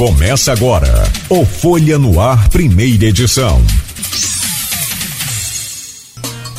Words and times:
Começa 0.00 0.50
agora 0.50 1.04
o 1.28 1.44
Folha 1.44 1.98
no 1.98 2.18
Ar, 2.18 2.48
primeira 2.48 3.04
edição. 3.04 3.60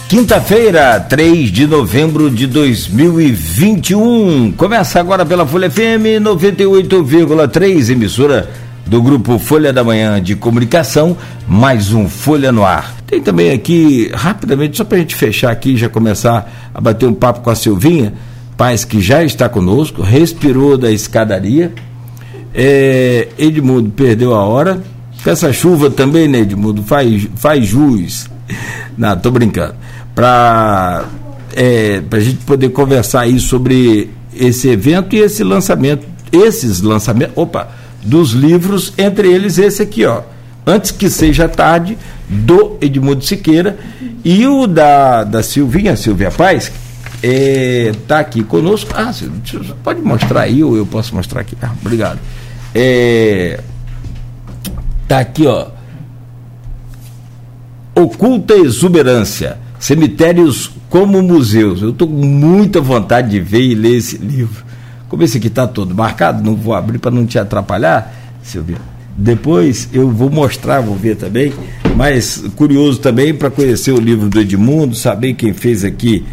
Quinta-feira, 0.08 1.00
3 1.00 1.52
de 1.52 1.66
novembro 1.66 2.30
de 2.30 2.46
2021. 2.46 4.52
Começa 4.52 5.00
agora 5.00 5.26
pela 5.26 5.44
Folha 5.44 5.72
FM 5.72 6.22
98,3, 6.22 7.90
emissora 7.90 8.48
do 8.86 9.02
grupo 9.02 9.40
Folha 9.40 9.74
da 9.74 9.84
Manhã 9.84 10.22
de 10.22 10.36
Comunicação, 10.36 11.18
mais 11.48 11.92
um 11.92 12.08
Folha 12.08 12.52
no 12.52 12.64
Ar. 12.64 12.96
Tem 13.08 13.24
também 13.24 13.50
aqui, 13.50 14.12
rapidamente, 14.14 14.78
só 14.78 14.84
para 14.84 14.98
a 14.98 15.02
gente 15.02 15.16
fechar 15.16 15.50
aqui 15.50 15.72
e 15.72 15.78
já 15.78 15.90
começar 15.90 16.70
a 16.72 16.80
bater 16.80 17.10
um 17.10 17.14
papo 17.16 17.42
com 17.42 17.50
a 17.50 17.56
Silvinha, 17.56 18.14
Paz 18.56 18.86
que 18.86 19.02
já 19.02 19.24
está 19.24 19.50
conosco, 19.50 20.04
respirou 20.04 20.78
da 20.78 20.92
escadaria 20.92 21.74
é, 22.54 23.28
Edmundo 23.38 23.90
perdeu 23.90 24.34
a 24.36 24.44
hora. 24.44 24.82
Essa 25.26 25.54
chuva 25.54 25.90
também, 25.90 26.28
né, 26.28 26.40
Edmundo? 26.40 26.84
Faz, 26.84 27.28
faz 27.36 27.66
jus. 27.66 28.30
Não, 28.98 29.18
tô 29.18 29.32
brincando. 29.32 29.76
Para 30.16 31.06
é, 31.56 32.02
a 32.10 32.20
gente 32.20 32.40
poder 32.40 32.70
conversar 32.70 33.22
aí 33.22 33.40
sobre 33.40 34.10
esse 34.34 34.70
evento 34.70 35.16
e 35.16 35.20
esse 35.20 35.44
lançamento, 35.44 36.06
esses 36.32 36.82
lançamentos, 36.82 37.38
opa, 37.38 37.70
dos 38.04 38.32
livros, 38.32 38.94
entre 38.98 39.32
eles 39.32 39.58
esse 39.58 39.82
aqui, 39.82 40.06
ó. 40.06 40.22
Antes 40.66 40.92
que 40.92 41.10
seja 41.10 41.48
tarde, 41.48 41.98
do 42.28 42.78
Edmundo 42.80 43.24
Siqueira 43.24 43.78
e 44.24 44.46
o 44.48 44.68
da, 44.68 45.24
da 45.24 45.44
Silvinha, 45.44 45.96
Silvia 45.96 46.32
Paz, 46.32 46.72
está 47.22 48.18
é, 48.18 48.20
aqui 48.20 48.44
conosco. 48.44 48.92
Ah, 48.96 49.12
pode 49.84 50.02
mostrar 50.02 50.42
aí 50.42 50.64
ou 50.64 50.78
eu 50.78 50.86
posso 50.86 51.14
mostrar 51.16 51.42
aqui? 51.42 51.58
Ah, 51.62 51.72
obrigado. 51.82 52.20
É, 52.74 53.60
tá 55.08 55.20
aqui, 55.20 55.46
ó. 55.46 55.68
Oculta 57.96 58.54
exuberância. 58.56 59.58
Cemitérios 59.80 60.72
como 60.90 61.22
museus. 61.22 61.82
Eu 61.82 61.90
estou 61.90 62.08
com 62.08 62.14
muita 62.14 62.80
vontade 62.80 63.30
de 63.32 63.40
ver 63.40 63.62
e 63.62 63.76
ler 63.76 63.98
esse 63.98 64.18
livro. 64.18 64.64
Como 65.10 65.24
esse 65.24 65.38
aqui 65.38 65.48
está 65.48 65.68
todo 65.68 65.94
marcado, 65.94 66.44
não 66.44 66.56
vou 66.56 66.74
abrir 66.74 67.00
para 67.00 67.12
não 67.12 67.26
te 67.26 67.38
atrapalhar, 67.38 68.14
Silvia. 68.42 68.78
Depois 69.18 69.90
eu 69.92 70.10
vou 70.10 70.30
mostrar, 70.30 70.80
vou 70.80 70.96
ver 70.96 71.18
também. 71.18 71.54
Mas 71.98 72.44
curioso 72.56 73.00
também 73.00 73.34
para 73.34 73.50
conhecer 73.50 73.92
o 73.92 74.00
livro 74.00 74.30
do 74.30 74.40
Edmundo, 74.40 74.96
saber 74.96 75.34
quem 75.34 75.54
fez 75.54 75.84
aqui 75.84 76.26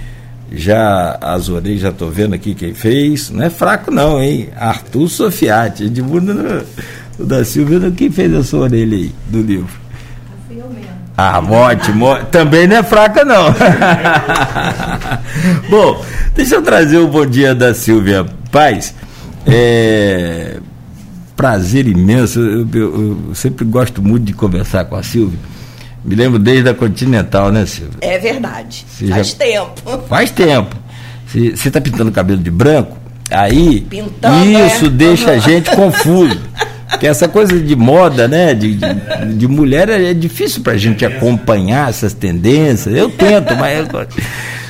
já 0.51 1.19
as 1.21 1.49
orelhas, 1.49 1.81
já 1.81 1.91
estou 1.91 2.11
vendo 2.11 2.35
aqui 2.35 2.55
quem 2.55 2.75
fez. 2.75 3.31
Não 3.31 3.43
é 3.43 3.51
fraco, 3.51 3.91
não, 3.91 4.23
hein? 4.23 4.49
Arthur 4.57 5.09
Sofiati, 5.09 5.85
Edmundo 5.85 6.33
o 7.19 7.25
da 7.25 7.45
Silvia, 7.45 7.91
quem 7.91 8.11
fez 8.11 8.33
a 8.33 8.45
sua 8.45 8.61
orelha 8.61 8.97
aí 8.97 9.13
do 9.27 9.43
livro? 9.43 9.69
Ah, 11.17 11.41
ótimo. 11.41 12.17
Também 12.31 12.69
não 12.69 12.77
é 12.77 12.83
fraca, 12.85 13.25
não. 13.25 13.53
bom, 15.69 16.05
deixa 16.33 16.55
eu 16.55 16.63
trazer 16.63 16.99
o 16.99 17.09
bom 17.09 17.27
dia 17.27 17.57
da 17.57 17.75
Silvia 17.75 18.25
Paz. 18.53 18.95
É, 19.45 20.59
prazer 21.35 21.89
imenso. 21.89 22.39
Eu, 22.39 22.69
eu, 22.73 23.27
eu 23.29 23.35
sempre 23.35 23.65
gosto 23.65 24.01
muito 24.01 24.27
de 24.27 24.33
conversar 24.33 24.85
com 24.85 24.95
a 24.95 25.03
Silvia 25.03 25.41
me 26.05 26.15
lembro 26.15 26.39
desde 26.39 26.69
a 26.69 26.75
Continental, 26.75 27.51
né, 27.51 27.67
Silvia? 27.67 27.99
É 28.01 28.19
verdade. 28.19 28.85
Faz 28.89 29.29
já... 29.31 29.37
tempo. 29.37 30.03
Faz 30.09 30.31
tempo. 30.31 30.77
Você 31.27 31.69
está 31.69 31.81
pintando 31.81 32.09
o 32.11 32.13
cabelo 32.13 32.41
de 32.41 32.51
branco, 32.51 32.97
aí 33.31 33.83
Pintando, 33.83 34.59
isso 34.67 34.87
é? 34.87 34.89
deixa 34.89 35.31
a 35.33 35.39
gente 35.39 35.71
confuso. 35.77 36.41
Porque 36.89 37.07
essa 37.07 37.29
coisa 37.29 37.61
de 37.61 37.77
moda, 37.77 38.27
né, 38.27 38.55
de, 38.55 38.77
de, 38.77 39.35
de 39.37 39.47
mulher, 39.47 39.91
é 39.91 40.15
difícil 40.15 40.63
para 40.63 40.73
a 40.73 40.77
gente 40.79 41.05
acompanhar 41.05 41.91
essas 41.91 42.15
tendências. 42.15 42.95
Eu 42.95 43.11
tento, 43.11 43.55
mas. 43.57 43.87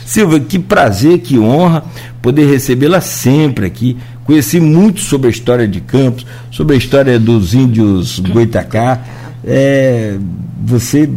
Silvia, 0.05 0.41
que 0.41 0.59
prazer, 0.59 1.19
que 1.19 1.39
honra 1.39 1.85
poder 2.21 2.47
recebê-la 2.47 3.01
sempre 3.01 3.67
aqui. 3.67 3.97
Conheci 4.25 4.59
muito 4.59 5.01
sobre 5.01 5.29
a 5.29 5.31
história 5.31 5.69
de 5.69 5.81
Campos, 5.81 6.27
sobre 6.51 6.75
a 6.75 6.79
história 6.79 7.19
dos 7.19 7.55
índios 7.55 8.19
Goitacá 8.19 9.01
é, 9.45 10.17
você 10.65 11.09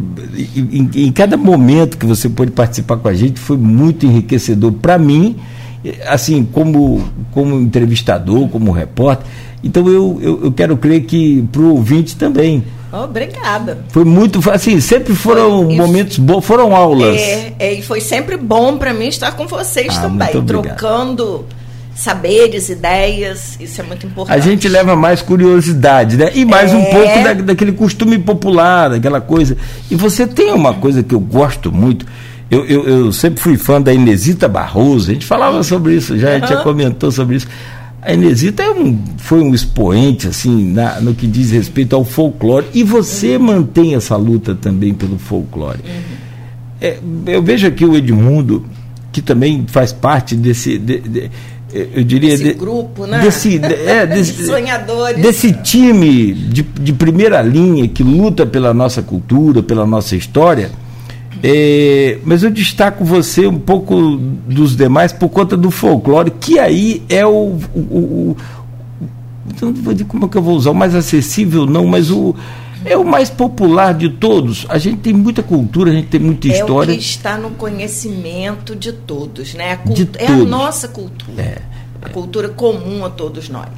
em, 0.55 0.89
em, 0.93 1.11
cada 1.11 1.35
momento 1.35 1.97
que 1.97 2.05
você 2.05 2.29
pôde 2.29 2.51
participar 2.51 2.97
com 2.97 3.07
a 3.07 3.13
gente 3.13 3.39
foi 3.39 3.57
muito 3.57 4.05
enriquecedor 4.05 4.71
para 4.73 4.97
mim 4.97 5.37
assim 6.07 6.43
como 6.43 7.03
como 7.31 7.59
entrevistador 7.59 8.47
como 8.49 8.71
repórter 8.71 9.25
então 9.63 9.87
eu, 9.87 10.19
eu, 10.21 10.45
eu 10.45 10.51
quero 10.51 10.77
crer 10.77 11.01
que 11.05 11.43
para 11.51 11.61
o 11.61 11.75
ouvinte 11.75 12.15
também 12.15 12.63
Obrigada. 12.93 13.85
Foi 13.87 14.03
muito, 14.03 14.41
assim, 14.51 14.81
sempre 14.81 15.15
foram 15.15 15.65
foi, 15.65 15.75
momentos 15.77 16.17
bons, 16.17 16.43
foram 16.43 16.75
aulas. 16.75 17.15
É, 17.15 17.53
é, 17.57 17.73
e 17.75 17.81
foi 17.81 18.01
sempre 18.01 18.35
bom 18.35 18.77
para 18.77 18.93
mim 18.93 19.07
estar 19.07 19.31
com 19.31 19.47
vocês 19.47 19.97
ah, 19.97 20.01
também, 20.01 20.43
trocando 20.43 21.45
saberes, 22.01 22.69
ideias, 22.69 23.57
isso 23.59 23.79
é 23.79 23.84
muito 23.84 24.07
importante. 24.07 24.35
A 24.35 24.41
gente 24.41 24.67
leva 24.67 24.95
mais 24.95 25.22
curiosidade, 25.22 26.17
né? 26.17 26.31
E 26.34 26.44
mais 26.44 26.73
é... 26.73 26.75
um 26.75 26.84
pouco 26.85 27.23
da, 27.23 27.34
daquele 27.34 27.72
costume 27.72 28.17
popular, 28.17 28.89
daquela 28.89 29.22
coisa. 29.22 29.56
E 29.89 29.95
você 29.95 30.25
tem 30.25 30.51
uma 30.51 30.73
coisa 30.73 31.03
que 31.03 31.13
eu 31.13 31.19
gosto 31.19 31.72
muito. 31.72 32.06
Eu, 32.50 32.66
eu, 32.66 32.88
eu 32.88 33.11
sempre 33.11 33.40
fui 33.40 33.56
fã 33.56 33.79
da 33.79 33.94
Inesita 33.94 34.47
Barroso, 34.47 35.11
a 35.11 35.13
gente 35.13 35.25
falava 35.25 35.63
sobre 35.63 35.95
isso, 35.95 36.17
já, 36.17 36.38
uhum. 36.38 36.47
já 36.47 36.63
comentou 36.63 37.11
sobre 37.11 37.35
isso. 37.35 37.47
A 38.01 38.13
Inesita 38.13 38.63
é 38.63 38.72
um, 38.72 39.00
foi 39.17 39.41
um 39.41 39.53
expoente, 39.53 40.28
assim, 40.28 40.72
na, 40.73 41.00
no 41.00 41.13
que 41.13 41.28
diz 41.28 41.51
respeito 41.51 41.95
ao 41.95 42.03
folclore. 42.03 42.66
E 42.73 42.84
você 42.84 43.38
uhum. 43.38 43.44
mantém 43.44 43.94
essa 43.94 44.17
luta 44.17 44.56
também 44.56 44.91
pelo 44.91 45.19
folclore. 45.19 45.79
Uhum. 45.85 46.01
É, 46.81 46.97
eu 47.28 47.44
vejo 47.44 47.67
aqui 47.67 47.85
o 47.85 47.95
Edmundo, 47.95 48.66
que 49.11 49.22
também 49.22 49.66
faz 49.67 49.94
parte 49.94 50.35
desse. 50.35 50.79
De, 50.79 51.00
de, 51.00 51.31
eu 51.73 52.03
diria 52.03 52.37
desse 52.37 52.53
grupo, 52.53 53.05
né? 53.05 53.19
Desse, 53.19 53.59
é, 53.63 54.05
desse, 54.07 54.45
sonhadores, 54.45 55.21
desse 55.21 55.53
time 55.53 56.33
de, 56.33 56.61
de 56.61 56.93
primeira 56.93 57.41
linha 57.41 57.87
que 57.87 58.03
luta 58.03 58.45
pela 58.45 58.73
nossa 58.73 59.01
cultura, 59.01 59.63
pela 59.63 59.85
nossa 59.85 60.15
história. 60.15 60.71
É, 61.43 62.19
mas 62.23 62.43
eu 62.43 62.51
destaco 62.51 63.03
você 63.03 63.47
um 63.47 63.57
pouco 63.57 64.17
dos 64.47 64.75
demais 64.75 65.11
por 65.11 65.29
conta 65.29 65.57
do 65.57 65.71
folclore, 65.71 66.31
que 66.39 66.59
aí 66.59 67.01
é 67.09 67.25
o, 67.25 67.57
o, 67.73 67.79
o, 67.79 67.97
o 68.31 68.37
não 69.59 69.73
vou 69.73 69.93
dizer 69.93 70.05
como 70.05 70.25
é 70.25 70.27
que 70.29 70.37
eu 70.37 70.41
vou 70.41 70.55
usar, 70.55 70.71
o 70.71 70.75
mais 70.75 70.93
acessível 70.93 71.65
não, 71.65 71.87
mas 71.87 72.11
o 72.11 72.35
é 72.85 72.97
o 72.97 73.03
mais 73.03 73.29
popular 73.29 73.93
de 73.93 74.09
todos. 74.09 74.65
A 74.69 74.77
gente 74.77 74.97
tem 74.97 75.13
muita 75.13 75.43
cultura, 75.43 75.91
a 75.91 75.93
gente 75.93 76.07
tem 76.07 76.19
muita 76.19 76.47
é 76.47 76.51
história. 76.51 76.91
É 76.91 76.95
o 76.95 76.97
que 76.97 77.03
está 77.03 77.37
no 77.37 77.51
conhecimento 77.51 78.75
de 78.75 78.91
todos, 78.91 79.53
né? 79.53 79.73
A 79.73 79.89
de 79.89 80.03
é 80.17 80.25
todos. 80.25 80.41
a 80.41 80.45
nossa 80.45 80.87
cultura. 80.87 81.41
É, 81.41 81.61
a 82.01 82.09
cultura 82.09 82.49
comum 82.49 83.05
a 83.05 83.09
todos 83.09 83.49
nós. 83.49 83.69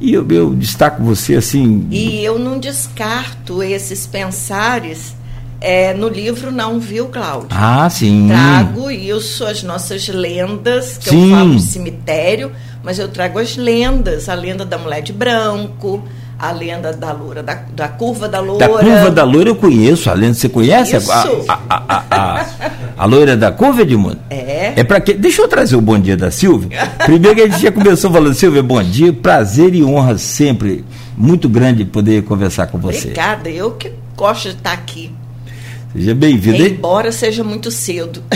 E 0.00 0.12
eu, 0.12 0.26
eu, 0.30 0.54
destaco 0.54 1.02
você 1.02 1.36
assim. 1.36 1.86
E 1.90 2.22
eu 2.24 2.38
não 2.38 2.58
descarto 2.58 3.62
esses 3.62 4.06
pensares 4.06 5.14
é, 5.60 5.94
no 5.94 6.08
livro, 6.08 6.52
não, 6.52 6.78
viu, 6.78 7.06
Cláudio? 7.06 7.48
Ah, 7.50 7.88
sim. 7.88 8.28
Trago 8.28 8.90
isso, 8.90 9.46
as 9.46 9.62
nossas 9.62 10.06
lendas, 10.08 10.98
que 10.98 11.08
sim. 11.08 11.30
eu 11.30 11.38
falo 11.38 11.58
cemitério, 11.58 12.52
mas 12.82 12.98
eu 12.98 13.08
trago 13.08 13.38
as 13.38 13.56
lendas, 13.56 14.28
a 14.28 14.34
lenda 14.34 14.64
da 14.64 14.76
mulher 14.76 15.00
de 15.00 15.12
branco, 15.12 16.02
a 16.38 16.52
lenda 16.52 16.92
da 16.92 17.12
loura, 17.12 17.42
da, 17.42 17.54
da 17.74 17.88
curva 17.88 18.28
da 18.28 18.40
loura. 18.40 18.66
Da 18.66 18.78
curva 18.78 19.10
da 19.10 19.24
loura 19.24 19.48
eu 19.48 19.54
conheço, 19.54 20.10
a 20.10 20.14
lenda, 20.14 20.34
você 20.34 20.48
conhece 20.48 20.96
Isso. 20.96 21.10
A, 21.10 21.58
a, 21.68 21.82
a, 21.88 22.04
a, 22.10 22.46
a, 22.98 23.04
loira 23.06 23.36
da 23.36 23.50
curva, 23.52 23.82
Edmundo? 23.82 24.18
É. 24.28 24.72
É 24.76 24.84
para 24.84 25.00
quê? 25.00 25.14
Deixa 25.14 25.42
eu 25.42 25.48
trazer 25.48 25.76
o 25.76 25.80
bom 25.80 25.98
dia 25.98 26.16
da 26.16 26.30
Silvia. 26.30 26.90
Primeiro 27.04 27.36
que 27.36 27.42
a 27.42 27.48
gente 27.48 27.62
já 27.62 27.72
começou 27.72 28.10
falando, 28.10 28.34
Silvia, 28.34 28.62
bom 28.62 28.82
dia, 28.82 29.12
prazer 29.12 29.74
e 29.74 29.84
honra 29.84 30.18
sempre, 30.18 30.84
muito 31.16 31.48
grande 31.48 31.84
poder 31.84 32.24
conversar 32.24 32.66
com 32.66 32.78
você. 32.78 33.08
Obrigada, 33.08 33.48
eu 33.48 33.72
que 33.72 33.92
gosto 34.16 34.50
de 34.50 34.56
estar 34.56 34.72
aqui. 34.72 35.10
Seja 35.94 36.12
bem-vindo. 36.12 36.66
Embora 36.66 37.12
seja 37.12 37.44
muito 37.44 37.70
cedo. 37.70 38.20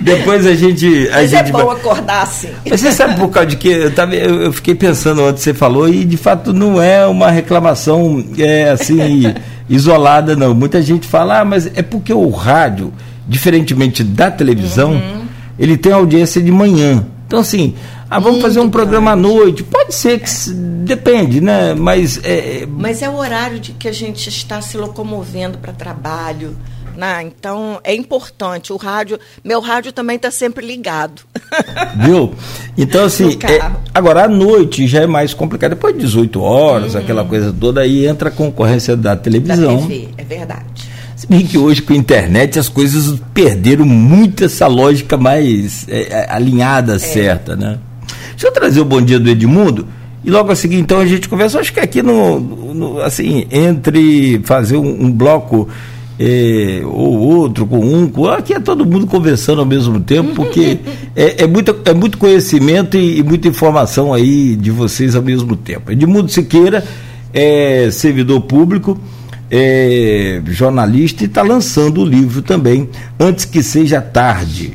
Depois 0.00 0.46
a 0.46 0.54
gente. 0.54 1.08
A 1.08 1.16
Mas 1.16 1.32
é 1.32 1.38
gente 1.38 1.48
é 1.48 1.52
bom 1.52 1.70
acordar 1.70 2.22
assim. 2.22 2.50
Mas 2.68 2.80
você 2.80 2.92
sabe 2.92 3.18
por 3.18 3.28
causa 3.28 3.48
de 3.48 3.56
que 3.56 3.68
eu, 3.68 3.92
tava, 3.92 4.14
eu, 4.14 4.42
eu 4.42 4.52
fiquei 4.52 4.76
pensando 4.76 5.22
onde 5.22 5.40
você 5.40 5.52
falou, 5.52 5.88
e 5.88 6.04
de 6.04 6.16
fato 6.16 6.52
não 6.52 6.80
é 6.80 7.04
uma 7.06 7.30
reclamação 7.30 8.24
é, 8.38 8.70
assim, 8.70 9.34
isolada, 9.68 10.36
não. 10.36 10.54
Muita 10.54 10.80
gente 10.80 11.08
fala, 11.08 11.40
ah, 11.40 11.44
mas 11.44 11.66
é 11.74 11.82
porque 11.82 12.12
o 12.12 12.28
rádio, 12.30 12.92
diferentemente 13.26 14.04
da 14.04 14.30
televisão, 14.30 14.92
uhum. 14.92 15.22
ele 15.58 15.76
tem 15.76 15.92
audiência 15.92 16.40
de 16.40 16.52
manhã. 16.52 17.04
Então, 17.26 17.40
assim, 17.40 17.74
ah, 18.12 18.18
vamos 18.18 18.32
Muito 18.32 18.42
fazer 18.42 18.60
um 18.60 18.68
programa 18.68 19.12
grande. 19.12 19.26
à 19.26 19.32
noite. 19.32 19.62
Pode 19.64 19.94
ser 19.94 20.20
que 20.20 20.28
depende, 20.84 21.40
né? 21.40 21.72
Mas 21.72 22.20
é, 22.22 22.66
mas 22.68 23.00
é 23.00 23.08
o 23.08 23.16
horário 23.16 23.58
de 23.58 23.72
que 23.72 23.88
a 23.88 23.92
gente 23.92 24.28
está 24.28 24.60
se 24.60 24.76
locomovendo 24.76 25.56
para 25.56 25.72
trabalho, 25.72 26.54
Né? 26.94 27.22
Então 27.22 27.80
é 27.82 27.94
importante. 27.94 28.70
O 28.70 28.76
rádio, 28.76 29.18
meu 29.42 29.62
rádio 29.62 29.94
também 29.94 30.16
está 30.16 30.30
sempre 30.30 30.66
ligado. 30.66 31.22
Viu? 32.04 32.34
Então, 32.76 33.06
assim, 33.06 33.38
é, 33.44 33.72
agora 33.94 34.24
à 34.24 34.28
noite 34.28 34.86
já 34.86 35.00
é 35.00 35.06
mais 35.06 35.32
complicado. 35.32 35.70
Depois 35.70 35.94
de 35.94 36.00
18 36.00 36.38
horas, 36.38 36.94
uhum. 36.94 37.00
aquela 37.00 37.24
coisa 37.24 37.50
toda, 37.58 37.80
aí 37.80 38.06
entra 38.06 38.28
a 38.28 38.32
concorrência 38.32 38.94
da 38.94 39.16
televisão. 39.16 39.76
Da 39.76 39.82
TV, 39.86 40.08
é 40.18 40.24
verdade. 40.24 40.92
Se 41.16 41.26
bem 41.26 41.46
que 41.46 41.56
hoje 41.56 41.80
com 41.80 41.94
a 41.94 41.96
internet 41.96 42.58
as 42.58 42.68
coisas 42.68 43.18
perderam 43.32 43.86
muito 43.86 44.44
essa 44.44 44.66
lógica 44.66 45.16
mais 45.16 45.88
é, 45.88 46.02
é 46.10 46.26
alinhada, 46.30 46.96
é. 46.96 46.98
certa, 46.98 47.56
né? 47.56 47.78
Deixa 48.32 48.48
eu 48.48 48.52
trazer 48.52 48.80
o 48.80 48.84
bom 48.84 49.00
dia 49.00 49.18
do 49.18 49.28
Edmundo. 49.28 49.86
E 50.24 50.30
logo 50.30 50.52
a 50.52 50.56
seguir, 50.56 50.78
então, 50.78 51.00
a 51.00 51.06
gente 51.06 51.28
conversa. 51.28 51.58
Acho 51.58 51.72
que 51.72 51.80
aqui 51.80 52.02
no, 52.02 52.38
no 52.40 53.00
assim, 53.00 53.46
entre 53.50 54.40
fazer 54.44 54.76
um, 54.76 55.06
um 55.06 55.10
bloco 55.10 55.68
é, 56.18 56.82
ou 56.84 57.18
outro, 57.18 57.66
com 57.66 57.80
um, 57.80 58.08
com 58.08 58.26
aqui 58.28 58.54
é 58.54 58.60
todo 58.60 58.86
mundo 58.86 59.06
conversando 59.06 59.60
ao 59.60 59.66
mesmo 59.66 59.98
tempo, 59.98 60.34
porque 60.34 60.78
é, 61.16 61.42
é, 61.42 61.46
muito, 61.46 61.76
é 61.84 61.92
muito 61.92 62.18
conhecimento 62.18 62.96
e, 62.96 63.18
e, 63.18 63.22
muita 63.24 63.48
informação 63.48 64.14
aí 64.14 64.54
de 64.54 64.70
vocês 64.70 65.16
ao 65.16 65.22
mesmo 65.22 65.56
tempo. 65.56 65.90
Edmundo 65.90 66.30
Siqueira 66.30 66.84
é 67.34 67.88
servidor 67.90 68.42
público, 68.42 68.96
é 69.50 70.40
jornalista 70.46 71.24
e 71.24 71.26
está 71.26 71.42
lançando 71.42 72.02
o 72.02 72.04
livro 72.04 72.40
também, 72.42 72.88
antes 73.18 73.44
que 73.44 73.62
seja 73.62 74.00
tarde. 74.00 74.74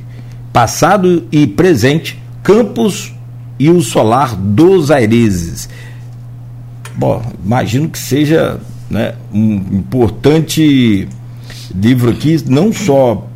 Passado 0.51 1.25
e 1.31 1.48
presente, 1.48 2.21
Campos 2.44 3.13
e 3.59 3.69
o 3.69 3.81
solar 3.81 4.36
dos 4.36 4.92
Aireses. 4.92 5.69
Bom, 6.95 7.24
imagino 7.44 7.89
que 7.89 8.00
seja 8.00 8.59
né, 8.89 9.15
um 9.33 9.56
importante 9.56 11.07
livro 11.74 12.09
aqui, 12.09 12.44
não 12.48 12.71
só 12.74 13.27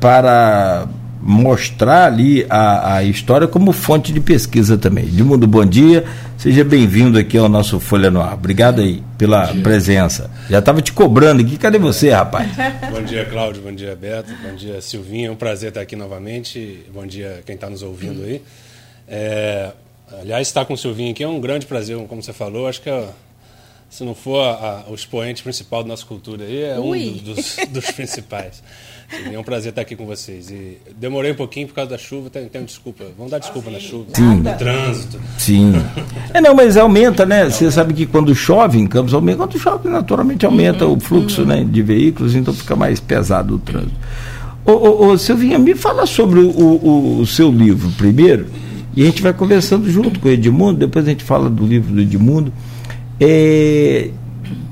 para 0.00 0.86
mostrar 1.20 2.06
ali 2.06 2.46
a, 2.48 2.96
a 2.96 3.04
história 3.04 3.46
como 3.46 3.72
fonte 3.72 4.12
de 4.12 4.20
pesquisa 4.20 4.78
também. 4.78 5.04
Edmundo, 5.04 5.46
bom 5.46 5.64
dia. 5.64 6.04
Seja 6.36 6.64
bem-vindo 6.64 7.18
aqui 7.18 7.36
ao 7.36 7.48
nosso 7.48 7.80
Folha 7.80 8.10
no 8.10 8.20
Ar. 8.20 8.34
Obrigado 8.34 8.80
aí 8.80 9.02
pela 9.18 9.48
presença. 9.54 10.30
Já 10.48 10.60
estava 10.60 10.80
te 10.80 10.92
cobrando 10.92 11.42
aqui. 11.42 11.56
Cadê 11.56 11.78
você, 11.78 12.10
rapaz? 12.10 12.48
bom 12.90 13.02
dia, 13.02 13.24
Cláudio. 13.24 13.62
Bom 13.62 13.72
dia, 13.72 13.96
Beto. 13.96 14.32
Bom 14.42 14.54
dia, 14.54 14.80
Silvinha. 14.80 15.28
É 15.28 15.30
um 15.30 15.36
prazer 15.36 15.70
estar 15.70 15.80
aqui 15.80 15.96
novamente. 15.96 16.84
Bom 16.94 17.06
dia 17.06 17.42
quem 17.44 17.56
está 17.56 17.68
nos 17.68 17.82
ouvindo 17.82 18.22
aí. 18.22 18.40
É, 19.08 19.72
aliás, 20.20 20.46
estar 20.46 20.64
com 20.64 20.74
o 20.74 20.76
Silvinho 20.76 21.12
aqui 21.12 21.24
é 21.24 21.28
um 21.28 21.40
grande 21.40 21.66
prazer, 21.66 21.96
como 22.06 22.22
você 22.22 22.32
falou. 22.32 22.68
Acho 22.68 22.82
que 22.82 22.90
é, 22.90 23.08
se 23.88 24.04
não 24.04 24.14
for 24.14 24.40
a, 24.40 24.84
a, 24.86 24.90
o 24.90 24.94
expoente 24.94 25.42
principal 25.42 25.82
da 25.82 25.88
nossa 25.88 26.04
cultura 26.04 26.44
aí, 26.44 26.62
é 26.62 26.78
Ui. 26.78 27.08
um 27.08 27.12
dos, 27.24 27.56
dos 27.70 27.90
principais. 27.90 28.62
É 29.32 29.38
um 29.38 29.42
prazer 29.42 29.70
estar 29.70 29.80
aqui 29.80 29.96
com 29.96 30.04
vocês. 30.04 30.50
E 30.50 30.76
demorei 30.94 31.32
um 31.32 31.34
pouquinho 31.34 31.66
por 31.66 31.74
causa 31.74 31.90
da 31.90 31.96
chuva, 31.96 32.28
tenho, 32.28 32.46
tenho 32.50 32.66
desculpa. 32.66 33.04
Vamos 33.16 33.30
dar 33.30 33.38
desculpa 33.38 33.70
na 33.70 33.80
chuva. 33.80 34.04
Sim. 34.12 34.36
No 34.40 34.54
trânsito. 34.56 35.18
Sim. 35.38 35.72
É, 36.34 36.42
não, 36.42 36.54
mas 36.54 36.76
aumenta, 36.76 37.24
né? 37.24 37.48
Você 37.48 37.70
sabe 37.70 37.94
que 37.94 38.04
quando 38.04 38.34
chove 38.34 38.78
em 38.78 38.86
Campos, 38.86 39.14
aumenta. 39.14 39.38
Quando 39.38 39.58
chove, 39.58 39.88
naturalmente 39.88 40.44
aumenta 40.44 40.84
uhum. 40.84 40.96
o 40.96 41.00
fluxo 41.00 41.40
uhum. 41.40 41.46
né, 41.46 41.64
de 41.64 41.80
veículos, 41.80 42.34
então 42.34 42.52
fica 42.52 42.76
mais 42.76 43.00
pesado 43.00 43.54
o 43.54 43.58
trânsito. 43.58 43.96
Ô, 44.66 44.72
ô, 44.72 45.06
ô 45.06 45.18
Silvinha, 45.18 45.58
me 45.58 45.74
fala 45.74 46.04
sobre 46.04 46.40
o, 46.40 46.50
o, 46.50 47.20
o 47.20 47.26
seu 47.26 47.50
livro 47.50 47.90
primeiro 47.92 48.46
e 48.98 49.02
a 49.02 49.04
gente 49.04 49.22
vai 49.22 49.32
conversando 49.32 49.88
junto 49.88 50.18
com 50.18 50.26
o 50.26 50.30
Edmundo, 50.32 50.80
depois 50.80 51.06
a 51.06 51.10
gente 51.10 51.22
fala 51.22 51.48
do 51.48 51.64
livro 51.64 51.94
do 51.94 52.00
Edmundo. 52.00 52.52
É, 53.20 54.10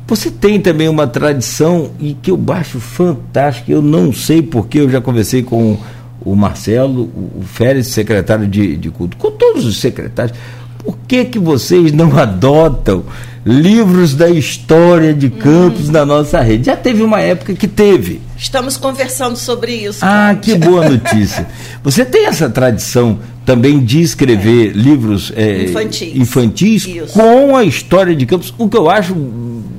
você 0.05 0.33
tem 0.33 0.61
também 0.61 0.89
uma 0.89 1.07
tradição 1.07 1.93
e 2.01 2.15
que 2.15 2.33
eu 2.33 2.45
acho 2.49 2.81
fantástica, 2.81 3.71
eu 3.71 3.81
não 3.81 4.13
sei 4.13 4.43
porque 4.43 4.81
eu 4.81 4.91
já 4.91 5.01
conversei 5.01 5.45
com 5.45 5.79
o 6.21 6.35
Marcelo, 6.35 7.05
o 7.05 7.43
Férez, 7.45 7.87
secretário 7.87 8.49
de, 8.49 8.77
de 8.77 8.91
culto, 8.91 9.17
com 9.17 9.31
todos 9.31 9.65
os 9.65 9.77
secretários. 9.77 10.37
Por 10.87 10.97
que, 11.09 11.25
que 11.25 11.39
vocês 11.39 11.91
não 11.91 12.17
adotam 12.17 13.05
livros 13.45 14.15
da 14.15 14.31
história 14.31 15.13
de 15.13 15.29
Campos 15.29 15.89
hum. 15.89 15.93
na 15.93 16.07
nossa 16.07 16.41
rede? 16.41 16.67
Já 16.67 16.77
teve 16.77 17.03
uma 17.03 17.21
época 17.21 17.55
que 17.55 17.67
teve. 17.67 18.21
Estamos 18.39 18.77
conversando 18.77 19.37
sobre 19.37 19.75
isso. 19.75 19.99
Ah, 20.03 20.37
que 20.41 20.55
boa 20.55 20.87
notícia. 20.89 21.49
Você 21.83 22.05
tem 22.05 22.27
essa 22.27 22.49
tradição 22.49 23.19
também 23.45 23.85
de 23.85 24.01
escrever 24.01 24.71
é. 24.71 24.73
livros 24.73 25.33
é, 25.35 25.65
infantis, 25.65 26.17
infantis 26.17 26.89
com 27.13 27.57
a 27.57 27.65
história 27.65 28.15
de 28.15 28.25
Campos, 28.27 28.55
o 28.57 28.69
que 28.69 28.77
eu 28.77 28.89
acho, 28.89 29.15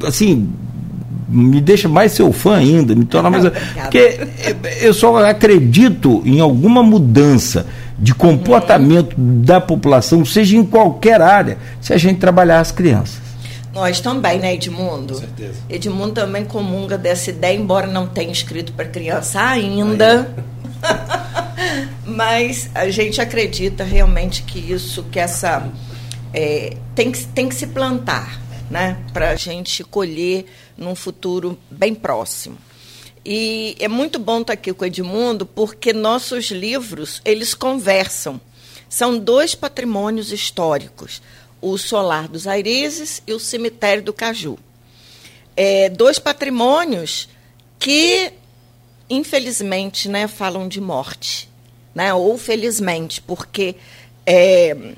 assim, 0.05 0.49
me 1.29 1.61
deixa 1.61 1.87
mais 1.87 2.11
seu 2.11 2.33
fã 2.33 2.55
ainda, 2.57 2.93
me 2.93 3.05
torna 3.05 3.29
mais. 3.29 3.45
Porque 3.83 4.27
eu 4.81 4.93
só 4.93 5.25
acredito 5.25 6.21
em 6.25 6.41
alguma 6.41 6.83
mudança 6.83 7.65
de 7.97 8.13
comportamento 8.13 9.17
uhum. 9.17 9.41
da 9.41 9.59
população, 9.59 10.23
seja 10.23 10.55
em 10.55 10.63
qualquer 10.63 11.21
área, 11.21 11.57
se 11.81 11.93
a 11.93 11.97
gente 11.97 12.19
trabalhar 12.19 12.59
as 12.59 12.71
crianças. 12.71 13.27
Nós 13.73 13.99
também, 13.99 14.39
né, 14.39 14.55
Edmundo? 14.55 15.13
Com 15.13 15.19
certeza. 15.19 15.59
Edmundo 15.69 16.13
também 16.13 16.45
comunga 16.45 16.97
dessa 16.97 17.29
ideia, 17.29 17.55
embora 17.55 17.85
não 17.85 18.07
tenha 18.07 18.31
escrito 18.31 18.73
para 18.73 18.85
criança 18.85 19.39
ainda. 19.41 20.33
Mas 22.05 22.69
a 22.73 22.89
gente 22.89 23.21
acredita 23.21 23.83
realmente 23.83 24.43
que 24.43 24.59
isso, 24.59 25.03
que 25.11 25.19
essa. 25.19 25.67
É, 26.33 26.75
tem, 26.95 27.11
que, 27.11 27.25
tem 27.27 27.49
que 27.49 27.55
se 27.55 27.67
plantar, 27.67 28.39
né? 28.69 28.97
Para 29.13 29.31
a 29.31 29.35
gente 29.35 29.83
colher 29.83 30.45
num 30.77 30.95
futuro 30.95 31.57
bem 31.69 31.93
próximo. 31.93 32.57
E 33.29 33.75
é 33.79 33.89
muito 33.89 34.19
bom 34.19 34.39
estar 34.39 34.53
aqui 34.53 34.71
com 34.71 34.85
o 34.85 34.87
Edmundo, 34.87 35.45
porque 35.45 35.91
nossos 35.91 36.45
livros, 36.45 37.21
eles 37.25 37.53
conversam. 37.53 38.39
São 38.87 39.19
dois 39.19 39.53
patrimônios 39.53 40.31
históricos, 40.31 41.21
o 41.59 41.77
Solar 41.77 42.29
dos 42.29 42.47
Aireses 42.47 43.21
e 43.27 43.33
o 43.33 43.39
Cemitério 43.39 44.01
do 44.01 44.13
Caju. 44.13 44.57
É, 45.57 45.89
dois 45.89 46.19
patrimônios 46.19 47.27
que, 47.77 48.31
infelizmente, 49.09 50.07
né, 50.07 50.29
falam 50.29 50.65
de 50.65 50.79
morte 50.79 51.49
né? 51.97 52.13
ou 52.13 52.37
felizmente, 52.37 53.19
porque 53.19 53.75
é, 54.23 54.93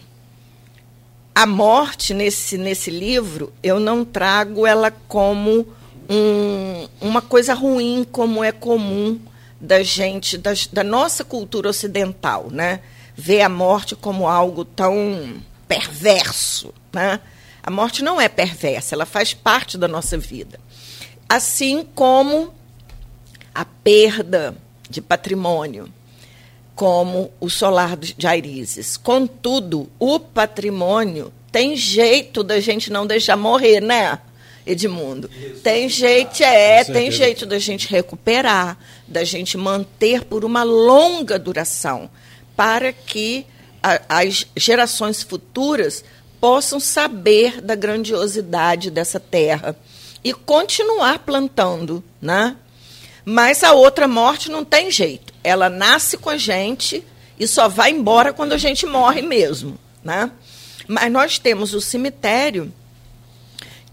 a 1.33 1.45
morte 1.45 2.13
nesse, 2.13 2.57
nesse 2.57 2.91
livro, 2.91 3.53
eu 3.63 3.79
não 3.79 4.03
trago 4.03 4.67
ela 4.67 4.91
como 5.07 5.65
um, 6.09 6.87
uma 6.99 7.21
coisa 7.21 7.53
ruim, 7.53 8.05
como 8.11 8.43
é 8.43 8.51
comum 8.51 9.19
da 9.61 9.83
gente, 9.83 10.37
da, 10.37 10.51
da 10.71 10.83
nossa 10.83 11.23
cultura 11.23 11.69
ocidental, 11.69 12.49
né? 12.49 12.79
ver 13.19 13.41
a 13.41 13.49
morte 13.49 13.97
como 13.97 14.27
algo 14.27 14.63
tão 14.63 15.41
perverso. 15.67 16.73
Né? 16.93 17.19
A 17.61 17.69
morte 17.69 18.01
não 18.01 18.19
é 18.19 18.29
perversa, 18.29 18.95
ela 18.95 19.05
faz 19.05 19.33
parte 19.33 19.77
da 19.77 19.87
nossa 19.87 20.17
vida. 20.17 20.59
Assim 21.27 21.85
como 21.93 22.53
a 23.53 23.65
perda 23.65 24.55
de 24.89 25.01
patrimônio, 25.01 25.91
como 26.73 27.29
o 27.41 27.49
solar 27.49 27.97
de 27.97 28.25
Airizes. 28.25 28.95
Contudo, 28.95 29.89
o 29.99 30.17
patrimônio 30.17 31.31
tem 31.51 31.75
jeito 31.75 32.41
da 32.41 32.59
gente 32.61 32.89
não 32.89 33.05
deixar 33.05 33.35
morrer, 33.35 33.81
né, 33.81 34.19
Edmundo? 34.69 35.29
Tem 35.63 35.89
jeito, 35.89 36.43
é, 36.43 36.83
tem 36.83 37.09
jeito 37.09 37.45
da 37.45 37.57
gente 37.57 37.89
recuperar, 37.89 38.77
da 39.07 39.23
gente 39.23 39.57
manter 39.57 40.23
por 40.23 40.45
uma 40.45 40.63
longa 40.63 41.39
duração, 41.39 42.09
para 42.55 42.93
que 42.93 43.45
a, 43.81 44.19
as 44.21 44.45
gerações 44.55 45.23
futuras 45.23 46.03
possam 46.39 46.79
saber 46.79 47.61
da 47.61 47.75
grandiosidade 47.75 48.91
dessa 48.91 49.19
terra 49.19 49.75
e 50.23 50.33
continuar 50.33 51.19
plantando, 51.19 52.03
né? 52.21 52.55
Mas 53.25 53.63
a 53.63 53.73
outra 53.73 54.07
morte 54.07 54.49
não 54.49 54.63
tem 54.63 54.91
jeito. 54.91 55.33
Ela 55.43 55.69
nasce 55.69 56.17
com 56.17 56.29
a 56.29 56.37
gente 56.37 57.03
e 57.39 57.47
só 57.47 57.67
vai 57.67 57.91
embora 57.91 58.33
quando 58.33 58.53
a 58.53 58.57
gente 58.57 58.85
morre 58.85 59.21
mesmo, 59.21 59.77
né? 60.03 60.31
Mas 60.87 61.11
nós 61.11 61.39
temos 61.39 61.73
o 61.73 61.81
cemitério 61.81 62.73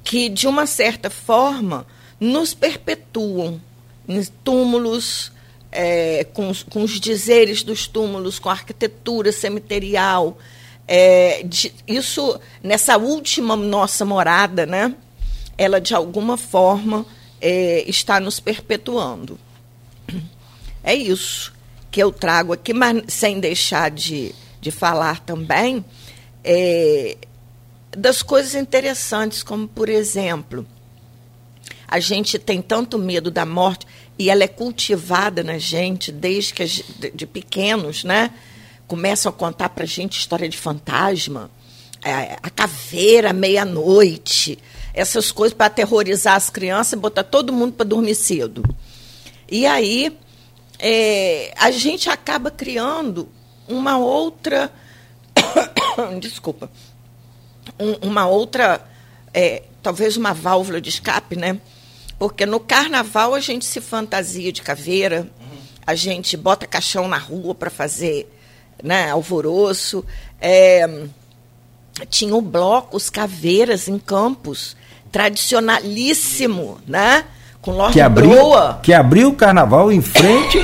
que, 0.06 0.28
de 0.28 0.46
uma 0.46 0.66
certa 0.66 1.10
forma, 1.10 1.84
nos 2.20 2.54
perpetuam 2.54 3.60
em 4.08 4.22
túmulos, 4.44 5.32
é, 5.72 6.24
com, 6.32 6.52
com, 6.70 6.84
os 6.84 7.00
dizeres 7.00 7.64
dos 7.64 7.88
túmulos, 7.88 8.38
com 8.38 8.48
a 8.48 8.52
arquitetura 8.52 9.32
cemiterial. 9.32 10.38
É, 10.86 11.42
de, 11.44 11.74
isso, 11.88 12.38
nessa 12.62 12.96
última 12.96 13.56
nossa 13.56 14.04
morada, 14.04 14.64
né? 14.64 14.94
Ela, 15.58 15.80
de 15.80 15.92
alguma 15.92 16.36
forma, 16.36 17.04
é, 17.40 17.82
está 17.88 18.20
nos 18.20 18.38
perpetuando. 18.38 19.36
É 20.84 20.94
isso 20.94 21.52
que 21.90 22.00
eu 22.00 22.12
trago 22.12 22.52
aqui, 22.52 22.72
mas 22.72 23.02
sem 23.08 23.40
deixar 23.40 23.90
de, 23.90 24.32
de 24.60 24.70
falar 24.70 25.18
também 25.18 25.84
é, 26.44 27.16
das 27.96 28.22
coisas 28.22 28.54
interessantes, 28.54 29.42
como, 29.42 29.66
por 29.66 29.88
exemplo, 29.88 30.66
a 31.88 31.98
gente 31.98 32.38
tem 32.38 32.60
tanto 32.60 32.98
medo 32.98 33.30
da 33.30 33.46
morte. 33.46 33.86
e 34.18 34.30
ela 34.30 34.44
é 34.44 34.48
cultivada 34.48 35.42
na 35.42 35.58
gente 35.58 36.10
desde 36.10 36.54
que 36.54 36.64
de, 36.64 37.10
de 37.10 37.26
pequenos, 37.26 38.04
né? 38.04 38.30
Começam 38.86 39.30
a 39.30 39.32
contar 39.32 39.70
para 39.70 39.84
gente 39.84 40.18
história 40.18 40.48
de 40.48 40.56
fantasma, 40.56 41.50
a, 42.02 42.46
a 42.46 42.50
caveira 42.50 43.32
meia-noite, 43.32 44.58
essas 44.94 45.32
coisas 45.32 45.56
para 45.56 45.66
aterrorizar 45.66 46.34
as 46.34 46.48
crianças 46.48 46.94
e 46.94 46.96
botar 46.96 47.24
todo 47.24 47.52
mundo 47.52 47.72
para 47.74 47.84
dormir 47.84 48.14
cedo. 48.14 48.62
E 49.50 49.66
aí 49.66 50.16
é, 50.78 51.52
a 51.56 51.70
gente 51.70 52.08
acaba 52.08 52.50
criando 52.50 53.28
uma 53.68 53.98
outra. 53.98 54.70
desculpa. 56.20 56.70
Um, 57.78 58.08
uma 58.08 58.26
outra. 58.26 58.80
É, 59.32 59.62
talvez 59.82 60.16
uma 60.16 60.32
válvula 60.32 60.80
de 60.80 60.88
escape, 60.88 61.36
né? 61.36 61.58
Porque 62.18 62.46
no 62.46 62.58
carnaval 62.58 63.34
a 63.34 63.40
gente 63.40 63.64
se 63.64 63.80
fantasia 63.80 64.50
de 64.50 64.62
caveira, 64.62 65.28
a 65.86 65.94
gente 65.94 66.36
bota 66.36 66.66
caixão 66.66 67.06
na 67.06 67.18
rua 67.18 67.54
para 67.54 67.70
fazer 67.70 68.26
né, 68.82 69.10
alvoroço. 69.10 70.04
É, 70.40 70.88
tinha 72.08 72.34
o 72.34 72.40
bloco, 72.40 72.96
os 72.96 73.08
caveiras 73.10 73.88
em 73.88 73.98
Campos, 73.98 74.76
tradicionalíssimo, 75.12 76.78
né? 76.86 77.24
Com 77.60 77.72
Lorde 77.72 77.94
que 77.94 78.00
abriu, 78.00 78.30
Broa. 78.30 78.80
Que 78.82 78.92
abriu 78.92 79.28
o 79.28 79.34
carnaval 79.34 79.90
em 79.90 80.00
frente, 80.00 80.58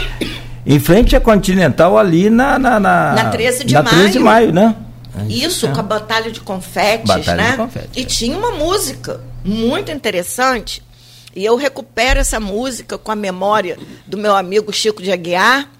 em 0.66 0.78
frente 0.78 1.16
à 1.16 1.20
Continental 1.20 1.98
ali 1.98 2.28
na... 2.28 2.58
Na, 2.58 2.78
na, 2.78 3.12
na 3.12 3.30
13 3.30 3.64
de 3.64 3.74
na 3.74 3.82
maio. 3.82 3.96
13 3.96 4.12
de 4.12 4.18
maio, 4.18 4.52
né? 4.52 4.76
Isso, 5.28 5.66
é. 5.66 5.72
com 5.72 5.80
a 5.80 5.82
Batalha 5.82 6.30
de 6.30 6.40
Confetes, 6.40 7.06
batalha 7.06 7.42
né? 7.42 7.50
De 7.52 7.56
confetes, 7.56 7.90
e 7.96 8.00
é. 8.00 8.04
tinha 8.04 8.36
uma 8.36 8.52
música 8.52 9.20
muito 9.44 9.90
interessante, 9.90 10.82
e 11.34 11.44
eu 11.44 11.56
recupero 11.56 12.20
essa 12.20 12.40
música 12.40 12.96
com 12.96 13.10
a 13.10 13.16
memória 13.16 13.78
do 14.06 14.16
meu 14.16 14.34
amigo 14.34 14.72
Chico 14.72 15.02
de 15.02 15.12
Aguiar, 15.12 15.70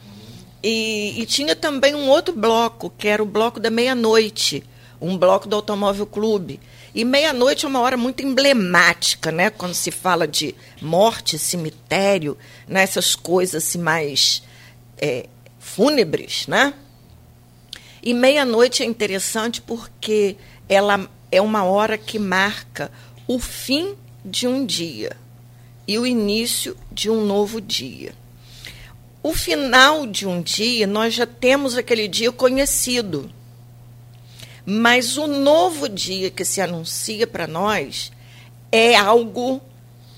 e, 0.63 1.21
e 1.21 1.27
tinha 1.27 1.57
também 1.57 1.95
um 1.95 2.09
outro 2.09 2.35
bloco, 2.35 2.93
que 2.97 3.09
era 3.09 3.23
o 3.23 3.27
bloco 3.27 3.59
da 3.59 3.71
meia-noite, 3.71 4.63
um 5.01 5.19
bloco 5.19 5.49
do 5.49 5.57
Automóvel 5.57 6.07
Clube. 6.07 6.61
E 6.95 7.05
meia-noite 7.05 7.65
é 7.65 7.69
uma 7.69 7.81
hora 7.81 7.97
muito 7.97 8.23
emblemática, 8.23 9.33
né? 9.33 9.51
Quando 9.51 9.75
se 9.75 9.91
fala 9.91 10.29
de 10.29 10.55
morte, 10.81 11.39
cemitério, 11.39 12.37
né? 12.69 12.83
essas 12.83 13.17
coisas 13.17 13.65
assim, 13.65 13.79
mais 13.79 14.43
é, 14.99 15.27
fúnebres, 15.59 16.47
né? 16.47 16.75
E 18.03 18.13
meia-noite 18.13 18.83
é 18.83 18.87
interessante 18.87 19.63
porque 19.63 20.37
ela 20.69 21.09
é 21.31 21.41
uma 21.41 21.63
hora 21.63 21.97
que 21.97 22.19
marca 22.19 22.91
o 23.29 23.39
fim 23.39 23.95
de 24.25 24.47
um 24.47 24.67
dia 24.67 25.17
e 25.87 25.99
o 25.99 26.07
início 26.07 26.77
de 26.91 27.09
um 27.09 27.25
novo 27.25 27.61
dia. 27.61 28.13
O 29.23 29.33
final 29.33 30.05
de 30.05 30.27
um 30.27 30.43
dia, 30.43 30.85
nós 30.87 31.15
já 31.15 31.27
temos 31.27 31.77
aquele 31.77 32.09
dia 32.09 32.33
conhecido. 32.33 33.31
Mas 34.67 35.17
o 35.17 35.29
novo 35.29 35.89
dia 35.89 36.29
que 36.31 36.45
se 36.45 36.61
anuncia 36.61 37.27
para 37.27 37.47
nós 37.47 38.11
é 38.71 38.97
algo 38.97 39.61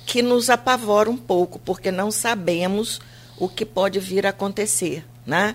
que 0.07 0.23
nos 0.23 0.49
apavora 0.49 1.11
um 1.11 1.17
pouco, 1.17 1.59
porque 1.59 1.91
não 1.91 2.11
sabemos 2.11 3.01
o 3.39 3.49
que 3.49 3.65
pode 3.65 3.99
vir 3.99 4.27
a 4.27 4.31
acontecer, 4.31 5.05
né? 5.27 5.55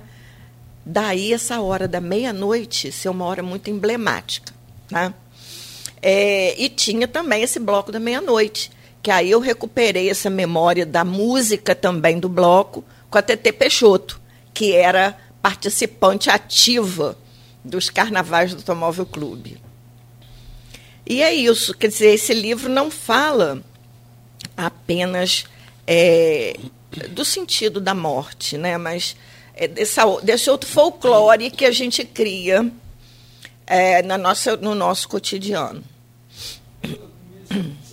Daí 0.92 1.34
essa 1.34 1.62
hora 1.62 1.88
da 1.88 2.02
meia-noite 2.02 2.92
ser 2.92 3.10
uma 3.10 3.24
hora 3.26 3.44
muito 3.44 3.70
emblemática, 3.70 4.52
né? 4.90 5.14
É, 6.02 6.60
e 6.60 6.68
tinha 6.68 7.08
também 7.08 7.44
esse 7.44 7.60
bloco 7.60 7.92
da 7.92 8.00
meia-noite, 8.00 8.72
que 9.04 9.12
aí 9.12 9.30
eu 9.30 9.40
recuperei 9.40 10.10
essa 10.10 10.32
memória 10.32 10.88
da 10.88 11.06
música 11.06 11.76
também 11.76 12.20
do 12.20 12.28
bloco 12.28 12.84
com 13.08 13.20
a 13.20 13.22
TT 13.22 13.52
Peixoto, 13.52 14.20
que 14.52 14.72
era 14.72 15.16
participante 15.44 16.28
ativa 16.32 17.16
dos 17.64 17.92
carnavais 17.92 18.56
do 18.56 18.58
Automóvel 18.58 19.06
Clube. 19.06 19.62
E 21.06 21.22
é 21.22 21.32
isso, 21.32 21.78
quer 21.78 21.90
dizer, 21.90 22.16
esse 22.16 22.34
livro 22.34 22.68
não 22.68 22.90
fala 22.90 23.62
apenas 24.58 25.46
é, 25.86 26.58
do 27.12 27.24
sentido 27.24 27.80
da 27.80 27.94
morte, 27.94 28.58
né? 28.58 28.76
mas 28.76 29.16
é 29.60 29.68
dessa, 29.68 30.06
desse 30.24 30.50
outro 30.50 30.70
folclore 30.70 31.52
que 31.52 31.66
a 31.66 31.72
gente 31.72 32.06
cria 32.06 32.66
é, 33.68 34.02
na 34.02 34.18
nossa, 34.18 34.56
no 34.56 34.74
nosso 34.74 35.10
cotidiano. 35.10 35.84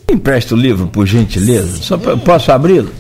Empresta 0.09 0.55
o 0.55 0.57
livro, 0.57 0.87
por 0.87 1.05
gentileza? 1.05 1.83
Só 1.83 1.99
posso 1.99 2.53
abri-lo? 2.53 2.95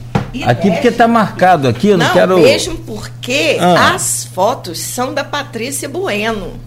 Aqui 0.44 0.68
porque 0.72 0.88
está 0.88 1.06
marcado 1.06 1.68
aqui, 1.68 1.88
eu 1.88 1.96
não, 1.96 2.06
não 2.06 2.12
quero. 2.12 2.38
Mesmo 2.38 2.76
porque 2.78 3.56
ah. 3.60 3.94
as 3.94 4.24
fotos 4.24 4.80
são 4.80 5.14
da 5.14 5.22
Patrícia 5.22 5.88
Bueno. 5.88 6.58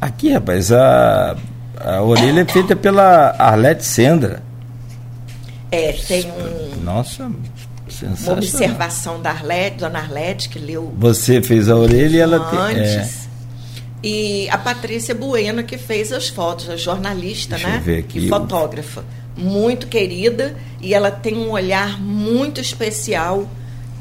Aqui, 0.00 0.30
rapaz, 0.30 0.70
a, 0.70 1.36
a 1.80 2.02
orelha 2.02 2.42
é 2.42 2.44
feita 2.44 2.76
pela 2.76 3.34
Arlete 3.36 3.84
Sendra. 3.84 4.44
É, 5.72 5.92
tem 5.92 6.24
um. 6.30 6.80
Nossa, 6.82 7.30
uma 8.06 8.32
observação 8.32 9.20
da 9.20 9.30
Arlete, 9.30 9.78
dona 9.78 9.98
Arlete, 9.98 10.48
que 10.48 10.58
leu. 10.58 10.92
Você 10.98 11.42
fez 11.42 11.68
a 11.68 11.76
orelha 11.76 12.16
e 12.16 12.20
ela 12.20 12.40
tem. 12.50 12.80
É. 12.80 13.08
E 14.02 14.48
a 14.50 14.58
Patrícia 14.58 15.14
Bueno, 15.14 15.64
que 15.64 15.76
fez 15.76 16.12
as 16.12 16.28
fotos, 16.28 16.68
a 16.70 16.76
jornalista, 16.76 17.56
Deixa 17.56 17.68
né? 17.68 17.76
Eu 17.78 17.82
ver 17.82 17.98
aqui. 17.98 18.26
E 18.26 18.28
fotógrafa 18.28 19.04
muito 19.36 19.86
querida 19.86 20.54
e 20.80 20.92
ela 20.92 21.10
tem 21.10 21.36
um 21.36 21.50
olhar 21.50 22.00
muito 22.00 22.60
especial. 22.60 23.48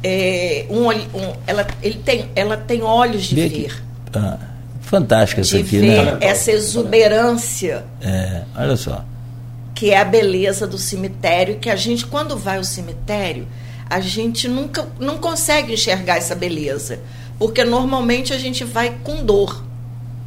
É, 0.04 0.66
um, 0.70 0.90
um, 0.90 1.34
ela, 1.46 1.66
ele 1.82 2.00
tem, 2.04 2.30
ela 2.36 2.58
tem 2.58 2.82
olhos 2.82 3.24
de 3.24 3.36
Vê 3.36 3.50
ver. 3.50 3.84
Ah, 4.14 4.38
fantástica 4.82 5.42
essa 5.42 5.58
aqui, 5.58 5.80
né? 5.80 6.18
Essa 6.22 6.52
exuberância. 6.52 7.84
É, 8.02 8.44
olha 8.56 8.76
só. 8.76 9.04
Que 9.74 9.92
é 9.92 10.00
a 10.00 10.06
beleza 10.06 10.66
do 10.66 10.78
cemitério, 10.78 11.58
que 11.58 11.70
a 11.70 11.76
gente, 11.76 12.06
quando 12.06 12.38
vai 12.38 12.58
ao 12.58 12.64
cemitério, 12.64 13.48
a 13.90 14.00
gente 14.00 14.48
nunca 14.48 14.88
não 15.00 15.18
consegue 15.18 15.74
enxergar 15.74 16.18
essa 16.18 16.36
beleza. 16.36 17.00
Porque 17.40 17.64
normalmente 17.64 18.34
a 18.34 18.38
gente 18.38 18.64
vai 18.64 18.98
com 19.04 19.24
dor. 19.24 19.64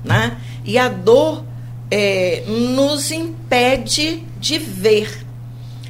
Né? 0.04 0.38
E 0.64 0.78
a 0.78 0.88
dor 0.88 1.44
é, 1.90 2.44
nos 2.46 3.10
impede 3.10 4.24
de 4.38 4.58
ver. 4.58 5.26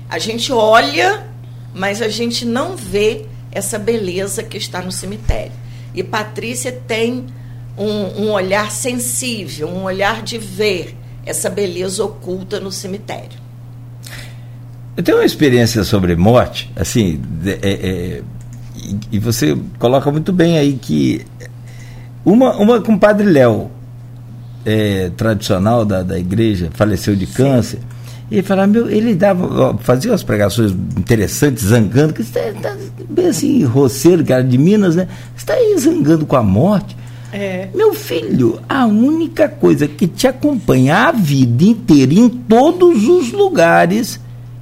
A 0.09 0.19
gente 0.19 0.53
olha, 0.53 1.27
mas 1.75 2.03
a 2.03 2.09
gente 2.09 2.45
não 2.45 2.77
vê 2.77 3.27
essa 3.53 3.79
beleza 3.79 4.43
que 4.43 4.57
está 4.57 4.81
no 4.81 4.91
cemitério. 4.91 5.53
E 5.95 6.03
Patrícia 6.03 6.73
tem 6.73 7.27
um, 7.77 8.25
um 8.25 8.33
olhar 8.33 8.71
sensível, 8.71 9.69
um 9.69 9.85
olhar 9.85 10.23
de 10.23 10.39
ver 10.39 10.97
essa 11.25 11.51
beleza 11.51 12.05
oculta 12.05 12.59
no 12.59 12.73
cemitério. 12.73 13.39
Eu 15.01 15.03
tenho 15.03 15.17
uma 15.17 15.25
experiência 15.25 15.83
sobre 15.83 16.15
morte, 16.15 16.71
assim, 16.77 17.19
é, 17.47 17.59
é, 17.63 18.23
e, 18.77 18.99
e, 19.13 19.19
você 19.19 19.57
coloca 19.79 20.11
muito 20.11 20.31
bem 20.31 20.59
aí 20.59 20.75
que 20.75 21.25
uma, 22.23 22.55
uma 22.59 22.83
com 22.83 22.93
o 22.93 22.99
Padre 22.99 23.27
Léo, 23.27 23.71
é, 24.63 25.11
tradicional 25.17 25.87
da, 25.87 26.03
da 26.03 26.19
igreja, 26.19 26.69
faleceu 26.75 27.17
de 27.17 27.27
câncer. 27.27 27.79
Sim. 27.79 27.85
E 28.31 28.35
ele 28.35 28.43
falava, 28.43 28.67
meu, 28.67 28.91
ele 28.91 29.15
dava, 29.15 29.75
fazia 29.79 30.11
umas 30.11 30.23
pregações 30.23 30.71
interessantes, 30.71 31.65
zangando, 31.65 32.13
que 32.13 32.21
está 32.21 32.53
tá, 32.61 32.77
bem 33.09 33.29
assim, 33.29 33.65
roceiro, 33.65 34.23
era 34.29 34.45
de 34.45 34.59
Minas, 34.59 34.97
né? 34.97 35.09
Você 35.35 35.45
está 35.45 35.55
aí 35.55 35.79
zangando 35.79 36.27
com 36.27 36.37
a 36.37 36.43
morte. 36.43 36.95
É. 37.33 37.71
Meu 37.75 37.95
filho, 37.95 38.61
a 38.69 38.85
única 38.85 39.49
coisa 39.49 39.89
que 39.89 40.07
te 40.07 40.29
acompanha 40.29 41.09
a 41.09 41.11
vida 41.11 41.65
inteira, 41.65 42.13
em 42.13 42.29
todos 42.29 43.09
os 43.09 43.33
lugares, 43.33 44.21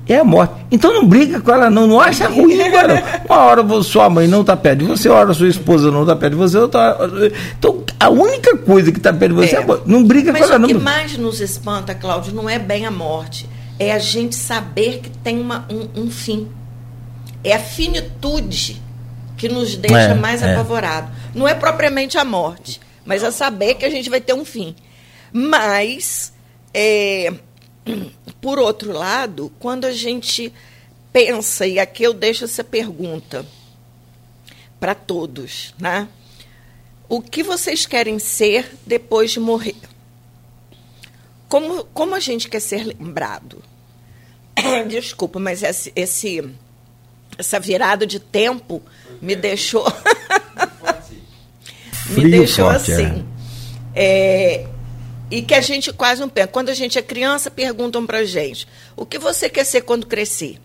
é 0.09 0.19
a 0.19 0.25
morte. 0.25 0.55
Então 0.71 0.93
não 0.93 1.07
briga 1.07 1.41
com 1.41 1.53
ela, 1.53 1.69
não, 1.69 1.87
não 1.87 2.01
acha 2.01 2.29
ruim, 2.29 2.59
cara. 2.71 3.23
Uma 3.29 3.39
hora 3.39 3.83
sua 3.83 4.09
mãe 4.09 4.27
não 4.27 4.41
está 4.41 4.57
perto 4.57 4.79
de 4.79 4.85
você, 4.87 5.09
uma 5.09 5.19
hora 5.19 5.35
sua 5.35 5.49
esposa 5.49 5.91
não 5.91 6.03
está 6.03 6.17
perto 6.17 6.33
de 6.33 6.39
você, 6.39 6.57
outra 6.57 6.97
hora... 6.99 7.33
Então 7.59 7.85
a 8.01 8.09
única 8.09 8.57
coisa 8.57 8.91
que 8.91 8.99
está 8.99 9.13
perto 9.13 9.35
de 9.35 9.47
você 9.47 9.57
é, 9.57 9.59
é 9.59 9.63
a 9.63 9.67
morte. 9.67 9.83
Não 9.87 10.05
briga 10.05 10.33
Mas 10.33 10.41
com 10.41 10.49
ela, 10.49 10.59
não. 10.59 10.69
Mas 10.69 10.77
o 10.77 10.79
que 10.79 10.85
mais 10.85 11.19
nos 11.19 11.41
espanta, 11.41 11.95
Cláudio, 11.95 12.35
não 12.35 12.49
é 12.49 12.59
bem 12.59 12.87
a 12.87 12.91
morte, 12.91 13.49
é 13.79 13.93
a 13.93 13.99
gente 13.99 14.35
saber 14.35 15.01
que 15.01 15.11
tem 15.11 15.39
uma, 15.39 15.67
um, 15.71 16.03
um 16.03 16.11
fim. 16.11 16.49
É 17.45 17.55
a 17.55 17.59
finitude 17.59 18.83
que 19.37 19.49
nos 19.49 19.77
deixa 19.77 20.11
é, 20.11 20.15
mais 20.15 20.43
é. 20.43 20.53
apavorado. 20.53 21.11
Não 21.35 21.47
é 21.47 21.55
propriamente 21.55 22.19
a 22.19 22.25
morte, 22.25 22.81
mas 23.05 23.23
é 23.23 23.31
saber 23.31 23.75
que 23.75 23.85
a 23.85 23.91
gente 23.91 24.09
vai 24.09 24.21
ter 24.21 24.33
um 24.33 24.45
fim. 24.45 24.75
Mas 25.33 26.33
é, 26.73 27.33
por 28.41 28.59
outro 28.59 28.93
lado, 28.93 29.53
quando 29.59 29.85
a 29.85 29.93
gente 29.93 30.53
pensa, 31.13 31.67
e 31.67 31.79
aqui 31.79 32.03
eu 32.03 32.13
deixo 32.13 32.45
essa 32.45 32.63
pergunta 32.63 33.45
para 34.79 34.95
todos, 34.95 35.75
né? 35.79 36.09
O 37.09 37.23
que 37.23 37.43
vocês 37.43 37.87
querem 37.87 38.19
ser 38.19 38.71
depois 38.87 39.31
de 39.31 39.41
morrer? 39.41 39.77
Como, 41.49 41.85
como 41.87 42.15
a 42.15 42.21
gente 42.21 42.49
quer 42.49 42.61
ser 42.61 42.85
lembrado? 42.85 43.63
Desculpa, 44.89 45.39
mas 45.39 45.63
esse, 45.63 45.91
esse 45.97 46.55
essa 47.39 47.61
virada 47.61 48.07
de 48.07 48.19
tempo 48.19 48.83
me 49.23 49.37
deixou. 49.37 49.87
me 52.11 52.29
deixou 52.31 52.71
forte, 52.71 52.93
assim. 52.93 53.27
É, 53.95 54.67
e 55.31 55.43
que 55.43 55.55
a 55.55 55.61
gente 55.61 55.93
quase 55.93 56.21
não 56.21 56.29
pensa. 56.29 56.49
Quando 56.49 56.71
a 56.71 56.75
gente 56.75 56.99
é 56.99 57.03
criança, 57.03 57.51
perguntam 57.51 58.07
pra 58.07 58.25
gente: 58.25 58.67
o 58.97 59.05
que 59.05 59.19
você 59.19 59.49
quer 59.49 59.65
ser 59.65 59.83
quando 59.83 60.07
crescer? 60.07 60.61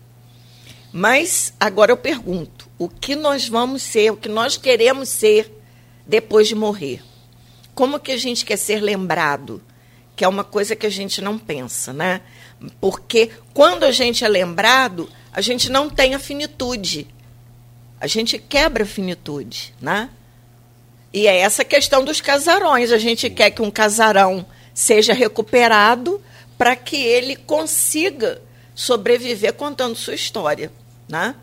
Mas 0.92 1.52
agora 1.58 1.92
eu 1.92 1.96
pergunto: 1.96 2.68
o 2.78 2.88
que 2.88 3.14
nós 3.14 3.48
vamos 3.48 3.82
ser, 3.82 4.12
o 4.12 4.16
que 4.16 4.28
nós 4.28 4.56
queremos 4.56 5.08
ser 5.08 5.52
depois 6.06 6.48
de 6.48 6.54
morrer? 6.54 7.02
Como 7.74 7.98
que 7.98 8.12
a 8.12 8.16
gente 8.16 8.44
quer 8.44 8.56
ser 8.56 8.80
lembrado? 8.80 9.60
Que 10.16 10.24
é 10.24 10.28
uma 10.28 10.44
coisa 10.44 10.76
que 10.76 10.86
a 10.86 10.90
gente 10.90 11.20
não 11.20 11.36
pensa, 11.38 11.92
né? 11.92 12.20
Porque 12.80 13.30
quando 13.52 13.82
a 13.82 13.90
gente 13.90 14.24
é 14.24 14.28
lembrado, 14.28 15.10
a 15.32 15.40
gente 15.40 15.68
não 15.68 15.90
tem 15.90 16.14
a 16.14 16.18
finitude. 16.20 17.08
A 18.00 18.06
gente 18.06 18.38
quebra 18.38 18.84
a 18.84 18.86
finitude, 18.86 19.74
né? 19.80 20.08
E 21.12 21.26
é 21.26 21.38
essa 21.38 21.64
questão 21.64 22.04
dos 22.04 22.20
casarões. 22.20 22.92
A 22.92 22.98
gente 22.98 23.28
quer 23.28 23.50
que 23.50 23.62
um 23.62 23.70
casarão 23.70 24.46
seja 24.74 25.14
recuperado 25.14 26.20
para 26.58 26.74
que 26.74 26.96
ele 26.96 27.36
consiga 27.36 28.40
sobreviver 28.74 29.54
contando 29.54 29.94
sua 29.94 30.14
história, 30.14 30.70
né? 31.08 31.34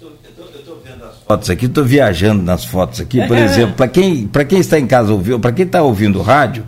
Eu 0.00 0.12
estou 0.54 0.80
vendo 0.84 1.04
as 1.04 1.16
fotos 1.26 1.50
aqui, 1.50 1.66
estou 1.66 1.84
viajando 1.84 2.42
nas 2.42 2.64
fotos 2.64 3.00
aqui, 3.00 3.24
por 3.26 3.36
exemplo, 3.36 3.74
para 3.74 3.88
quem, 3.88 4.28
quem 4.48 4.58
está 4.58 4.78
em 4.78 4.86
casa 4.86 5.12
ouvindo, 5.12 5.40
para 5.40 5.52
quem 5.52 5.66
está 5.66 5.82
ouvindo 5.82 6.20
rádio, 6.20 6.64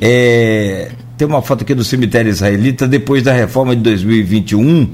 é, 0.00 0.90
tem 1.16 1.26
uma 1.26 1.42
foto 1.42 1.62
aqui 1.62 1.74
do 1.74 1.84
cemitério 1.84 2.30
israelita 2.30 2.86
depois 2.88 3.22
da 3.22 3.32
reforma 3.32 3.74
de 3.76 3.82
2021, 3.82 4.58
uhum. 4.58 4.90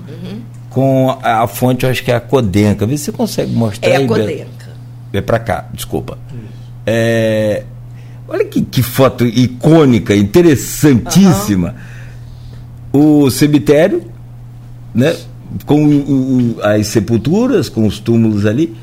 com 0.70 1.18
a, 1.22 1.42
a, 1.42 1.46
fonte, 1.46 1.84
eu 1.84 1.90
acho 1.90 2.02
que 2.02 2.10
é 2.10 2.16
a 2.16 2.20
Codenca. 2.20 2.86
Vê 2.86 2.96
se 2.96 3.06
você 3.06 3.12
consegue 3.12 3.52
mostrar. 3.52 3.88
É 3.88 3.96
aí, 3.96 4.04
a 4.04 4.08
Codenca. 4.08 4.76
É 5.12 5.20
para 5.20 5.38
cá, 5.38 5.68
desculpa. 5.72 6.18
É, 6.84 7.64
olha 8.28 8.44
que, 8.44 8.62
que, 8.62 8.82
foto 8.82 9.24
icônica, 9.24 10.14
interessantíssima. 10.14 11.74
Uhum. 12.92 13.24
O 13.24 13.30
cemitério, 13.30 14.02
né? 14.94 15.14
com 15.64 15.84
o, 15.86 16.56
as 16.62 16.86
sepulturas, 16.88 17.68
com 17.68 17.86
os 17.86 17.98
túmulos 17.98 18.46
ali, 18.46 18.74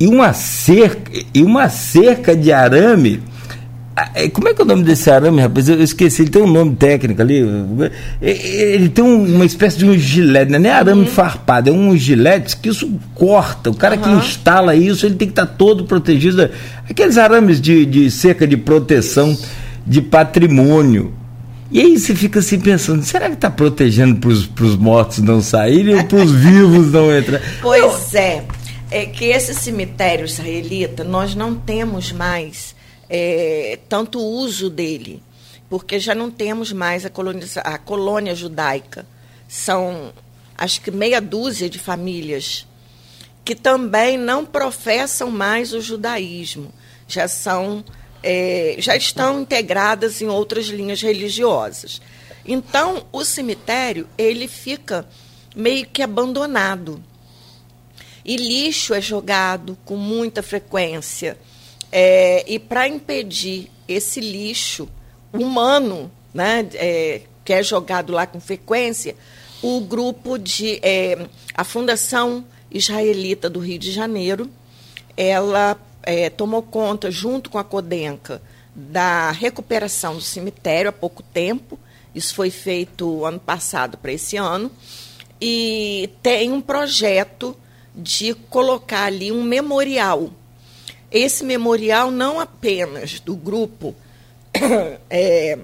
e 0.00 0.06
uma 0.06 0.32
cerca, 0.32 1.10
e 1.34 1.42
uma 1.42 1.68
cerca 1.68 2.36
de 2.36 2.52
arame. 2.52 3.20
É, 4.14 4.28
como 4.28 4.48
é 4.48 4.54
que 4.54 4.60
é 4.60 4.64
o 4.64 4.66
nome 4.66 4.82
desse 4.82 5.10
arame, 5.10 5.40
rapaz? 5.40 5.68
Eu 5.68 5.82
esqueci, 5.82 6.22
ele 6.22 6.30
tem 6.30 6.42
um 6.42 6.50
nome 6.50 6.74
técnico 6.76 7.20
ali. 7.20 7.44
Ele 8.20 8.88
tem 8.88 9.04
uma 9.04 9.44
espécie 9.44 9.78
de 9.78 9.86
um 9.86 9.96
gilete, 9.96 10.50
não 10.50 10.68
é 10.68 10.72
arame 10.72 11.02
uhum. 11.02 11.06
farpado, 11.06 11.70
é 11.70 11.72
um 11.72 11.96
gilete 11.96 12.56
que 12.56 12.68
isso 12.68 12.90
corta. 13.14 13.70
O 13.70 13.74
cara 13.74 13.96
uhum. 13.96 14.02
que 14.02 14.10
instala 14.26 14.74
isso, 14.74 15.06
ele 15.06 15.14
tem 15.14 15.28
que 15.28 15.32
estar 15.32 15.46
todo 15.46 15.84
protegido. 15.84 16.48
Aqueles 16.88 17.18
arames 17.18 17.60
de, 17.60 17.84
de 17.86 18.10
cerca 18.10 18.46
de 18.46 18.56
proteção 18.56 19.36
de 19.86 20.02
patrimônio. 20.02 21.14
E 21.70 21.80
aí 21.80 21.98
você 21.98 22.14
fica 22.14 22.38
assim 22.38 22.58
pensando, 22.58 23.02
será 23.02 23.28
que 23.28 23.34
está 23.34 23.50
protegendo 23.50 24.16
para 24.16 24.64
os 24.64 24.76
mortos 24.76 25.18
não 25.18 25.42
saírem 25.42 25.96
ou 25.96 26.04
para 26.04 26.18
os 26.18 26.32
vivos 26.34 26.92
não 26.92 27.16
entrarem? 27.16 27.46
Pois 27.60 28.14
é, 28.14 28.42
é 28.90 29.04
que 29.04 29.26
esse 29.26 29.54
cemitério 29.54 30.24
israelita, 30.24 31.04
nós 31.04 31.34
não 31.34 31.54
temos 31.54 32.10
mais 32.10 32.74
é, 33.08 33.78
tanto 33.88 34.20
uso 34.20 34.68
dele, 34.68 35.22
porque 35.68 35.98
já 35.98 36.14
não 36.14 36.30
temos 36.30 36.72
mais 36.72 37.04
a, 37.04 37.10
coloniza, 37.10 37.60
a 37.60 37.78
colônia 37.78 38.34
judaica. 38.34 39.06
São 39.48 40.12
acho 40.56 40.80
que 40.80 40.90
meia 40.90 41.20
dúzia 41.20 41.70
de 41.70 41.78
famílias 41.78 42.66
que 43.44 43.54
também 43.54 44.18
não 44.18 44.44
professam 44.44 45.30
mais 45.30 45.72
o 45.72 45.80
judaísmo, 45.80 46.70
já 47.06 47.26
são 47.26 47.82
é, 48.22 48.76
já 48.78 48.94
estão 48.94 49.40
integradas 49.40 50.20
em 50.20 50.26
outras 50.26 50.66
linhas 50.66 51.00
religiosas. 51.00 52.02
Então, 52.44 53.06
o 53.12 53.24
cemitério 53.24 54.06
ele 54.18 54.48
fica 54.48 55.06
meio 55.54 55.86
que 55.86 56.02
abandonado. 56.02 57.02
E 58.24 58.36
lixo 58.36 58.92
é 58.92 59.00
jogado 59.00 59.78
com 59.84 59.96
muita 59.96 60.42
frequência. 60.42 61.38
É, 61.90 62.44
e 62.46 62.58
para 62.58 62.86
impedir 62.86 63.70
esse 63.86 64.20
lixo 64.20 64.88
humano, 65.32 66.10
né, 66.32 66.68
é, 66.74 67.22
que 67.44 67.52
é 67.52 67.62
jogado 67.62 68.12
lá 68.12 68.26
com 68.26 68.40
frequência, 68.40 69.16
o 69.62 69.80
grupo 69.80 70.38
de. 70.38 70.78
É, 70.82 71.26
a 71.54 71.64
Fundação 71.64 72.44
Israelita 72.70 73.50
do 73.50 73.58
Rio 73.58 73.78
de 73.78 73.90
Janeiro, 73.90 74.48
ela 75.16 75.76
é, 76.02 76.30
tomou 76.30 76.62
conta, 76.62 77.10
junto 77.10 77.50
com 77.50 77.58
a 77.58 77.64
Codenca, 77.64 78.40
da 78.74 79.30
recuperação 79.30 80.14
do 80.14 80.20
cemitério 80.20 80.90
há 80.90 80.92
pouco 80.92 81.22
tempo. 81.22 81.78
Isso 82.14 82.34
foi 82.34 82.50
feito 82.50 83.24
ano 83.24 83.40
passado 83.40 83.98
para 83.98 84.12
esse 84.12 84.36
ano. 84.36 84.70
E 85.40 86.10
tem 86.22 86.52
um 86.52 86.60
projeto 86.60 87.56
de 87.94 88.34
colocar 88.34 89.04
ali 89.04 89.32
um 89.32 89.42
memorial. 89.42 90.30
Esse 91.10 91.44
memorial 91.44 92.10
não 92.10 92.38
apenas 92.38 93.20
do 93.20 93.34
grupo 93.34 93.94
é, 95.08 95.58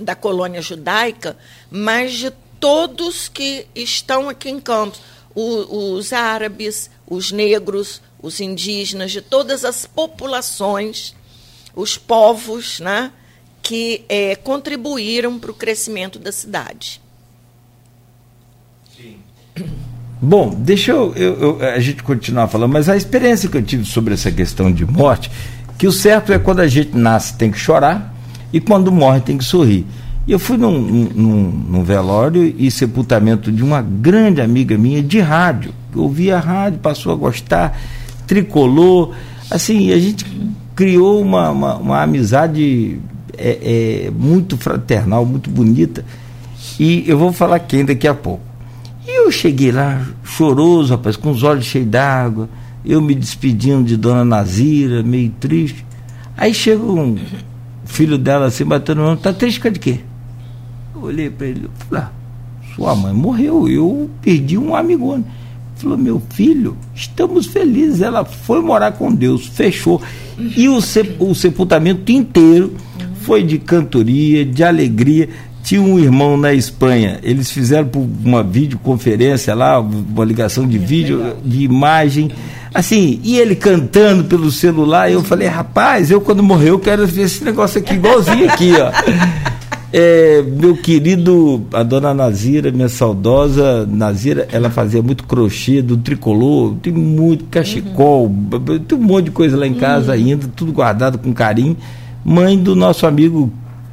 da 0.00 0.14
colônia 0.14 0.62
judaica, 0.62 1.36
mas 1.70 2.14
de 2.14 2.30
todos 2.58 3.28
que 3.28 3.66
estão 3.74 4.28
aqui 4.28 4.48
em 4.48 4.60
Campos, 4.60 5.00
o, 5.34 5.94
os 5.94 6.12
árabes, 6.12 6.90
os 7.06 7.30
negros, 7.30 8.00
os 8.20 8.40
indígenas, 8.40 9.12
de 9.12 9.20
todas 9.20 9.64
as 9.64 9.84
populações, 9.84 11.14
os 11.74 11.98
povos 11.98 12.80
né, 12.80 13.12
que 13.62 14.04
é, 14.08 14.34
contribuíram 14.36 15.38
para 15.38 15.50
o 15.50 15.54
crescimento 15.54 16.18
da 16.18 16.32
cidade. 16.32 17.00
Sim. 18.96 19.20
Bom, 20.28 20.52
deixa 20.58 20.90
eu, 20.90 21.12
eu, 21.14 21.40
eu, 21.40 21.62
a 21.62 21.78
gente 21.78 22.02
continuar 22.02 22.48
falando, 22.48 22.72
mas 22.72 22.88
a 22.88 22.96
experiência 22.96 23.48
que 23.48 23.56
eu 23.56 23.62
tive 23.62 23.84
sobre 23.84 24.12
essa 24.12 24.28
questão 24.28 24.72
de 24.72 24.84
morte, 24.84 25.30
que 25.78 25.86
o 25.86 25.92
certo 25.92 26.32
é 26.32 26.38
quando 26.38 26.58
a 26.58 26.66
gente 26.66 26.96
nasce 26.96 27.34
tem 27.34 27.48
que 27.48 27.56
chorar 27.56 28.12
e 28.52 28.60
quando 28.60 28.90
morre 28.90 29.20
tem 29.20 29.38
que 29.38 29.44
sorrir. 29.44 29.86
E 30.26 30.32
eu 30.32 30.40
fui 30.40 30.56
num, 30.56 30.80
num, 30.80 31.42
num, 31.68 31.84
velório 31.84 32.42
e 32.58 32.68
sepultamento 32.72 33.52
de 33.52 33.62
uma 33.62 33.80
grande 33.80 34.40
amiga 34.40 34.76
minha 34.76 35.00
de 35.00 35.20
rádio. 35.20 35.72
Ouvia 35.94 36.38
a 36.38 36.40
rádio, 36.40 36.80
passou 36.80 37.12
a 37.12 37.14
gostar 37.14 37.78
tricolor. 38.26 39.14
Assim, 39.48 39.92
a 39.92 39.98
gente 40.00 40.26
criou 40.74 41.22
uma, 41.22 41.50
uma, 41.50 41.76
uma 41.76 42.02
amizade 42.02 42.98
é, 43.38 44.06
é, 44.08 44.10
muito 44.10 44.56
fraternal, 44.56 45.24
muito 45.24 45.48
bonita. 45.50 46.04
E 46.80 47.04
eu 47.06 47.16
vou 47.16 47.32
falar 47.32 47.60
quem 47.60 47.84
daqui 47.84 48.08
a 48.08 48.14
pouco. 48.14 48.45
E 49.16 49.24
eu 49.24 49.32
cheguei 49.32 49.72
lá, 49.72 50.06
choroso, 50.22 50.92
rapaz, 50.92 51.16
com 51.16 51.30
os 51.30 51.42
olhos 51.42 51.64
cheios 51.64 51.88
d'água, 51.88 52.50
eu 52.84 53.00
me 53.00 53.14
despedindo 53.14 53.82
de 53.82 53.96
Dona 53.96 54.26
Nazira, 54.26 55.02
meio 55.02 55.30
triste. 55.40 55.86
Aí 56.36 56.52
chega 56.52 56.82
um 56.82 57.16
filho 57.86 58.18
dela 58.18 58.44
assim, 58.44 58.66
batendo 58.66 59.00
no 59.00 59.16
tá 59.16 59.32
triste 59.32 59.58
com 59.58 59.70
de 59.70 59.80
quê? 59.80 60.00
Eu 60.94 61.00
olhei 61.00 61.30
para 61.30 61.46
ele, 61.46 61.66
falei, 61.88 62.04
ah, 62.04 62.10
sua 62.74 62.94
mãe 62.94 63.14
morreu, 63.14 63.66
eu 63.66 64.10
perdi 64.20 64.58
um 64.58 64.76
amigone. 64.76 65.24
Falou, 65.76 65.96
meu 65.96 66.22
filho, 66.34 66.76
estamos 66.94 67.46
felizes. 67.46 68.02
Ela 68.02 68.22
foi 68.22 68.60
morar 68.60 68.92
com 68.92 69.14
Deus, 69.14 69.46
fechou. 69.46 70.02
E 70.38 70.68
o, 70.68 70.76
o 71.20 71.34
sepultamento 71.34 72.12
inteiro 72.12 72.74
foi 73.22 73.42
de 73.42 73.58
cantoria, 73.58 74.44
de 74.44 74.62
alegria. 74.62 75.30
Tinha 75.66 75.82
um 75.82 75.98
irmão 75.98 76.36
na 76.36 76.54
Espanha, 76.54 77.18
eles 77.24 77.50
fizeram 77.50 77.90
uma 78.24 78.40
videoconferência 78.40 79.52
lá, 79.52 79.80
uma 79.80 80.24
ligação 80.24 80.64
de 80.64 80.78
vídeo, 80.78 81.34
de 81.44 81.64
imagem, 81.64 82.30
assim, 82.72 83.18
e 83.24 83.36
ele 83.36 83.56
cantando 83.56 84.22
pelo 84.22 84.48
celular. 84.52 85.10
Eu 85.10 85.24
falei, 85.24 85.48
rapaz, 85.48 86.08
eu 86.08 86.20
quando 86.20 86.40
morrer 86.40 86.70
eu 86.70 86.78
quero 86.78 87.04
ver 87.04 87.22
esse 87.22 87.42
negócio 87.42 87.80
aqui 87.80 87.94
igualzinho 87.94 88.48
aqui, 88.48 88.74
ó. 88.78 88.92
É, 89.92 90.42
meu 90.42 90.76
querido, 90.76 91.64
a 91.72 91.82
dona 91.82 92.12
Nazira, 92.12 92.70
minha 92.70 92.88
saudosa 92.88 93.86
Nazira, 93.86 94.46
ela 94.52 94.68
fazia 94.68 95.00
muito 95.00 95.24
crochê 95.24 95.80
do 95.80 95.96
tricolor, 95.96 96.74
tem 96.82 96.92
muito 96.92 97.44
cachecol, 97.46 98.26
uhum. 98.26 98.78
tem 98.86 98.98
um 98.98 99.00
monte 99.00 99.26
de 99.26 99.30
coisa 99.30 99.56
lá 99.56 99.66
em 99.66 99.74
casa 99.74 100.08
uhum. 100.08 100.18
ainda, 100.18 100.48
tudo 100.54 100.70
guardado 100.72 101.18
com 101.18 101.32
carinho. 101.32 101.76
Mãe 102.24 102.58
do 102.58 102.76
nosso 102.76 103.06
amigo 103.06 103.50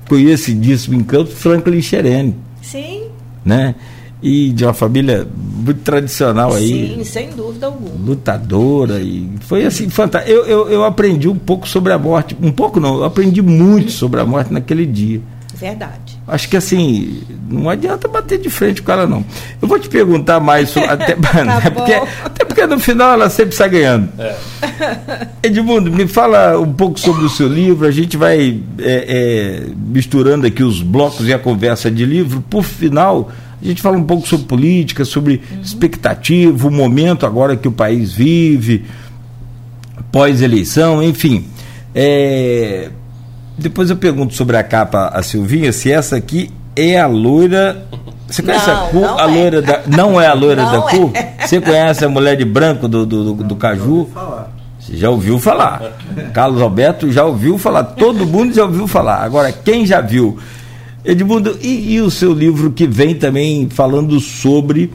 conhecidíssimo 0.07 0.95
em 0.95 1.03
Campos, 1.03 1.33
Franklin 1.33 1.81
Xerene. 1.81 2.35
Sim. 2.61 3.03
Né? 3.43 3.75
E 4.21 4.51
de 4.51 4.63
uma 4.63 4.73
família 4.73 5.27
muito 5.35 5.81
tradicional 5.81 6.53
aí. 6.53 6.95
Sim, 6.95 7.03
sem 7.03 7.29
dúvida 7.31 7.65
alguma. 7.65 7.93
Lutadora. 8.05 9.01
E 9.01 9.29
foi 9.41 9.65
assim, 9.65 9.89
fantástico. 9.89 10.31
Eu, 10.31 10.45
eu, 10.45 10.69
eu 10.69 10.83
aprendi 10.83 11.27
um 11.27 11.35
pouco 11.35 11.67
sobre 11.67 11.91
a 11.91 11.97
morte. 11.97 12.35
Um 12.41 12.51
pouco 12.51 12.79
não, 12.79 12.95
eu 12.95 13.03
aprendi 13.03 13.41
muito 13.41 13.91
sobre 13.91 14.21
a 14.21 14.25
morte 14.25 14.53
naquele 14.53 14.85
dia. 14.85 15.21
Verdade. 15.55 16.02
Acho 16.25 16.47
que 16.47 16.55
assim, 16.55 17.21
não 17.49 17.69
adianta 17.69 18.07
bater 18.07 18.39
de 18.39 18.49
frente 18.49 18.81
com 18.81 18.91
ela, 18.91 19.05
não. 19.05 19.25
Eu 19.61 19.67
vou 19.67 19.77
te 19.77 19.89
perguntar 19.89 20.39
mais 20.39 20.69
sobre. 20.69 20.87
até, 20.89 21.15
tá 21.15 21.71
porque, 21.71 21.93
até 22.23 22.45
porque 22.45 22.65
no 22.65 22.79
final 22.79 23.13
ela 23.13 23.29
sempre 23.29 23.53
sai 23.53 23.69
ganhando. 23.69 24.09
É. 24.17 24.35
Edmundo, 25.43 25.91
me 25.91 26.07
fala 26.07 26.57
um 26.57 26.71
pouco 26.71 26.97
sobre 26.97 27.25
o 27.25 27.29
seu 27.29 27.47
livro. 27.49 27.85
A 27.85 27.91
gente 27.91 28.15
vai 28.15 28.57
é, 28.79 29.05
é, 29.07 29.63
misturando 29.75 30.47
aqui 30.47 30.63
os 30.63 30.81
blocos 30.81 31.27
e 31.27 31.33
a 31.33 31.39
conversa 31.39 31.91
de 31.91 32.05
livro. 32.05 32.41
Por 32.49 32.63
final, 32.63 33.29
a 33.61 33.65
gente 33.65 33.81
fala 33.81 33.97
um 33.97 34.03
pouco 34.03 34.25
sobre 34.25 34.45
política, 34.45 35.03
sobre 35.03 35.41
uhum. 35.51 35.61
expectativa, 35.61 36.67
o 36.67 36.71
momento 36.71 37.25
agora 37.25 37.57
que 37.57 37.67
o 37.67 37.71
país 37.71 38.13
vive, 38.13 38.85
pós-eleição, 40.09 41.03
enfim. 41.03 41.45
É, 41.93 42.89
depois 43.57 43.89
eu 43.89 43.95
pergunto 43.95 44.33
sobre 44.33 44.57
a 44.57 44.63
capa 44.63 45.07
a 45.13 45.21
Silvinha, 45.21 45.71
se 45.71 45.91
essa 45.91 46.15
aqui 46.15 46.51
é 46.75 46.99
a 46.99 47.07
loira. 47.07 47.85
Você 48.27 48.41
conhece 48.41 48.67
não, 48.67 48.73
a 48.73 48.89
cor? 48.89 49.21
A 49.21 49.25
loira 49.25 49.57
é. 49.59 49.61
da, 49.61 49.81
não 49.87 50.21
é 50.21 50.27
a 50.27 50.33
loira 50.33 50.63
não 50.63 50.71
da 50.71 50.81
cor? 50.81 51.11
É. 51.13 51.45
Você 51.45 51.61
conhece 51.61 52.03
a 52.03 52.09
mulher 52.09 52.35
de 52.35 52.45
branco 52.45 52.87
do, 52.87 53.05
do, 53.05 53.33
do, 53.33 53.43
do 53.43 53.55
Caju? 53.55 54.09
Você 54.79 54.97
já 54.97 55.09
ouviu 55.09 55.39
falar. 55.39 55.81
Carlos 56.33 56.61
Alberto 56.61 57.11
já 57.11 57.23
ouviu 57.23 57.57
falar. 57.57 57.83
Todo 57.83 58.25
mundo 58.25 58.53
já 58.53 58.63
ouviu 58.63 58.87
falar. 58.87 59.23
Agora, 59.23 59.51
quem 59.51 59.85
já 59.85 60.01
viu? 60.01 60.37
Edmundo, 61.05 61.57
e, 61.61 61.95
e 61.95 62.01
o 62.01 62.09
seu 62.09 62.33
livro 62.33 62.71
que 62.71 62.87
vem 62.87 63.13
também 63.13 63.69
falando 63.69 64.19
sobre, 64.19 64.91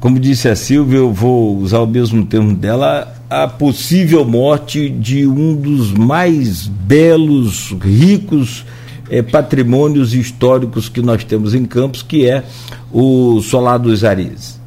como 0.00 0.18
disse 0.18 0.48
a 0.48 0.54
Silvia, 0.54 0.98
eu 0.98 1.12
vou 1.12 1.56
usar 1.56 1.80
o 1.80 1.86
mesmo 1.86 2.24
termo 2.24 2.54
dela, 2.54 3.14
a 3.28 3.48
possível 3.48 4.24
morte 4.24 4.88
de 4.88 5.26
um 5.26 5.56
dos 5.56 5.90
mais 5.90 6.66
belos, 6.66 7.74
ricos 7.82 8.64
é, 9.10 9.22
patrimônios 9.22 10.14
históricos 10.14 10.88
que 10.88 11.02
nós 11.02 11.24
temos 11.24 11.54
em 11.54 11.64
Campos, 11.64 12.02
que 12.02 12.28
é 12.28 12.44
o 12.92 13.40
Solar 13.42 13.78
dos 13.78 14.04
Ares. 14.04 14.58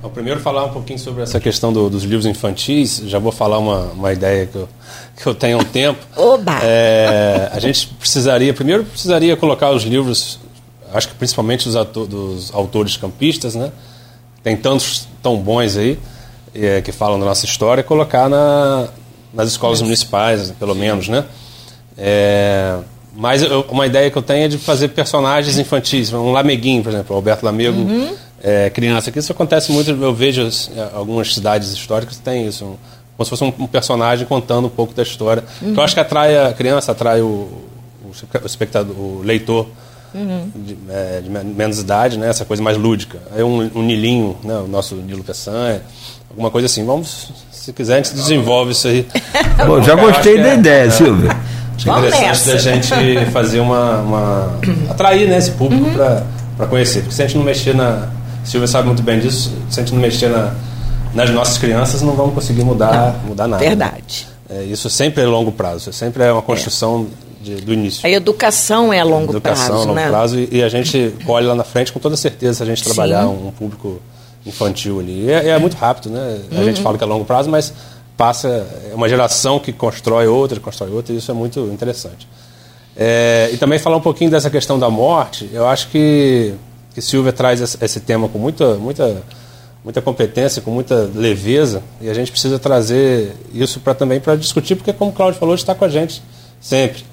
Bom, 0.00 0.08
primeiro 0.08 0.40
falar 0.40 0.64
um 0.64 0.70
pouquinho 0.70 0.98
sobre 0.98 1.22
essa 1.22 1.40
questão 1.40 1.72
do, 1.72 1.88
dos 1.90 2.04
livros 2.04 2.26
infantis, 2.26 3.02
já 3.06 3.18
vou 3.18 3.32
falar 3.32 3.58
uma, 3.58 3.92
uma 3.92 4.12
ideia 4.12 4.46
que 4.46 4.56
eu, 4.56 4.68
que 5.16 5.26
eu 5.26 5.34
tenho 5.34 5.58
há 5.58 5.60
um 5.60 5.64
tempo. 5.64 5.98
Oba! 6.16 6.60
É, 6.62 7.50
a 7.52 7.58
gente 7.58 7.88
precisaria, 7.98 8.54
primeiro 8.54 8.84
precisaria 8.84 9.36
colocar 9.36 9.70
os 9.70 9.82
livros, 9.82 10.38
acho 10.92 11.08
que 11.08 11.14
principalmente 11.14 11.64
dos, 11.66 11.76
ator, 11.76 12.06
dos 12.06 12.54
autores 12.54 12.96
campistas, 12.96 13.54
né? 13.54 13.70
Tem 14.44 14.54
tantos 14.56 15.08
tão 15.22 15.38
bons 15.38 15.76
aí, 15.76 15.98
é, 16.54 16.82
que 16.82 16.92
falam 16.92 17.18
da 17.18 17.24
nossa 17.24 17.46
história, 17.46 17.82
colocar 17.82 18.28
na, 18.28 18.88
nas 19.32 19.48
escolas 19.48 19.80
municipais, 19.80 20.52
pelo 20.52 20.74
menos, 20.74 21.08
né? 21.08 21.24
É, 21.96 22.76
mas 23.16 23.42
eu, 23.42 23.62
uma 23.70 23.86
ideia 23.86 24.10
que 24.10 24.18
eu 24.18 24.22
tenho 24.22 24.44
é 24.44 24.48
de 24.48 24.58
fazer 24.58 24.88
personagens 24.88 25.58
infantis, 25.58 26.12
um 26.12 26.30
Lameguinho, 26.30 26.82
por 26.82 26.92
exemplo, 26.92 27.16
Alberto 27.16 27.46
Lamego, 27.46 27.78
uhum. 27.78 28.14
é, 28.42 28.68
criança. 28.68 29.10
Isso 29.16 29.32
acontece 29.32 29.72
muito, 29.72 29.90
eu 29.90 30.14
vejo 30.14 30.42
é, 30.42 30.90
algumas 30.92 31.32
cidades 31.32 31.70
históricas 31.70 32.18
que 32.18 32.22
tem 32.22 32.46
isso, 32.46 32.64
um, 32.64 32.76
como 33.16 33.24
se 33.24 33.30
fosse 33.30 33.44
um, 33.44 33.52
um, 33.64 33.66
personagem 33.66 34.26
contando 34.26 34.66
um 34.66 34.70
pouco 34.70 34.92
da 34.92 35.02
história. 35.02 35.42
Uhum. 35.62 35.72
Que 35.72 35.80
eu 35.80 35.84
acho 35.84 35.94
que 35.94 36.00
atrai 36.00 36.36
a 36.36 36.52
criança, 36.52 36.92
atrai 36.92 37.22
o, 37.22 37.24
o, 37.24 38.12
o 38.42 38.46
espectador, 38.46 38.94
o 38.94 39.22
leitor 39.24 39.68
uhum. 40.14 40.50
de, 40.54 40.78
é, 40.88 41.20
de, 41.20 41.30
menos 41.30 41.80
idade, 41.80 42.16
né? 42.18 42.28
essa 42.28 42.44
coisa 42.44 42.62
mais 42.62 42.76
lúdica. 42.76 43.18
Aí 43.34 43.42
um, 43.42 43.70
um 43.74 43.82
Nilinho, 43.82 44.36
né? 44.42 44.54
o 44.54 44.68
nosso 44.68 44.94
Nilo 44.94 45.24
Peçanha, 45.24 45.82
alguma 46.30 46.50
coisa 46.50 46.66
assim. 46.66 46.84
Vamos, 46.84 47.30
se 47.50 47.72
quiser, 47.72 47.94
a 47.94 47.96
gente 47.96 48.14
desenvolve 48.14 48.72
isso 48.72 48.88
aí. 48.88 49.06
Bom, 49.66 49.82
já 49.82 49.94
gostei 49.94 50.36
da 50.38 50.50
é, 50.50 50.54
ideia, 50.54 50.86
é, 50.86 50.90
Silvia. 50.90 51.36
Acho 51.76 51.90
interessante 51.90 52.44
da 52.46 52.58
gente 52.58 53.30
fazer 53.30 53.60
uma, 53.60 54.00
uma. 54.00 54.60
atrair 54.90 55.28
né, 55.28 55.38
esse 55.38 55.50
público 55.52 55.84
uhum. 55.84 55.94
para 56.56 56.66
conhecer. 56.66 57.00
Porque 57.00 57.14
se 57.14 57.22
a 57.22 57.26
gente 57.26 57.36
não 57.36 57.44
mexer 57.44 57.74
na. 57.74 58.08
Silvia 58.44 58.66
sabe 58.68 58.86
muito 58.86 59.02
bem 59.02 59.18
disso, 59.18 59.52
se 59.70 59.80
a 59.80 59.82
gente 59.82 59.94
não 59.94 60.02
mexer 60.02 60.28
na, 60.28 60.54
nas 61.14 61.30
nossas 61.30 61.56
crianças, 61.56 62.02
não 62.02 62.14
vamos 62.14 62.34
conseguir 62.34 62.62
mudar, 62.62 63.14
não, 63.22 63.30
mudar 63.30 63.48
nada. 63.48 63.64
Verdade. 63.64 64.28
É, 64.50 64.62
isso 64.64 64.90
sempre 64.90 65.22
é 65.22 65.26
longo 65.26 65.50
prazo, 65.50 65.92
sempre 65.92 66.22
é 66.22 66.30
uma 66.30 66.42
construção 66.42 67.06
é. 67.10 67.23
De, 67.44 67.56
do 67.56 67.72
início. 67.72 68.04
A 68.04 68.10
educação 68.10 68.92
é 68.92 69.00
a 69.00 69.04
longo 69.04 69.32
educação 69.32 69.40
prazo. 69.40 69.72
Educação 69.72 69.76
é 69.76 69.82
a 69.82 69.86
longo 69.86 69.94
né? 69.94 70.08
prazo 70.08 70.38
e, 70.38 70.48
e, 70.50 70.62
a 70.62 70.68
gente 70.68 71.14
colhe 71.24 71.46
lá 71.46 71.54
na 71.54 71.64
frente 71.64 71.92
com 71.92 72.00
toda 72.00 72.16
certeza 72.16 72.54
se 72.54 72.62
a 72.62 72.66
gente 72.66 72.82
trabalhar 72.82 73.28
um, 73.28 73.48
um 73.48 73.50
público 73.52 74.00
infantil 74.46 75.00
ali. 75.00 75.30
É, 75.30 75.50
é, 75.50 75.58
muito 75.58 75.76
rápido, 75.76 76.10
né? 76.10 76.40
A 76.50 76.54
uhum. 76.56 76.64
gente 76.64 76.80
fala 76.80 76.98
que 76.98 77.04
é 77.04 77.06
longo 77.06 77.24
prazo, 77.24 77.50
mas 77.50 77.72
passa 78.16 78.48
é 78.90 78.94
uma 78.94 79.08
geração 79.08 79.58
que 79.58 79.72
constrói 79.72 80.26
outra, 80.26 80.58
constrói 80.60 80.90
outra, 80.90 81.12
e 81.12 81.18
isso 81.18 81.30
é 81.30 81.34
muito 81.34 81.60
interessante. 81.72 82.26
É, 82.96 83.50
e 83.52 83.56
também 83.56 83.78
falar 83.78 83.96
um 83.96 84.00
pouquinho 84.00 84.30
dessa 84.30 84.48
questão 84.48 84.78
da 84.78 84.88
morte, 84.88 85.50
eu 85.52 85.66
acho 85.66 85.88
que, 85.88 86.54
que 86.94 87.00
Silvia 87.00 87.32
traz 87.32 87.76
esse 87.80 88.00
tema 88.00 88.28
com 88.28 88.38
muita, 88.38 88.74
muita, 88.74 89.22
muita 89.82 90.00
competência, 90.00 90.62
com 90.62 90.70
muita 90.70 91.10
leveza, 91.14 91.82
e 92.00 92.08
a 92.08 92.14
gente 92.14 92.30
precisa 92.30 92.58
trazer 92.58 93.34
isso 93.52 93.80
para 93.80 93.94
também 93.94 94.20
para 94.20 94.36
discutir, 94.36 94.76
porque 94.76 94.92
como 94.92 95.10
o 95.10 95.14
Cláudio 95.14 95.40
falou, 95.40 95.54
está 95.54 95.74
com 95.74 95.84
a 95.84 95.88
gente 95.88 96.22
sempre. 96.60 97.04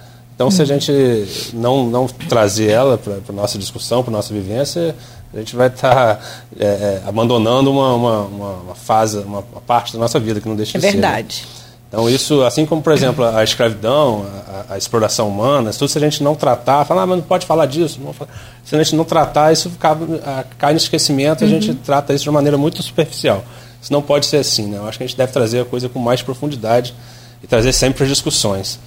Então, 0.42 0.50
se 0.50 0.60
a 0.60 0.66
gente 0.66 0.92
não, 1.54 1.86
não 1.86 2.08
trazer 2.08 2.72
ela 2.72 2.98
para 2.98 3.14
a 3.30 3.32
nossa 3.32 3.60
discussão, 3.60 4.02
para 4.02 4.12
a 4.12 4.18
nossa 4.18 4.34
vivência, 4.34 4.96
a 5.32 5.38
gente 5.38 5.56
vai 5.56 5.68
estar 5.68 6.16
tá, 6.16 6.20
é, 6.60 6.66
é, 6.66 7.02
abandonando 7.06 7.70
uma, 7.70 7.94
uma, 7.94 8.22
uma, 8.24 8.76
fase, 8.76 9.20
uma, 9.20 9.44
parte 9.44 9.94
da 9.94 10.00
nossa 10.00 10.20
vida 10.20 10.42
que 10.42 10.50
não 10.50 10.56
deixa 10.56 10.80
é 10.80 10.82
de 10.82 10.82
ser. 10.82 10.88
É 10.88 10.92
verdade. 10.94 11.46
Então 11.88 12.10
isso, 12.10 12.42
assim 12.42 12.66
como, 12.66 12.82
por 12.82 12.92
exemplo, 12.92 13.24
a 13.24 13.44
escravidão, 13.44 14.26
a, 14.68 14.74
a, 14.74 14.78
exploração 14.80 15.30
humana, 15.30 15.72
tudo 15.74 15.88
se 15.90 16.00
a 16.00 16.02
gente 16.02 16.24
não 16.24 16.34
tratar, 16.34 16.86
falar, 16.86 17.04
ah, 17.04 17.06
mas 17.06 17.18
não 17.20 17.24
pode 17.24 17.46
falar 17.46 17.68
disso, 17.68 18.00
se 18.66 18.76
a 18.76 18.84
gente 18.84 18.96
não 18.96 19.06
tratar, 19.06 19.54
isso 19.54 19.72
a, 20.26 20.44
cai 20.58 20.72
no 20.72 20.78
esquecimento, 20.78 21.42
uhum. 21.42 21.48
a 21.48 21.52
gente 21.52 21.76
trata 21.76 22.16
isso 22.16 22.24
de 22.24 22.30
uma 22.32 22.40
maneira 22.40 22.58
muito 22.58 22.82
superficial. 22.82 23.44
Isso 23.80 23.94
não 23.94 24.02
pode 24.02 24.26
ser 24.26 24.38
assim, 24.38 24.66
né? 24.66 24.80
Eu 24.80 24.88
acho 24.88 24.98
que 24.98 25.04
a 25.04 25.08
gente 25.08 25.18
deve 25.18 25.32
trazer 25.32 25.60
a 25.60 25.66
coisa 25.66 25.88
com 25.88 26.00
mais 26.00 26.24
profundidade 26.24 26.96
e 27.44 27.46
trazer 27.46 27.74
sempre 27.74 28.02
as 28.02 28.10
discussões. 28.10 28.80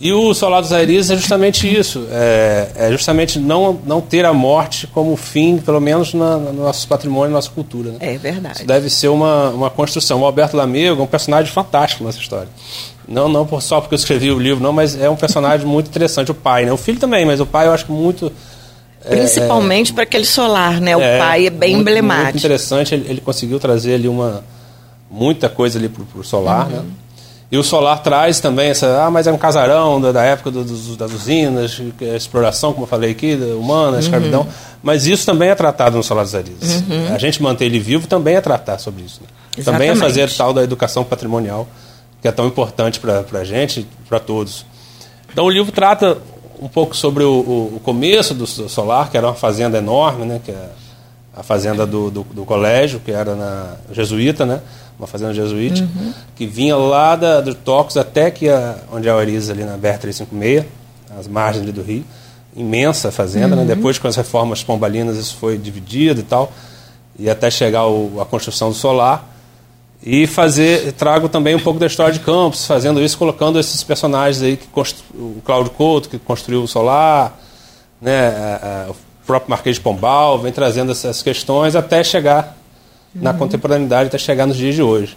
E 0.00 0.12
o 0.12 0.34
Solar 0.34 0.60
dos 0.60 0.72
Aires 0.72 1.10
é 1.10 1.16
justamente 1.16 1.72
isso, 1.72 2.08
é, 2.10 2.68
é, 2.74 2.90
justamente 2.90 3.38
não, 3.38 3.78
não 3.86 4.00
ter 4.00 4.24
a 4.24 4.32
morte 4.32 4.88
como 4.88 5.14
fim, 5.16 5.58
pelo 5.58 5.80
menos 5.80 6.12
na, 6.12 6.38
no 6.38 6.64
nosso 6.64 6.88
patrimônio, 6.88 7.30
na 7.30 7.36
nossa 7.36 7.50
cultura. 7.50 7.92
Né? 7.92 7.98
É 8.00 8.18
verdade. 8.18 8.56
Isso 8.56 8.66
deve 8.66 8.90
ser 8.90 9.08
uma, 9.08 9.50
uma 9.50 9.70
construção. 9.70 10.20
O 10.20 10.24
Alberto 10.24 10.56
Lamego 10.56 11.00
é 11.00 11.04
um 11.04 11.06
personagem 11.06 11.52
fantástico 11.52 12.02
nessa 12.02 12.18
história. 12.18 12.48
Não, 13.06 13.28
não 13.28 13.46
só 13.60 13.80
porque 13.80 13.94
eu 13.94 13.98
escrevi 13.98 14.30
o 14.32 14.38
livro, 14.38 14.62
não, 14.62 14.72
mas 14.72 15.00
é 15.00 15.08
um 15.08 15.16
personagem 15.16 15.66
muito 15.66 15.88
interessante, 15.88 16.30
o 16.30 16.34
pai, 16.34 16.64
né? 16.64 16.72
O 16.72 16.76
filho 16.76 16.98
também, 16.98 17.24
mas 17.24 17.40
o 17.40 17.46
pai 17.46 17.68
eu 17.68 17.72
acho 17.72 17.86
que 17.86 17.92
muito... 17.92 18.32
É, 19.04 19.16
Principalmente 19.16 19.92
é, 19.92 19.94
para 19.94 20.04
aquele 20.04 20.24
solar, 20.24 20.80
né? 20.80 20.96
O 20.96 21.00
é, 21.00 21.18
pai 21.18 21.46
é 21.46 21.50
bem 21.50 21.74
muito, 21.74 21.88
emblemático. 21.88 22.24
Muito 22.24 22.38
interessante, 22.38 22.94
ele, 22.94 23.08
ele, 23.08 23.20
conseguiu 23.20 23.58
trazer 23.60 23.94
ali 23.94 24.08
uma 24.08 24.44
muita 25.10 25.48
coisa 25.48 25.78
ali 25.78 25.88
para 25.88 26.02
o 26.20 26.24
solar, 26.24 26.66
uhum. 26.66 26.76
né? 26.76 26.84
E 27.52 27.58
o 27.58 27.62
solar 27.62 28.02
traz 28.02 28.40
também 28.40 28.70
essa, 28.70 29.04
ah, 29.04 29.10
mas 29.10 29.26
é 29.26 29.32
um 29.32 29.36
casarão 29.36 30.00
da, 30.00 30.10
da 30.10 30.22
época 30.22 30.50
do, 30.50 30.64
do, 30.64 30.96
das 30.96 31.12
usinas, 31.12 31.78
a 32.00 32.16
exploração, 32.16 32.72
como 32.72 32.84
eu 32.84 32.88
falei 32.88 33.10
aqui, 33.10 33.34
humana, 33.34 33.98
a 33.98 34.00
escravidão. 34.00 34.40
Uhum. 34.40 34.48
Mas 34.82 35.06
isso 35.06 35.26
também 35.26 35.50
é 35.50 35.54
tratado 35.54 35.98
no 35.98 36.02
Solar 36.02 36.24
dos 36.24 36.34
Arizes. 36.34 36.82
Uhum. 36.88 37.14
A 37.14 37.18
gente 37.18 37.42
manter 37.42 37.66
ele 37.66 37.78
vivo 37.78 38.06
também 38.06 38.36
é 38.36 38.40
tratar 38.40 38.78
sobre 38.78 39.02
isso. 39.02 39.20
Né? 39.20 39.62
Também 39.62 39.90
é 39.90 39.94
fazer 39.94 40.32
tal 40.32 40.54
da 40.54 40.62
educação 40.62 41.04
patrimonial, 41.04 41.68
que 42.22 42.26
é 42.26 42.32
tão 42.32 42.46
importante 42.46 42.98
para 42.98 43.22
a 43.30 43.44
gente, 43.44 43.86
para 44.08 44.18
todos. 44.18 44.64
Então 45.30 45.44
o 45.44 45.50
livro 45.50 45.70
trata 45.70 46.16
um 46.58 46.68
pouco 46.68 46.96
sobre 46.96 47.22
o, 47.22 47.34
o, 47.34 47.76
o, 47.76 47.80
começo 47.80 48.32
do 48.32 48.46
Solar, 48.46 49.10
que 49.10 49.16
era 49.18 49.26
uma 49.26 49.34
fazenda 49.34 49.76
enorme, 49.76 50.24
né, 50.24 50.40
que 50.42 50.52
é 50.52 50.70
a 51.36 51.42
fazenda 51.42 51.86
do, 51.86 52.10
do, 52.10 52.22
do 52.32 52.44
colégio, 52.46 52.98
que 52.98 53.10
era 53.10 53.34
na 53.34 53.74
jesuíta, 53.90 54.46
né? 54.46 54.60
Uma 55.02 55.08
fazenda 55.08 55.34
jesuítica, 55.34 55.88
uhum. 55.96 56.12
que 56.36 56.46
vinha 56.46 56.76
lá 56.76 57.16
da, 57.16 57.40
do 57.40 57.54
Tocos 57.54 57.96
até 57.96 58.30
que 58.30 58.48
a, 58.48 58.76
onde 58.92 59.08
é 59.08 59.10
a 59.10 59.16
Oriza, 59.16 59.52
ali 59.52 59.64
na 59.64 59.76
BR-356, 59.76 60.64
as 61.18 61.26
margens 61.26 61.64
ali 61.64 61.72
do 61.72 61.82
rio. 61.82 62.04
Imensa 62.54 63.10
fazenda, 63.10 63.48
né? 63.48 63.62
uhum. 63.62 63.68
né? 63.68 63.74
depois 63.74 63.98
com 63.98 64.06
as 64.06 64.14
reformas 64.14 64.62
pombalinas 64.62 65.16
isso 65.16 65.36
foi 65.36 65.58
dividido 65.58 66.20
e 66.20 66.22
tal, 66.22 66.52
e 67.18 67.28
até 67.28 67.50
chegar 67.50 67.86
o, 67.86 68.20
a 68.20 68.24
construção 68.24 68.68
do 68.68 68.74
solar. 68.76 69.28
E 70.04 70.26
fazer, 70.26 70.92
trago 70.92 71.28
também 71.28 71.54
um 71.54 71.60
pouco 71.60 71.78
da 71.78 71.86
história 71.86 72.12
de 72.12 72.20
Campos, 72.20 72.66
fazendo 72.66 73.00
isso, 73.00 73.16
colocando 73.18 73.58
esses 73.58 73.82
personagens 73.82 74.42
aí, 74.42 74.56
que 74.56 74.66
constru, 74.68 75.04
o 75.14 75.42
Cláudio 75.44 75.72
Couto, 75.72 76.08
que 76.08 76.18
construiu 76.18 76.62
o 76.62 76.68
solar, 76.68 77.40
né? 78.00 78.28
A, 78.28 78.86
a, 78.88 78.90
o 78.90 78.96
próprio 79.24 79.50
Marquês 79.50 79.76
de 79.76 79.82
Pombal, 79.82 80.40
vem 80.40 80.52
trazendo 80.52 80.90
essas 80.90 81.22
questões 81.22 81.76
até 81.76 82.02
chegar 82.02 82.56
na 83.14 83.30
uhum. 83.32 83.38
contemporaneidade 83.38 84.08
até 84.08 84.18
chegar 84.18 84.46
nos 84.46 84.56
dias 84.56 84.74
de 84.74 84.82
hoje. 84.82 85.16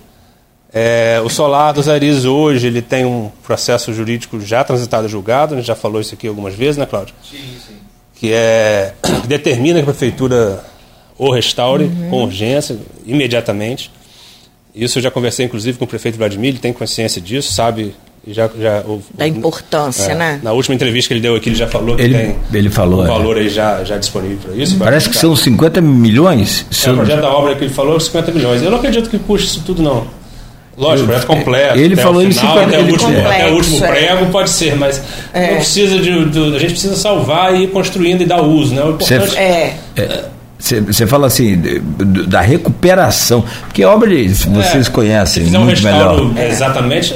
É, 0.74 1.22
o 1.24 1.30
Solar 1.30 1.74
dos 1.74 1.88
Arizes 1.88 2.26
hoje 2.26 2.68
ele 2.68 2.82
tem 2.82 3.06
um 3.06 3.32
processo 3.44 3.94
jurídico 3.94 4.40
já 4.42 4.64
transitado 4.64 5.08
e 5.08 5.10
julgado, 5.10 5.54
a 5.54 5.58
gente 5.58 5.68
já 5.68 5.76
falou 5.76 6.02
isso 6.02 6.14
aqui 6.14 6.28
algumas 6.28 6.54
vezes, 6.54 6.76
né, 6.76 6.86
Cláudio? 6.86 7.16
Sim, 7.24 7.38
sim. 7.66 7.76
Que, 8.16 8.34
é, 8.34 8.94
que 9.02 9.28
determina 9.28 9.80
que 9.80 9.84
a 9.84 9.94
prefeitura 9.94 10.64
o 11.18 11.32
restaure 11.32 11.86
uhum. 11.86 12.10
com 12.10 12.24
urgência, 12.24 12.78
imediatamente. 13.06 13.90
Isso 14.74 15.00
eu 15.00 15.04
já 15.04 15.10
conversei 15.10 15.46
inclusive 15.46 15.78
com 15.78 15.86
o 15.86 15.88
prefeito 15.88 16.18
Vladimir, 16.18 16.50
ele 16.50 16.60
tem 16.60 16.74
consciência 16.74 17.22
disso, 17.22 17.54
sabe 17.54 17.96
já, 18.28 18.50
já, 18.60 18.80
o, 18.82 19.02
da 19.14 19.28
importância, 19.28 20.12
é, 20.12 20.16
né? 20.16 20.40
Na 20.42 20.52
última 20.52 20.74
entrevista 20.76 21.10
que 21.10 21.14
ele 21.14 21.22
deu 21.22 21.36
aqui, 21.36 21.50
ele 21.50 21.56
já 21.56 21.68
falou 21.68 21.96
que 21.96 22.02
ele, 22.02 22.14
tem 22.18 22.36
ele 22.54 22.70
falou, 22.70 23.02
um 23.02 23.06
é. 23.06 23.08
valor 23.08 23.38
aí 23.38 23.50
já, 23.50 23.84
já 23.84 23.98
disponível 23.98 24.38
para 24.44 24.56
isso. 24.56 24.78
Parece 24.78 25.10
que 25.10 25.18
são 25.18 25.36
50 25.36 25.80
milhões. 25.82 26.66
É, 26.86 26.92
o 26.92 26.96
projeto 26.96 27.22
da 27.22 27.30
obra 27.30 27.56
que 27.56 27.64
ele 27.66 27.74
falou, 27.74 28.00
50 28.00 28.32
milhões. 28.32 28.62
Eu 28.64 28.72
não 28.72 28.78
acredito 28.80 29.10
que 29.10 29.20
custe 29.20 29.48
isso 29.48 29.64
tudo, 29.66 29.82
não. 29.84 30.08
Lógico, 30.78 31.08
projeto 31.08 31.28
completo. 31.28 31.78
Ele 31.80 31.96
falou 31.96 32.22
em 32.22 32.28
em 32.28 32.32
50 32.34 32.62
até, 32.62 32.80
o 32.80 32.82
último, 32.82 32.98
complexo, 33.14 33.28
até 33.30 33.50
o 33.50 33.54
último 33.56 33.86
é. 33.86 33.88
prego, 33.88 34.26
pode 34.26 34.50
ser, 34.50 34.76
mas 34.76 35.02
É. 35.34 35.52
não 35.52 35.56
precisa 35.58 36.00
de, 36.00 36.26
de- 36.26 36.56
A 36.56 36.60
gente 36.60 36.72
precisa 36.72 36.96
salvar 36.98 37.56
e 37.56 37.64
ir 37.64 37.68
construindo 37.68 38.22
e 38.24 38.26
dar 38.26 38.42
uso, 38.42 38.76
né? 38.76 38.84
O 38.84 38.90
importante 38.92 39.30
Você- 39.30 39.38
É, 39.38 39.74
Você 40.58 41.06
fala 41.06 41.28
assim, 41.28 41.58
da 42.28 42.42
recuperação. 42.42 43.44
Porque 43.68 43.86
obra, 43.86 44.10
de- 44.10 44.28
vocês 44.34 44.88
É, 44.88 44.90
conhecem 44.90 45.44
um 45.46 45.50
muito 45.62 45.70
restauro 45.82 46.26
melhor. 46.34 46.50
exatamente. 46.52 47.14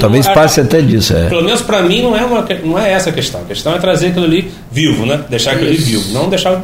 Talvez 0.00 0.26
não- 0.26 0.34
passe 0.34 0.60
a- 0.60 0.64
até 0.64 0.80
disso. 0.82 1.14
É. 1.16 1.28
Pelo 1.28 1.44
menos 1.44 1.60
para 1.62 1.82
mim 1.82 2.02
não 2.02 2.16
é, 2.16 2.24
uma, 2.24 2.46
não 2.64 2.78
é 2.78 2.92
essa 2.92 3.10
a 3.10 3.12
questão. 3.12 3.40
A 3.42 3.44
questão 3.44 3.74
é 3.74 3.78
trazer 3.78 4.08
aquilo 4.08 4.24
ali 4.24 4.50
vivo, 4.72 5.06
né? 5.06 5.20
Deixar 5.30 5.52
aquilo 5.52 5.68
ali 5.68 5.76
vivo, 5.78 6.12
não 6.12 6.28
deixar 6.28 6.62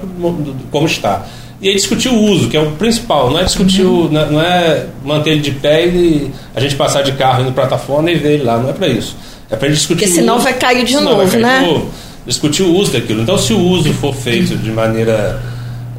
como 0.71 0.87
está. 0.87 1.27
E 1.61 1.69
aí 1.69 1.75
discutir 1.75 2.09
o 2.11 2.15
uso, 2.19 2.49
que 2.49 2.57
é 2.57 2.61
o 2.61 2.73
principal, 2.73 3.31
não 3.31 3.39
é 3.39 3.45
discutir 3.45 3.83
o, 3.83 4.11
não 4.11 4.21
é- 4.21 4.31
não 4.31 4.41
é 4.43 4.87
manter 5.05 5.31
ele 5.31 5.41
de 5.41 5.53
pé 5.53 5.87
e 5.87 6.31
a 6.55 6.61
gente 6.61 6.75
passar 6.77 7.03
de 7.03 7.13
carro 7.13 7.43
indo 7.43 7.53
plataforma 7.53 8.11
e 8.11 8.15
ver 8.17 8.33
ele 8.35 8.43
lá, 8.45 8.59
não 8.59 8.69
é 8.69 8.73
para 8.75 8.89
isso. 8.89 9.17
É 9.51 9.57
para 9.57 9.69
gente 9.69 9.79
discutir 9.79 10.05
Porque 10.05 10.13
o 10.19 10.21
senão 10.21 10.35
uso, 10.37 10.45
vai 10.45 10.55
cair 10.55 10.85
de 10.85 10.95
novo, 10.97 11.27
cair 11.31 11.41
né? 11.41 11.61
de 11.61 11.67
novo. 11.67 11.91
Discutir 12.27 12.63
o 12.63 12.75
uso 12.75 12.93
daquilo. 12.93 13.23
Então, 13.23 13.39
se 13.39 13.53
o 13.55 13.59
uso 13.59 13.93
for 13.95 14.15
feito 14.15 14.57
de 14.57 14.71
maneira 14.71 15.41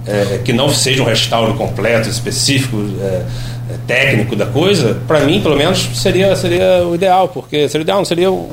é, 0.06 0.40
que 0.44 0.54
não 0.54 0.70
seja 0.70 1.02
um 1.02 1.06
restauro 1.06 1.54
completo, 1.56 2.08
específico, 2.08 2.78
é, 3.02 3.22
técnico 3.86 4.36
da 4.36 4.46
coisa, 4.46 5.02
para 5.08 5.22
mim, 5.22 5.42
pelo 5.42 5.56
menos, 5.56 5.80
seria, 5.96 6.36
seria 6.36 6.86
o 6.88 6.96
ideal, 6.96 7.28
porque 7.30 7.68
seria 7.68 7.82
o 7.82 7.86
ideal, 7.86 7.98
não 7.98 8.06
seria 8.06 8.32
um, 8.32 8.50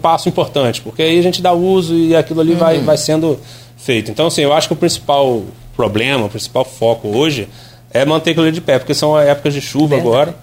passo 0.00 0.28
importante, 0.28 0.80
porque 0.80 1.02
aí 1.02 1.18
a 1.18 1.22
gente 1.22 1.42
dá 1.42 1.52
uso 1.52 1.94
e 1.94 2.16
aquilo 2.16 2.40
ali 2.40 2.54
vai, 2.54 2.78
vai 2.80 2.96
sendo 2.96 3.38
feito. 3.76 4.10
Então, 4.10 4.26
assim, 4.26 4.40
eu 4.40 4.52
acho 4.52 4.68
que 4.68 4.72
o 4.72 4.76
principal 4.76 5.42
problema, 5.76 6.26
o 6.26 6.28
principal 6.28 6.64
foco 6.64 7.08
hoje 7.08 7.48
é 7.92 8.04
manter 8.04 8.30
aquilo 8.30 8.46
ali 8.46 8.54
de 8.54 8.60
pé, 8.60 8.78
porque 8.78 8.94
são 8.94 9.18
épocas 9.18 9.52
de 9.52 9.60
chuva 9.60 9.96
Verdade. 9.96 10.08
agora. 10.08 10.34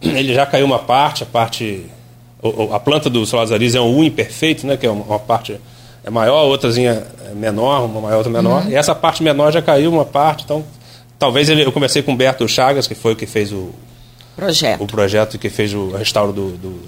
Ele 0.00 0.34
já 0.34 0.46
caiu 0.46 0.66
uma 0.66 0.78
parte, 0.78 1.22
a 1.22 1.26
parte. 1.26 1.86
A 2.72 2.78
planta 2.78 3.10
do 3.10 3.26
solar 3.26 3.52
Ariz 3.52 3.74
é 3.74 3.80
um 3.80 3.96
U 3.96 4.04
imperfeito, 4.04 4.66
né? 4.66 4.76
Que 4.76 4.86
é 4.86 4.90
uma, 4.90 5.18
parte 5.18 5.58
é 6.04 6.10
maior, 6.10 6.44
outrazinha 6.44 7.04
é 7.28 7.34
menor, 7.34 7.84
uma 7.84 8.00
maior, 8.00 8.18
outra 8.18 8.32
menor. 8.32 8.64
E 8.68 8.74
essa 8.74 8.94
parte 8.94 9.22
menor 9.22 9.52
já 9.52 9.60
caiu 9.60 9.92
uma 9.92 10.04
parte, 10.04 10.44
então 10.44 10.64
talvez 11.18 11.48
ele, 11.48 11.64
eu 11.64 11.72
comecei 11.72 12.02
com 12.02 12.10
o 12.10 12.14
Humberto 12.14 12.46
Chagas, 12.48 12.86
que 12.86 12.94
foi 12.94 13.12
o 13.12 13.16
que 13.16 13.26
fez 13.26 13.52
o, 13.52 13.70
projeto. 14.36 14.82
o 14.82 14.86
projeto 14.86 15.38
que 15.38 15.48
fez 15.50 15.72
o 15.74 15.90
restauro 15.90 16.32
do, 16.32 16.50
do, 16.52 16.80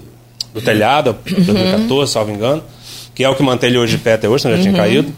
do 0.53 0.61
telhado, 0.61 1.15
em 1.27 1.41
2014, 1.43 2.11
salvo 2.11 2.31
engano, 2.31 2.63
que 3.13 3.23
é 3.23 3.29
o 3.29 3.35
que 3.35 3.43
mantém 3.43 3.69
ele 3.69 3.77
hoje 3.79 3.97
de 3.97 4.03
pé 4.03 4.13
até 4.13 4.27
hoje, 4.29 4.43
senão 4.43 4.55
já 4.57 4.61
tinha 4.63 4.73
caído. 4.73 5.11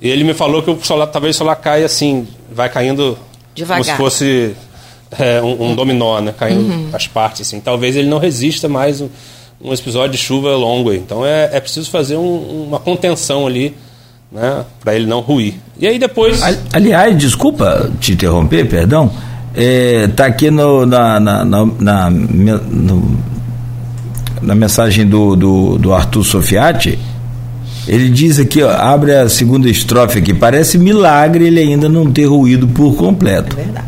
E 0.00 0.08
ele 0.08 0.24
me 0.24 0.32
falou 0.34 0.62
que 0.62 0.70
o 0.70 0.82
solar, 0.84 1.08
talvez 1.08 1.36
o 1.36 1.38
solar 1.38 1.56
caia 1.56 1.84
assim, 1.86 2.26
vai 2.50 2.68
caindo 2.70 3.18
Devagar. 3.54 3.84
como 3.84 3.90
se 3.90 3.96
fosse 3.96 4.54
é, 5.18 5.42
um, 5.42 5.70
um 5.70 5.74
dominó, 5.74 6.20
né? 6.20 6.32
Caindo 6.36 6.94
as 6.96 7.06
partes 7.06 7.42
assim. 7.42 7.60
Talvez 7.60 7.96
ele 7.96 8.08
não 8.08 8.18
resista 8.18 8.66
mais 8.68 9.00
um, 9.02 9.08
um 9.60 9.74
episódio 9.74 10.12
de 10.12 10.18
chuva 10.18 10.54
longo 10.56 10.88
aí. 10.90 10.96
Então 10.96 11.26
é, 11.26 11.50
é 11.52 11.60
preciso 11.60 11.90
fazer 11.90 12.16
um- 12.16 12.66
uma 12.68 12.78
contenção 12.80 13.46
ali, 13.46 13.76
né? 14.32 14.64
Para 14.82 14.94
ele 14.94 15.06
não 15.06 15.20
ruir. 15.20 15.54
E 15.78 15.86
aí 15.86 15.98
depois. 15.98 16.42
Ali- 16.42 16.58
Aliás, 16.72 17.16
desculpa 17.18 17.90
te 18.00 18.12
interromper, 18.12 18.66
perdão. 18.68 19.10
Está 19.54 20.26
aqui 20.26 20.50
no, 20.50 20.86
na, 20.86 21.18
na, 21.18 21.44
na, 21.44 21.66
na, 21.66 22.10
no- 22.10 23.18
na 24.42 24.54
mensagem 24.54 25.06
do, 25.06 25.34
do, 25.36 25.78
do 25.78 25.92
Arthur 25.92 26.24
Sofiati. 26.24 26.98
Ele 27.88 28.08
diz 28.10 28.38
aqui, 28.38 28.62
ó, 28.62 28.70
abre 28.70 29.12
a 29.14 29.28
segunda 29.28 29.68
estrofe 29.68 30.18
aqui. 30.18 30.32
Parece 30.32 30.78
milagre 30.78 31.46
ele 31.46 31.58
ainda 31.60 31.88
não 31.88 32.10
ter 32.12 32.26
ruído 32.26 32.68
por 32.68 32.94
completo. 32.94 33.56
É 33.58 33.62
verdade. 33.64 33.86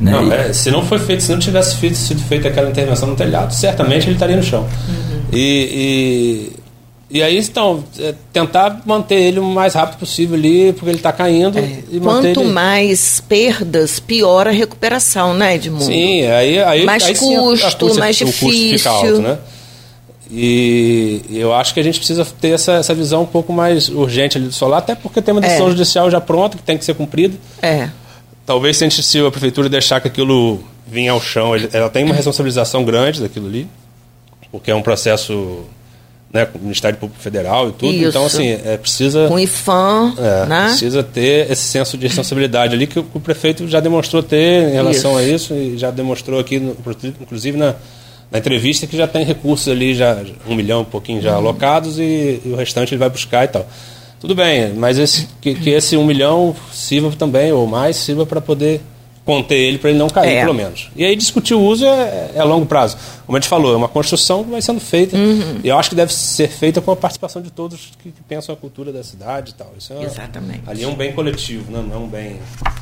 né? 0.00 0.10
Não, 0.12 0.32
é, 0.32 0.52
se 0.52 0.70
não 0.70 0.84
foi 0.84 0.98
feito, 0.98 1.22
se 1.22 1.30
não 1.32 1.38
tivesse 1.38 1.76
feito, 1.76 1.96
sido 1.96 2.20
feita 2.22 2.48
aquela 2.48 2.68
intervenção 2.68 3.08
no 3.08 3.14
telhado, 3.14 3.52
certamente 3.54 4.06
ele 4.06 4.14
estaria 4.14 4.36
no 4.36 4.42
chão. 4.42 4.62
Uhum. 4.88 5.20
E, 5.32 6.52
e, 6.52 6.56
e 7.10 7.22
aí, 7.22 7.38
então, 7.38 7.84
é, 8.00 8.14
tentar 8.32 8.82
manter 8.84 9.14
ele 9.16 9.38
o 9.38 9.44
mais 9.44 9.74
rápido 9.74 9.98
possível 9.98 10.36
ali, 10.36 10.72
porque 10.72 10.88
ele 10.90 10.96
está 10.98 11.12
caindo. 11.12 11.58
E 11.58 11.96
É. 11.96 12.00
Quanto 12.00 12.26
ele... 12.40 12.44
mais 12.44 13.20
perdas, 13.20 14.00
pior 14.00 14.48
a 14.48 14.50
recuperação, 14.50 15.32
né, 15.34 15.54
Edmundo? 15.54 15.84
Sim, 15.84 16.22
aí, 16.26 16.58
aí, 16.62 16.84
Mais 16.84 17.04
aí 17.04 17.14
sim 17.14 17.36
a- 17.36 17.38
a 17.38 17.42
custo, 17.42 17.98
mais 17.98 18.20
o 18.20 18.24
custo 18.26 18.46
difícil. 18.50 18.78
fica 18.78 18.90
alto, 18.90 19.18
né? 19.20 19.38
E 20.30 21.22
eu 21.30 21.54
acho 21.54 21.72
que 21.72 21.78
a 21.78 21.82
gente 21.84 21.98
precisa 21.98 22.26
ter 22.40 22.48
essa, 22.50 22.72
essa 22.72 22.92
visão 22.94 23.22
um 23.22 23.26
pouco 23.26 23.52
mais 23.52 23.88
urgente 23.88 24.36
ali 24.36 24.46
do 24.48 24.52
solar, 24.52 24.78
até 24.80 24.94
porque 24.94 25.22
tem 25.22 25.32
uma 25.32 25.40
decisão 25.40 25.68
É. 25.68 25.70
judicial 25.70 26.10
já 26.10 26.20
pronta 26.20 26.56
que 26.56 26.62
tem 26.64 26.76
que 26.76 26.84
ser 26.84 26.94
cumprida. 26.94 27.36
É. 27.62 27.88
Talvez 28.44 28.76
se, 28.76 28.84
a 28.84 28.88
gente- 28.88 29.02
se 29.02 29.24
a 29.24 29.30
prefeitura 29.30 29.68
deixar 29.68 30.00
que 30.00 30.08
aquilo 30.08 30.60
vinha 30.86 31.12
ao 31.12 31.20
chão, 31.20 31.52
ela 31.72 31.88
tem 31.88 32.04
uma 32.04 32.14
responsabilização 32.14 32.84
grande 32.84 33.20
daquilo 33.20 33.46
ali, 33.46 33.68
porque 34.50 34.70
é 34.70 34.74
um 34.74 34.82
processo 34.82 35.60
né, 36.36 36.46
com 36.46 36.58
o 36.58 36.62
Ministério 36.62 36.98
Público 36.98 37.20
Federal 37.22 37.68
e 37.68 37.72
tudo. 37.72 37.92
Isso. 37.94 38.08
Então, 38.08 38.24
assim, 38.26 38.48
é, 38.64 38.76
precisa, 38.76 39.26
Com 39.28 39.38
IFAM, 39.38 40.14
é, 40.18 40.46
né? 40.46 40.64
precisa 40.68 41.02
ter 41.02 41.50
esse 41.50 41.62
senso 41.62 41.96
de 41.96 42.06
responsabilidade 42.06 42.74
ali 42.74 42.86
que 42.86 42.98
o, 42.98 43.02
que 43.02 43.16
o 43.16 43.20
prefeito 43.20 43.66
já 43.66 43.80
demonstrou 43.80 44.22
ter 44.22 44.68
em 44.68 44.72
relação 44.72 45.16
a 45.16 45.22
isso 45.22 45.54
e 45.54 45.76
já 45.78 45.90
demonstrou 45.90 46.38
aqui, 46.38 46.58
no- 46.60 46.76
inclusive 47.20 47.56
na, 47.56 47.74
na 48.30 48.38
entrevista, 48.38 48.86
que 48.86 48.96
já 48.96 49.06
tem 49.06 49.24
recursos 49.24 49.68
ali, 49.68 49.94
já 49.94 50.18
um 50.48 50.54
milhão, 50.54 50.82
um 50.82 50.84
pouquinho 50.84 51.18
Uhum. 51.18 51.24
já 51.24 51.34
alocados 51.34 51.98
e, 51.98 52.40
e 52.44 52.50
o 52.52 52.56
restante 52.56 52.92
ele 52.94 52.98
vai 52.98 53.08
buscar 53.10 53.44
e 53.44 53.48
tal. 53.48 53.66
Tudo 54.20 54.34
bem, 54.34 54.72
mas 54.74 54.98
esse, 54.98 55.28
que, 55.40 55.54
que 55.54 55.70
esse 55.70 55.96
um 55.96 56.04
milhão 56.04 56.54
sirva 56.72 57.10
também, 57.16 57.52
ou 57.52 57.66
mais, 57.66 57.96
sirva 57.96 58.24
para 58.26 58.40
poder 58.40 58.80
conter 59.26 59.56
ele, 59.56 59.76
para 59.76 59.90
ele 59.90 59.98
não 59.98 60.08
cair, 60.08 60.36
É. 60.36 60.40
pelo 60.42 60.54
menos. 60.54 60.88
E 60.96 61.04
aí 61.04 61.14
discutir 61.16 61.52
o 61.52 61.60
uso 61.60 61.84
é, 61.84 62.30
é 62.36 62.40
a 62.40 62.44
longo 62.44 62.64
prazo. 62.64 62.96
Como 63.26 63.36
a 63.36 63.40
gente 63.40 63.48
falou, 63.50 63.74
é 63.74 63.76
uma 63.76 63.88
construção 63.88 64.44
que 64.44 64.50
vai 64.52 64.62
sendo 64.62 64.78
feita, 64.80 65.16
Uhum. 65.16 65.56
e 65.64 65.68
eu 65.68 65.76
acho 65.76 65.90
que 65.90 65.96
deve 65.96 66.14
ser 66.14 66.48
feita 66.48 66.80
com 66.80 66.92
a 66.92 66.96
participação 66.96 67.42
de 67.42 67.50
todos 67.50 67.90
que, 68.02 68.10
que 68.12 68.22
pensam 68.28 68.54
a 68.54 68.56
cultura 68.56 68.92
da 68.92 69.02
cidade 69.02 69.50
e 69.50 69.54
tal. 69.54 69.72
Isso 69.76 69.92
é, 69.92 70.04
Exatamente. 70.04 70.60
Ali 70.66 70.84
é 70.84 70.88
um 70.88 70.94
bem 70.94 71.12
coletivo, 71.12 71.70
né? 71.72 71.84
não 71.86 71.94
é 71.94 71.98
um 71.98 72.06
bem... 72.06 72.36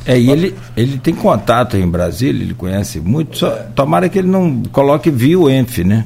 É, 0.07 0.19
e 0.19 0.31
ele, 0.31 0.55
ele 0.77 0.99
tem 0.99 1.15
contato 1.15 1.77
em 1.79 1.89
Brasília, 1.89 2.43
ele 2.45 2.53
conhece 2.55 3.01
muito, 3.01 3.39
só, 3.39 3.51
tomara 3.75 4.07
que 4.09 4.19
ele 4.19 4.29
não 4.29 4.63
coloque 4.71 5.11
via 5.11 5.39
o 5.41 5.49
ENF, 5.49 5.83
né? 5.83 6.05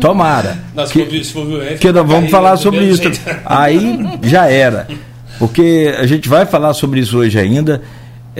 Tomara. 0.00 0.58
Não, 0.74 0.84
se 0.86 0.92
Que- 0.92 1.04
for, 1.04 1.24
se 1.24 1.32
for 1.32 1.46
violência, 1.46 1.76
que 1.78 1.92
nós 1.92 2.06
vamos 2.06 2.30
falar 2.30 2.56
sobre 2.56 2.84
isso. 2.84 3.02
jeito. 3.02 3.20
Aí 3.44 3.98
já 4.24 4.46
era. 4.50 4.88
Porque 5.38 5.94
a 5.96 6.04
gente 6.06 6.28
vai 6.28 6.44
falar 6.46 6.74
sobre 6.74 6.98
isso 7.00 7.16
hoje 7.18 7.38
ainda. 7.38 7.80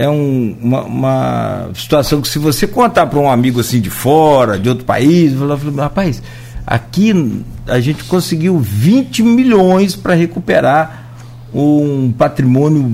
É 0.00 0.08
um- 0.08 0.56
uma, 0.62 0.82
uma 0.82 1.70
situação 1.74 2.20
que 2.22 2.28
se 2.28 2.38
você 2.38 2.66
contar 2.66 3.06
para 3.06 3.18
um 3.18 3.30
amigo 3.30 3.60
assim 3.60 3.80
de 3.80 3.90
fora, 3.90 4.58
de 4.58 4.68
outro 4.68 4.84
país, 4.84 5.34
falar, 5.34 5.58
rapaz, 5.76 6.22
aqui 6.66 7.42
a 7.66 7.80
gente 7.80 8.04
conseguiu 8.04 8.58
20 8.58 9.22
milhões 9.22 9.94
para 9.94 10.14
recuperar 10.14 11.12
um 11.52 12.12
patrimônio 12.16 12.90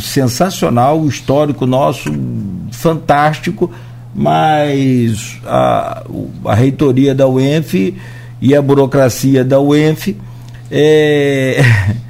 sensacional, 0.00 1.06
histórico 1.06 1.64
nosso, 1.64 2.12
fantástico, 2.72 3.70
mas 4.14 5.38
a, 5.46 6.02
a 6.44 6.54
reitoria 6.54 7.14
da 7.14 7.26
UENF 7.26 7.96
e 8.40 8.54
a 8.54 8.60
burocracia 8.60 9.44
da 9.44 9.60
UENF 9.60 10.16
é, 10.70 11.62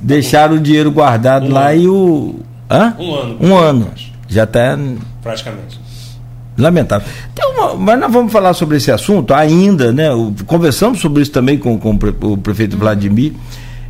deixaram 0.00 0.56
o 0.56 0.60
dinheiro 0.60 0.90
guardado 0.90 1.46
Um 1.46 1.52
lá 1.52 1.70
ano. 1.70 1.80
e 1.80 1.88
o. 1.88 2.34
Hã? 2.70 2.94
Um 2.98 3.14
ano. 3.14 3.36
Um 3.40 3.56
ano. 3.56 3.90
Já 4.28 4.44
está 4.44 4.78
Praticamente. 5.22 5.80
lamentável. 6.56 7.08
Uma- 7.56 7.74
mas 7.74 7.98
nós 8.00 8.12
vamos 8.12 8.30
falar 8.32 8.52
sobre 8.54 8.76
esse 8.76 8.90
assunto 8.92 9.32
ainda, 9.34 9.90
né? 9.92 10.08
Conversamos 10.46 11.00
sobre 11.00 11.22
isso 11.22 11.32
também 11.32 11.56
com, 11.58 11.78
com 11.78 11.92
o 11.92 11.98
pre- 11.98 12.14
o 12.20 12.36
prefeito 12.36 12.76
Vladimir. 12.76 13.32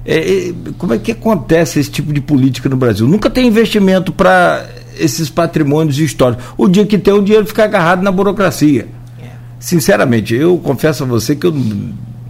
É, 0.05 0.49
é, 0.49 0.55
como 0.79 0.95
é 0.95 0.99
que 0.99 1.13
acontece 1.13 1.79
esse 1.81 1.91
tipo 1.91 2.13
de 2.13 2.21
política 2.21 2.69
no 2.69 2.77
Brasil? 2.77 3.07
Nunca 3.07 3.29
tem 3.29 3.47
investimento 3.47 4.11
para 4.13 4.65
esses 4.99 5.29
patrimônios 5.29 5.99
históricos. 5.99 6.45
O 6.57 6.67
dia 6.69 6.87
que 6.87 6.97
tem, 6.97 7.13
o 7.13 7.21
dinheiro 7.23 7.47
fica 7.47 7.65
agarrado 7.65 8.03
na 8.03 8.11
burocracia. 8.11 8.87
Sinceramente, 9.61 10.35
eu 10.35 10.57
confesso 10.59 11.03
a 11.03 11.07
você 11.07 11.35
que 11.35 11.47
eu 11.47 11.55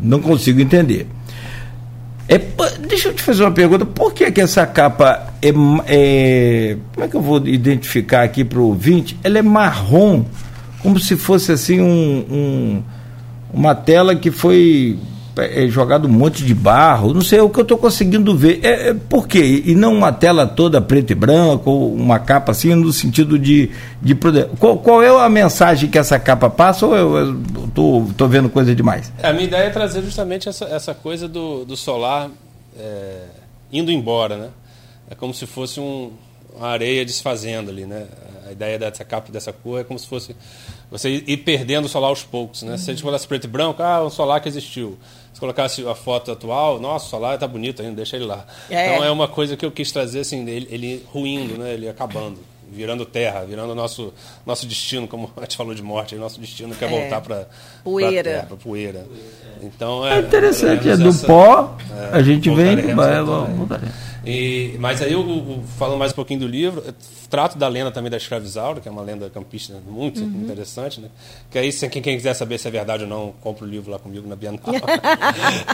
não 0.00 0.18
consigo 0.20 0.60
entender. 0.60 1.06
É, 2.28 2.38
deixa 2.86 3.08
eu 3.08 3.14
te 3.14 3.22
fazer 3.22 3.42
uma 3.42 3.50
pergunta. 3.52 3.86
Por 3.86 4.12
que, 4.12 4.30
que 4.30 4.40
essa 4.40 4.66
capa 4.66 5.32
é, 5.40 5.48
é- 5.86 6.76
Como 6.94 7.04
é 7.06 7.08
que 7.08 7.16
eu 7.16 7.22
vou 7.22 7.38
identificar 7.46 8.22
aqui 8.22 8.44
para 8.44 8.58
o 8.58 8.66
ouvinte? 8.66 9.16
Ela 9.24 9.38
é 9.38 9.42
marrom, 9.42 10.24
como 10.82 10.98
se 11.00 11.16
fosse 11.16 11.52
assim 11.52 11.80
um, 11.80 12.24
um- 12.30 12.82
uma 13.52 13.74
tela 13.74 14.14
que 14.14 14.30
foi 14.30 14.98
é, 15.44 15.68
jogado 15.68 16.06
um 16.06 16.10
monte 16.10 16.44
de 16.44 16.54
barro, 16.54 17.14
não 17.14 17.20
sei 17.20 17.40
o 17.40 17.48
que 17.48 17.58
eu 17.58 17.62
estou 17.62 17.78
conseguindo 17.78 18.36
ver. 18.36 18.60
É, 18.62 18.88
é, 18.88 18.94
por 18.94 19.26
quê? 19.26 19.62
E 19.64 19.74
não 19.74 19.94
uma 19.94 20.12
tela 20.12 20.46
toda 20.46 20.80
preto 20.80 21.10
e 21.12 21.14
branco, 21.14 21.70
ou 21.70 21.94
uma 21.94 22.18
capa 22.18 22.52
assim, 22.52 22.74
no 22.74 22.92
sentido 22.92 23.38
de. 23.38 23.70
de 24.00 24.16
qual, 24.58 24.78
qual 24.78 25.02
é 25.02 25.08
a 25.08 25.28
mensagem 25.28 25.88
que 25.90 25.98
essa 25.98 26.18
capa 26.18 26.50
passa 26.50 26.86
ou 26.86 26.96
eu 26.96 27.40
estou 27.66 28.28
vendo 28.28 28.48
coisa 28.48 28.74
demais? 28.74 29.12
A 29.22 29.32
minha 29.32 29.44
ideia 29.44 29.64
é 29.64 29.70
trazer 29.70 30.02
justamente 30.02 30.48
essa, 30.48 30.64
essa 30.66 30.94
coisa 30.94 31.28
do, 31.28 31.64
do 31.64 31.76
solar 31.76 32.30
é, 32.78 33.24
indo 33.72 33.90
embora, 33.90 34.36
né? 34.36 34.48
É 35.10 35.14
como 35.14 35.32
se 35.32 35.46
fosse 35.46 35.80
um, 35.80 36.12
uma 36.56 36.68
areia 36.68 37.04
desfazendo 37.04 37.70
ali, 37.70 37.86
né? 37.86 38.06
A 38.46 38.52
ideia 38.52 38.78
dessa 38.78 39.04
capa 39.04 39.30
dessa 39.30 39.52
cor 39.52 39.80
é 39.80 39.84
como 39.84 39.98
se 39.98 40.06
fosse 40.06 40.34
você 40.90 41.22
ir 41.26 41.38
perdendo 41.38 41.84
o 41.84 41.88
solar 41.88 42.08
aos 42.08 42.22
poucos, 42.22 42.62
né? 42.62 42.78
Se 42.78 42.90
a 42.90 42.94
gente 42.94 43.02
colocasse 43.02 43.28
preto 43.28 43.44
e 43.44 43.48
branco, 43.48 43.82
ah, 43.82 44.04
um 44.04 44.10
solar 44.10 44.40
que 44.40 44.48
existiu. 44.48 44.98
Se 45.38 45.40
colocasse 45.40 45.86
a 45.86 45.94
foto 45.94 46.32
atual, 46.32 46.80
nossa, 46.80 47.06
o 47.06 47.10
solar 47.10 47.34
está 47.34 47.46
bonito 47.46 47.80
ainda, 47.80 47.94
deixa 47.94 48.16
ele 48.16 48.24
lá. 48.24 48.44
É. 48.68 48.92
Então 48.92 49.04
é 49.04 49.10
uma 49.12 49.28
coisa 49.28 49.56
que 49.56 49.64
eu 49.64 49.70
quis 49.70 49.92
trazer, 49.92 50.18
assim, 50.18 50.44
ele, 50.48 50.66
ele 50.68 51.06
ruindo, 51.12 51.56
né? 51.56 51.74
Ele 51.74 51.88
acabando 51.88 52.40
virando 52.68 53.06
terra, 53.06 53.44
virando 53.44 53.72
nosso 53.72 54.12
nosso 54.44 54.66
destino, 54.66 55.06
como 55.06 55.30
a 55.36 55.42
gente 55.42 55.56
falou 55.56 55.72
de 55.76 55.82
morte, 55.82 56.16
nosso 56.16 56.40
destino 56.40 56.74
quer 56.74 56.86
é. 56.86 56.88
voltar 56.88 57.20
para 57.20 57.46
poeira, 57.84 58.46
para 58.48 58.56
poeira. 58.56 59.06
Então 59.62 60.04
é, 60.04 60.16
é 60.16 60.20
interessante, 60.22 60.90
é, 60.90 60.96
do 60.96 61.08
essa, 61.08 61.26
pó 61.28 61.76
é, 61.88 62.16
a 62.16 62.20
gente 62.20 62.50
vem, 62.50 62.94
vai, 62.96 63.22
e, 64.28 64.76
mas 64.78 65.00
aí, 65.00 65.10
eu, 65.10 65.20
eu, 65.20 65.62
falando 65.78 65.98
mais 65.98 66.12
um 66.12 66.14
pouquinho 66.14 66.40
do 66.40 66.46
livro, 66.46 66.84
trato 67.30 67.56
da 67.56 67.66
lenda 67.66 67.90
também 67.90 68.10
da 68.10 68.18
escravizaura, 68.18 68.78
que 68.78 68.86
é 68.86 68.90
uma 68.92 69.00
lenda 69.00 69.30
campista 69.30 69.72
muito 69.88 70.20
uhum. 70.20 70.42
interessante, 70.42 71.00
né? 71.00 71.08
Que 71.50 71.58
aí, 71.58 71.72
se, 71.72 71.88
quem, 71.88 72.02
quem, 72.02 72.14
quiser 72.14 72.34
saber 72.34 72.58
se 72.58 72.68
é 72.68 72.70
verdade 72.70 73.04
ou 73.04 73.08
não, 73.08 73.32
compra 73.40 73.64
o 73.64 73.66
livro 73.66 73.90
lá 73.90 73.98
comigo 73.98 74.28
na 74.28 74.36
Bienal. 74.36 74.60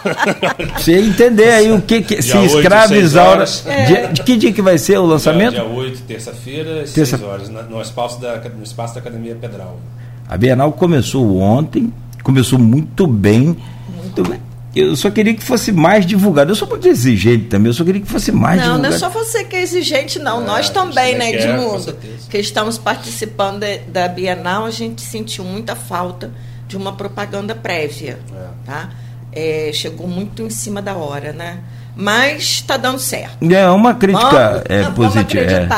Você 0.79 1.01
entender 1.01 1.51
aí 1.51 1.73
o 1.73 1.83
que, 1.83 2.01
que 2.01 2.23
se 2.23 2.38
escravizaura. 2.45 3.45
É. 3.67 4.12
De, 4.12 4.23
que 4.23 4.37
dia 4.37 4.53
que 4.53 4.62
vai 4.62 4.79
ser 4.79 4.99
o 4.99 5.05
lançamento? 5.05 5.55
Dia, 5.55 5.64
dia 5.64 5.75
8, 5.75 6.03
terça-feira, 6.03 6.75
Terça... 6.95 7.19
6 7.19 7.23
horas, 7.25 7.49
no, 7.49 7.83
espaço 7.83 8.21
da, 8.21 8.37
no 8.51 8.62
espaço 8.62 8.95
da 8.95 9.01
Academia 9.01 9.35
Pedral. 9.35 9.81
A 10.29 10.37
Bienal 10.37 10.71
começou 10.71 11.38
ontem, 11.38 11.93
começou 12.23 12.61
muito 12.61 13.05
bem. 13.05 13.57
Muito 13.97 14.23
bem 14.23 14.54
eu 14.74 14.96
só 14.96 15.10
queria 15.10 15.34
que 15.34 15.42
fosse 15.42 15.72
mais 15.72 16.04
divulgado. 16.04 16.50
Eu 16.50 16.56
sou 16.56 16.68
muito 16.68 16.88
exigente 16.88 17.46
também, 17.46 17.68
eu 17.68 17.74
só 17.74 17.84
queria 17.84 18.00
que 18.00 18.08
fosse 18.08 18.32
mais 18.32 18.60
não, 18.60 18.76
divulgado. 18.76 18.82
Não, 18.82 18.90
não 18.90 18.96
é 18.96 18.98
só 18.98 19.08
você 19.08 19.44
que 19.44 19.56
é 19.56 19.62
exigente, 19.62 20.18
não. 20.18 20.42
É, 20.42 20.46
Nós 20.46 20.70
também, 20.70 21.16
né, 21.16 21.32
Edmundo? 21.32 21.96
Que 22.28 22.38
estamos 22.38 22.78
participando 22.78 23.60
de, 23.60 23.78
da 23.78 24.08
Bienal, 24.08 24.64
a 24.64 24.70
gente 24.70 25.02
sentiu 25.02 25.44
muita 25.44 25.76
falta 25.76 26.32
de 26.66 26.76
uma 26.76 26.96
propaganda 26.96 27.54
prévia. 27.54 28.18
É. 28.32 28.46
Tá? 28.66 28.90
É, 29.32 29.70
chegou 29.72 30.06
muito 30.06 30.42
em 30.42 30.50
cima 30.50 30.80
da 30.80 30.94
hora, 30.94 31.32
né? 31.32 31.60
Mas 31.96 32.42
está 32.42 32.76
dando 32.76 32.98
certo. 32.98 33.37
É 33.50 33.70
uma 33.70 33.94
crítica 33.94 34.64
é, 34.68 34.85
positiva. 34.90 35.42
É. 35.42 35.68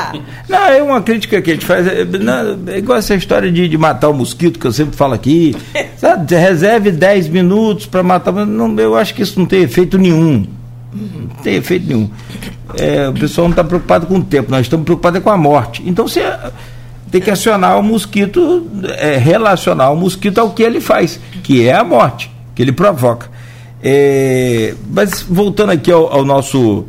Não, 0.48 0.58
é 0.58 0.82
uma 0.82 1.02
crítica 1.02 1.42
que 1.42 1.50
a 1.50 1.54
gente 1.54 1.66
faz. 1.66 1.86
É, 1.86 2.04
não, 2.04 2.58
é 2.72 2.78
igual 2.78 2.98
essa 2.98 3.14
história 3.14 3.52
de, 3.52 3.68
de 3.68 3.78
matar 3.78 4.08
o 4.08 4.14
mosquito 4.14 4.58
que 4.58 4.66
eu 4.66 4.72
sempre 4.72 4.96
falo 4.96 5.14
aqui. 5.14 5.54
Sabe, 5.98 6.34
reserve 6.34 6.90
10 6.90 7.28
minutos 7.28 7.86
para 7.86 8.02
matar. 8.02 8.32
Não, 8.32 8.78
eu 8.78 8.96
acho 8.96 9.14
que 9.14 9.22
isso 9.22 9.38
não 9.38 9.46
tem 9.46 9.62
efeito 9.62 9.98
nenhum. 9.98 10.46
Não 10.92 11.42
tem 11.42 11.56
efeito 11.56 11.86
nenhum. 11.86 12.10
É, 12.78 13.08
o 13.08 13.12
pessoal 13.12 13.46
não 13.46 13.52
está 13.52 13.62
preocupado 13.62 14.06
com 14.06 14.16
o 14.16 14.24
tempo, 14.24 14.50
nós 14.50 14.62
estamos 14.62 14.84
preocupados 14.84 15.22
com 15.22 15.30
a 15.30 15.36
morte. 15.36 15.82
Então 15.86 16.08
você 16.08 16.22
tem 17.10 17.20
que 17.20 17.30
acionar 17.30 17.78
o 17.78 17.82
mosquito, 17.82 18.66
é, 18.98 19.16
relacionar 19.16 19.90
o 19.90 19.96
mosquito 19.96 20.38
ao 20.38 20.50
que 20.50 20.62
ele 20.62 20.80
faz, 20.80 21.20
que 21.42 21.66
é 21.66 21.74
a 21.74 21.84
morte, 21.84 22.30
que 22.54 22.62
ele 22.62 22.72
provoca. 22.72 23.30
É, 23.88 24.74
mas 24.92 25.22
voltando 25.22 25.70
aqui 25.70 25.92
ao, 25.92 26.12
ao 26.12 26.24
nosso 26.24 26.86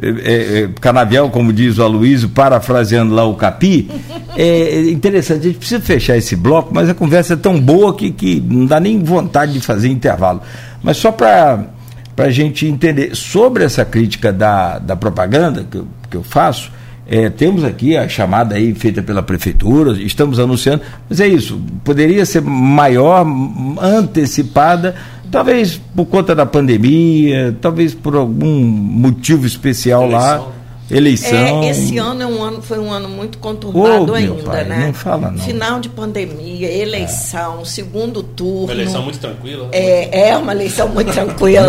é, 0.00 0.08
é, 0.08 0.62
é 0.62 0.68
canavial, 0.80 1.28
como 1.28 1.52
diz 1.52 1.76
o 1.76 1.82
Aloysio, 1.82 2.28
parafraseando 2.28 3.12
lá 3.12 3.24
o 3.24 3.34
Capi, 3.34 3.90
é 4.38 4.82
interessante, 4.82 5.40
a 5.40 5.44
gente 5.46 5.58
precisa 5.58 5.80
fechar 5.80 6.16
esse 6.16 6.36
bloco, 6.36 6.72
mas 6.72 6.88
a 6.88 6.94
conversa 6.94 7.32
é 7.32 7.36
tão 7.36 7.60
boa 7.60 7.96
que, 7.96 8.12
que 8.12 8.40
não 8.40 8.64
dá 8.64 8.78
nem 8.78 9.02
vontade 9.02 9.54
de 9.54 9.60
fazer 9.60 9.88
intervalo. 9.88 10.40
Mas 10.84 10.98
só 10.98 11.10
para 11.10 11.66
a 12.16 12.30
gente 12.30 12.64
entender 12.64 13.16
sobre 13.16 13.64
essa 13.64 13.84
crítica 13.84 14.32
da, 14.32 14.78
da 14.78 14.94
propaganda 14.94 15.66
que 15.68 15.78
eu, 15.78 15.88
que 16.08 16.16
eu 16.16 16.22
faço, 16.22 16.70
é, 17.08 17.28
temos 17.28 17.64
aqui 17.64 17.96
a 17.96 18.08
chamada 18.08 18.54
aí 18.54 18.72
feita 18.72 19.02
pela 19.02 19.22
prefeitura, 19.22 19.92
estamos 20.00 20.38
anunciando, 20.38 20.82
mas 21.08 21.18
é 21.18 21.26
isso, 21.26 21.60
poderia 21.82 22.24
ser 22.24 22.42
maior, 22.42 23.26
antecipada 23.80 24.94
Talvez 25.30 25.80
por 25.94 26.06
conta 26.06 26.34
da 26.34 26.46
pandemia, 26.46 27.56
talvez 27.60 27.94
por 27.94 28.14
algum 28.16 28.60
motivo 28.60 29.46
especial 29.46 30.04
Eleição. 30.04 30.20
lá. 30.20 30.52
Eleição. 30.88 31.62
É, 31.64 31.70
esse 31.70 31.98
ano, 31.98 32.22
é 32.22 32.26
um 32.26 32.42
ano 32.42 32.62
foi 32.62 32.78
um 32.78 32.92
ano 32.92 33.08
muito 33.08 33.38
conturbado 33.38 34.12
oh, 34.12 34.14
ainda, 34.14 34.42
pai, 34.44 34.64
né? 34.64 34.86
Não 34.86 34.94
fala 34.94 35.32
não. 35.32 35.42
Final 35.42 35.80
de 35.80 35.88
pandemia, 35.88 36.70
eleição, 36.70 37.62
é. 37.62 37.64
segundo 37.64 38.22
turno. 38.22 38.66
Uma 38.66 38.72
eleição 38.72 39.02
muito 39.02 39.18
tranquila. 39.18 39.68
É, 39.72 40.28
é 40.28 40.36
uma 40.36 40.52
eleição 40.52 40.88
muito 40.88 41.10
tranquila. 41.12 41.66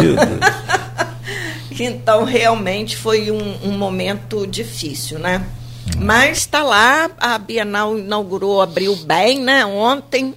então, 1.80 2.26
realmente 2.26 2.96
foi 2.96 3.32
um, 3.32 3.56
um 3.66 3.72
momento 3.72 4.46
difícil, 4.46 5.18
né? 5.18 5.44
Hum. 5.88 6.02
Mas 6.04 6.38
está 6.40 6.62
lá, 6.62 7.10
a 7.20 7.40
Bienal 7.40 7.98
inaugurou, 7.98 8.62
abriu 8.62 8.96
bem, 8.98 9.42
né? 9.42 9.66
Ontem 9.66 10.36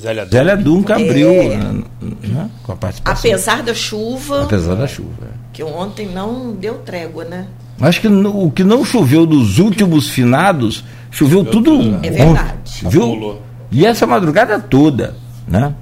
Zélia, 0.00 0.24
Zélia 0.24 0.56
Dunca 0.56 0.94
abriu 0.96 1.30
é. 1.30 1.56
né, 1.56 1.82
participação. 2.80 3.30
Apesar 3.30 3.62
da 3.62 3.74
chuva. 3.74 4.44
Apesar 4.44 4.74
da 4.74 4.86
chuva. 4.86 5.10
É. 5.22 5.34
Que 5.52 5.62
ontem 5.62 6.08
não 6.08 6.52
deu 6.52 6.78
trégua, 6.78 7.24
né? 7.24 7.46
Acho 7.80 8.00
que 8.00 8.08
no, 8.08 8.46
o 8.46 8.50
que 8.50 8.64
não 8.64 8.84
choveu 8.84 9.24
dos 9.24 9.58
últimos 9.58 10.08
finados, 10.08 10.84
choveu, 11.10 11.44
tudo. 11.44 11.78
tudo 11.78 11.90
né? 11.92 12.00
É 12.02 12.10
verdade. 12.10 12.84
Viu? 12.88 13.38
E 13.70 13.86
essa 13.86 14.06
madrugada 14.06 14.58
toda, 14.58 15.14
né? 15.46 15.74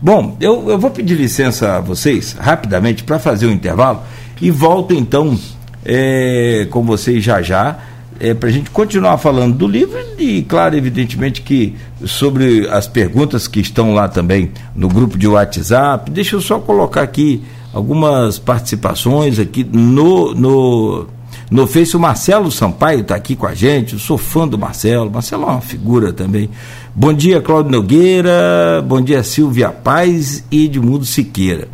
Bom, 0.00 0.36
eu, 0.40 0.70
eu 0.70 0.78
vou 0.78 0.90
pedir 0.90 1.14
licença 1.14 1.76
a 1.76 1.80
vocês, 1.80 2.32
rapidamente, 2.38 3.02
para 3.02 3.18
fazer 3.18 3.46
o 3.46 3.50
um 3.50 3.52
intervalo 3.52 4.02
e 4.40 4.50
volto 4.50 4.94
então 4.94 5.38
é, 5.84 6.66
com 6.70 6.84
vocês 6.84 7.22
já 7.22 7.42
já 7.42 7.78
é, 8.20 8.34
para 8.34 8.48
a 8.48 8.52
gente 8.52 8.70
continuar 8.70 9.18
falando 9.18 9.56
do 9.56 9.66
livro 9.66 9.98
e, 10.18 10.42
claro, 10.42 10.76
evidentemente 10.76 11.42
que 11.42 11.74
sobre 12.04 12.68
as 12.68 12.86
perguntas 12.86 13.46
que 13.46 13.60
estão 13.60 13.94
lá 13.94 14.08
também 14.08 14.50
no 14.74 14.88
grupo 14.88 15.16
de 15.16 15.26
WhatsApp, 15.26 16.10
deixa 16.10 16.36
eu 16.36 16.40
só 16.40 16.58
colocar 16.58 17.02
aqui 17.02 17.42
algumas 17.72 18.38
participações 18.38 19.38
aqui 19.38 19.64
no, 19.64 20.34
no, 20.34 21.06
no 21.50 21.66
Face. 21.66 21.96
O 21.96 22.00
Marcelo 22.00 22.50
Sampaio 22.50 23.00
está 23.00 23.14
aqui 23.14 23.36
com 23.36 23.46
a 23.46 23.54
gente, 23.54 23.92
eu 23.92 23.98
sou 23.98 24.18
fã 24.18 24.48
do 24.48 24.58
Marcelo, 24.58 25.10
Marcelo 25.10 25.44
é 25.44 25.46
uma 25.46 25.60
figura 25.60 26.12
também. 26.12 26.50
Bom 26.94 27.12
dia, 27.12 27.40
Cláudio 27.40 27.70
Nogueira, 27.70 28.84
bom 28.86 29.00
dia, 29.00 29.22
Silvia 29.22 29.70
Paz 29.70 30.44
e 30.50 30.64
Edmundo 30.64 31.04
Siqueira. 31.04 31.68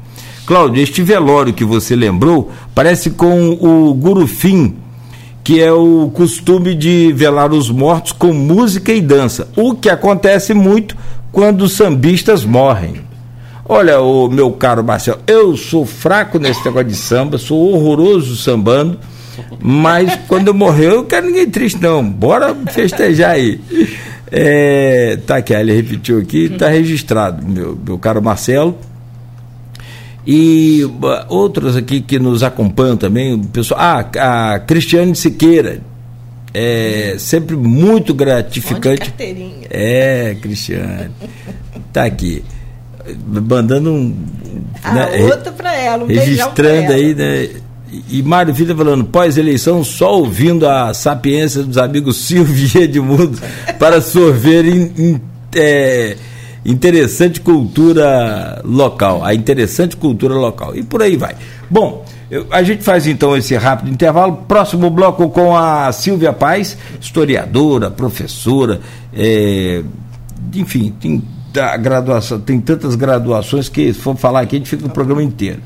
Cláudio, 0.44 0.82
este 0.82 1.02
velório 1.02 1.54
que 1.54 1.64
você 1.64 1.96
lembrou 1.96 2.52
parece 2.74 3.10
com 3.10 3.52
o 3.52 3.94
Gurufim 3.94 4.83
que 5.44 5.60
é 5.60 5.70
o 5.70 6.10
costume 6.14 6.74
de 6.74 7.12
velar 7.12 7.52
os 7.52 7.68
mortos 7.68 8.12
com 8.12 8.32
música 8.32 8.90
e 8.94 9.02
dança, 9.02 9.46
o 9.54 9.74
que 9.74 9.90
acontece 9.90 10.54
muito 10.54 10.96
quando 11.30 11.62
os 11.62 11.72
sambistas 11.72 12.44
morrem. 12.44 13.02
Olha, 13.66 14.00
o 14.00 14.28
meu 14.28 14.50
caro 14.52 14.82
Marcelo, 14.82 15.20
eu 15.26 15.54
sou 15.54 15.84
fraco 15.84 16.38
nesse 16.38 16.64
negócio 16.64 16.88
de 16.88 16.96
samba, 16.96 17.36
sou 17.36 17.74
horroroso 17.74 18.36
sambando, 18.36 18.98
mas 19.60 20.18
quando 20.26 20.48
eu 20.48 20.54
morrer 20.54 20.86
eu 20.86 20.96
não 20.96 21.04
quero 21.04 21.26
ninguém 21.26 21.48
triste 21.50 21.80
não, 21.80 22.02
bora 22.02 22.54
festejar 22.70 23.32
aí. 23.32 23.60
É, 24.32 25.18
tá 25.26 25.36
aqui, 25.36 25.52
ele 25.52 25.74
repetiu 25.74 26.18
aqui, 26.18 26.48
tá 26.48 26.68
registrado, 26.68 27.46
meu, 27.46 27.78
meu 27.86 27.98
caro 27.98 28.22
Marcelo. 28.22 28.78
E 30.26 30.82
outros 31.28 31.76
aqui 31.76 32.00
que 32.00 32.18
nos 32.18 32.42
acompanham 32.42 32.96
também, 32.96 33.34
o 33.34 33.40
pessoal, 33.40 33.80
ah, 33.80 34.54
a 34.54 34.58
Cristiane 34.60 35.14
Siqueira, 35.14 35.80
é 36.54 37.16
sempre 37.18 37.56
muito 37.56 38.14
gratificante. 38.14 39.12
É, 39.68 40.36
Cristiane. 40.40 41.10
Tá 41.92 42.04
aqui. 42.04 42.42
Mandando 43.26 43.92
um. 43.92 44.16
Ah, 44.82 44.94
né, 44.94 45.24
outro 45.24 45.52
para 45.52 45.76
ela, 45.76 46.04
um 46.04 46.06
Registrando 46.06 46.92
aí, 46.92 47.14
né? 47.14 47.48
E 48.08 48.22
Mário 48.22 48.52
Vida 48.52 48.74
falando, 48.74 49.04
pós-eleição, 49.04 49.84
só 49.84 50.18
ouvindo 50.18 50.66
a 50.66 50.92
sapiência 50.94 51.62
dos 51.62 51.78
amigos 51.78 52.16
Silvio 52.16 52.70
e 52.74 52.84
Edmundo 52.84 53.38
para 53.78 54.00
sorver 54.00 54.64
em, 54.64 54.92
em 54.98 55.20
é, 55.54 56.16
interessante 56.64 57.40
cultura 57.40 58.62
local, 58.64 59.24
a 59.24 59.34
interessante 59.34 59.96
cultura 59.96 60.34
local. 60.34 60.74
E 60.74 60.82
por 60.82 61.02
aí 61.02 61.16
vai. 61.16 61.34
Bom, 61.70 62.04
eu, 62.30 62.46
a 62.50 62.62
gente 62.62 62.82
faz 62.82 63.06
então 63.06 63.36
esse 63.36 63.54
rápido 63.56 63.90
intervalo. 63.90 64.44
Próximo 64.48 64.88
bloco 64.90 65.28
com 65.30 65.56
a 65.56 65.92
Silvia 65.92 66.32
Paz, 66.32 66.76
historiadora, 67.00 67.90
professora, 67.90 68.80
é, 69.12 69.82
enfim, 70.54 70.94
tem 71.00 71.22
da 71.52 71.76
graduação, 71.76 72.40
tem 72.40 72.60
tantas 72.60 72.96
graduações 72.96 73.68
que 73.68 73.94
se 73.94 74.00
for 74.00 74.16
falar 74.16 74.40
aqui 74.40 74.56
a 74.56 74.58
gente 74.58 74.68
fica 74.68 74.86
o 74.86 74.90
programa 74.90 75.22
inteiro. 75.22 75.60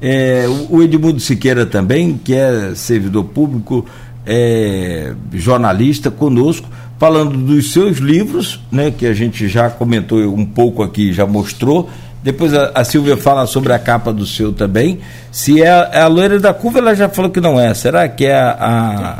É, 0.00 0.46
o 0.68 0.82
Edmundo 0.82 1.20
Siqueira 1.20 1.64
também, 1.64 2.18
que 2.18 2.34
é 2.34 2.74
servidor 2.74 3.22
público, 3.26 3.86
é, 4.26 5.14
jornalista 5.32 6.10
conosco, 6.10 6.68
falando 7.02 7.36
dos 7.36 7.72
seus 7.72 7.98
livros, 7.98 8.60
né, 8.70 8.92
que 8.96 9.04
a 9.06 9.12
gente 9.12 9.48
já 9.48 9.68
comentou 9.68 10.20
um 10.20 10.46
pouco 10.46 10.84
aqui, 10.84 11.12
já 11.12 11.26
mostrou. 11.26 11.90
Depois 12.22 12.54
a, 12.54 12.70
a 12.76 12.84
Silvia 12.84 13.16
fala 13.16 13.44
sobre 13.44 13.72
a 13.72 13.78
capa 13.80 14.12
do 14.12 14.24
seu 14.24 14.52
também. 14.52 15.00
Se 15.32 15.60
é, 15.60 15.66
é, 15.66 16.00
a 16.00 16.06
loira 16.06 16.38
da 16.38 16.54
curva, 16.54 16.78
ela 16.78 16.94
já 16.94 17.08
falou 17.08 17.28
que 17.28 17.40
não 17.40 17.58
é. 17.58 17.74
Será 17.74 18.08
que 18.08 18.24
é 18.24 18.36
a, 18.36 18.56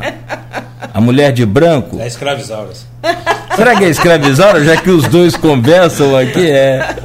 a, 0.01 0.89
a 0.93 1.01
mulher 1.01 1.33
de 1.33 1.45
branco? 1.45 1.99
É 1.99 2.07
escravizauras. 2.07 2.87
Será 3.53 3.75
que 3.75 3.83
é 3.83 3.89
escravizaura? 3.89 4.63
Já 4.63 4.77
que 4.77 4.89
os 4.89 5.05
dois 5.09 5.35
conversam 5.35 6.15
aqui, 6.15 6.49
é. 6.49 6.95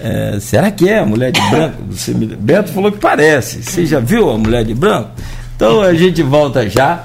É, 0.00 0.38
será 0.40 0.70
que 0.70 0.88
é 0.88 1.00
a 1.00 1.04
mulher 1.04 1.30
de 1.30 1.42
branco? 1.50 1.76
Você 1.90 2.14
me... 2.14 2.24
Beto 2.24 2.72
falou 2.72 2.90
que 2.90 2.98
parece. 2.98 3.62
Você 3.62 3.84
já 3.84 4.00
viu 4.00 4.30
a 4.30 4.38
mulher 4.38 4.64
de 4.64 4.72
branco? 4.72 5.10
Então 5.56 5.82
a 5.82 5.92
gente 5.92 6.22
volta 6.22 6.68
já. 6.70 7.04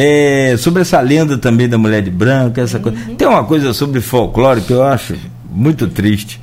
É, 0.00 0.54
sobre 0.56 0.82
essa 0.82 1.00
lenda 1.00 1.36
também 1.36 1.68
da 1.68 1.76
mulher 1.76 2.02
de 2.02 2.10
branco, 2.10 2.60
essa 2.60 2.78
coisa. 2.78 2.96
Tem 3.16 3.26
uma 3.26 3.42
coisa 3.42 3.72
sobre 3.72 4.00
folclore 4.00 4.60
que 4.60 4.72
eu 4.72 4.84
acho 4.84 5.16
muito 5.50 5.88
triste. 5.88 6.40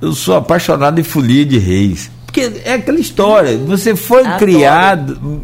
Eu 0.00 0.14
sou 0.14 0.34
apaixonado 0.34 0.98
em 0.98 1.04
folia 1.04 1.44
de 1.44 1.58
reis. 1.58 2.10
Porque 2.24 2.50
é 2.64 2.72
aquela 2.72 2.98
história. 2.98 3.58
Você 3.58 3.94
foi 3.94 4.22
Adoro. 4.22 4.38
criado 4.38 5.42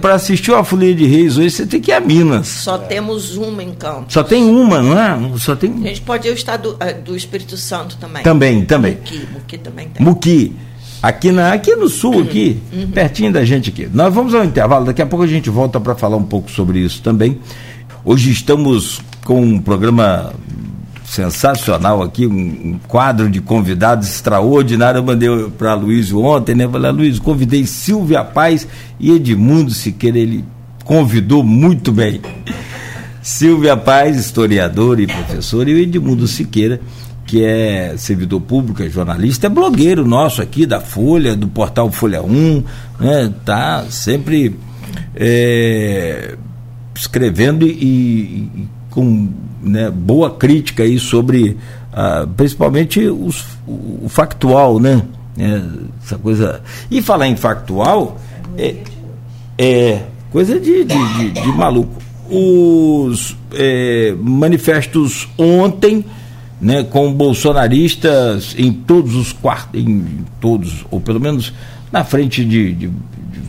para 0.00 0.14
assistir 0.14 0.52
uma 0.52 0.62
Folia 0.62 0.94
de 0.94 1.06
Reis 1.06 1.38
hoje, 1.38 1.50
você 1.50 1.66
tem 1.66 1.80
que 1.80 1.90
ir 1.90 1.94
a 1.94 2.00
Minas. 2.00 2.48
Só 2.48 2.76
temos 2.76 3.36
uma 3.36 3.62
em 3.62 3.72
campo. 3.72 4.12
Só 4.12 4.22
tem 4.22 4.44
uma, 4.44 4.82
não 4.82 4.98
é? 4.98 5.38
Só 5.38 5.56
tem... 5.56 5.72
A 5.72 5.88
gente 5.88 6.02
pode 6.02 6.28
ir 6.28 6.30
ao 6.30 6.36
estado 6.36 6.76
eh, 6.80 6.92
do 6.92 7.16
Espírito 7.16 7.56
Santo 7.56 7.96
também. 7.96 8.22
Também, 8.22 8.64
também. 8.66 8.96
Muqui, 8.96 9.28
Muqui 9.32 9.58
também 9.58 9.88
tem. 9.88 10.04
Muqui. 10.04 10.56
Aqui, 11.02 11.30
na, 11.30 11.52
aqui 11.52 11.74
no 11.74 11.88
sul, 11.88 12.22
aqui, 12.22 12.60
uhum. 12.72 12.88
pertinho 12.88 13.32
da 13.32 13.44
gente 13.44 13.70
aqui. 13.70 13.88
Nós 13.92 14.12
vamos 14.12 14.34
ao 14.34 14.44
intervalo, 14.44 14.86
daqui 14.86 15.02
a 15.02 15.06
pouco 15.06 15.24
a 15.24 15.28
gente 15.28 15.50
volta 15.50 15.78
para 15.78 15.94
falar 15.94 16.16
um 16.16 16.24
pouco 16.24 16.50
sobre 16.50 16.80
isso 16.80 17.02
também. 17.02 17.38
Hoje 18.04 18.30
estamos 18.30 19.00
com 19.24 19.40
um 19.40 19.58
programa 19.58 20.32
sensacional 21.04 22.02
aqui, 22.02 22.26
um, 22.26 22.78
quadro 22.88 23.30
de 23.30 23.40
convidados 23.40 24.08
extraordinário. 24.08 24.98
Eu 24.98 25.04
mandei 25.04 25.28
para 25.56 25.74
Luiz 25.74 26.12
ontem, 26.12 26.54
né? 26.54 26.68
Falei, 26.68 26.90
Luiz, 26.90 27.18
convidei 27.18 27.66
Silvia 27.66 28.24
Paz 28.24 28.66
e 28.98 29.12
Edmundo 29.12 29.70
Siqueira, 29.70 30.18
ele 30.18 30.44
convidou 30.84 31.42
muito 31.42 31.92
bem. 31.92 32.20
Silvia 33.22 33.76
Paz, 33.76 34.16
historiadora 34.16 35.02
e 35.02 35.06
professora, 35.06 35.68
e 35.68 35.74
o 35.74 35.78
Edmundo 35.78 36.28
Siqueira, 36.28 36.80
que 37.26 37.44
é 37.44 37.94
servidor 37.96 38.40
público, 38.40 38.82
é 38.82 38.88
jornalista, 38.88 39.46
é 39.48 39.50
blogueiro 39.50 40.06
nosso 40.06 40.40
aqui 40.40 40.64
da 40.64 40.80
Folha, 40.80 41.34
do 41.34 41.48
portal 41.48 41.90
Folha 41.90 42.22
1, 42.22 42.64
né? 43.00 43.34
Tá 43.44 43.84
sempre 43.90 44.56
é, 45.14 46.36
escrevendo 46.94 47.66
e, 47.66 47.72
e 47.72 48.68
com 48.90 49.28
né, 49.62 49.90
boa 49.90 50.30
crítica 50.30 50.84
aí 50.84 50.98
sobre 50.98 51.56
ah, 51.98 52.28
principalmente 52.36 53.00
os, 53.06 53.42
o, 53.66 54.06
factual, 54.06 54.78
né? 54.78 55.02
É, 55.38 55.62
essa 56.04 56.18
coisa. 56.18 56.62
E 56.90 57.00
falar 57.00 57.26
em 57.26 57.36
factual 57.36 58.20
é, 58.58 58.76
é 59.56 60.02
coisa 60.30 60.60
de, 60.60 60.84
de, 60.84 61.14
de, 61.14 61.30
de 61.30 61.48
maluco. 61.48 62.02
Os 62.28 63.34
é, 63.54 64.14
manifestos 64.18 65.26
ontem, 65.38 66.04
né, 66.60 66.82
com 66.84 67.12
bolsonaristas 67.12 68.54
em 68.58 68.72
todos 68.72 69.14
os 69.14 69.32
quartos, 69.32 69.80
em 69.80 70.24
todos, 70.40 70.86
ou 70.90 71.00
pelo 71.00 71.20
menos 71.20 71.52
na 71.92 72.04
frente 72.04 72.44
de, 72.44 72.72
de 72.72 72.90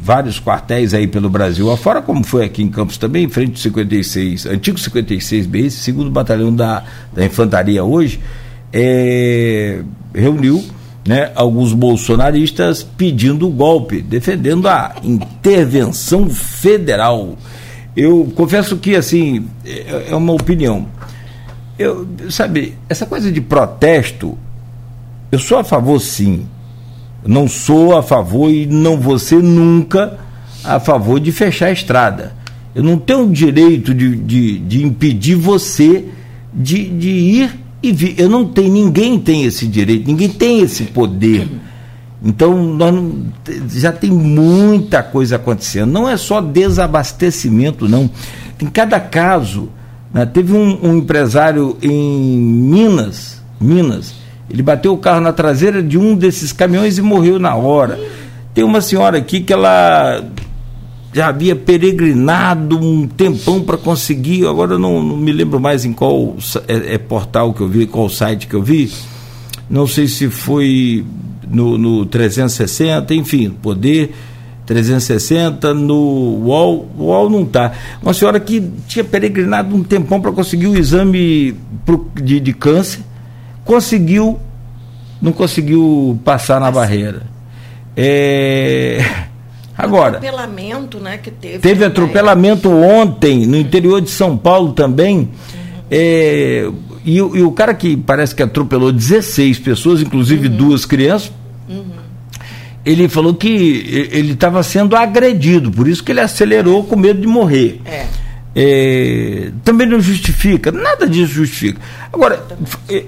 vários 0.01 0.39
quartéis 0.39 0.93
aí 0.93 1.07
pelo 1.07 1.29
Brasil 1.29 1.71
afora, 1.71 2.01
como 2.01 2.23
foi 2.23 2.45
aqui 2.45 2.63
em 2.63 2.69
Campos 2.69 2.97
também, 2.97 3.25
em 3.25 3.29
frente 3.29 3.51
ao 3.51 3.57
56, 3.57 4.45
antigo 4.45 4.77
56B, 4.77 5.69
segundo 5.69 6.09
batalhão 6.09 6.55
da, 6.55 6.83
da 7.13 7.25
infantaria 7.25 7.83
hoje, 7.83 8.19
é, 8.71 9.81
reuniu 10.13 10.63
né, 11.07 11.31
alguns 11.35 11.73
bolsonaristas 11.73 12.83
pedindo 12.83 13.47
o 13.47 13.51
golpe, 13.51 14.01
defendendo 14.01 14.67
a 14.67 14.95
intervenção 15.03 16.29
federal. 16.29 17.37
Eu 17.95 18.31
confesso 18.35 18.77
que, 18.77 18.95
assim, 18.95 19.45
é, 19.65 20.07
é 20.09 20.15
uma 20.15 20.33
opinião. 20.33 20.85
Eu, 21.77 22.07
sabe, 22.29 22.75
essa 22.89 23.05
coisa 23.05 23.31
de 23.31 23.39
protesto, 23.39 24.37
eu 25.31 25.39
sou 25.39 25.59
a 25.59 25.63
favor, 25.63 25.99
sim, 25.99 26.45
não 27.25 27.47
sou 27.47 27.95
a 27.95 28.01
favor 28.01 28.49
e 28.49 28.65
não 28.65 28.99
vou 28.99 29.19
ser 29.19 29.43
nunca 29.43 30.17
a 30.63 30.79
favor 30.79 31.19
de 31.19 31.31
fechar 31.31 31.67
a 31.67 31.71
estrada. 31.71 32.33
Eu 32.73 32.83
não 32.83 32.97
tenho 32.97 33.23
o 33.23 33.31
direito 33.31 33.93
de, 33.93 34.15
de, 34.15 34.59
de 34.59 34.85
impedir 34.85 35.35
você 35.35 36.05
de, 36.53 36.85
de 36.89 37.09
ir 37.09 37.59
e 37.81 37.91
vir. 37.91 38.15
Eu 38.19 38.29
não 38.29 38.45
tenho, 38.45 38.71
ninguém 38.71 39.19
tem 39.19 39.43
esse 39.45 39.67
direito, 39.67 40.07
ninguém 40.07 40.29
tem 40.29 40.61
esse 40.61 40.83
poder. 40.85 41.47
Então, 42.23 42.57
nós 42.73 42.93
não, 42.93 43.25
já 43.69 43.91
tem 43.91 44.11
muita 44.11 45.03
coisa 45.03 45.35
acontecendo. 45.35 45.91
Não 45.91 46.09
é 46.09 46.17
só 46.17 46.41
desabastecimento, 46.41 47.87
não. 47.87 48.09
Em 48.59 48.65
cada 48.65 48.99
caso, 48.99 49.69
né, 50.13 50.25
teve 50.25 50.53
um, 50.53 50.79
um 50.83 50.97
empresário 50.97 51.77
em 51.81 52.37
Minas, 52.37 53.41
Minas, 53.59 54.13
ele 54.49 54.61
bateu 54.61 54.93
o 54.93 54.97
carro 54.97 55.21
na 55.21 55.33
traseira 55.33 55.83
de 55.83 55.97
um 55.97 56.15
desses 56.15 56.53
caminhões 56.53 56.97
e 56.97 57.01
morreu 57.01 57.37
na 57.37 57.55
hora. 57.55 57.99
Tem 58.53 58.63
uma 58.63 58.81
senhora 58.81 59.17
aqui 59.17 59.41
que 59.41 59.51
ela 59.51 60.23
já 61.13 61.27
havia 61.27 61.55
peregrinado 61.55 62.77
um 62.77 63.07
tempão 63.07 63.61
para 63.61 63.77
conseguir, 63.77 64.45
agora 64.45 64.77
não, 64.77 65.01
não, 65.03 65.17
me 65.17 65.31
lembro 65.31 65.59
mais 65.59 65.83
em 65.83 65.91
qual 65.91 66.35
é, 66.67 66.93
é, 66.93 66.97
portal 66.97 67.53
que 67.53 67.61
eu 67.61 67.67
vi, 67.67 67.87
qual 67.87 68.09
site 68.09 68.47
que 68.47 68.53
eu 68.53 68.61
vi. 68.61 68.91
Não 69.69 69.87
sei 69.87 70.07
se 70.07 70.29
foi 70.29 71.03
no, 71.49 71.77
no 71.77 72.05
360, 72.05 73.13
enfim, 73.15 73.49
Poder 73.49 74.13
360, 74.67 75.73
no 75.73 75.95
UOL, 76.43 76.89
o 76.97 77.05
UOL 77.05 77.29
não 77.29 77.43
está. 77.43 77.71
Uma 78.03 78.13
senhora 78.13 78.37
que 78.37 78.61
tinha 78.85 79.03
peregrinado 79.03 79.73
um 79.73 79.81
tempão 79.81 80.19
para 80.19 80.31
conseguir 80.33 80.67
o 80.67 80.77
exame 80.77 81.55
pro, 81.85 82.11
de, 82.21 82.39
de 82.41 82.53
câncer 82.53 82.99
conseguiu, 83.63 84.37
não 85.21 85.31
conseguiu 85.31 86.19
passar 86.23 86.59
na 86.59 86.69
barreira. 86.69 87.23
É, 87.95 89.03
agora. 89.75 90.17
Atropelamento, 90.17 90.99
né, 90.99 91.17
que 91.17 91.31
teve. 91.31 91.59
Teve 91.59 91.85
atropelamento 91.85 92.69
ontem 92.69 93.45
no 93.45 93.57
interior 93.57 94.01
de 94.01 94.09
São 94.09 94.37
Paulo 94.37 94.73
também. 94.73 95.17
Uhum. 95.19 95.27
É, 95.89 96.69
e, 97.05 97.15
e, 97.15 97.21
o 97.21 97.51
cara 97.53 97.73
que 97.73 97.95
parece 97.95 98.35
que 98.35 98.43
atropelou 98.43 98.91
16 98.91 99.59
pessoas, 99.59 100.01
inclusive 100.01 100.49
uhum. 100.49 100.57
duas 100.57 100.85
crianças, 100.85 101.31
uhum. 101.69 101.85
Ele 102.87 103.09
falou 103.09 103.33
que 103.33 104.07
ele 104.11 104.31
estava 104.31 104.63
sendo 104.63 104.95
agredido, 104.95 105.69
por 105.69 105.89
isso 105.89 106.01
que 106.01 106.09
ele 106.13 106.21
acelerou 106.21 106.85
com 106.85 106.95
medo 106.95 107.19
de 107.19 107.27
morrer. 107.27 107.81
É. 107.83 108.05
É, 108.55 109.51
também 109.63 109.85
não 109.85 109.99
justifica, 109.99 110.71
nada 110.71 111.07
disso 111.07 111.33
justifica. 111.33 111.81
Agora, 112.11 112.41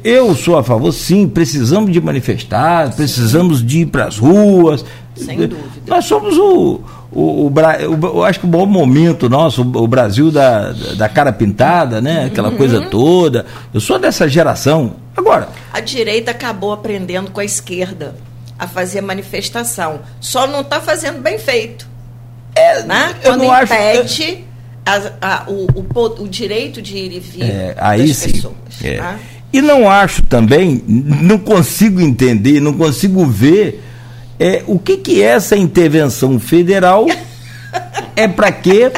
eu 0.04 0.36
sou 0.36 0.58
a 0.58 0.64
favor, 0.64 0.92
sim, 0.92 1.30
precisamos 1.30 1.94
de 1.94 2.02
manifestar, 2.02 2.94
precisamos 2.94 3.66
de 3.66 3.80
ir 3.80 3.86
para 3.86 4.06
as 4.06 4.18
ruas. 4.18 4.84
Sem 5.16 5.38
dúvida. 5.38 5.58
Nós 5.88 6.06
somos 6.06 6.38
o, 6.38 6.82
o, 7.10 7.48
o, 7.48 8.18
o, 8.18 8.24
acho 8.26 8.42
que 8.42 8.46
o 8.46 8.50
bom 8.50 8.66
momento 8.66 9.30
nosso, 9.30 9.62
o 9.62 9.88
Brasil 9.88 10.30
da, 10.30 10.74
da 10.98 11.08
cara 11.08 11.32
pintada, 11.32 12.02
né? 12.02 12.26
Aquela 12.26 12.50
uhum. 12.50 12.58
coisa 12.58 12.82
toda. 12.82 13.46
Eu 13.74 13.80
sou 13.80 13.98
dessa 13.98 14.28
geração. 14.28 14.96
Agora. 15.16 15.50
A 15.74 15.80
direita 15.80 16.32
acabou 16.32 16.74
aprendendo 16.74 17.32
com 17.32 17.40
a 17.40 17.46
esquerda 17.46 18.14
a 18.60 18.68
fazer 18.68 19.02
manifestação. 19.02 20.02
Só 20.20 20.46
não 20.46 20.62
está 20.62 20.82
fazendo 20.82 21.22
bem 21.22 21.40
feito. 21.40 21.88
É, 22.54 22.84
né? 22.84 23.16
Quando 23.24 23.44
eu 23.44 23.48
não 23.48 23.64
impede, 23.64 24.24
acho 24.34 24.50
a, 24.86 25.44
a, 25.44 25.50
o, 25.50 25.68
o, 25.76 26.24
o, 26.24 26.28
direito 26.28 26.82
de 26.82 26.98
ir 26.98 27.14
e 27.14 27.20
vir 27.20 27.44
é, 27.44 27.76
aí 27.78 28.08
das 28.08 28.18
sim. 28.18 28.32
pessoas. 28.32 28.56
É. 28.84 28.98
Tá? 28.98 29.20
E 29.52 29.62
não 29.62 29.90
acho 29.90 30.22
também, 30.24 30.84
não 30.88 31.38
consigo 31.38 32.00
entender, 32.02 32.60
não 32.60 32.74
consigo 32.74 33.26
ver 33.26 33.84
é, 34.40 34.64
o 34.68 34.78
que, 34.78 34.98
que 34.98 35.24
é 35.24 35.28
essa 35.28 35.58
intervenção 35.58 36.40
federal, 36.40 37.08
é 38.16 38.28
para 38.28 38.52
quê? 38.52 38.92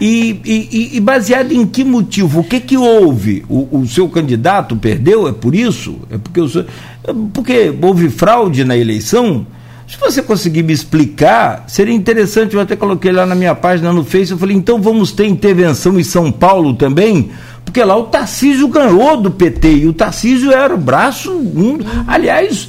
E, 0.00 0.40
e, 0.44 0.96
e, 0.96 1.00
baseado 1.00 1.52
em 1.52 1.64
que 1.64 1.84
motivo? 1.84 2.40
O 2.40 2.44
que 2.44 2.58
que 2.58 2.76
houve? 2.76 3.44
O, 3.48 3.78
o, 3.78 3.86
seu 3.86 4.08
candidato 4.08 4.74
perdeu? 4.76 5.28
É 5.28 5.32
por 5.32 5.54
isso? 5.54 6.00
É 6.10 6.18
porque, 6.18 6.40
o 6.40 6.48
seu, 6.48 6.62
é 6.62 7.12
porque 7.32 7.72
houve 7.80 8.10
fraude 8.10 8.64
na 8.64 8.76
eleição? 8.76 9.46
Se 9.86 9.96
você 9.98 10.20
conseguir 10.20 10.64
me 10.64 10.72
explicar, 10.72 11.64
seria 11.68 11.94
interessante. 11.94 12.54
Eu 12.54 12.60
até 12.60 12.74
coloquei 12.74 13.12
lá 13.12 13.24
na 13.24 13.34
minha 13.34 13.54
página 13.54 13.92
no 13.92 14.04
Face. 14.04 14.32
Eu 14.32 14.38
falei, 14.38 14.56
então 14.56 14.80
vamos 14.80 15.12
ter 15.12 15.26
intervenção 15.26 15.98
em 16.00 16.02
São 16.02 16.32
Paulo 16.32 16.74
também? 16.74 17.30
Porque 17.64 17.82
lá 17.82 17.96
o 17.96 18.04
Tarcísio 18.04 18.66
ganhou 18.68 19.16
do 19.16 19.30
PT 19.30 19.76
e 19.76 19.86
o 19.86 19.92
Tarcísio 19.92 20.52
era 20.52 20.74
o 20.74 20.78
braço. 20.78 21.32
Um, 21.32 21.78
aliás, 22.06 22.68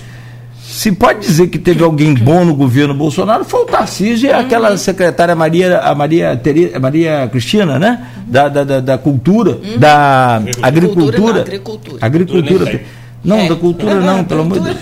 se 0.75 0.91
pode 0.91 1.21
dizer 1.21 1.47
que 1.47 1.57
teve 1.57 1.81
alguém 1.81 2.13
bom 2.13 2.43
no 2.43 2.53
governo 2.53 2.93
Bolsonaro, 2.93 3.45
foi 3.45 3.61
o 3.61 3.65
Tarcísio 3.65 4.27
e 4.27 4.33
aquela 4.33 4.71
uhum. 4.71 4.77
secretária 4.77 5.33
Maria, 5.33 5.79
a 5.79 5.95
Maria, 5.95 6.35
Tereza, 6.35 6.77
Maria 6.81 7.29
Cristina, 7.31 7.79
né? 7.79 8.05
Da, 8.27 8.49
da, 8.49 8.63
da, 8.65 8.79
da 8.81 8.97
cultura, 8.97 9.51
uhum. 9.51 9.77
da 9.79 10.41
agricultura. 10.61 11.41
Agricultura. 11.41 11.97
Agricultura. 12.01 12.81
Não, 13.23 13.39
é. 13.39 13.47
da 13.47 13.55
cultura 13.55 13.95
não, 14.01 14.25
pelo 14.25 14.41
amor 14.41 14.59
de 14.59 14.65
Deus. 14.65 14.77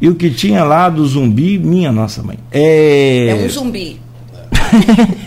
E 0.00 0.08
o 0.08 0.14
que 0.14 0.30
tinha 0.30 0.64
lá 0.64 0.88
do 0.88 1.06
zumbi, 1.06 1.58
minha 1.58 1.92
nossa 1.92 2.22
mãe. 2.22 2.38
É, 2.50 3.28
é 3.28 3.44
um 3.44 3.48
zumbi. 3.50 4.00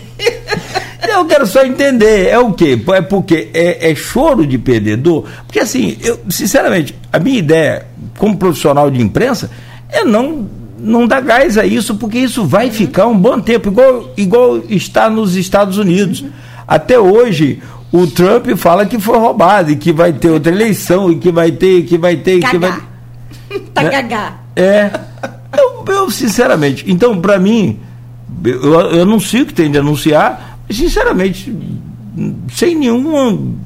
eu 1.08 1.24
quero 1.26 1.46
só 1.46 1.64
entender, 1.64 2.26
é 2.26 2.38
o 2.38 2.52
quê? 2.52 2.80
É 2.92 3.00
porque 3.02 3.50
é, 3.54 3.90
é, 3.90 3.94
choro 3.94 4.44
de 4.44 4.58
perdedor? 4.58 5.26
Porque 5.46 5.60
assim, 5.60 5.96
eu, 6.02 6.18
sinceramente, 6.28 6.94
a 7.12 7.18
minha 7.20 7.38
ideia, 7.38 7.86
como 8.20 8.36
profissional 8.36 8.90
de 8.90 9.00
imprensa, 9.00 9.50
é 9.88 10.04
não, 10.04 10.46
não 10.78 11.06
dar 11.06 11.22
gás 11.22 11.56
a 11.56 11.64
isso, 11.64 11.94
porque 11.94 12.18
isso 12.18 12.44
vai 12.44 12.66
uhum. 12.66 12.72
ficar 12.72 13.06
um 13.06 13.16
bom 13.16 13.40
tempo, 13.40 13.68
igual, 13.68 14.12
igual 14.14 14.58
está 14.68 15.08
nos 15.08 15.36
Estados 15.36 15.78
Unidos. 15.78 16.20
Uhum. 16.20 16.30
Até 16.68 17.00
hoje, 17.00 17.62
o 17.90 18.06
Trump 18.06 18.46
fala 18.58 18.84
que 18.84 19.00
foi 19.00 19.16
roubado 19.16 19.70
e 19.70 19.76
que 19.76 19.90
vai 19.90 20.12
ter 20.12 20.28
outra 20.28 20.52
eleição 20.52 21.10
e 21.10 21.16
que 21.16 21.32
vai 21.32 21.50
ter, 21.50 21.84
que 21.84 21.96
vai 21.96 22.16
ter, 22.16 22.40
Cagá. 22.40 22.50
que 22.50 22.58
vai. 22.58 23.60
tá 23.72 23.82
né? 23.84 23.90
cagá. 23.90 24.34
É. 24.54 24.90
Eu, 25.58 25.82
eu 25.94 26.10
sinceramente, 26.10 26.84
então, 26.86 27.18
para 27.18 27.38
mim, 27.38 27.80
eu, 28.44 28.74
eu 28.74 29.02
anuncio 29.02 29.46
que 29.46 29.54
tem 29.54 29.70
de 29.70 29.78
anunciar, 29.78 30.58
sinceramente, 30.70 31.56
sem 32.52 32.74
nenhuma. 32.74 33.30
Uhum. 33.30 33.60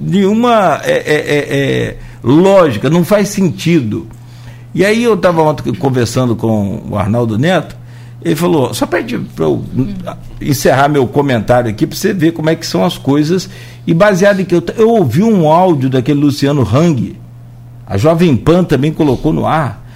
Nenhuma 0.00 0.80
é, 0.82 0.92
é, 0.92 1.14
é, 1.14 1.56
é, 1.58 1.98
lógica, 2.30 2.90
não 2.90 3.04
faz 3.04 3.28
sentido. 3.28 4.06
E 4.74 4.84
aí 4.84 5.02
eu 5.02 5.14
estava 5.14 5.42
ontem 5.42 5.72
conversando 5.74 6.36
com 6.36 6.82
o 6.90 6.96
Arnaldo 6.96 7.38
Neto, 7.38 7.76
ele 8.22 8.34
falou, 8.34 8.74
só 8.74 8.84
para 8.84 9.00
eu 9.00 9.64
encerrar 10.40 10.88
meu 10.88 11.06
comentário 11.06 11.70
aqui, 11.70 11.86
para 11.86 11.96
você 11.96 12.12
ver 12.12 12.32
como 12.32 12.50
é 12.50 12.56
que 12.56 12.66
são 12.66 12.84
as 12.84 12.98
coisas, 12.98 13.48
e 13.86 13.94
baseado 13.94 14.40
em 14.40 14.44
que 14.44 14.54
eu, 14.54 14.62
eu 14.76 14.90
ouvi 14.90 15.22
um 15.22 15.48
áudio 15.48 15.88
daquele 15.88 16.20
Luciano 16.20 16.62
Hang, 16.62 17.16
a 17.86 17.96
Jovem 17.96 18.36
Pan 18.36 18.64
também 18.64 18.92
colocou 18.92 19.32
no 19.32 19.46
ar, 19.46 19.86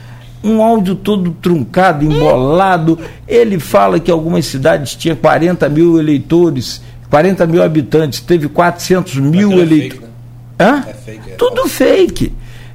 um 0.43 0.63
áudio 0.63 0.95
todo 0.95 1.31
truncado, 1.31 2.05
embolado. 2.05 2.99
Ele 3.29 3.59
fala 3.59 4.01
que 4.01 4.11
algumas 4.11 4.47
cidades 4.47 4.97
tinham 4.97 5.17
40 5.17 5.69
mil 5.69 5.99
eleitores, 5.99 6.83
40 7.11 7.47
mil 7.47 7.63
habitantes, 7.63 8.21
teve 8.21 8.49
400 8.49 9.17
mil 9.17 9.53
eleitores. 9.53 10.12
Hã? 10.59 10.85
É 10.89 10.93
fake, 10.93 11.31
é 11.31 11.35
Tudo 11.35 11.69
fake. 11.69 12.33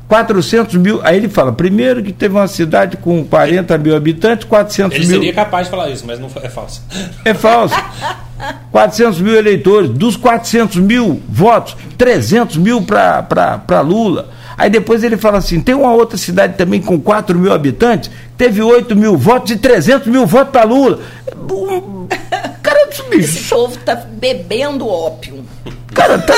400 0.08 0.76
mil. 0.76 1.02
Aí 1.04 1.18
ele 1.18 1.28
fala, 1.28 1.52
primeiro 1.52 2.02
que 2.02 2.14
teve 2.14 2.34
uma 2.34 2.48
cidade 2.48 2.98
com 2.98 3.26
40 3.26 3.78
mil 3.78 3.96
habitantes, 3.96 4.46
400 4.46 4.96
ele 4.96 5.06
mil. 5.06 5.16
Ele 5.16 5.26
seria 5.26 5.34
capaz 5.34 5.68
de 5.68 5.72
falar 5.72 5.90
isso, 5.90 6.06
mas 6.08 6.20
não 6.20 6.30
é 6.42 6.50
falso. 6.50 6.82
É 7.26 7.34
falso. 7.34 7.76
400 8.72 9.20
mil 9.20 9.36
eleitores. 9.36 9.90
Dos 9.90 10.16
400 10.16 10.78
mil 10.78 11.22
votos, 11.28 11.76
300 11.98 12.58
mil 12.58 12.82
para 12.82 13.82
Lula. 13.82 14.30
Aí 14.58 14.70
depois 14.70 15.04
ele 15.04 15.18
fala 15.18 15.38
assim: 15.38 15.62
tem 15.62 15.76
uma 15.76 15.94
outra 15.94 16.18
cidade 16.18 16.56
também 16.58 16.82
com 16.82 17.00
4 17.00 17.38
mil 17.38 17.54
habitantes, 17.54 18.10
teve 18.38 18.62
8 18.62 18.96
mil 18.96 19.16
votos 19.16 19.52
e 19.52 19.58
300 19.58 20.08
mil 20.08 20.26
votos 20.26 20.52
para 20.52 20.64
Lula. 20.64 21.00
Cara, 22.64 22.90
bicho. 23.10 23.38
Esse 23.38 23.50
povo 23.50 23.78
tá 23.86 23.96
bebendo 23.96 24.88
ópio. 24.88 25.46
Cara, 25.94 26.18
tá, 26.18 26.34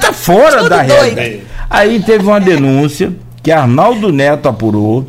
tá 0.00 0.12
fora 0.12 0.68
da 0.68 0.82
realidade. 0.82 1.42
Aí 1.68 2.00
teve 2.00 2.24
uma 2.24 2.40
denúncia 2.40 3.12
que 3.42 3.50
Arnaldo 3.50 4.12
Neto 4.12 4.48
apurou 4.48 5.06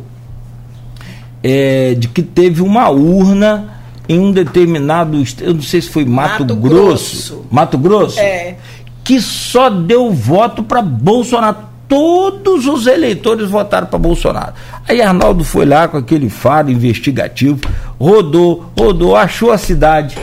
é, 1.42 1.94
de 1.94 2.08
que 2.08 2.22
teve 2.22 2.62
uma 2.62 2.88
urna 2.88 3.80
em 4.08 4.18
um 4.18 4.32
determinado. 4.32 5.22
Eu 5.40 5.54
não 5.54 5.62
sei 5.62 5.80
se 5.80 5.88
foi 5.88 6.04
Mato, 6.04 6.42
Mato 6.42 6.56
Grosso. 6.56 7.34
Grosso. 7.34 7.46
Mato 7.50 7.78
Grosso? 7.78 8.20
É. 8.20 8.56
Que 9.02 9.20
só 9.20 9.70
deu 9.70 10.12
voto 10.12 10.62
para 10.62 10.82
Bolsonaro 10.82 11.69
todos 11.90 12.68
os 12.68 12.86
eleitores 12.86 13.50
votaram 13.50 13.88
para 13.88 13.98
Bolsonaro. 13.98 14.52
Aí 14.88 15.02
Arnaldo 15.02 15.42
foi 15.42 15.66
lá 15.66 15.88
com 15.88 15.96
aquele 15.96 16.30
faro 16.30 16.70
investigativo, 16.70 17.58
rodou, 17.98 18.70
rodou, 18.78 19.16
achou 19.16 19.50
a 19.50 19.58
cidade, 19.58 20.16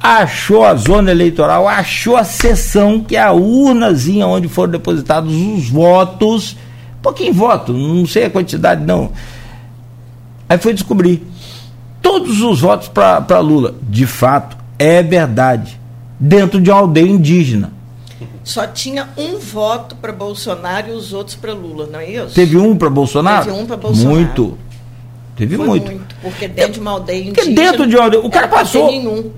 achou 0.00 0.64
a 0.64 0.74
zona 0.74 1.12
eleitoral, 1.12 1.68
achou 1.68 2.16
a 2.16 2.24
sessão, 2.24 2.98
que 2.98 3.14
é 3.14 3.22
a 3.22 3.30
urnazinha 3.30 4.26
onde 4.26 4.48
foram 4.48 4.72
depositados 4.72 5.32
os 5.32 5.68
votos. 5.68 6.56
Pouquinho 7.00 7.32
voto, 7.32 7.72
não 7.72 8.04
sei 8.04 8.24
a 8.24 8.30
quantidade 8.30 8.84
não. 8.84 9.12
Aí 10.48 10.58
foi 10.58 10.74
descobrir. 10.74 11.24
Todos 12.02 12.40
os 12.40 12.60
votos 12.60 12.88
para 12.88 13.38
Lula. 13.38 13.76
De 13.88 14.06
fato, 14.06 14.56
é 14.76 15.04
verdade. 15.04 15.80
Dentro 16.18 16.60
de 16.60 16.68
uma 16.68 16.80
aldeia 16.80 17.08
indígena 17.08 17.72
só 18.44 18.66
tinha 18.66 19.08
um 19.16 19.38
voto 19.38 19.94
para 19.96 20.12
Bolsonaro 20.12 20.88
e 20.88 20.90
os 20.92 21.12
outros 21.12 21.36
para 21.36 21.52
Lula, 21.52 21.86
não 21.90 22.00
é 22.00 22.10
isso? 22.10 22.34
Teve 22.34 22.56
um 22.56 22.76
para 22.76 22.90
Bolsonaro? 22.90 23.44
Teve 23.46 23.56
um 23.56 23.66
para 23.66 23.76
Bolsonaro. 23.76 24.16
Muito. 24.16 24.58
Teve 25.36 25.56
foi 25.56 25.66
muito. 25.66 25.86
muito. 25.86 26.16
Porque 26.20 26.48
dentro 26.48 26.72
de 26.72 26.80
uma 26.80 26.90
aldeia 26.92 27.28
indígena. 27.28 27.54
dentro 27.54 27.86
de 27.86 27.96
uma 27.96 28.04
aldeia. 28.04 28.24
O 28.24 28.30
cara 28.30 28.48
passou. 28.48 28.86
Nenhum. 28.86 29.30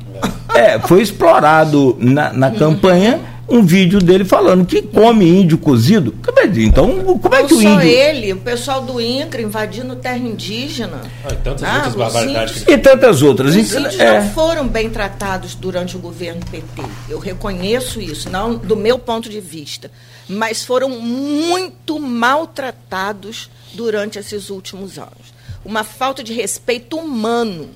É, 0.54 0.78
foi 0.78 1.02
explorado 1.02 1.96
na, 1.98 2.32
na 2.32 2.48
uhum. 2.48 2.54
campanha 2.56 3.20
um 3.54 3.64
vídeo 3.64 4.00
dele 4.00 4.24
falando 4.24 4.66
que 4.66 4.82
come 4.82 5.24
índio 5.28 5.56
cozido. 5.56 6.12
Então, 6.56 7.18
como 7.18 7.34
é 7.34 7.40
Não 7.42 7.48
que 7.48 7.54
o 7.54 7.56
índio. 7.58 7.70
Não 7.70 7.76
só 7.76 7.82
ele, 7.82 8.32
o 8.32 8.38
pessoal 8.38 8.82
do 8.82 9.00
INCRA 9.00 9.42
invadindo 9.42 9.94
terra 9.94 10.18
indígena. 10.18 11.02
Ah, 11.24 11.32
e 11.32 11.36
tantas 11.36 11.62
ah, 11.62 11.74
outras 11.76 11.94
barbaridades. 11.94 12.62
Índios, 12.62 12.68
e 12.68 12.78
tantas 12.78 13.22
outras. 13.22 13.50
Os 13.50 13.56
índios 13.56 14.00
é. 14.00 14.20
não 14.20 14.30
foram 14.30 14.66
bem 14.66 14.90
tratados 14.90 15.54
durante 15.54 15.96
o 15.96 16.00
governo 16.00 16.40
PT. 16.50 16.82
Eu 17.08 17.20
reconheço 17.20 18.00
isso, 18.00 18.28
não 18.28 18.56
do 18.56 18.76
meu 18.76 18.98
ponto 18.98 19.28
de 19.28 19.40
vista. 19.40 19.88
Mas 20.28 20.64
foram 20.64 20.88
muito 20.88 22.00
maltratados 22.00 23.48
durante 23.72 24.18
esses 24.18 24.50
últimos 24.50 24.98
anos. 24.98 25.32
Uma 25.64 25.84
falta 25.84 26.24
de 26.24 26.32
respeito 26.32 26.96
humano. 26.96 27.70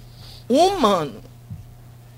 Humano 0.49 1.28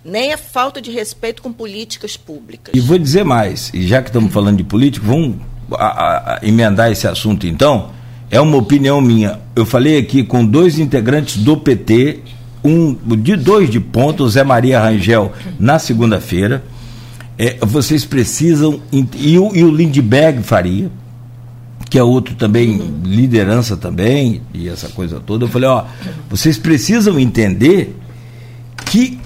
nem 0.04 0.32
a 0.32 0.38
falta 0.38 0.80
de 0.80 0.90
respeito 0.90 1.42
com 1.42 1.52
políticas 1.52 2.16
públicas. 2.16 2.72
E 2.74 2.80
vou 2.80 2.98
dizer 2.98 3.24
mais, 3.24 3.70
e 3.74 3.86
já 3.86 4.02
que 4.02 4.08
estamos 4.08 4.32
falando 4.32 4.56
de 4.56 4.64
político, 4.64 5.06
vamos 5.06 5.36
a, 5.72 6.34
a, 6.34 6.38
emendar 6.42 6.90
esse 6.90 7.06
assunto 7.06 7.46
então. 7.46 7.90
É 8.30 8.40
uma 8.40 8.56
opinião 8.56 9.00
minha. 9.00 9.40
Eu 9.56 9.66
falei 9.66 9.98
aqui 9.98 10.22
com 10.22 10.44
dois 10.44 10.78
integrantes 10.78 11.36
do 11.38 11.56
PT, 11.56 12.20
um 12.62 12.94
de 13.16 13.36
dois 13.36 13.68
de 13.68 13.80
ponto, 13.80 14.28
Zé 14.28 14.44
Maria 14.44 14.80
Rangel, 14.80 15.32
na 15.58 15.78
segunda-feira. 15.78 16.62
É, 17.36 17.58
vocês 17.62 18.04
precisam. 18.04 18.80
E 18.92 19.38
o, 19.38 19.54
e 19.54 19.64
o 19.64 19.70
Lindbergh 19.74 20.42
Faria, 20.42 20.90
que 21.88 21.98
é 21.98 22.04
outro 22.04 22.36
também, 22.36 22.78
liderança 23.02 23.76
também, 23.76 24.42
e 24.54 24.68
essa 24.68 24.88
coisa 24.88 25.18
toda. 25.18 25.46
Eu 25.46 25.48
falei, 25.48 25.68
ó, 25.68 25.84
vocês 26.28 26.56
precisam 26.56 27.18
entender 27.18 27.96
que 28.86 29.19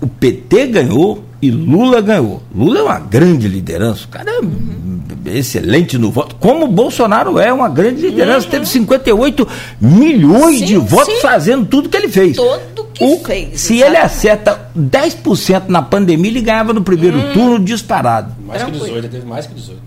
o 0.00 0.06
PT 0.06 0.66
ganhou 0.68 1.24
e 1.40 1.50
Lula 1.50 2.00
ganhou. 2.00 2.42
Lula 2.54 2.80
é 2.80 2.82
uma 2.82 2.98
grande 2.98 3.48
liderança, 3.48 4.04
o 4.04 4.08
cara 4.08 4.30
é 4.30 4.40
uhum. 4.40 5.00
excelente 5.26 5.96
no 5.96 6.10
voto, 6.10 6.34
como 6.36 6.64
o 6.64 6.68
Bolsonaro 6.68 7.38
é 7.38 7.52
uma 7.52 7.68
grande 7.68 8.02
liderança, 8.02 8.46
uhum. 8.46 8.50
teve 8.50 8.66
58 8.66 9.48
milhões 9.80 10.60
sim, 10.60 10.66
de 10.66 10.76
votos 10.76 11.14
sim. 11.14 11.20
fazendo 11.20 11.66
tudo 11.66 11.88
que 11.88 11.96
ele 11.96 12.08
fez. 12.08 12.36
Todo 12.36 12.88
que 12.92 13.04
o, 13.04 13.18
fez. 13.24 13.60
Se 13.60 13.76
exatamente. 13.76 13.82
ele 13.82 13.96
acerta 13.96 14.70
10% 14.76 15.68
na 15.68 15.82
pandemia, 15.82 16.30
ele 16.30 16.40
ganhava 16.40 16.72
no 16.72 16.82
primeiro 16.82 17.18
uhum. 17.18 17.32
turno 17.32 17.64
disparado. 17.64 18.34
Mais 18.44 18.62
que 18.62 18.70
18, 18.72 18.96
ele 18.96 19.08
teve 19.08 19.26
mais 19.26 19.46
que 19.46 19.54
18. 19.54 19.80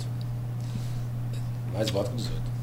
Mais 1.74 1.89
votos 1.89 2.12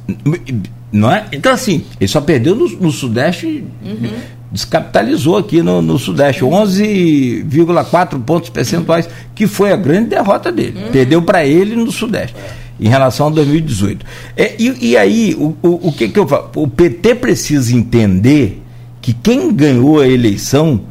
que 0.07 0.22
18. 0.24 0.70
Não 0.90 1.12
é? 1.12 1.26
Então, 1.32 1.53
assim, 1.53 1.84
ele 2.01 2.09
só 2.09 2.20
perdeu 2.22 2.55
no, 2.55 2.66
no 2.66 2.90
Sudeste 2.90 3.62
uhum 3.84 4.38
descapitalizou 4.51 5.36
aqui 5.36 5.62
no, 5.62 5.82
no 5.82 5.99
Sudeste, 5.99 6.42
11,4 6.42 8.22
pontos 8.22 8.49
percentuais, 8.49 9.09
que 9.34 9.46
foi 9.46 9.72
a 9.72 9.76
grande 9.76 10.11
derrota 10.11 10.51
dele. 10.51 10.84
Uhum. 10.84 10.90
Perdeu 10.90 11.22
para 11.22 11.44
ele 11.46 11.76
no 11.76 11.92
Sudeste, 11.92 12.34
em 12.80 12.88
relação 12.88 13.26
a 13.26 13.30
2018. 13.30 14.05
É, 14.36 14.55
e, 14.59 14.90
e, 14.90 14.96
aí, 14.96 15.34
o, 15.34 15.55
o, 15.62 15.88
o, 15.88 15.92
que, 15.92 16.09
que 16.09 16.18
eu 16.18 16.26
falo? 16.26 16.51
O 16.57 16.66
PT 16.66 17.16
precisa 17.16 17.76
entender 17.76 18.62
que 19.03 19.12
quem 19.12 19.53
ganhou 19.53 20.01
a 20.01 20.09
eleição 20.09 20.82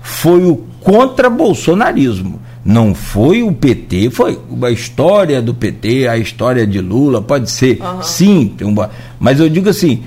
foi 0.00 0.44
o 0.44 0.56
contra-bolsonarismo. 0.80 2.40
Não 2.64 2.94
foi 2.94 3.42
o 3.42 3.52
PT, 3.52 4.10
foi 4.10 4.38
a 4.62 4.70
história 4.70 5.42
do 5.42 5.52
PT, 5.52 6.06
a 6.06 6.16
história 6.16 6.64
de 6.64 6.80
Lula, 6.80 7.20
pode 7.20 7.50
ser, 7.50 7.80
uhum. 7.80 8.02
sim, 8.02 8.54
uma, 8.62 8.88
mas 9.18 9.40
eu 9.40 9.48
digo 9.48 9.68
assim 9.68 10.04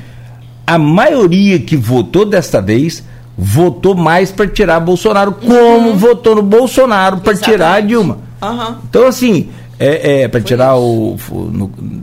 a 0.65 0.77
maioria 0.77 1.59
que 1.59 1.75
votou 1.75 2.25
desta 2.25 2.61
vez 2.61 3.03
votou 3.37 3.95
mais 3.95 4.31
para 4.31 4.47
tirar 4.47 4.79
Bolsonaro, 4.79 5.33
como 5.33 5.89
uhum. 5.89 5.97
votou 5.97 6.35
no 6.35 6.41
Bolsonaro 6.41 7.17
para 7.17 7.35
tirar 7.35 7.73
a 7.75 7.79
Dilma. 7.81 8.19
Uhum. 8.41 8.75
Então, 8.89 9.07
assim, 9.07 9.49
é, 9.79 10.21
é 10.21 10.27
para 10.27 10.41
tirar 10.41 10.77
o. 10.77 11.17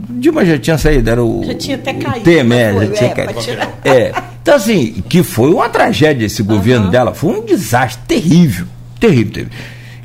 Dilma 0.09 0.45
já 0.45 0.57
tinha 0.57 0.77
saído, 0.77 1.09
era 1.09 1.23
o. 1.23 1.43
Já 1.43 1.53
tinha 1.55 1.75
até 1.75 1.93
caído. 1.93 2.23
Temer, 2.23 2.73
já 2.73 2.87
tinha 2.87 3.09
é, 3.09 3.13
caído. 3.13 3.39
É. 3.83 4.13
Então, 4.41 4.55
assim, 4.55 5.03
que 5.09 5.23
foi 5.23 5.51
uma 5.51 5.69
tragédia 5.69 6.25
esse 6.25 6.43
governo 6.43 6.85
uhum. 6.85 6.91
dela, 6.91 7.13
foi 7.13 7.39
um 7.39 7.45
desastre 7.45 8.03
terrível. 8.07 8.67
Terrível, 8.99 9.33
terrível. 9.33 9.53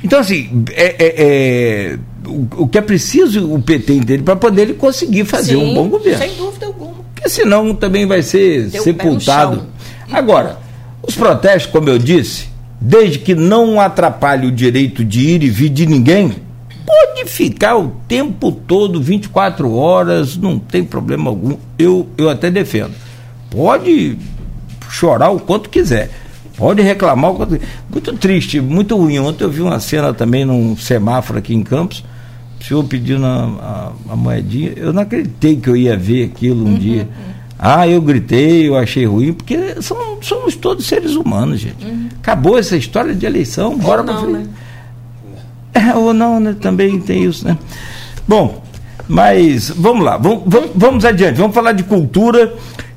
Então, 0.03 0.19
assim, 0.19 0.63
é, 0.71 0.95
é, 0.97 1.13
é 1.17 1.99
o, 2.25 2.63
o, 2.63 2.67
que 2.67 2.77
é 2.77 2.81
preciso 2.81 3.53
o 3.53 3.61
PT 3.61 3.93
entender 3.93 4.23
para 4.23 4.35
poder 4.35 4.63
ele 4.63 4.73
conseguir 4.73 5.25
fazer 5.25 5.55
Sim, 5.55 5.71
um 5.71 5.73
bom 5.73 5.89
governo. 5.89 6.19
Sem 6.19 6.35
dúvida 6.35 6.65
alguma. 6.65 6.98
Porque 7.19 7.29
senão 7.29 7.75
também 7.75 8.05
vai 8.05 8.21
ser 8.21 8.69
Deu 8.69 8.81
sepultado. 8.81 9.65
Agora, 10.09 10.57
os 11.05 11.15
protestos, 11.15 11.69
como 11.69 11.89
eu 11.89 11.99
disse, 11.99 12.47
desde 12.79 13.19
que 13.19 13.35
não 13.35 13.79
atrapalhe 13.79 14.47
o 14.47 14.51
direito 14.51 15.03
de 15.03 15.19
ir 15.19 15.43
e 15.43 15.49
vir 15.49 15.67
de 15.67 15.85
ninguém, 15.85 16.33
pode 16.85 17.29
ficar 17.29 17.75
o 17.75 17.89
tempo 18.07 18.53
todo, 18.53 19.01
24 19.01 19.71
horas, 19.73 20.37
não 20.37 20.57
tem 20.57 20.83
problema 20.83 21.29
algum. 21.29 21.57
Eu, 21.77 22.07
eu 22.17 22.29
até 22.29 22.49
defendo. 22.49 22.93
Pode 23.51 24.17
chorar 24.89 25.29
o 25.29 25.39
quanto 25.41 25.69
quiser. 25.69 26.09
Pode 26.55 26.81
reclamar 26.81 27.31
o 27.31 27.35
quanto 27.35 27.59
Muito 27.91 28.13
triste, 28.13 28.61
muito 28.61 28.95
ruim. 28.95 29.19
Ontem 29.19 29.43
eu 29.43 29.51
vi 29.51 29.61
uma 29.61 29.79
cena 29.81 30.13
também 30.13 30.45
num 30.45 30.77
semáforo 30.77 31.39
aqui 31.39 31.53
em 31.53 31.63
Campos. 31.63 32.01
O 32.59 32.63
senhor 32.63 32.83
pedindo 32.83 33.25
a, 33.25 33.93
a, 34.09 34.13
a 34.13 34.15
moedinha. 34.15 34.73
Eu 34.75 34.91
não 34.91 35.03
acreditei 35.03 35.55
que 35.55 35.69
eu 35.69 35.75
ia 35.75 35.95
ver 35.95 36.25
aquilo 36.25 36.65
um 36.65 36.73
uhum, 36.73 36.77
dia. 36.77 37.07
Ah, 37.57 37.87
eu 37.87 38.01
gritei, 38.01 38.67
eu 38.67 38.77
achei 38.77 39.05
ruim, 39.05 39.33
porque 39.33 39.81
somos, 39.81 40.25
somos 40.25 40.55
todos 40.55 40.85
seres 40.85 41.15
humanos, 41.15 41.59
gente. 41.59 41.85
Uhum. 41.85 42.07
Acabou 42.21 42.57
essa 42.57 42.77
história 42.77 43.13
de 43.13 43.25
eleição, 43.25 43.77
bora 43.77 44.03
para 44.03 44.17
frente. 44.17 44.33
Né? 44.33 44.47
É, 45.73 45.95
ou 45.95 46.13
não, 46.13 46.39
né? 46.39 46.55
Também 46.59 46.99
tem 46.99 47.25
isso, 47.25 47.45
né? 47.45 47.57
Bom, 48.27 48.63
mas 49.07 49.69
vamos 49.69 50.05
lá, 50.05 50.17
vamos, 50.17 50.43
vamos, 50.45 50.69
vamos 50.75 51.05
adiante, 51.05 51.37
vamos 51.37 51.53
falar 51.53 51.71
de 51.71 51.83
cultura 51.83 52.53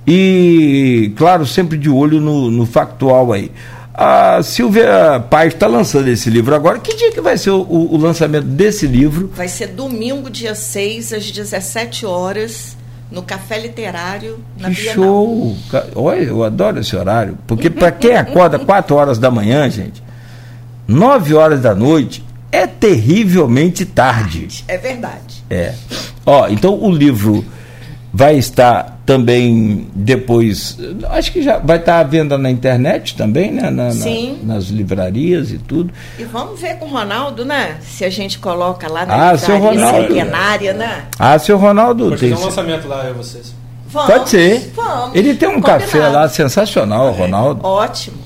e, 0.06 1.12
claro, 1.16 1.46
sempre 1.46 1.78
de 1.78 1.88
olho 1.88 2.20
no, 2.20 2.50
no 2.50 2.66
factual 2.66 3.32
aí. 3.32 3.50
A 3.94 4.42
Silvia 4.42 5.22
Paz 5.28 5.52
está 5.52 5.66
lançando 5.66 6.08
esse 6.08 6.30
livro 6.30 6.54
agora. 6.54 6.78
Que 6.78 6.94
dia 6.94 7.12
que 7.12 7.20
vai 7.20 7.36
ser 7.36 7.50
o, 7.50 7.60
o, 7.60 7.94
o, 7.94 7.96
lançamento 7.98 8.46
desse 8.46 8.86
livro? 8.86 9.30
Vai 9.34 9.48
ser 9.48 9.68
domingo, 9.68 10.30
dia 10.30 10.54
6, 10.54 11.12
às 11.12 11.30
17 11.30 12.06
horas, 12.06 12.76
no 13.10 13.22
Café 13.22 13.58
Literário, 13.58 14.42
na 14.58 14.70
que 14.70 14.76
Bienal. 14.76 14.94
show! 14.94 15.56
Olha, 15.94 16.22
eu 16.22 16.42
adoro 16.42 16.80
esse 16.80 16.96
horário. 16.96 17.36
Porque 17.46 17.68
para 17.68 17.92
quem 17.92 18.16
acorda 18.16 18.58
4 18.64 18.96
horas 18.96 19.18
da 19.18 19.30
manhã, 19.30 19.68
gente, 19.68 20.02
9 20.88 21.34
horas 21.34 21.60
da 21.60 21.74
noite, 21.74 22.24
é 22.50 22.66
terrivelmente 22.66 23.84
tarde. 23.84 24.64
É 24.68 24.78
verdade. 24.78 25.44
É. 25.50 25.74
Ó, 26.24 26.48
então 26.48 26.78
o 26.82 26.90
livro 26.90 27.44
vai 28.12 28.36
estar 28.36 28.91
também 29.04 29.88
depois, 29.94 30.78
acho 31.10 31.32
que 31.32 31.42
já 31.42 31.58
vai 31.58 31.76
estar 31.78 31.98
à 31.98 32.02
venda 32.02 32.38
na 32.38 32.50
internet 32.50 33.16
também, 33.16 33.50
né? 33.50 33.68
Na, 33.70 33.90
Sim. 33.90 34.38
Na, 34.42 34.54
nas 34.54 34.66
livrarias 34.66 35.50
e 35.50 35.58
tudo. 35.58 35.92
E 36.18 36.24
vamos 36.24 36.60
ver 36.60 36.78
com 36.78 36.86
o 36.86 36.88
Ronaldo, 36.88 37.44
né? 37.44 37.78
Se 37.82 38.04
a 38.04 38.10
gente 38.10 38.38
coloca 38.38 38.88
lá 38.88 39.04
na 39.04 39.30
ah, 39.30 39.32
livraria 39.32 39.58
Ronaldo. 39.58 40.08
centenária, 40.08 40.72
né? 40.72 41.04
Ah, 41.18 41.38
seu 41.38 41.58
Ronaldo. 41.58 42.10
Pode 42.10 42.20
tem 42.20 42.34
um 42.34 42.44
lançamento 42.44 42.86
lá, 42.86 43.04
eu 43.04 43.14
vocês. 43.14 43.54
Vamos, 43.86 44.10
Pode 44.10 44.30
ser. 44.30 44.72
Vamos. 44.74 45.14
Ele 45.14 45.34
tem 45.34 45.48
um 45.48 45.60
Combinado. 45.60 45.82
café 45.82 46.08
lá 46.08 46.28
sensacional, 46.28 47.12
Ronaldo. 47.12 47.66
Ótimo. 47.66 48.16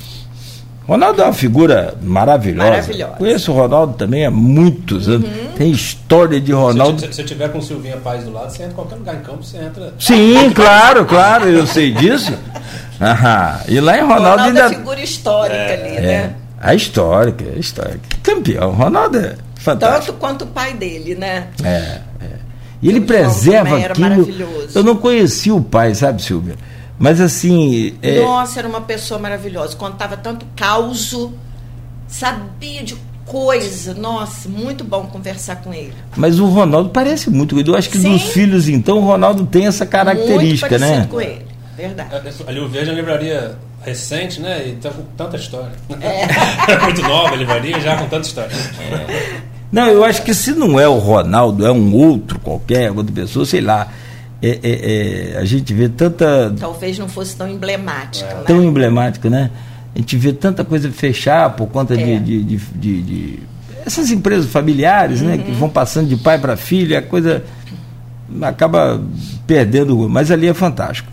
Ronaldo 0.87 1.21
é 1.21 1.25
uma 1.25 1.33
figura 1.33 1.95
maravilhosa. 2.01 2.71
Maravilhosa. 2.71 3.13
Conheço 3.15 3.51
o 3.51 3.55
Ronaldo 3.55 3.95
também 3.95 4.25
há 4.25 4.31
muitos 4.31 5.09
anos. 5.09 5.29
Uhum. 5.29 5.53
Tem 5.57 5.71
história 5.71 6.41
de 6.41 6.53
Ronaldo. 6.53 7.01
Se, 7.01 7.13
se, 7.13 7.23
eu 7.23 7.27
tiver 7.27 7.49
com 7.49 7.61
Silvinha 7.61 7.97
Paz 7.97 8.23
do 8.23 8.33
lado, 8.33 8.51
você 8.51 8.63
entra 8.63 8.73
em 8.73 8.77
qualquer 8.77 8.95
lugar 8.97 9.17
em 9.17 9.21
campo, 9.21 9.43
você 9.43 9.59
entra. 9.59 9.93
Sim, 9.99 10.51
claro, 10.55 11.05
claro, 11.05 11.49
eu 11.49 11.67
sei 11.67 11.91
disso. 11.91 12.33
Aham. 13.01 13.61
E 13.69 13.81
lá 13.81 13.99
em 13.99 14.03
Ronaldo, 14.03 14.23
Ronaldo 14.23 14.43
ainda. 14.45 14.61
É 14.61 14.69
figura 14.69 15.01
histórica 15.01 15.57
é, 15.57 15.75
ali, 15.75 16.01
né? 16.01 16.13
É. 16.13 16.31
A 16.61 16.75
histórica, 16.75 17.45
a 17.45 17.59
histórica. 17.59 18.01
Campeão. 18.23 18.71
Ronaldo 18.71 19.19
é 19.19 19.35
fantástico. 19.57 20.13
Tanto 20.13 20.21
quanto 20.21 20.45
o 20.45 20.47
pai 20.47 20.73
dele, 20.73 21.17
né? 21.17 21.49
É, 21.65 21.69
é. 21.69 22.01
E 22.81 22.89
ele 22.89 23.01
preserva 23.01 23.77
aquilo. 23.77 24.29
Eu 24.73 24.85
não 24.85 24.97
conheci 24.97 25.51
o 25.51 25.61
pai, 25.61 25.95
sabe, 25.97 26.23
Silvia? 26.23 26.55
Mas 26.99 27.21
assim. 27.21 27.97
É... 28.03 28.21
Nossa, 28.21 28.59
era 28.59 28.69
uma 28.69 28.81
pessoa 28.81 29.21
maravilhosa. 29.21 29.77
Contava 29.77 30.17
tanto 30.17 30.47
causo, 30.57 31.33
sabia 32.09 32.83
de 32.83 32.97
coisa. 33.25 33.95
Nossa, 33.95 34.49
muito 34.49 34.83
bom 34.83 35.07
conversar 35.07 35.57
com 35.57 35.75
ele. 35.75 35.95
Mas 36.17 36.41
o 36.41 36.47
Ronaldo 36.47 36.91
parece 36.91 37.29
muito. 37.31 37.59
Eu 37.59 37.77
acho 37.77 37.91
que 37.91 37.99
Sim. 37.99 38.13
dos 38.13 38.23
filhos, 38.23 38.69
então, 38.69 38.99
o 38.99 39.03
Ronaldo 39.03 39.45
tem 39.47 39.67
essa 39.67 39.85
característica, 39.85 40.79
muito 40.79 40.91
né? 40.91 41.07
com 41.11 41.21
ele. 41.21 41.47
Verdade. 41.77 42.11
Ali 42.47 42.61
o 42.61 42.69
Verde 42.69 42.89
é 42.89 42.93
uma 42.93 42.99
livraria 42.99 43.59
recente, 43.83 44.41
né? 44.41 44.67
E 44.67 44.73
tá 44.77 44.91
com 44.91 45.03
tanta 45.17 45.37
história. 45.37 45.73
É. 46.01 46.79
muito 46.83 47.03
nova 47.03 47.35
a 47.35 47.37
livraria, 47.37 47.79
já 47.81 47.97
com 47.97 48.07
tanta 48.09 48.27
história. 48.27 48.51
É. 48.81 49.41
Não, 49.71 49.89
eu 49.89 50.03
acho 50.05 50.23
que 50.23 50.33
se 50.33 50.53
não 50.53 50.81
é 50.81 50.89
o 50.89 50.99
Ronaldo, 50.99 51.67
é 51.67 51.71
um 51.71 51.95
outro 51.95 52.39
qualquer, 52.39 52.91
outra 52.91 53.13
pessoa, 53.13 53.45
sei 53.45 53.61
lá 53.61 53.89
é, 54.43 54.49
é, 54.63 55.35
é, 55.35 55.39
a 55.39 55.45
gente 55.45 55.73
vê 55.73 55.89
tanta. 55.89 56.55
Talvez 56.59 56.99
não 56.99 57.09
fosse 57.09 57.35
tão 57.37 57.49
emblemática. 57.49 58.35
Né? 58.35 58.43
Tão 58.47 58.63
emblemática, 58.63 59.31
né? 59.31 59.51
A 59.95 59.99
gente 59.99 60.17
vê 60.17 60.33
tanta 60.33 60.63
coisa 60.63 60.91
fechar 60.91 61.51
por 61.57 61.69
conta 61.69 61.95
é. 61.95 61.97
de, 61.97 62.43
de, 62.43 62.57
de, 62.57 63.03
de, 63.03 63.39
essas 63.85 64.11
empresas 64.11 64.51
familiares, 64.51 65.23
uhum. 65.23 65.29
né? 65.29 65.39
Que 65.39 65.51
uhum. 65.51 65.57
vão 65.57 65.69
passando 65.71 66.09
de 66.09 66.17
pai 66.17 66.39
para 66.39 66.57
filho, 66.57 66.99
a 66.99 67.03
coisa 67.03 67.45
acaba 68.43 69.01
perdendo. 69.47 70.09
Mas 70.09 70.31
ali 70.31 70.47
é 70.49 70.55
fantástico. 70.55 71.11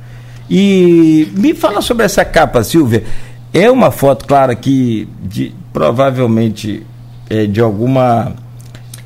E 0.49 1.31
me 1.37 1.53
fala 1.53 1.81
sobre 1.81 2.05
essa 2.05 2.25
capa, 2.25 2.61
Silvia. 2.63 3.05
É 3.53 3.71
uma 3.71 3.89
foto, 3.89 4.25
claro, 4.25 4.55
que 4.57 5.07
de, 5.23 5.53
provavelmente 5.71 6.85
é 7.29 7.45
de 7.45 7.61
alguma 7.61 8.33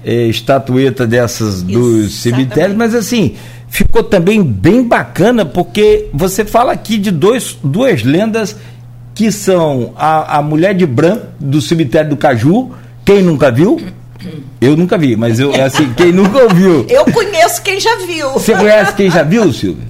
é, 0.04 0.24
estatueta 0.24 1.06
dessas 1.06 1.62
dos 1.62 2.16
cemitérios, 2.16 2.76
mas 2.76 2.96
assim 2.96 3.36
ficou 3.68 4.04
também 4.04 4.44
bem 4.44 4.84
bacana, 4.84 5.46
porque 5.46 6.08
você 6.14 6.46
fala 6.46 6.72
aqui 6.72 6.98
de 6.98 7.12
dois, 7.12 7.58
duas 7.64 8.04
lendas 8.04 8.56
que 9.14 9.32
são 9.32 9.94
a, 9.96 10.38
a 10.38 10.42
mulher 10.42 10.76
de 10.76 10.86
branco 10.86 11.26
do 11.40 11.62
cemitério 11.62 12.12
do 12.12 12.18
Caju. 12.18 12.72
Quem 13.04 13.22
nunca 13.22 13.52
viu? 13.52 13.82
Eu 14.60 14.76
nunca 14.76 14.98
vi, 14.98 15.16
mas 15.16 15.40
eu 15.40 15.54
é 15.54 15.64
assim, 15.64 15.94
quem 15.94 16.12
nunca 16.12 16.40
ouviu. 16.44 16.86
Eu 16.90 17.06
conheço 17.06 17.62
quem 17.62 17.80
já 17.80 17.96
viu. 17.98 18.32
Você 18.34 18.56
conhece 18.56 18.94
quem 18.94 19.10
já 19.10 19.24
viu, 19.24 19.54
Silvia? 19.54 19.86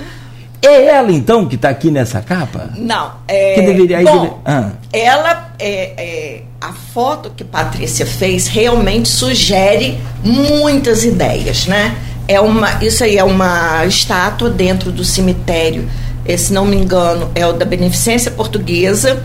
É 0.62 0.86
ela 0.88 1.12
então 1.12 1.46
que 1.46 1.56
está 1.56 1.70
aqui 1.70 1.90
nessa 1.90 2.20
capa? 2.22 2.72
Não. 2.76 3.12
É, 3.28 3.56
que 3.56 3.62
deveria. 3.62 4.02
Bom, 4.02 4.22
deve... 4.22 4.34
ah. 4.46 4.72
ela 4.92 5.54
é, 5.60 5.94
é, 5.98 6.42
a 6.60 6.74
foto 6.74 7.32
que 7.36 7.44
Patrícia 7.44 8.06
fez 8.06 8.48
realmente 8.48 9.08
sugere 9.08 9.98
muitas 10.24 11.06
ideias, 11.06 11.68
né? 11.68 11.96
É 12.28 12.40
uma, 12.42 12.84
isso 12.84 13.04
aí 13.04 13.18
é 13.18 13.24
uma 13.24 13.86
estátua 13.86 14.50
dentro 14.50 14.92
do 14.92 15.04
cemitério, 15.04 15.90
eh, 16.26 16.36
se 16.36 16.52
não 16.52 16.66
me 16.66 16.76
engano, 16.76 17.32
é 17.34 17.48
o 17.48 17.54
da 17.54 17.66
Beneficência 17.66 18.30
Portuguesa, 18.30 19.24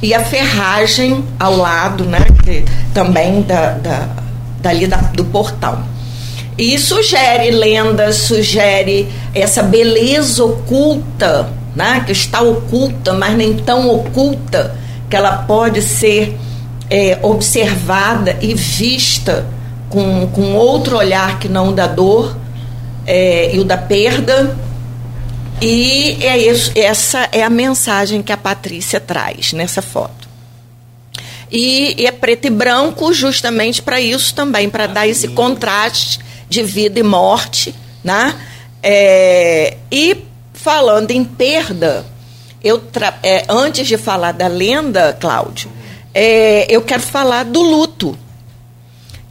e 0.00 0.14
a 0.14 0.22
ferragem 0.22 1.24
ao 1.40 1.56
lado, 1.56 2.04
né, 2.04 2.20
também 2.92 3.42
da, 3.42 3.70
da, 3.70 4.08
dali 4.60 4.86
da, 4.86 4.98
do 4.98 5.24
portal. 5.24 5.82
E 6.56 6.78
sugere 6.78 7.50
lendas, 7.50 8.16
sugere 8.16 9.08
essa 9.34 9.62
beleza 9.62 10.44
oculta, 10.44 11.48
né, 11.74 12.02
que 12.06 12.12
está 12.12 12.40
oculta, 12.42 13.14
mas 13.14 13.36
nem 13.36 13.54
tão 13.56 13.90
oculta, 13.90 14.76
que 15.10 15.16
ela 15.16 15.38
pode 15.38 15.82
ser 15.82 16.38
é, 16.88 17.18
observada 17.22 18.36
e 18.40 18.54
vista 18.54 19.46
com, 19.88 20.28
com 20.28 20.54
outro 20.54 20.96
olhar 20.96 21.38
que 21.38 21.48
não 21.48 21.72
da 21.72 21.86
dor, 21.86 22.36
é, 23.06 23.54
e 23.54 23.58
o 23.58 23.64
da 23.64 23.76
perda. 23.76 24.56
E 25.60 26.18
é 26.20 26.38
isso, 26.38 26.72
essa 26.74 27.28
é 27.32 27.42
a 27.42 27.50
mensagem 27.50 28.22
que 28.22 28.32
a 28.32 28.36
Patrícia 28.36 29.00
traz 29.00 29.52
nessa 29.52 29.80
foto. 29.80 30.28
E, 31.50 31.94
e 31.96 32.06
é 32.06 32.12
preto 32.12 32.46
e 32.46 32.50
branco 32.50 33.12
justamente 33.12 33.80
para 33.80 34.00
isso 34.00 34.34
também, 34.34 34.68
para 34.68 34.86
dar 34.86 35.06
esse 35.06 35.28
contraste 35.28 36.18
de 36.48 36.62
vida 36.62 36.98
e 36.98 37.02
morte. 37.02 37.74
Né? 38.02 38.34
É, 38.82 39.76
e 39.90 40.24
falando 40.52 41.10
em 41.12 41.24
perda, 41.24 42.04
eu 42.62 42.82
é, 43.22 43.44
antes 43.48 43.86
de 43.86 43.96
falar 43.96 44.32
da 44.32 44.48
lenda, 44.48 45.16
Cláudio, 45.20 45.70
é, 46.12 46.66
eu 46.68 46.82
quero 46.82 47.02
falar 47.02 47.44
do 47.44 47.60
luto 47.60 47.93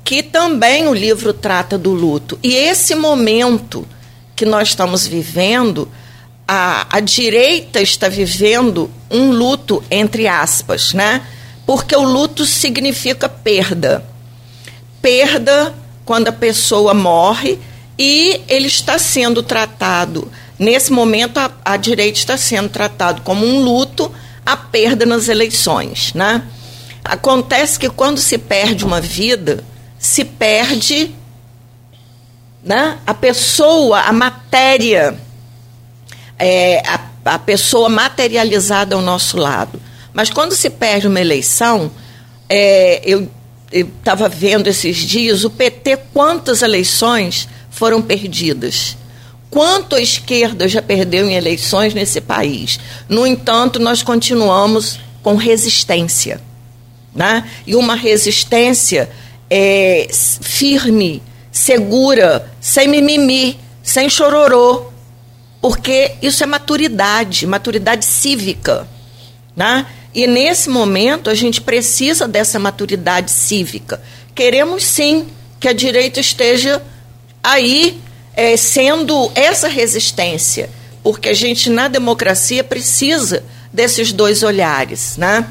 que 0.03 0.21
também 0.21 0.87
o 0.87 0.93
livro 0.93 1.33
trata 1.33 1.77
do 1.77 1.91
luto. 1.91 2.37
E 2.43 2.53
esse 2.53 2.93
momento 2.95 3.87
que 4.35 4.45
nós 4.45 4.69
estamos 4.69 5.07
vivendo, 5.07 5.89
a, 6.47 6.97
a 6.97 6.99
direita 6.99 7.81
está 7.81 8.09
vivendo 8.09 8.91
um 9.09 9.31
luto, 9.31 9.83
entre 9.89 10.27
aspas, 10.27 10.93
né? 10.93 11.21
Porque 11.65 11.95
o 11.95 12.03
luto 12.03 12.45
significa 12.45 13.29
perda. 13.29 14.03
Perda 15.01 15.73
quando 16.03 16.27
a 16.27 16.33
pessoa 16.33 16.93
morre 16.93 17.59
e 17.97 18.41
ele 18.47 18.67
está 18.67 18.97
sendo 18.99 19.41
tratado. 19.41 20.29
Nesse 20.59 20.91
momento, 20.91 21.37
a, 21.37 21.51
a 21.63 21.77
direita 21.77 22.19
está 22.19 22.37
sendo 22.37 22.69
tratado 22.69 23.21
como 23.21 23.45
um 23.45 23.61
luto 23.63 24.11
a 24.45 24.57
perda 24.57 25.05
nas 25.05 25.29
eleições, 25.29 26.13
né? 26.13 26.43
Acontece 27.03 27.79
que 27.79 27.89
quando 27.89 28.19
se 28.19 28.37
perde 28.37 28.83
uma 28.85 28.99
vida, 28.99 29.63
se 30.03 30.25
perde 30.25 31.15
né, 32.61 32.97
a 33.07 33.13
pessoa, 33.13 34.01
a 34.01 34.11
matéria, 34.11 35.17
é, 36.37 36.83
a, 36.85 36.99
a 37.23 37.39
pessoa 37.39 37.87
materializada 37.87 38.95
ao 38.95 39.01
nosso 39.01 39.37
lado. 39.37 39.81
Mas 40.13 40.29
quando 40.29 40.55
se 40.55 40.69
perde 40.69 41.07
uma 41.07 41.21
eleição, 41.21 41.89
é, 42.49 43.01
eu 43.05 43.29
estava 43.71 44.27
vendo 44.27 44.67
esses 44.67 44.97
dias, 44.97 45.45
o 45.45 45.49
PT, 45.49 45.97
quantas 46.13 46.61
eleições 46.61 47.47
foram 47.71 48.01
perdidas? 48.01 48.97
Quanto 49.49 49.95
a 49.95 50.01
esquerda 50.01 50.67
já 50.67 50.81
perdeu 50.81 51.29
em 51.29 51.35
eleições 51.35 51.93
nesse 51.93 52.19
país? 52.19 52.77
No 53.07 53.25
entanto, 53.25 53.79
nós 53.79 54.03
continuamos 54.03 54.99
com 55.23 55.37
resistência. 55.37 56.41
Né? 57.15 57.49
E 57.65 57.73
uma 57.73 57.95
resistência 57.95 59.09
é, 59.55 60.07
firme, 60.11 61.21
segura, 61.51 62.51
sem 62.59 62.87
mimimi, 62.87 63.59
sem 63.83 64.09
chororô, 64.09 64.85
porque 65.61 66.15
isso 66.23 66.43
é 66.43 66.47
maturidade, 66.47 67.45
maturidade 67.45 68.03
cívica. 68.03 68.87
Né? 69.55 69.85
E 70.11 70.25
nesse 70.25 70.71
momento 70.71 71.29
a 71.29 71.35
gente 71.35 71.61
precisa 71.61 72.27
dessa 72.27 72.57
maturidade 72.57 73.29
cívica. 73.29 74.01
Queremos 74.33 74.83
sim 74.83 75.27
que 75.59 75.67
a 75.67 75.73
direita 75.73 76.19
esteja 76.19 76.81
aí 77.43 78.01
é, 78.35 78.57
sendo 78.57 79.31
essa 79.35 79.67
resistência, 79.67 80.67
porque 81.03 81.29
a 81.29 81.33
gente 81.35 81.69
na 81.69 81.87
democracia 81.87 82.63
precisa 82.63 83.43
desses 83.71 84.11
dois 84.11 84.41
olhares, 84.41 85.15
né? 85.15 85.45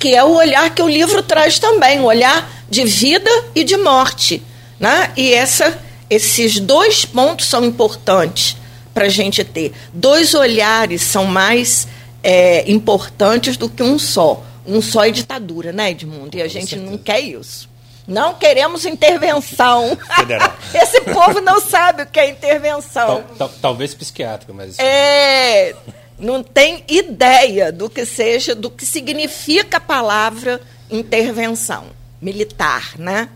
Que 0.00 0.16
é 0.16 0.24
o 0.24 0.34
olhar 0.34 0.74
que 0.74 0.82
o 0.82 0.88
livro 0.88 1.22
traz 1.22 1.60
também, 1.60 2.00
o 2.00 2.04
olhar 2.04 2.50
de 2.68 2.84
vida 2.84 3.30
e 3.54 3.62
de 3.62 3.76
morte, 3.76 4.42
né? 4.80 5.12
E 5.16 5.32
essa, 5.32 5.78
esses 6.08 6.58
dois 6.58 7.04
pontos 7.04 7.46
são 7.46 7.64
importantes 7.64 8.56
para 8.92 9.04
a 9.04 9.08
gente 9.08 9.44
ter. 9.44 9.72
Dois 9.92 10.34
olhares 10.34 11.02
são 11.02 11.24
mais 11.24 11.86
é, 12.22 12.68
importantes 12.70 13.56
do 13.56 13.68
que 13.68 13.82
um 13.82 13.98
só. 13.98 14.42
Um 14.66 14.80
só 14.82 15.04
é 15.04 15.10
ditadura, 15.10 15.72
né, 15.72 15.90
Edmundo? 15.90 16.36
E 16.36 16.42
a 16.42 16.48
gente 16.48 16.76
não 16.76 16.98
quer 16.98 17.20
isso. 17.20 17.68
Não 18.06 18.34
queremos 18.34 18.84
intervenção. 18.84 19.96
Esse 20.74 21.00
povo 21.02 21.40
não 21.40 21.60
sabe 21.60 22.02
o 22.02 22.06
que 22.06 22.18
é 22.18 22.30
intervenção. 22.30 23.22
Tal, 23.22 23.36
tal, 23.38 23.48
talvez 23.60 23.94
psiquiátrica, 23.94 24.52
mas. 24.52 24.78
É. 24.78 25.74
Não 26.20 26.42
tem 26.42 26.84
ideia 26.88 27.72
do 27.72 27.88
que 27.88 28.04
seja, 28.04 28.54
do 28.54 28.70
que 28.70 28.84
significa 28.84 29.78
a 29.78 29.80
palavra 29.80 30.60
intervenção 30.90 31.84
militar, 32.20 32.92
né? 32.98 33.28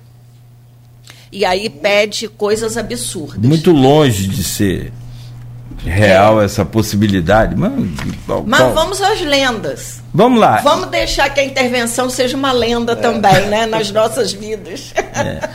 E 1.32 1.44
aí 1.44 1.68
pede 1.68 2.28
coisas 2.28 2.76
absurdas. 2.76 3.38
Muito 3.38 3.72
longe 3.72 4.28
de 4.28 4.44
ser 4.44 4.92
real 5.84 6.40
é. 6.40 6.44
essa 6.44 6.64
possibilidade. 6.64 7.56
Mas, 7.56 7.72
Mas 8.46 8.74
vamos 8.74 9.00
às 9.00 9.20
lendas. 9.20 10.02
Vamos 10.12 10.40
lá. 10.40 10.60
Vamos 10.60 10.88
deixar 10.88 11.28
que 11.30 11.40
a 11.40 11.44
intervenção 11.44 12.08
seja 12.08 12.36
uma 12.36 12.52
lenda 12.52 12.92
é. 12.92 12.96
também, 12.96 13.46
né, 13.48 13.66
nas 13.66 13.90
nossas 13.90 14.32
vidas. 14.32 14.92
É. 14.96 15.48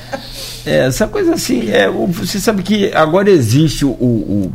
é. 0.65 0.87
essa 0.87 1.07
coisa 1.07 1.33
assim, 1.33 1.69
é, 1.71 1.89
você 1.89 2.39
sabe 2.39 2.63
que 2.63 2.93
agora 2.93 3.29
existe 3.29 3.85
o, 3.85 3.89
o 3.91 4.53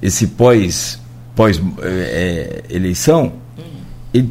esse 0.00 0.28
pós, 0.28 0.98
pós 1.38 1.62
é, 1.82 2.64
eleição. 2.68 3.34
E, 4.12 4.24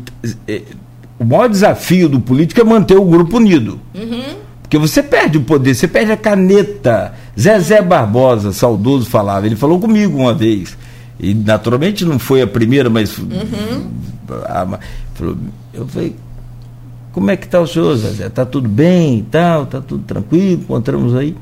o 1.18 1.24
maior 1.24 1.48
desafio 1.48 2.10
do 2.10 2.20
político 2.20 2.60
é 2.60 2.66
manter 2.66 2.98
o 2.98 3.06
grupo 3.06 3.38
unido. 3.38 3.80
Uhum. 3.96 4.36
Porque 4.62 4.78
você 4.78 5.02
perde 5.02 5.38
o 5.38 5.42
poder, 5.42 5.74
você 5.74 5.88
perde 5.88 6.12
a 6.12 6.18
caneta. 6.18 7.14
Zezé 7.40 7.82
Barbosa, 7.82 8.52
saudoso, 8.52 9.10
falava. 9.10 9.46
Ele 9.46 9.56
falou 9.56 9.80
comigo 9.80 10.18
uma 10.18 10.34
vez. 10.34 10.78
E 11.18 11.34
naturalmente 11.34 12.04
não 12.04 12.20
foi 12.20 12.42
a 12.42 12.48
primeira, 12.48 12.90
mas. 12.90 13.18
Uhum. 13.18 13.90
A, 14.44 14.78
falou, 15.14 15.38
eu 15.74 15.88
falei, 15.88 16.14
como 17.14 17.32
é 17.32 17.38
que 17.38 17.46
está 17.46 17.62
o 17.62 17.66
senhor, 17.66 17.96
Zezé? 17.96 18.28
Está 18.28 18.46
tudo 18.46 18.68
bem 18.68 19.20
e 19.20 19.24
tal, 19.24 19.64
está 19.64 19.80
tudo 19.80 20.04
tranquilo, 20.04 20.62
encontramos 20.62 21.16
aí. 21.16 21.34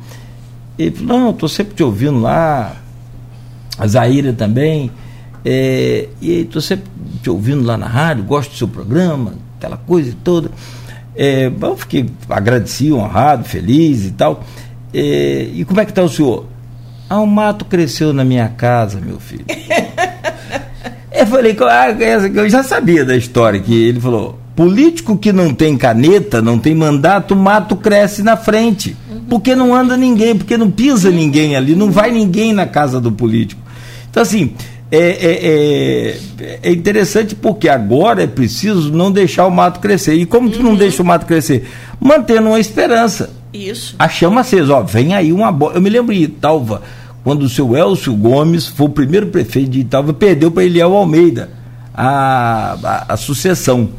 Ele 0.78 0.92
falou, 0.92 1.20
não, 1.20 1.30
estou 1.32 1.50
sempre 1.50 1.74
te 1.74 1.82
ouvindo 1.82 2.20
lá, 2.20 2.76
a 3.80 3.88
Zaira 3.88 4.32
também. 4.32 4.92
É, 5.48 6.08
e 6.20 6.42
estou 6.42 6.60
sempre 6.60 6.86
te 7.22 7.30
ouvindo 7.30 7.64
lá 7.64 7.78
na 7.78 7.86
rádio, 7.86 8.24
gosto 8.24 8.50
do 8.50 8.58
seu 8.58 8.68
programa, 8.68 9.36
aquela 9.58 9.78
coisa 9.78 10.16
toda. 10.24 10.50
É, 11.16 11.52
eu 11.62 11.78
fiquei 11.78 12.10
agradecido, 12.28 12.98
honrado, 12.98 13.44
feliz 13.44 14.06
e 14.06 14.12
tal. 14.12 14.44
É, 14.92 15.48
e 15.54 15.64
como 15.64 15.80
é 15.80 15.86
que 15.86 15.92
está 15.92 16.02
o 16.02 16.10
senhor? 16.10 16.48
Ah, 17.08 17.20
o 17.20 17.28
mato 17.28 17.66
cresceu 17.66 18.12
na 18.12 18.26
minha 18.26 18.50
casa, 18.50 19.00
meu 19.00 19.20
filho. 19.20 19.46
eu 21.14 21.28
falei, 21.28 21.56
ah, 21.62 21.92
eu 21.92 22.50
já 22.50 22.64
sabia 22.64 23.06
da 23.06 23.16
história 23.16 23.60
que 23.60 23.74
ele 23.74 24.00
falou: 24.00 24.40
político 24.56 25.16
que 25.16 25.32
não 25.32 25.54
tem 25.54 25.78
caneta, 25.78 26.42
não 26.42 26.58
tem 26.58 26.74
mandato, 26.74 27.36
o 27.36 27.38
mato 27.38 27.76
cresce 27.76 28.24
na 28.24 28.36
frente. 28.36 28.98
Porque 29.30 29.56
não 29.56 29.74
anda 29.74 29.96
ninguém, 29.98 30.36
porque 30.36 30.58
não 30.58 30.72
pisa 30.72 31.10
ninguém 31.12 31.56
ali, 31.56 31.76
não 31.76 31.92
vai 31.92 32.12
ninguém 32.12 32.54
na 32.54 32.66
casa 32.66 33.00
do 33.00 33.12
político. 33.12 33.62
Então, 34.10 34.24
assim, 34.24 34.54
é, 34.98 36.18
é, 36.42 36.60
é, 36.64 36.72
interessante 36.72 37.36
porque 37.36 37.68
agora 37.70 38.24
é 38.24 38.28
preciso 38.28 38.92
não 38.92 39.12
deixar 39.12 39.46
o 39.48 39.52
mato 39.52 39.80
crescer. 39.80 40.14
E 40.16 40.26
como 40.26 40.50
que 40.50 40.58
uhum. 40.58 40.64
não 40.64 40.76
deixa 40.76 41.02
o 41.02 41.06
mato 41.06 41.26
crescer? 41.26 41.68
Mantendo 42.00 42.50
uma 42.50 42.60
esperança. 42.60 43.32
Isso. 43.54 43.96
A 43.98 44.10
chama 44.10 44.42
acesa, 44.42 44.76
ó, 44.76 44.84
vem 44.84 45.16
aí 45.16 45.32
uma 45.32 45.52
bola. 45.52 45.76
Eu 45.76 45.82
me 45.82 45.90
lembro 45.90 46.14
de 46.14 46.24
Italva, 46.24 46.82
quando 47.24 47.44
o 47.44 47.50
seu 47.50 47.76
Elcio 47.76 48.14
Gomes 48.16 48.68
foi 48.68 48.88
o 48.88 48.90
primeiro 48.90 49.28
prefeito 49.28 49.72
de 49.72 49.80
Italva, 49.80 50.14
perdeu 50.14 50.52
para 50.52 50.64
Eliel 50.64 50.94
Almeida 50.94 51.50
a, 51.94 52.78
a, 52.84 53.14
a 53.14 53.18
sucessão. 53.18 53.90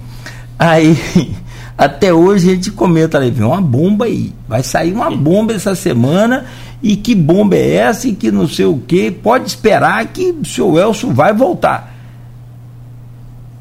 Aí, 0.59 0.97
até 1.77 2.13
hoje 2.13 2.51
a 2.51 2.55
gente 2.55 2.71
comenta 2.71 3.19
ali, 3.19 3.31
vem 3.31 3.47
uma 3.47 3.61
bomba 3.61 4.05
aí, 4.05 4.33
vai 4.47 4.63
sair 4.63 4.93
uma 4.93 5.11
bomba 5.11 5.55
essa 5.55 5.75
semana 5.75 6.45
e 6.83 6.97
que 6.97 7.15
bomba 7.15 7.57
é 7.57 7.75
essa 7.75 8.09
e 8.09 8.13
que 8.13 8.31
não 8.31 8.49
sei 8.49 8.67
o 8.67 8.79
que, 8.79 9.11
pode 9.11 9.49
esperar 9.49 10.05
que 10.07 10.31
o 10.31 10.45
seu 10.45 10.79
Elcio 10.79 11.11
vai 11.13 11.33
voltar. 11.33 11.95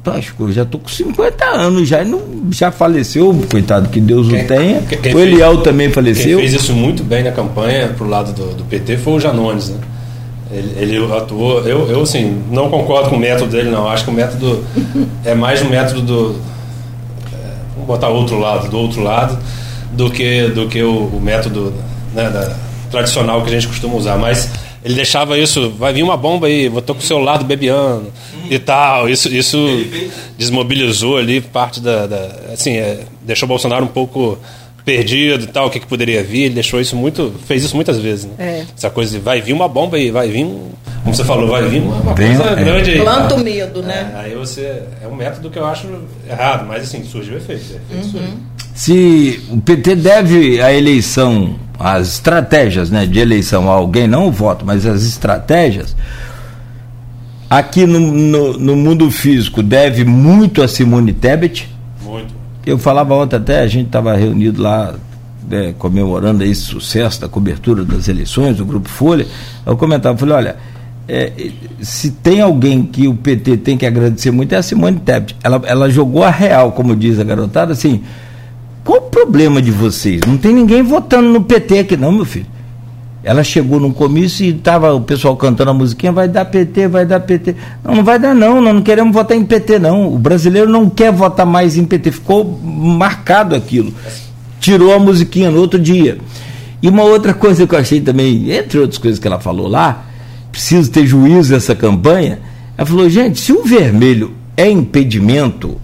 Acho 0.04 0.34
que 0.36 0.40
eu 0.40 0.52
já 0.52 0.62
estou 0.62 0.80
com 0.80 0.88
50 0.88 1.44
anos, 1.44 1.88
já, 1.88 2.04
não, 2.04 2.22
já 2.50 2.70
faleceu, 2.70 3.34
coitado, 3.50 3.88
que 3.88 4.00
Deus 4.00 4.28
quem, 4.28 4.44
o 4.44 4.46
tenha. 4.46 4.82
Quem, 4.82 5.14
o 5.14 5.18
Eliel 5.18 5.52
fez, 5.54 5.64
também 5.64 5.90
faleceu. 5.90 6.38
Quem 6.38 6.48
fez 6.48 6.62
isso 6.62 6.72
muito 6.72 7.02
bem 7.02 7.24
na 7.24 7.32
campanha 7.32 7.88
pro 7.88 8.08
lado 8.08 8.32
do, 8.32 8.54
do 8.54 8.64
PT 8.64 8.98
foi 8.98 9.14
o 9.14 9.20
Janones, 9.20 9.70
né? 9.70 9.78
Ele, 10.52 10.74
ele, 10.78 11.12
atuou. 11.12 11.60
Eu, 11.66 11.90
eu, 11.90 12.02
assim, 12.02 12.40
não 12.52 12.70
concordo 12.70 13.10
com 13.10 13.16
o 13.16 13.18
método 13.18 13.50
dele, 13.50 13.68
não. 13.68 13.88
Acho 13.88 14.04
que 14.04 14.10
o 14.10 14.14
método 14.14 14.64
é 15.24 15.34
mais 15.34 15.60
um 15.60 15.68
método 15.68 16.02
do. 16.02 16.40
É, 17.32 17.50
vamos 17.74 17.88
botar 17.88 18.08
outro 18.08 18.38
lado, 18.38 18.68
do 18.68 18.78
outro 18.78 19.02
lado, 19.02 19.36
do 19.92 20.08
que, 20.08 20.42
do 20.48 20.68
que 20.68 20.80
o, 20.84 21.06
o 21.06 21.20
método 21.20 21.74
né, 22.14 22.30
da, 22.30 22.54
tradicional 22.90 23.42
que 23.42 23.48
a 23.48 23.52
gente 23.52 23.68
costuma 23.68 23.94
usar, 23.94 24.16
mas 24.18 24.50
ele 24.84 24.94
deixava 24.94 25.36
isso, 25.36 25.70
vai 25.70 25.92
vir 25.92 26.02
uma 26.02 26.16
bomba 26.16 26.46
aí, 26.46 26.68
vou 26.68 26.80
com 26.80 26.92
o 26.92 27.00
celular 27.02 27.38
do 27.38 27.44
bebiano 27.44 28.12
hum. 28.34 28.46
e 28.48 28.58
tal. 28.58 29.08
Isso, 29.08 29.28
isso 29.28 29.58
desmobilizou 30.38 31.16
ali 31.16 31.40
parte 31.40 31.80
da. 31.80 32.06
da 32.06 32.30
assim, 32.52 32.76
é, 32.76 33.00
deixou 33.22 33.46
o 33.46 33.48
Bolsonaro 33.48 33.84
um 33.84 33.88
pouco 33.88 34.38
perdido 34.86 35.42
e 35.42 35.46
tal, 35.48 35.66
o 35.66 35.70
que, 35.70 35.80
que 35.80 35.86
poderia 35.86 36.22
vir, 36.22 36.44
ele 36.44 36.54
deixou 36.54 36.80
isso 36.80 36.94
muito, 36.94 37.34
fez 37.44 37.64
isso 37.64 37.74
muitas 37.74 37.98
vezes, 37.98 38.26
né? 38.26 38.34
É. 38.38 38.64
Essa 38.76 38.88
coisa 38.88 39.10
de 39.10 39.18
vai 39.18 39.40
vir 39.40 39.52
uma 39.52 39.66
bomba 39.66 39.96
aí, 39.96 40.12
vai 40.12 40.28
vir, 40.28 40.44
um, 40.44 40.70
como 41.02 41.12
você 41.12 41.24
falou, 41.24 41.48
vai 41.48 41.68
vir 41.68 41.82
uma, 41.82 41.96
uma 41.96 42.14
Bem, 42.14 42.36
coisa 42.36 42.52
é. 42.52 42.54
grande 42.54 42.90
aí. 42.92 43.00
Planta 43.00 43.34
o 43.34 43.38
medo, 43.40 43.82
né? 43.82 44.12
É, 44.14 44.20
aí 44.20 44.34
você, 44.36 44.84
é 45.02 45.08
um 45.08 45.16
método 45.16 45.50
que 45.50 45.58
eu 45.58 45.66
acho 45.66 45.88
errado, 46.30 46.64
mas 46.68 46.84
assim, 46.84 47.02
surgiu 47.02 47.36
efeito. 47.36 47.64
efeito 47.90 48.16
uhum. 48.16 48.36
Se 48.76 49.42
o 49.50 49.60
PT 49.60 49.96
deve 49.96 50.62
a 50.62 50.72
eleição 50.72 51.58
as 51.78 52.14
estratégias 52.14 52.90
né, 52.90 53.06
de 53.06 53.18
eleição 53.18 53.70
a 53.70 53.74
alguém, 53.74 54.06
não 54.06 54.28
o 54.28 54.32
voto, 54.32 54.64
mas 54.64 54.86
as 54.86 55.02
estratégias, 55.02 55.96
aqui 57.48 57.86
no, 57.86 58.00
no, 58.00 58.58
no, 58.58 58.76
mundo 58.76 59.10
físico 59.10 59.62
deve 59.62 60.04
muito 60.04 60.62
a 60.62 60.68
Simone 60.68 61.12
Tebet. 61.12 61.68
Muito. 62.02 62.34
Eu 62.64 62.78
falava 62.78 63.14
ontem 63.14 63.36
até, 63.36 63.60
a 63.60 63.66
gente 63.66 63.86
estava 63.86 64.16
reunido 64.16 64.62
lá 64.62 64.94
né, 65.48 65.74
comemorando 65.78 66.42
esse 66.44 66.62
sucesso 66.62 67.20
da 67.20 67.28
cobertura 67.28 67.84
das 67.84 68.08
eleições 68.08 68.56
do 68.56 68.64
Grupo 68.64 68.88
Folha. 68.88 69.26
Eu 69.64 69.76
comentava, 69.76 70.16
falei, 70.18 70.34
olha, 70.34 70.56
é, 71.08 71.50
se 71.80 72.10
tem 72.10 72.40
alguém 72.40 72.82
que 72.82 73.06
o 73.06 73.14
PT 73.14 73.58
tem 73.58 73.78
que 73.78 73.86
agradecer 73.86 74.32
muito 74.32 74.52
é 74.52 74.56
a 74.56 74.62
Simone 74.62 74.98
Tebet. 74.98 75.36
Ela, 75.42 75.62
ela 75.64 75.90
jogou 75.90 76.24
a 76.24 76.30
real, 76.30 76.72
como 76.72 76.96
diz 76.96 77.20
a 77.20 77.24
garotada, 77.24 77.72
assim. 77.72 78.02
Qual 78.86 78.98
o 78.98 79.10
problema 79.10 79.60
de 79.60 79.72
vocês? 79.72 80.20
Não 80.24 80.36
tem 80.36 80.54
ninguém 80.54 80.80
votando 80.80 81.28
no 81.28 81.42
PT 81.42 81.80
aqui, 81.80 81.96
não, 81.96 82.12
meu 82.12 82.24
filho. 82.24 82.46
Ela 83.24 83.42
chegou 83.42 83.80
num 83.80 83.92
comício 83.92 84.46
e 84.46 84.50
estava 84.50 84.94
o 84.94 85.00
pessoal 85.00 85.36
cantando 85.36 85.72
a 85.72 85.74
musiquinha, 85.74 86.12
vai 86.12 86.28
dar 86.28 86.44
PT, 86.44 86.86
vai 86.86 87.04
dar 87.04 87.18
PT. 87.18 87.56
Não, 87.82 87.96
não 87.96 88.04
vai 88.04 88.16
dar 88.20 88.32
não, 88.32 88.60
nós 88.60 88.72
não 88.72 88.82
queremos 88.82 89.12
votar 89.12 89.36
em 89.36 89.44
PT 89.44 89.80
não. 89.80 90.14
O 90.14 90.16
brasileiro 90.16 90.70
não 90.70 90.88
quer 90.88 91.10
votar 91.10 91.44
mais 91.44 91.76
em 91.76 91.84
PT, 91.84 92.12
ficou 92.12 92.44
marcado 92.62 93.56
aquilo. 93.56 93.92
Tirou 94.60 94.94
a 94.94 95.00
musiquinha 95.00 95.50
no 95.50 95.58
outro 95.58 95.80
dia. 95.80 96.18
E 96.80 96.88
uma 96.88 97.02
outra 97.02 97.34
coisa 97.34 97.66
que 97.66 97.74
eu 97.74 97.78
achei 97.80 98.00
também, 98.00 98.52
entre 98.52 98.78
outras 98.78 98.98
coisas 98.98 99.18
que 99.18 99.26
ela 99.26 99.40
falou 99.40 99.66
lá, 99.66 100.04
preciso 100.52 100.88
ter 100.92 101.04
juízo 101.04 101.52
nessa 101.52 101.74
campanha. 101.74 102.38
Ela 102.78 102.86
falou, 102.86 103.10
gente, 103.10 103.40
se 103.40 103.52
o 103.52 103.64
vermelho 103.64 104.32
é 104.56 104.70
impedimento 104.70 105.80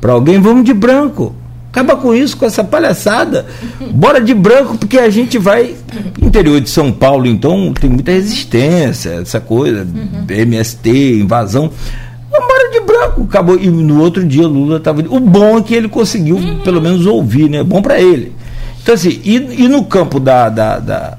para 0.00 0.12
alguém, 0.12 0.40
vamos 0.40 0.64
de 0.64 0.72
branco. 0.72 1.34
Acaba 1.72 1.96
com 1.96 2.12
isso, 2.12 2.36
com 2.36 2.44
essa 2.44 2.64
palhaçada. 2.64 3.46
Bora 3.92 4.20
de 4.20 4.34
branco, 4.34 4.76
porque 4.76 4.98
a 4.98 5.08
gente 5.08 5.38
vai. 5.38 5.76
Interior 6.20 6.60
de 6.60 6.68
São 6.68 6.90
Paulo, 6.90 7.28
então, 7.28 7.72
tem 7.72 7.88
muita 7.88 8.10
resistência, 8.10 9.20
essa 9.22 9.40
coisa, 9.40 9.86
uhum. 9.86 10.24
MST, 10.28 11.20
invasão. 11.20 11.70
Bora 12.28 12.70
de 12.72 12.80
branco, 12.80 13.22
acabou. 13.22 13.56
E 13.56 13.70
no 13.70 14.00
outro 14.00 14.24
dia 14.24 14.46
Lula 14.48 14.78
estava. 14.78 15.00
O 15.08 15.20
bom 15.20 15.58
é 15.58 15.62
que 15.62 15.74
ele 15.74 15.88
conseguiu, 15.88 16.36
uhum. 16.36 16.58
pelo 16.60 16.80
menos, 16.80 17.06
ouvir, 17.06 17.48
né? 17.48 17.62
Bom 17.62 17.80
para 17.80 18.00
ele. 18.00 18.32
Então, 18.82 18.94
assim, 18.94 19.20
e, 19.24 19.36
e 19.64 19.68
no 19.68 19.84
campo 19.84 20.18
da, 20.18 20.48
da, 20.48 20.78
da, 20.80 21.18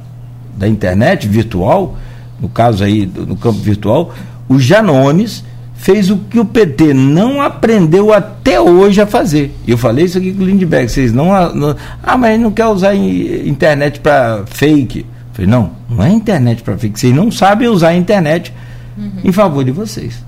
da 0.57 0.67
internet 0.67 1.29
virtual, 1.29 1.97
no 2.41 2.49
caso 2.49 2.83
aí, 2.83 3.05
no 3.05 3.37
campo 3.37 3.59
virtual, 3.59 4.13
o 4.49 4.59
Janones 4.59 5.45
fez 5.81 6.11
o 6.11 6.17
que 6.17 6.39
o 6.39 6.45
PT 6.45 6.93
não 6.93 7.41
aprendeu 7.41 8.13
até 8.13 8.61
hoje 8.61 9.01
a 9.01 9.07
fazer. 9.07 9.51
E 9.65 9.71
eu 9.71 9.77
falei 9.79 10.05
isso 10.05 10.19
aqui 10.19 10.31
com 10.31 10.43
o 10.43 10.45
Lindbergh, 10.45 10.87
vocês 10.87 11.11
não, 11.11 11.55
não 11.55 11.75
ah, 12.03 12.15
mas 12.15 12.39
não 12.39 12.51
quer 12.51 12.67
usar 12.67 12.93
internet 12.93 13.99
para 13.99 14.43
fake. 14.45 14.99
Eu 14.99 15.05
falei, 15.33 15.49
não, 15.49 15.71
não 15.89 16.03
é 16.03 16.09
internet 16.11 16.61
para 16.61 16.77
fake, 16.77 16.99
vocês 16.99 17.15
não 17.15 17.31
sabem 17.31 17.67
usar 17.67 17.89
a 17.89 17.95
internet 17.95 18.53
uhum. 18.95 19.11
em 19.23 19.31
favor 19.31 19.63
de 19.63 19.71
vocês. 19.71 20.23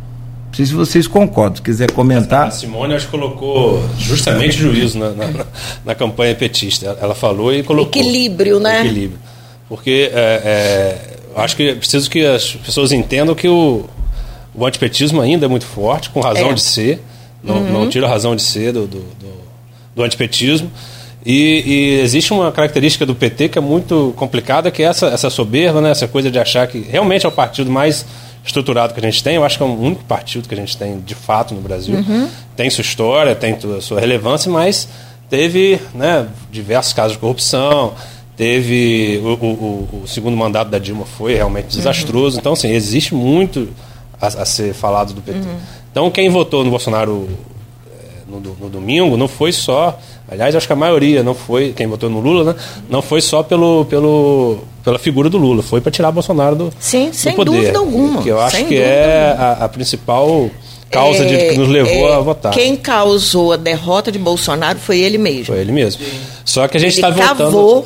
Não 0.48 0.54
sei 0.56 0.66
se 0.66 0.74
vocês 0.74 1.08
concordam, 1.08 1.58
se 1.58 1.62
quiser 1.62 1.92
comentar. 1.92 2.48
A 2.48 2.52
Simone 2.52 2.96
acho 2.96 3.06
que 3.06 3.12
colocou 3.12 3.84
justamente 4.00 4.58
juízo 4.58 4.98
na, 4.98 5.12
na, 5.12 5.46
na 5.86 5.96
campanha 5.96 6.34
petista. 6.34 6.98
Ela 7.00 7.14
falou 7.14 7.54
e 7.54 7.62
colocou. 7.62 8.02
Equilíbrio, 8.02 8.60
né? 8.60 8.82
Equilíbrio. 8.82 9.20
Porque 9.70 10.12
é, 10.14 10.42
é, 10.44 11.42
acho 11.42 11.56
que 11.56 11.70
é 11.70 11.76
preciso 11.76 12.10
que 12.10 12.26
as 12.26 12.56
pessoas 12.56 12.92
entendam 12.92 13.34
que 13.34 13.48
o, 13.48 13.88
o 14.56 14.66
antipetismo 14.66 15.22
ainda 15.22 15.46
é 15.46 15.50
muito 15.50 15.66
forte, 15.66 16.10
com 16.10 16.20
razão 16.20 16.52
é. 16.52 16.54
de 16.54 16.62
ser. 16.62 17.02
Não, 17.44 17.56
uhum. 17.56 17.72
não 17.72 17.90
tira 17.90 18.08
a 18.08 18.10
razão 18.10 18.36
de 18.36 18.42
ser 18.42 18.72
do, 18.72 18.88
do, 18.88 19.00
do, 19.00 19.34
do 19.96 20.04
antipetismo. 20.04 20.72
E, 21.26 21.64
e, 21.66 22.00
existe 22.02 22.34
uma 22.34 22.52
característica 22.52 23.06
do 23.06 23.16
PT 23.16 23.50
que 23.50 23.58
é 23.58 23.62
muito 23.62 24.14
complicada, 24.18 24.70
que 24.70 24.84
é 24.84 24.88
essa, 24.88 25.08
essa 25.08 25.30
soberba, 25.30 25.80
né? 25.82 25.92
essa 25.92 26.08
coisa 26.08 26.30
de 26.30 26.38
achar 26.38 26.68
que 26.68 26.80
realmente 26.80 27.26
é 27.26 27.30
o 27.30 27.32
partido 27.32 27.72
mais 27.72 28.06
estruturado 28.46 28.94
que 28.94 29.00
a 29.00 29.04
gente 29.04 29.24
tem. 29.24 29.36
Eu 29.36 29.44
acho 29.44 29.58
que 29.58 29.64
é 29.64 29.66
o 29.66 29.80
único 29.80 30.04
partido 30.04 30.48
que 30.48 30.54
a 30.54 30.58
gente 30.58 30.76
tem 30.78 31.00
de 31.00 31.16
fato 31.16 31.54
no 31.54 31.62
Brasil. 31.62 31.96
Uhum. 31.96 32.28
Tem 32.56 32.70
sua 32.70 32.82
história, 32.82 33.36
tem 33.36 33.58
sua 33.82 34.00
relevância, 34.00 34.52
mas 34.52 34.88
teve 35.30 35.80
né, 35.96 36.28
diversos 36.52 36.92
casos 36.94 37.14
de 37.14 37.20
corrupção. 37.20 37.94
Teve 38.36 39.22
o, 39.24 39.28
o, 39.46 40.02
o 40.04 40.08
segundo 40.08 40.36
mandato 40.36 40.70
da 40.70 40.80
Dilma 40.80 41.06
foi 41.06 41.36
realmente 41.36 41.68
desastroso. 41.68 42.36
Uhum. 42.36 42.42
Então, 42.42 42.54
assim, 42.54 42.72
existe 42.72 43.14
muito 43.14 43.70
a, 44.24 44.42
a 44.42 44.46
ser 44.46 44.74
falado 44.74 45.14
do 45.14 45.22
PT. 45.22 45.40
Uhum. 45.40 45.56
Então, 45.92 46.12
quem 46.12 46.30
votou 46.30 46.64
no 46.64 46.70
Bolsonaro 46.70 47.28
eh, 47.88 48.22
no, 48.28 48.40
no, 48.40 48.70
domingo 48.70 49.18
não 49.18 49.28
foi 49.28 49.52
só. 49.52 50.00
Aliás, 50.30 50.56
acho 50.56 50.66
que 50.66 50.74
a 50.74 50.76
maioria 50.76 51.22
não 51.22 51.36
foi. 51.36 51.74
Quem 51.74 51.86
votou 51.86 52.10
no 52.10 52.20
Lula, 52.20 52.54
né? 52.54 52.60
Não 52.90 53.02
foi 53.02 53.22
só 53.22 53.44
pelo, 53.44 53.86
pelo, 53.86 54.60
pela 54.84 54.98
figura 54.98 55.30
do 55.30 55.38
Lula, 55.38 55.62
foi 55.62 55.82
para 55.82 55.92
tirar 55.92 56.12
Bolsonaro 56.12 56.56
do, 56.56 56.74
Sim, 56.80 57.10
do 57.10 57.16
sem 57.16 57.36
poder. 57.36 57.52
dúvida 57.52 57.80
alguma. 57.80 58.24
Que 58.24 58.30
eu 58.30 58.40
acho 58.40 58.66
que 58.66 58.78
é 58.78 59.36
a, 59.38 59.66
a, 59.66 59.70
principal 59.70 60.50
causa 60.90 61.24
é, 61.24 61.26
de, 61.26 61.50
que 61.50 61.58
nos 61.58 61.68
levou 61.68 62.10
é, 62.10 62.16
a 62.16 62.20
votar. 62.20 62.54
Quem 62.54 62.76
causou 62.76 63.52
a 63.52 63.58
derrota 63.58 64.12
de 64.12 64.18
Bolsonaro 64.18 64.80
foi 64.80 65.00
ele 65.00 65.18
mesmo. 65.18 65.46
Foi 65.46 65.60
ele 65.60 65.72
mesmo. 65.72 66.02
Só 66.46 66.68
que 66.68 66.78
a 66.78 66.80
gente 66.80 66.96
está 66.96 67.10
votando. 67.10 67.86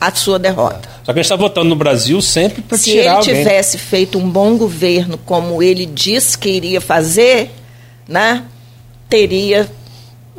A 0.00 0.10
sua 0.14 0.38
derrota. 0.38 0.88
Só 1.04 1.12
que 1.12 1.18
a 1.18 1.22
gente 1.22 1.24
está 1.24 1.36
votando 1.36 1.68
no 1.68 1.76
Brasil 1.76 2.22
sempre 2.22 2.62
para 2.62 2.78
tirar 2.78 3.16
alguém. 3.16 3.24
Se 3.24 3.30
ele 3.30 3.38
tivesse 3.44 3.78
feito 3.78 4.18
um 4.18 4.28
bom 4.28 4.56
governo 4.56 5.18
como 5.18 5.62
ele 5.62 5.84
disse 5.84 6.38
que 6.38 6.48
iria 6.48 6.80
fazer, 6.80 7.50
né, 8.08 8.44
teria 9.08 9.70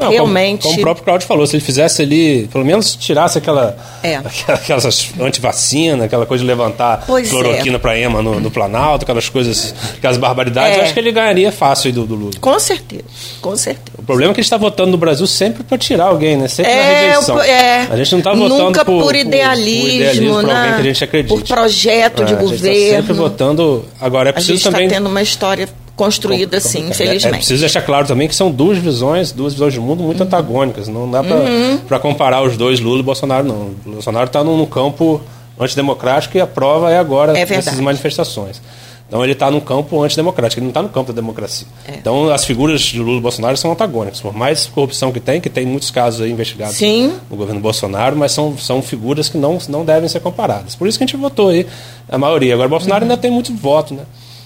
não, 0.05 0.11
realmente. 0.11 0.63
Como, 0.63 0.73
como, 0.73 0.81
o 0.81 0.83
próprio 0.83 1.05
Claudio 1.05 1.27
falou, 1.27 1.47
se 1.47 1.55
ele 1.55 1.63
fizesse 1.63 2.01
ali, 2.01 2.47
pelo 2.51 2.65
menos 2.65 2.95
tirasse 2.95 3.37
aquela. 3.37 3.77
É. 4.03 4.19
Aquelas 4.47 5.11
antivacina, 5.19 6.05
aquela 6.05 6.25
coisa 6.25 6.43
de 6.43 6.47
levantar 6.47 7.03
pois 7.05 7.29
cloroquina 7.29 7.75
é. 7.75 7.79
para 7.79 7.97
EMA 7.97 8.21
no, 8.21 8.39
no, 8.39 8.51
Planalto, 8.51 9.03
aquelas 9.03 9.29
coisas, 9.29 9.73
aquelas 9.97 10.17
barbaridades, 10.17 10.77
é. 10.77 10.79
eu 10.79 10.83
acho 10.83 10.93
que 10.93 10.99
ele 10.99 11.11
ganharia 11.11 11.51
fácil 11.51 11.87
aí 11.87 11.93
do, 11.93 12.05
do 12.05 12.15
Lula. 12.15 12.31
Com 12.39 12.59
certeza, 12.59 13.03
com 13.41 13.55
certeza. 13.55 13.97
O 13.97 14.03
problema 14.03 14.31
é 14.31 14.33
que 14.33 14.39
a 14.39 14.43
gente 14.43 14.47
está 14.47 14.57
votando 14.57 14.91
no 14.91 14.97
Brasil 14.97 15.25
sempre 15.27 15.63
para 15.63 15.77
tirar 15.77 16.05
alguém, 16.05 16.37
né? 16.37 16.47
Sempre 16.47 16.71
é, 16.71 16.75
na 16.75 16.99
rejeição. 16.99 17.41
É, 17.41 17.87
a 17.89 17.95
gente 17.95 18.11
não 18.11 18.19
está 18.19 18.33
votando 18.33 18.63
Nunca 18.63 18.85
por, 18.85 19.03
por 19.03 19.15
idealismo, 19.15 19.81
por, 19.81 19.89
idealismo 19.89 20.33
por 20.33 20.49
alguém 20.49 20.73
que 20.73 20.79
a 20.79 20.93
gente. 20.93 21.27
Por 21.27 21.43
projeto 21.43 22.25
de 22.25 22.33
governo. 22.35 22.67
É, 22.67 22.69
a 22.69 22.73
gente 22.73 22.89
tá 22.89 22.95
sempre 22.97 23.13
votando. 23.13 23.85
Agora 23.99 24.29
é 24.29 24.33
preciso 24.33 24.53
a 24.53 24.55
gente 24.55 24.63
tá 24.63 24.71
também. 24.71 24.87
Está 24.87 24.97
tendo 24.97 25.09
uma 25.09 25.21
história 25.21 25.69
construída 26.01 26.57
assim, 26.57 26.89
infelizmente. 26.89 27.25
É, 27.27 27.29
é, 27.29 27.33
preciso 27.33 27.59
deixar 27.59 27.83
claro 27.83 28.07
também 28.07 28.27
que 28.27 28.33
são 28.33 28.49
duas 28.49 28.79
visões, 28.79 29.31
duas 29.31 29.53
visões 29.53 29.71
de 29.71 29.79
mundo 29.79 30.01
muito 30.01 30.19
uhum. 30.19 30.25
antagônicas. 30.25 30.87
Não 30.87 31.09
dá 31.09 31.23
para 31.23 31.37
uhum. 31.37 31.99
comparar 32.01 32.41
os 32.41 32.57
dois, 32.57 32.79
Lula 32.79 33.01
e 33.01 33.03
Bolsonaro, 33.03 33.47
não. 33.47 33.55
O 33.85 33.91
Bolsonaro 33.93 34.25
está 34.25 34.43
no, 34.43 34.57
no, 34.57 34.65
campo 34.65 35.21
antidemocrático 35.59 36.35
e 36.35 36.41
a 36.41 36.47
prova 36.47 36.91
é 36.91 36.97
agora 36.97 37.37
é 37.37 37.45
dessas 37.45 37.79
manifestações. 37.79 38.59
Então 39.07 39.23
ele 39.23 39.33
está 39.33 39.51
no 39.51 39.61
campo 39.61 40.01
antidemocrático, 40.01 40.59
ele 40.59 40.65
não 40.65 40.71
está 40.71 40.81
no 40.81 40.89
campo 40.89 41.13
da 41.13 41.21
democracia. 41.21 41.67
É. 41.87 41.97
Então 41.97 42.31
as 42.31 42.45
figuras 42.45 42.81
de 42.81 42.97
Lula 42.97 43.19
e 43.19 43.21
Bolsonaro 43.21 43.55
são 43.57 43.71
antagônicas. 43.71 44.21
Por 44.21 44.33
mais 44.33 44.65
corrupção 44.65 45.11
que 45.11 45.19
tem, 45.19 45.39
que 45.39 45.49
tem 45.51 45.67
muitos 45.67 45.91
casos 45.91 46.25
investigados 46.27 46.77
Sim. 46.77 47.13
no 47.29 47.37
governo 47.37 47.61
Bolsonaro, 47.61 48.15
mas 48.15 48.31
são, 48.31 48.57
são 48.57 48.81
figuras 48.81 49.29
que 49.29 49.37
não, 49.37 49.59
não 49.69 49.85
devem 49.85 50.09
ser 50.09 50.21
comparadas. 50.21 50.73
Por 50.73 50.87
isso 50.87 50.97
que 50.97 51.03
a 51.03 51.07
gente 51.07 51.17
votou 51.17 51.49
aí, 51.49 51.67
a 52.09 52.17
maioria. 52.17 52.55
Agora, 52.55 52.69
Bolsonaro 52.69 53.05
uhum. 53.05 53.11
ainda 53.11 53.21
tem 53.21 53.29
muito 53.29 53.53
voto, 53.53 53.93
né? 53.93 54.03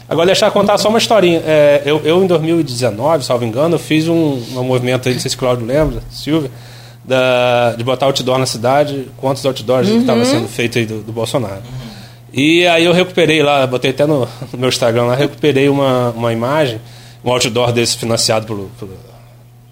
Agora, 0.07 0.27
deixar 0.27 0.51
contar 0.51 0.77
só 0.77 0.89
uma 0.89 0.97
historinha. 0.97 1.41
É, 1.45 1.81
eu, 1.85 1.99
eu, 2.03 2.23
em 2.23 2.27
2019, 2.27 3.25
salvo 3.25 3.43
engano, 3.43 3.75
eu 3.75 3.79
fiz 3.79 4.07
um, 4.07 4.41
um 4.55 4.63
movimento 4.63 5.07
aí, 5.07 5.15
não 5.15 5.21
sei 5.21 5.29
se 5.29 5.35
o 5.35 5.39
Claudio 5.39 5.65
lembra, 5.65 6.01
Silvia, 6.11 6.51
da, 7.03 7.73
de 7.75 7.83
botar 7.83 8.05
outdoor 8.05 8.37
na 8.37 8.45
cidade, 8.45 9.07
quantos 9.17 9.45
outdoors 9.45 9.87
uhum. 9.87 9.95
que 9.95 10.01
estavam 10.01 10.25
sendo 10.25 10.47
feitos 10.47 10.77
aí 10.77 10.85
do, 10.85 11.01
do 11.01 11.11
Bolsonaro. 11.11 11.55
Uhum. 11.55 11.85
E 12.33 12.67
aí 12.67 12.85
eu 12.85 12.93
recuperei 12.93 13.41
lá, 13.41 13.65
botei 13.65 13.91
até 13.91 14.05
no, 14.05 14.27
no, 14.53 14.59
meu 14.59 14.69
Instagram 14.69 15.05
lá, 15.05 15.15
recuperei 15.15 15.69
uma, 15.69 16.11
uma 16.11 16.31
imagem, 16.31 16.79
um 17.23 17.31
outdoor 17.31 17.71
desse 17.71 17.97
financiado 17.97 18.45
pelo, 18.45 18.69
pelo 18.79 18.91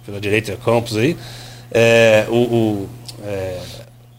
pela 0.05 0.19
direita 0.19 0.57
Campos 0.63 0.97
aí. 0.97 1.17
É, 1.71 2.25
o, 2.29 2.35
o 2.35 2.89
é, 3.25 3.59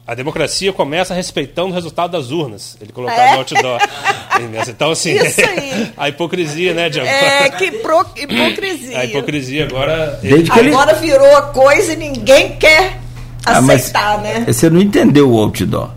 a 0.06 0.14
democracia 0.14 0.70
começa 0.70 1.14
respeitando 1.14 1.70
o 1.70 1.72
resultado 1.72 2.10
das 2.10 2.30
urnas. 2.30 2.76
Ele 2.78 2.92
colocava 2.92 3.20
é. 3.22 3.32
no 3.32 3.38
outdoor. 3.38 3.80
então, 4.68 4.90
assim, 4.90 5.14
a 5.96 6.08
hipocrisia, 6.10 6.74
né, 6.74 6.90
Diego? 6.90 7.06
É, 7.06 7.48
que 7.50 7.70
pro, 7.70 8.04
hipocrisia. 8.14 8.98
A 8.98 9.04
hipocrisia 9.06 9.64
agora. 9.64 10.18
Desde 10.20 10.58
ele... 10.58 10.74
Agora 10.74 10.94
virou 10.94 11.36
a 11.36 11.42
coisa 11.42 11.94
e 11.94 11.96
ninguém 11.96 12.56
quer 12.56 13.00
ah, 13.46 13.58
aceitar, 13.58 14.20
né? 14.20 14.44
Você 14.46 14.68
não 14.68 14.80
entendeu 14.80 15.30
o 15.30 15.38
outdoor. 15.38 15.90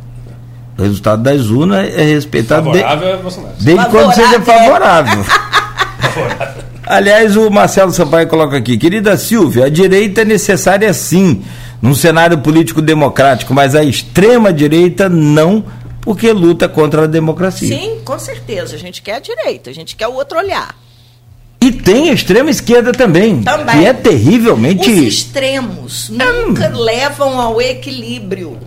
O 0.78 0.84
resultado 0.84 1.24
das 1.24 1.48
urnas 1.48 1.94
é 1.94 2.04
respeitado. 2.04 2.66
Favorável 2.66 3.08
de, 3.08 3.14
é 3.14 3.18
Bolsonaro. 3.18 3.56
Desde 3.60 3.84
favorável, 3.84 4.02
quando 4.02 4.16
seja 4.16 4.42
favorável. 4.42 5.24
favorável. 5.24 6.54
Aliás, 6.90 7.36
o 7.36 7.50
Marcelo 7.50 7.92
Sampaio 7.92 8.30
coloca 8.30 8.56
aqui, 8.56 8.78
querida 8.78 9.18
Silvia, 9.18 9.66
a 9.66 9.70
direita 9.70 10.22
é 10.22 10.26
necessária 10.26 10.94
sim 10.94 11.44
num 11.82 11.94
cenário 11.94 12.38
político 12.38 12.82
democrático, 12.82 13.54
mas 13.54 13.76
a 13.76 13.84
extrema 13.84 14.54
direita 14.54 15.10
não, 15.10 15.66
porque 16.00 16.32
luta 16.32 16.70
contra 16.70 17.04
a 17.04 17.08
democracia. 17.08 17.68
Sim, 17.68 18.00
com 18.06 18.18
certeza. 18.18 18.76
A 18.76 18.80
gente 18.80 19.02
quer 19.02 19.16
a 19.16 19.20
direita, 19.20 19.70
a 19.70 19.74
gente 19.74 19.98
quer 19.98 20.08
o 20.08 20.14
outro 20.14 20.38
olhar. 20.38 20.76
E 21.60 21.74
tem 21.74 22.10
a 22.10 22.14
extrema 22.14 22.50
esquerda 22.50 22.94
também, 22.94 23.44
também. 23.44 23.80
que 23.80 23.86
é 23.86 23.92
terrivelmente. 23.92 24.90
Os 24.90 24.98
extremos 25.00 26.10
nunca 26.10 26.66
é... 26.66 26.70
levam 26.70 27.42
ao 27.42 27.62
equilíbrio. 27.62 28.58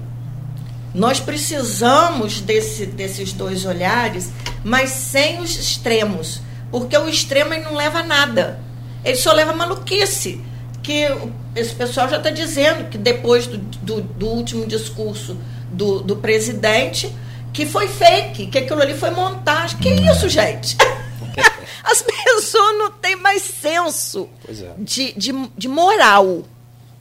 Nós 0.94 1.20
precisamos 1.20 2.42
desse, 2.42 2.84
desses 2.84 3.32
dois 3.32 3.64
olhares, 3.64 4.28
mas 4.62 4.90
sem 4.90 5.40
os 5.40 5.58
extremos. 5.58 6.42
Porque 6.70 6.96
o 6.96 7.08
extremo 7.08 7.52
ele 7.52 7.64
não 7.64 7.74
leva 7.74 8.00
a 8.00 8.02
nada. 8.02 8.60
Ele 9.04 9.16
só 9.16 9.32
leva 9.32 9.52
maluquice 9.52 10.40
que 10.82 11.06
esse 11.54 11.74
pessoal 11.74 12.08
já 12.08 12.16
está 12.16 12.30
dizendo 12.30 12.88
que 12.88 12.98
depois 12.98 13.46
do, 13.46 13.58
do, 13.58 14.00
do 14.00 14.26
último 14.26 14.66
discurso 14.66 15.36
do, 15.70 16.00
do, 16.00 16.16
presidente, 16.16 17.12
que 17.52 17.66
foi 17.66 17.88
fake, 17.88 18.46
que 18.46 18.58
aquilo 18.58 18.80
ali 18.80 18.94
foi 18.94 19.10
montagem. 19.10 19.78
Que 19.78 19.88
isso, 19.88 20.28
gente? 20.28 20.76
As 21.82 22.02
pessoas 22.02 22.78
não 22.78 22.90
têm 22.92 23.16
mais 23.16 23.42
senso 23.42 24.28
é. 24.48 24.72
de, 24.78 25.12
de, 25.12 25.32
de 25.56 25.68
moral. 25.68 26.44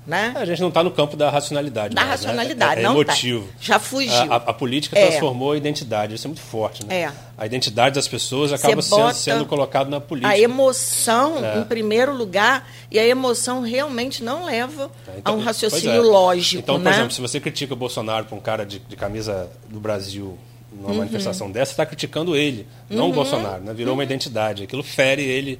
Né? 0.09 0.33
A 0.35 0.43
gente 0.43 0.59
não 0.59 0.69
está 0.69 0.83
no 0.83 0.89
campo 0.89 1.15
da 1.15 1.29
racionalidade. 1.29 1.93
Da 1.93 2.01
mais, 2.03 2.21
né? 2.21 2.27
racionalidade, 2.27 2.81
é, 2.81 2.83
é 2.83 2.83
não 2.83 2.95
tá. 2.95 3.01
emotivo. 3.11 3.47
Já 3.61 3.77
fugiu. 3.77 4.33
A, 4.33 4.37
a- 4.37 4.53
política 4.53 4.97
É. 4.97 5.05
transformou 5.07 5.51
a 5.51 5.57
identidade, 5.57 6.15
isso 6.15 6.25
é 6.25 6.29
muito 6.29 6.41
forte. 6.41 6.83
Né? 6.83 7.01
É. 7.01 7.11
A 7.37 7.45
identidade 7.45 7.93
das 7.93 8.07
pessoas 8.07 8.51
acaba 8.51 8.81
sendo, 8.81 9.13
sendo 9.13 9.45
colocado 9.45 9.87
na 9.87 10.01
política. 10.01 10.33
A 10.33 10.39
emoção 10.39 11.45
É. 11.45 11.59
em 11.59 11.63
primeiro 11.63 12.11
lugar, 12.11 12.67
e 12.89 12.97
a 12.97 13.05
emoção 13.05 13.61
realmente 13.61 14.23
não 14.23 14.45
leva 14.45 14.89
Então, 15.15 15.35
a 15.35 15.37
um 15.37 15.41
raciocínio 15.41 15.97
é. 15.97 15.99
lógico. 16.01 16.59
Então, 16.63 16.75
por 16.77 16.83
né? 16.85 16.89
exemplo, 16.91 17.11
se 17.11 17.21
você 17.21 17.39
critica 17.39 17.75
o 17.75 17.77
Bolsonaro 17.77 18.25
para 18.25 18.35
um 18.35 18.41
cara 18.41 18.65
de, 18.65 18.79
de 18.79 18.95
camisa 18.95 19.47
do 19.69 19.79
Brasil 19.79 20.35
numa 20.71 20.89
Uhum. 20.89 20.97
manifestação 20.97 21.51
dessa, 21.51 21.71
está 21.73 21.85
criticando 21.85 22.35
ele, 22.35 22.67
não 22.89 23.09
o 23.09 23.13
Bolsonaro. 23.13 23.63
Né? 23.63 23.73
Virou 23.75 23.93
uma 23.93 24.03
identidade. 24.03 24.63
Aquilo 24.63 24.81
fere 24.83 25.21
ele 25.23 25.59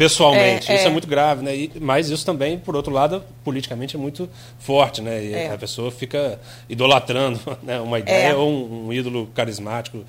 pessoalmente. 0.00 0.72
É, 0.72 0.76
isso 0.76 0.84
é. 0.84 0.88
é. 0.88 0.90
muito 0.90 1.06
grave. 1.06 1.42
Né? 1.44 1.54
E, 1.54 1.72
mas 1.78 2.08
isso 2.08 2.24
também, 2.24 2.58
por 2.58 2.74
outro 2.74 2.90
lado, 2.92 3.22
politicamente 3.44 3.96
é 3.96 3.98
muito 3.98 4.28
forte. 4.58 5.02
Né? 5.02 5.24
E 5.24 5.34
É. 5.34 5.52
a 5.52 5.58
pessoa 5.58 5.90
fica 5.90 6.40
idolatrando 6.68 7.38
né? 7.62 7.78
uma 7.80 7.98
ideia 7.98 8.28
É. 8.28 8.34
ou 8.34 8.50
um, 8.50 8.86
um 8.86 8.92
ídolo 8.92 9.26
carismático, 9.34 10.02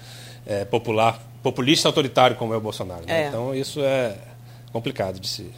é, 0.46 0.64
popular, 0.64 1.22
populista 1.44 1.90
autoritário 1.90 2.38
como 2.38 2.54
é 2.54 2.58
o 2.58 2.62
Bolsonaro. 2.62 3.06
né? 3.06 3.24
É. 3.24 3.28
Então 3.28 3.54
isso 3.54 3.82
é 3.82 4.16
complicado 4.72 5.20
de 5.20 5.28
se 5.28 5.52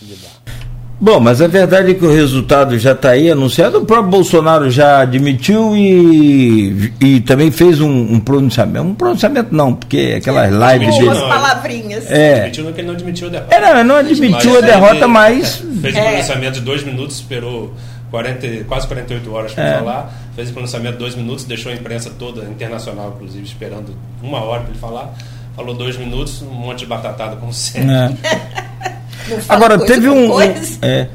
lidar. 0.00 0.65
Bom, 0.98 1.20
mas 1.20 1.42
a 1.42 1.46
verdade 1.46 1.90
é 1.90 1.94
que 1.94 2.04
o 2.04 2.10
resultado 2.10 2.78
já 2.78 2.92
está 2.92 3.10
aí 3.10 3.30
anunciado. 3.30 3.78
O 3.78 3.84
próprio 3.84 4.10
Bolsonaro 4.10 4.70
já 4.70 5.00
admitiu 5.02 5.76
e, 5.76 6.90
e 7.00 7.20
também 7.20 7.50
fez 7.50 7.80
um, 7.82 7.90
um 8.14 8.18
pronunciamento. 8.18 8.86
Um 8.86 8.94
pronunciamento 8.94 9.54
não, 9.54 9.74
porque 9.74 10.14
aquelas 10.16 10.50
lives 10.50 10.62
Admitiu, 10.96 11.04
Umas 11.04 11.18
dele. 11.18 11.20
não, 11.20 11.28
palavrinhas. 11.28 12.10
É. 12.10 12.40
Admitiu 12.40 12.64
não 12.64 12.72
que 12.72 12.80
ele 12.80 12.86
não 12.88 12.94
admitiu 12.94 13.26
a 13.28 13.30
derrota. 13.30 13.54
É, 13.54 13.74
não, 13.74 13.84
não 13.84 13.96
admitiu 13.96 14.50
a 14.52 14.60
Mas 14.62 14.64
derrota, 14.64 14.94
ele 14.96 15.06
mas. 15.06 15.56
Fez 15.82 15.94
um 15.94 15.98
É. 15.98 16.02
pronunciamento 16.10 16.52
de 16.54 16.60
dois 16.64 16.82
minutos, 16.82 17.16
esperou 17.16 17.74
40, 18.10 18.64
quase 18.66 18.86
48 18.86 19.34
horas 19.34 19.52
para 19.52 19.64
É. 19.64 19.78
falar. 19.78 20.14
Fez 20.34 20.48
o 20.48 20.52
pronunciamento 20.54 20.92
de 20.94 20.98
dois 20.98 21.14
minutos, 21.14 21.44
deixou 21.44 21.70
a 21.70 21.74
imprensa 21.74 22.10
toda, 22.18 22.42
internacional 22.44 23.12
inclusive, 23.16 23.44
esperando 23.44 23.94
uma 24.22 24.40
hora 24.42 24.60
para 24.62 24.70
ele 24.70 24.78
falar. 24.78 25.14
Falou 25.54 25.74
dois 25.74 25.98
minutos, 25.98 26.40
um 26.40 26.46
monte 26.54 26.80
de 26.80 26.86
batatada, 26.86 27.36
como 27.36 27.52
sempre. 27.52 27.92
É. 27.92 28.56
Agora, 29.48 29.78
teve 29.78 30.08
um. 30.08 30.28
coisa. 30.28 30.78
é, 30.82 31.08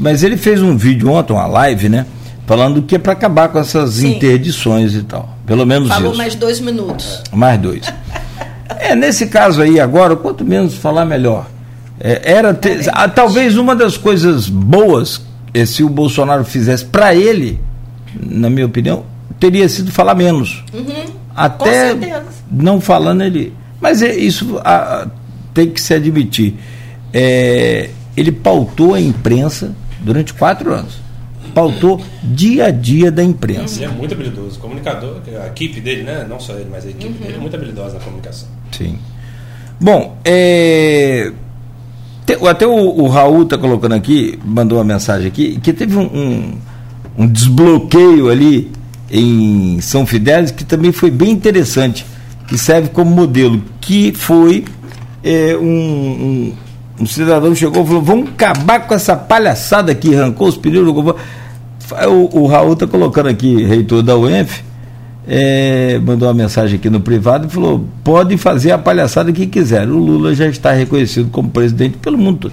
mas 0.00 0.22
ele 0.22 0.36
fez 0.36 0.62
um 0.62 0.76
vídeo 0.76 1.10
ontem, 1.10 1.32
uma 1.32 1.46
live, 1.46 1.88
né? 1.88 2.06
Falando 2.46 2.82
que 2.82 2.94
é 2.94 2.98
para 2.98 3.12
acabar 3.12 3.48
com 3.48 3.58
essas 3.58 3.94
Sim. 3.94 4.14
interdições 4.16 4.94
e 4.94 5.02
tal. 5.02 5.36
Pelo 5.44 5.66
menos 5.66 5.88
Falou 5.88 6.10
isso. 6.10 6.18
mais 6.18 6.34
dois 6.34 6.60
minutos. 6.60 7.22
Mais 7.32 7.58
dois. 7.60 7.92
É, 8.78 8.94
nesse 8.94 9.26
caso 9.26 9.62
aí 9.62 9.80
agora, 9.80 10.14
quanto 10.16 10.44
menos 10.44 10.74
falar, 10.74 11.04
melhor. 11.04 11.46
É, 11.98 12.32
era 12.34 12.52
ter- 12.54 12.88
ah, 12.92 13.08
talvez 13.08 13.56
uma 13.56 13.74
das 13.74 13.96
coisas 13.96 14.48
boas, 14.48 15.22
eh, 15.54 15.64
se 15.66 15.82
o 15.82 15.88
Bolsonaro 15.88 16.44
fizesse 16.44 16.84
para 16.84 17.14
ele, 17.14 17.58
na 18.20 18.48
minha 18.50 18.66
opinião, 18.66 19.04
teria 19.40 19.68
sido 19.68 19.90
falar 19.90 20.14
menos. 20.14 20.62
Até 21.34 21.94
Com 21.94 22.00
certeza. 22.00 22.24
não 22.50 22.80
falando 22.80 23.22
ele. 23.22 23.52
Mas 23.80 24.02
é, 24.02 24.14
isso 24.14 24.60
ah, 24.64 25.06
tem 25.52 25.68
que 25.70 25.80
se 25.80 25.94
admitir. 25.94 26.54
É, 27.12 27.90
ele 28.16 28.32
pautou 28.32 28.94
a 28.94 29.00
imprensa 29.00 29.74
durante 30.00 30.34
quatro 30.34 30.72
anos. 30.72 30.98
Pautou 31.54 32.00
dia 32.22 32.66
a 32.66 32.70
dia 32.70 33.10
da 33.10 33.24
imprensa. 33.24 33.82
Ele 33.82 33.86
é 33.86 33.94
muito 33.94 34.12
habilidoso. 34.12 34.58
Comunicador, 34.58 35.20
a 35.42 35.46
equipe 35.46 35.80
dele, 35.80 36.02
né? 36.02 36.26
Não 36.28 36.38
só 36.38 36.52
ele, 36.54 36.68
mas 36.70 36.84
a 36.84 36.90
equipe 36.90 37.14
dele 37.14 37.36
é 37.36 37.38
muito 37.38 37.56
habilidosa 37.56 37.94
na 37.94 38.00
comunicação. 38.00 38.48
Sim. 38.72 38.98
Bom, 39.80 40.16
é, 40.24 41.32
te- 42.26 42.46
até 42.46 42.66
o, 42.66 42.72
o 42.72 43.08
Raul 43.08 43.42
está 43.44 43.56
colocando 43.56 43.94
aqui, 43.94 44.38
mandou 44.44 44.78
uma 44.78 44.84
mensagem 44.84 45.26
aqui, 45.28 45.58
que 45.60 45.72
teve 45.72 45.96
um, 45.96 46.02
um, 46.04 46.58
um 47.18 47.26
desbloqueio 47.26 48.28
ali 48.28 48.70
em 49.10 49.80
São 49.80 50.04
Fidélis 50.06 50.50
que 50.50 50.64
também 50.64 50.92
foi 50.92 51.10
bem 51.10 51.30
interessante, 51.30 52.04
que 52.48 52.58
serve 52.58 52.88
como 52.90 53.10
modelo, 53.10 53.62
que 53.80 54.12
foi 54.12 54.64
é, 55.22 55.56
um, 55.56 55.62
um, 55.66 56.52
um 57.00 57.06
cidadão 57.06 57.54
chegou 57.54 57.82
e 57.82 57.86
falou, 57.86 58.02
vamos 58.02 58.30
acabar 58.30 58.80
com 58.86 58.94
essa 58.94 59.16
palhaçada 59.16 59.92
aqui, 59.92 60.14
arrancou 60.14 60.48
os 60.48 60.56
pneus 60.56 60.84
do 60.84 60.92
governo. 60.92 61.20
O, 62.08 62.40
o 62.40 62.46
Raul 62.46 62.72
está 62.72 62.86
colocando 62.86 63.28
aqui, 63.28 63.62
reitor 63.64 64.02
da 64.02 64.16
UENF, 64.16 64.62
é, 65.28 65.98
mandou 65.98 66.28
uma 66.28 66.34
mensagem 66.34 66.76
aqui 66.76 66.88
no 66.88 67.00
privado 67.00 67.46
e 67.46 67.50
falou: 67.50 67.84
pode 68.04 68.36
fazer 68.36 68.70
a 68.70 68.78
palhaçada 68.78 69.32
que 69.32 69.46
quiser. 69.46 69.88
O 69.88 69.98
Lula 69.98 70.34
já 70.34 70.46
está 70.46 70.72
reconhecido 70.72 71.30
como 71.30 71.50
presidente 71.50 71.98
pelo 71.98 72.16
mundo. 72.16 72.50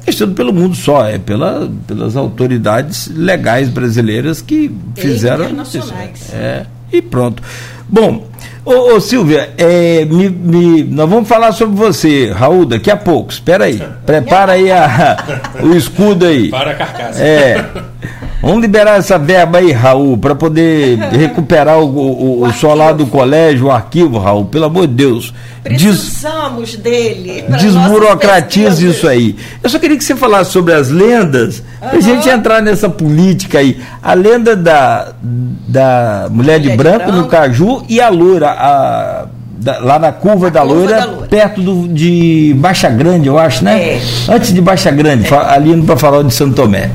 é 0.00 0.04
questão 0.06 0.32
pelo 0.32 0.52
mundo 0.52 0.74
só, 0.74 1.06
é 1.06 1.18
pela, 1.18 1.70
pelas 1.86 2.16
autoridades 2.16 3.08
legais 3.14 3.68
brasileiras 3.68 4.40
que 4.40 4.74
fizeram. 4.96 5.44
internacionais. 5.44 6.32
É, 6.32 6.66
e 6.90 7.02
pronto. 7.02 7.42
Bom, 7.88 8.26
ô, 8.64 8.94
ô, 8.94 9.00
Silvia, 9.00 9.50
é, 9.58 10.04
me- 10.06 10.28
me- 10.30 10.84
nós 10.84 11.08
vamos 11.08 11.28
falar 11.28 11.52
sobre 11.52 11.76
você, 11.76 12.30
Raul, 12.32 12.64
daqui 12.64 12.90
a 12.90 12.96
pouco. 12.96 13.30
Espera 13.32 13.64
aí. 13.64 13.80
Prepara 14.06 14.52
aí 14.52 14.70
a- 14.72 15.16
o 15.62 15.74
escudo 15.76 16.26
aí. 16.26 16.48
Para 16.50 16.70
a 16.72 16.74
carcaça. 16.74 17.22
É. 17.22 17.64
Vamos 18.44 18.60
liberar 18.60 18.98
essa 18.98 19.18
verba 19.18 19.58
aí, 19.58 19.72
Raul, 19.72 20.18
para 20.18 20.34
poder 20.34 20.98
recuperar 21.12 21.78
o, 21.78 21.86
o, 21.86 22.42
o, 22.44 22.48
O 22.48 22.74
lá 22.74 22.92
do 22.92 23.06
colégio, 23.06 23.66
o 23.66 23.70
arquivo, 23.70 24.18
Raul, 24.18 24.44
pelo 24.44 24.66
amor 24.66 24.86
de 24.86 24.94
Deus. 24.94 25.32
Des, 25.62 25.82
Precisamos 25.82 26.76
dele. 26.76 27.42
pra 27.48 27.56
desburocratize 27.56 28.84
nossas 28.84 28.96
isso 28.98 29.08
aí. 29.08 29.34
Eu 29.62 29.70
só 29.70 29.78
queria 29.78 29.96
que 29.96 30.04
você 30.04 30.14
falasse 30.14 30.50
sobre 30.52 30.74
as 30.74 30.90
lendas, 30.90 31.62
pra 31.80 31.90
Aham. 31.90 32.00
gente 32.02 32.28
entrar 32.28 32.60
nessa 32.60 32.88
política 32.88 33.58
aí. 33.60 33.78
A 34.02 34.12
lenda 34.14 34.54
da, 34.54 35.12
da 35.22 36.26
mulher 36.30 36.60
de 36.60 36.68
Mulher 36.68 36.76
de 36.76 36.76
branco, 36.76 37.06
no 37.06 37.12
branco. 37.12 37.28
Caju 37.30 37.82
e 37.88 38.00
a 38.00 38.08
loira, 38.10 38.50
a, 38.50 39.26
da- 39.56 39.78
lá 39.78 39.98
na 39.98 40.12
curva, 40.12 40.50
da, 40.50 40.60
curva 40.60 40.74
loira, 40.74 40.96
da 41.00 41.04
Loura. 41.06 41.26
perto 41.28 41.62
do, 41.62 41.88
de 41.88 42.54
Baixa 42.58 42.90
Grande, 42.90 43.26
eu 43.28 43.38
acho, 43.38 43.64
né? 43.64 43.80
É. 43.96 44.00
Antes 44.28 44.52
de 44.52 44.60
Baixa 44.60 44.90
Grande, 44.90 45.26
fa- 45.26 45.50
ali 45.52 45.70
indo 45.70 45.86
para 45.86 45.96
falar 45.96 46.22
de 46.22 46.34
Santo 46.34 46.54
Tomé. 46.54 46.90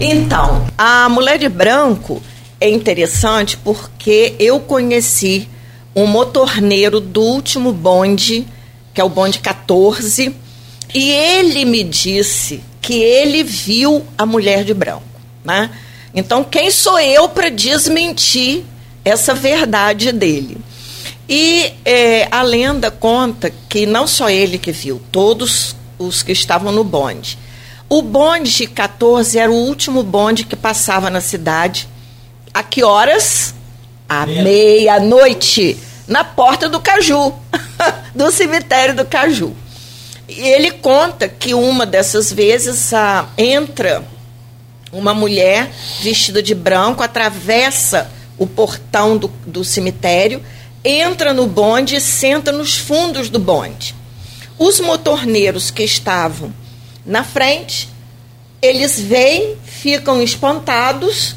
Então, 0.00 0.66
a 0.76 1.08
mulher 1.08 1.38
de 1.38 1.48
branco 1.48 2.20
é 2.60 2.68
interessante 2.68 3.56
porque 3.56 4.34
eu 4.40 4.58
conheci 4.58 5.48
um 5.94 6.06
motorneiro 6.06 6.98
do 6.98 7.22
último 7.22 7.72
bonde, 7.72 8.46
que 8.92 9.00
é 9.00 9.04
o 9.04 9.08
bonde 9.08 9.38
14, 9.38 10.34
e 10.92 11.10
ele 11.10 11.64
me 11.64 11.84
disse 11.84 12.62
que 12.80 12.94
ele 12.94 13.44
viu 13.44 14.04
a 14.18 14.26
mulher 14.26 14.64
de 14.64 14.74
branco, 14.74 15.04
né? 15.44 15.70
Então, 16.12 16.44
quem 16.44 16.70
sou 16.70 16.98
eu 16.98 17.28
para 17.28 17.48
desmentir 17.48 18.64
essa 19.04 19.32
verdade 19.34 20.12
dele? 20.12 20.58
E 21.28 21.72
eh, 21.84 22.28
a 22.30 22.42
lenda 22.42 22.90
conta 22.90 23.52
que 23.68 23.86
não 23.86 24.06
só 24.06 24.28
ele 24.28 24.58
que 24.58 24.70
viu, 24.70 25.00
todos 25.10 25.74
os 25.98 26.22
que 26.22 26.32
estavam 26.32 26.70
no 26.70 26.84
bonde. 26.84 27.38
O 27.88 28.02
bonde 28.02 28.66
14 28.66 29.38
era 29.38 29.50
o 29.50 29.54
último 29.54 30.02
bonde 30.02 30.44
que 30.44 30.56
passava 30.56 31.10
na 31.10 31.20
cidade. 31.20 31.88
A 32.52 32.62
que 32.62 32.82
horas? 32.82 33.54
À 34.08 34.26
meia-noite, 34.26 35.78
na 36.06 36.24
porta 36.24 36.68
do 36.68 36.80
Caju, 36.80 37.34
do 38.14 38.30
cemitério 38.30 38.94
do 38.94 39.04
Caju. 39.04 39.54
E 40.28 40.40
ele 40.40 40.70
conta 40.70 41.28
que 41.28 41.54
uma 41.54 41.84
dessas 41.84 42.32
vezes 42.32 42.90
entra 43.36 44.04
uma 44.92 45.12
mulher 45.12 45.70
vestida 46.00 46.42
de 46.42 46.54
branco, 46.54 47.02
atravessa 47.02 48.10
o 48.38 48.46
portão 48.46 49.16
do, 49.16 49.28
do 49.46 49.64
cemitério, 49.64 50.42
entra 50.84 51.32
no 51.32 51.46
bonde 51.46 51.96
e 51.96 52.00
senta 52.00 52.52
nos 52.52 52.76
fundos 52.76 53.28
do 53.28 53.38
bonde. 53.38 53.94
Os 54.58 54.80
motorneiros 54.80 55.70
que 55.70 55.82
estavam 55.82 56.54
na 57.04 57.22
frente, 57.22 57.88
eles 58.60 58.98
veem, 58.98 59.56
ficam 59.64 60.22
espantados 60.22 61.36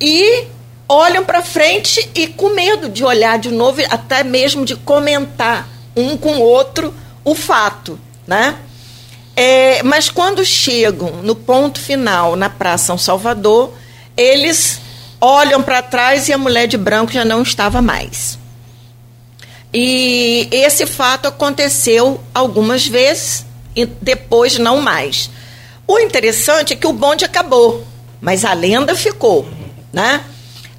e 0.00 0.44
olham 0.88 1.24
para 1.24 1.42
frente 1.42 2.10
e 2.14 2.26
com 2.26 2.50
medo 2.50 2.88
de 2.88 3.04
olhar 3.04 3.38
de 3.38 3.50
novo, 3.50 3.80
até 3.88 4.22
mesmo 4.22 4.64
de 4.64 4.76
comentar 4.76 5.68
um 5.96 6.16
com 6.16 6.36
o 6.36 6.42
outro 6.42 6.94
o 7.24 7.34
fato, 7.34 7.98
né? 8.26 8.56
É, 9.36 9.82
mas 9.82 10.10
quando 10.10 10.44
chegam 10.44 11.22
no 11.22 11.34
ponto 11.34 11.80
final, 11.80 12.36
na 12.36 12.50
Praça 12.50 12.86
São 12.86 12.98
Salvador, 12.98 13.72
eles 14.16 14.80
olham 15.20 15.62
para 15.62 15.82
trás 15.82 16.28
e 16.28 16.32
a 16.32 16.38
mulher 16.38 16.66
de 16.66 16.76
branco 16.76 17.12
já 17.12 17.24
não 17.24 17.42
estava 17.42 17.80
mais. 17.80 18.38
E 19.72 20.48
esse 20.50 20.84
fato 20.84 21.28
aconteceu 21.28 22.20
algumas 22.34 22.86
vezes 22.86 23.46
e 23.74 23.84
depois 23.86 24.58
não 24.58 24.80
mais. 24.80 25.30
O 25.86 25.98
interessante 25.98 26.72
é 26.72 26.76
que 26.76 26.86
o 26.86 26.92
bonde 26.92 27.24
acabou, 27.24 27.84
mas 28.20 28.44
a 28.44 28.52
lenda 28.52 28.94
ficou, 28.94 29.48
né? 29.92 30.24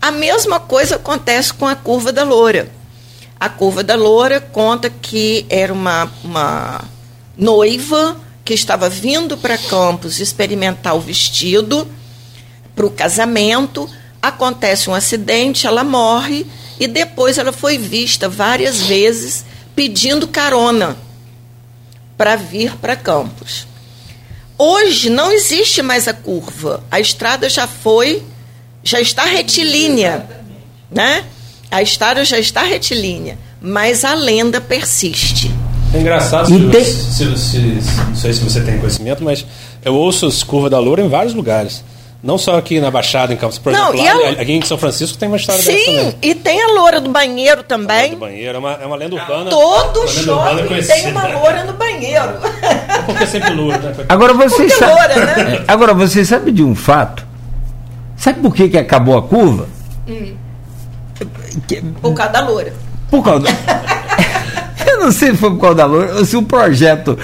A 0.01 0.11
mesma 0.11 0.59
coisa 0.59 0.95
acontece 0.95 1.53
com 1.53 1.67
a 1.67 1.75
curva 1.75 2.11
da 2.11 2.23
loura. 2.23 2.71
A 3.39 3.49
curva 3.49 3.83
da 3.83 3.95
loura 3.95 4.39
conta 4.39 4.89
que 4.89 5.45
era 5.49 5.73
uma, 5.73 6.11
uma 6.23 6.81
noiva 7.37 8.17
que 8.43 8.53
estava 8.53 8.89
vindo 8.89 9.37
para 9.37 9.57
Campos 9.57 10.19
experimentar 10.19 10.95
o 10.95 10.99
vestido 10.99 11.87
para 12.75 12.85
o 12.85 12.89
casamento. 12.89 13.89
Acontece 14.21 14.89
um 14.89 14.93
acidente, 14.93 15.67
ela 15.67 15.83
morre 15.83 16.45
e 16.79 16.87
depois 16.87 17.37
ela 17.37 17.51
foi 17.51 17.77
vista 17.77 18.29
várias 18.29 18.81
vezes 18.81 19.45
pedindo 19.75 20.27
carona 20.27 20.97
para 22.21 22.35
vir 22.35 22.77
para 22.77 22.95
Campos. 22.95 23.65
Hoje 24.55 25.09
não 25.09 25.31
existe 25.31 25.81
mais 25.81 26.07
a 26.07 26.13
curva. 26.13 26.83
A 26.91 26.99
estrada 26.99 27.49
já 27.49 27.65
foi, 27.65 28.21
já 28.83 29.01
está 29.01 29.25
retilínea, 29.25 30.27
né? 30.91 31.23
A 31.71 31.81
estrada 31.81 32.23
já 32.23 32.37
está 32.37 32.61
retilínea, 32.61 33.39
mas 33.59 34.05
a 34.05 34.13
lenda 34.13 34.61
persiste. 34.61 35.51
É 35.95 35.99
engraçado, 35.99 36.45
se, 36.45 36.69
tem... 36.69 36.85
se, 36.85 37.37
se, 37.39 37.57
não 38.07 38.15
sei 38.15 38.33
se 38.33 38.39
você 38.41 38.61
tem 38.61 38.77
conhecimento, 38.77 39.23
mas 39.23 39.43
eu 39.83 39.95
ouço 39.95 40.27
as 40.27 40.43
curvas 40.43 40.69
da 40.69 40.77
Loura 40.77 41.01
em 41.01 41.09
vários 41.09 41.33
lugares. 41.33 41.83
Não 42.23 42.37
só 42.37 42.55
aqui 42.55 42.79
na 42.79 42.91
Baixada, 42.91 43.33
em 43.33 43.37
Campos, 43.37 43.57
por 43.57 43.73
não, 43.73 43.91
exemplo, 43.91 44.21
lá, 44.21 44.29
a... 44.29 44.31
aqui 44.33 44.51
em 44.51 44.61
São 44.61 44.77
Francisco 44.77 45.17
tem 45.17 45.27
uma 45.27 45.37
história 45.37 45.59
Sim, 45.59 45.71
dessa 45.73 45.85
também. 45.85 46.17
e 46.21 46.35
tem 46.35 46.61
a 46.61 46.67
loura 46.67 47.01
do 47.01 47.09
banheiro 47.09 47.63
também. 47.63 47.97
A 47.97 48.01
loura 48.01 48.15
do 48.15 48.19
banheiro, 48.19 48.55
é 48.55 48.59
uma, 48.59 48.73
é 48.73 48.85
uma 48.85 48.95
lenda 48.95 49.15
urbana. 49.15 49.49
Todo 49.49 50.07
shopping 50.07 50.83
tem 50.83 51.11
uma 51.11 51.27
loura 51.27 51.63
no 51.63 51.73
banheiro. 51.73 52.33
Porque 53.07 53.23
é 53.23 53.25
sempre 53.25 53.53
loura, 53.55 53.77
né? 53.79 53.95
Agora 54.07 54.33
você 54.35 54.69
sabe, 54.69 54.91
loura, 54.91 55.25
né? 55.25 55.63
Agora 55.67 55.93
você 55.95 56.23
sabe 56.23 56.51
de 56.51 56.63
um 56.63 56.75
fato? 56.75 57.25
Sabe 58.15 58.39
por 58.39 58.53
que, 58.53 58.69
que 58.69 58.77
acabou 58.77 59.17
a 59.17 59.23
curva? 59.23 59.67
Hum. 60.07 60.35
Por 62.03 62.13
causa 62.13 62.33
da 62.33 62.41
loura. 62.41 62.73
Por 63.09 63.23
causa 63.23 63.39
da... 63.39 63.51
Eu 64.85 64.99
não 64.99 65.11
sei 65.11 65.31
se 65.31 65.37
foi 65.37 65.49
por 65.49 65.59
causa 65.59 65.75
da 65.75 65.85
loura, 65.85 66.15
ou 66.17 66.25
se 66.25 66.37
o 66.37 66.43
projeto 66.43 67.17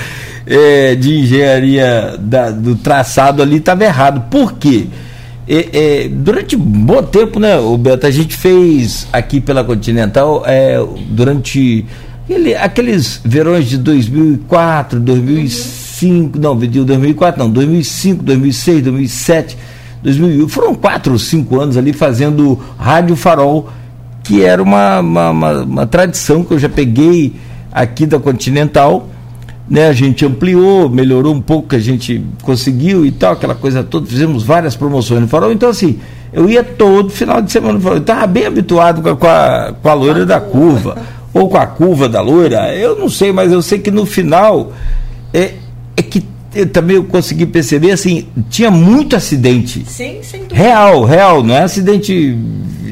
é, 0.47 0.95
de 0.95 1.19
engenharia 1.19 2.15
da, 2.17 2.49
do 2.49 2.75
traçado 2.75 3.41
ali 3.41 3.57
estava 3.57 3.83
errado. 3.83 4.29
Por 4.29 4.53
quê? 4.53 4.87
É, 5.47 6.03
é, 6.05 6.07
durante 6.09 6.55
um 6.55 6.59
bom 6.59 7.03
tempo, 7.03 7.39
né, 7.39 7.57
o 7.57 7.77
Beto, 7.77 8.05
a 8.05 8.11
gente 8.11 8.35
fez 8.35 9.07
aqui 9.13 9.39
pela 9.39 9.63
Continental, 9.63 10.43
é, 10.45 10.77
durante 11.09 11.85
ele, 12.29 12.53
aqueles 12.55 13.21
verões 13.23 13.69
de 13.69 13.77
2004, 13.77 14.99
2005, 14.99 16.37
não, 16.37 16.57
de 16.57 16.83
2004 16.83 17.41
não, 17.41 17.49
2005, 17.49 18.23
2006, 18.23 18.83
2007, 18.83 19.57
2008, 20.03 20.49
foram 20.49 20.75
quatro 20.75 21.13
ou 21.13 21.19
cinco 21.19 21.59
anos 21.59 21.77
ali 21.77 21.93
fazendo 21.93 22.59
Rádio 22.77 23.15
Farol, 23.15 23.69
que 24.23 24.43
era 24.43 24.61
uma, 24.61 24.99
uma, 24.99 25.29
uma, 25.29 25.61
uma 25.63 25.87
tradição 25.87 26.43
que 26.43 26.53
eu 26.53 26.59
já 26.59 26.67
peguei 26.67 27.33
aqui 27.71 28.05
da 28.05 28.19
Continental, 28.19 29.07
né, 29.69 29.87
a 29.87 29.93
gente 29.93 30.25
ampliou, 30.25 30.89
melhorou 30.89 31.33
um 31.33 31.41
pouco 31.41 31.69
que 31.69 31.75
a 31.75 31.79
gente 31.79 32.23
conseguiu 32.41 33.05
e 33.05 33.11
tal, 33.11 33.33
aquela 33.33 33.55
coisa 33.55 33.83
toda, 33.83 34.05
fizemos 34.05 34.43
várias 34.43 34.75
promoções 34.75 35.21
no 35.21 35.27
farol, 35.27 35.51
então 35.51 35.69
assim, 35.69 35.99
eu 36.31 36.49
ia 36.49 36.63
todo 36.63 37.09
final 37.09 37.41
de 37.41 37.51
semana 37.51 37.73
no 37.73 37.81
farol, 37.81 37.97
eu 37.97 38.01
estava 38.01 38.25
bem 38.27 38.45
habituado 38.45 39.01
com 39.01 39.09
a, 39.09 39.15
com 39.15 39.27
a, 39.27 39.75
com 39.81 39.89
a 39.89 39.93
loira 39.93 40.25
da 40.25 40.39
curva, 40.39 40.97
ou 41.33 41.49
com 41.49 41.57
a 41.57 41.65
curva 41.65 42.07
da 42.07 42.21
loira, 42.21 42.73
eu 42.75 42.97
não 42.97 43.09
sei, 43.09 43.31
mas 43.31 43.51
eu 43.51 43.61
sei 43.61 43.79
que 43.79 43.91
no 43.91 44.05
final 44.05 44.71
é, 45.33 45.53
é 45.95 46.01
que 46.01 46.23
eu 46.55 46.65
também 46.65 46.95
eu 46.95 47.03
consegui 47.03 47.45
perceber 47.45 47.91
assim, 47.91 48.27
tinha 48.49 48.71
muito 48.71 49.15
acidente. 49.15 49.83
Sim, 49.85 50.19
sem 50.23 50.41
dúvida. 50.41 50.55
Real, 50.55 51.03
real, 51.03 51.43
não 51.43 51.53
é 51.53 51.61
acidente 51.61 52.35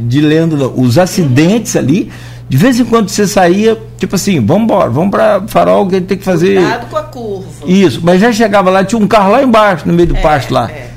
de 0.08 0.22
lenda, 0.22 0.56
não. 0.56 0.74
Os 0.78 1.00
acidentes 1.00 1.74
uhum. 1.74 1.82
ali 1.82 2.12
de 2.48 2.58
vez 2.58 2.80
em 2.80 2.86
quando 2.86 3.10
você 3.10 3.28
saía, 3.28 3.78
tipo 3.98 4.16
assim, 4.16 4.46
vamos 4.46 4.64
embora, 4.64 4.90
vamos 4.90 5.10
para 5.10 5.48
farol 5.48 5.88
que 5.88 5.96
a 5.96 6.00
gente 6.00 6.08
tem 6.08 6.18
que 6.18 6.24
fazer. 6.24 6.56
Cuidado 6.62 6.90
com 6.90 6.98
a 6.98 7.04
curva. 7.04 7.48
Isso, 7.66 8.00
mas 8.04 8.22
já 8.22 8.32
chegava 8.32 8.70
lá, 8.70 8.84
tinha 8.84 9.02
um 9.02 9.08
carro 9.08 9.32
lá 9.32 9.42
embaixo, 9.42 9.88
no 9.88 9.94
meio 9.94 10.10
do 10.10 10.18
é, 10.18 10.22
pasto 10.22 10.54
lá. 10.54 10.70
É. 10.70 10.90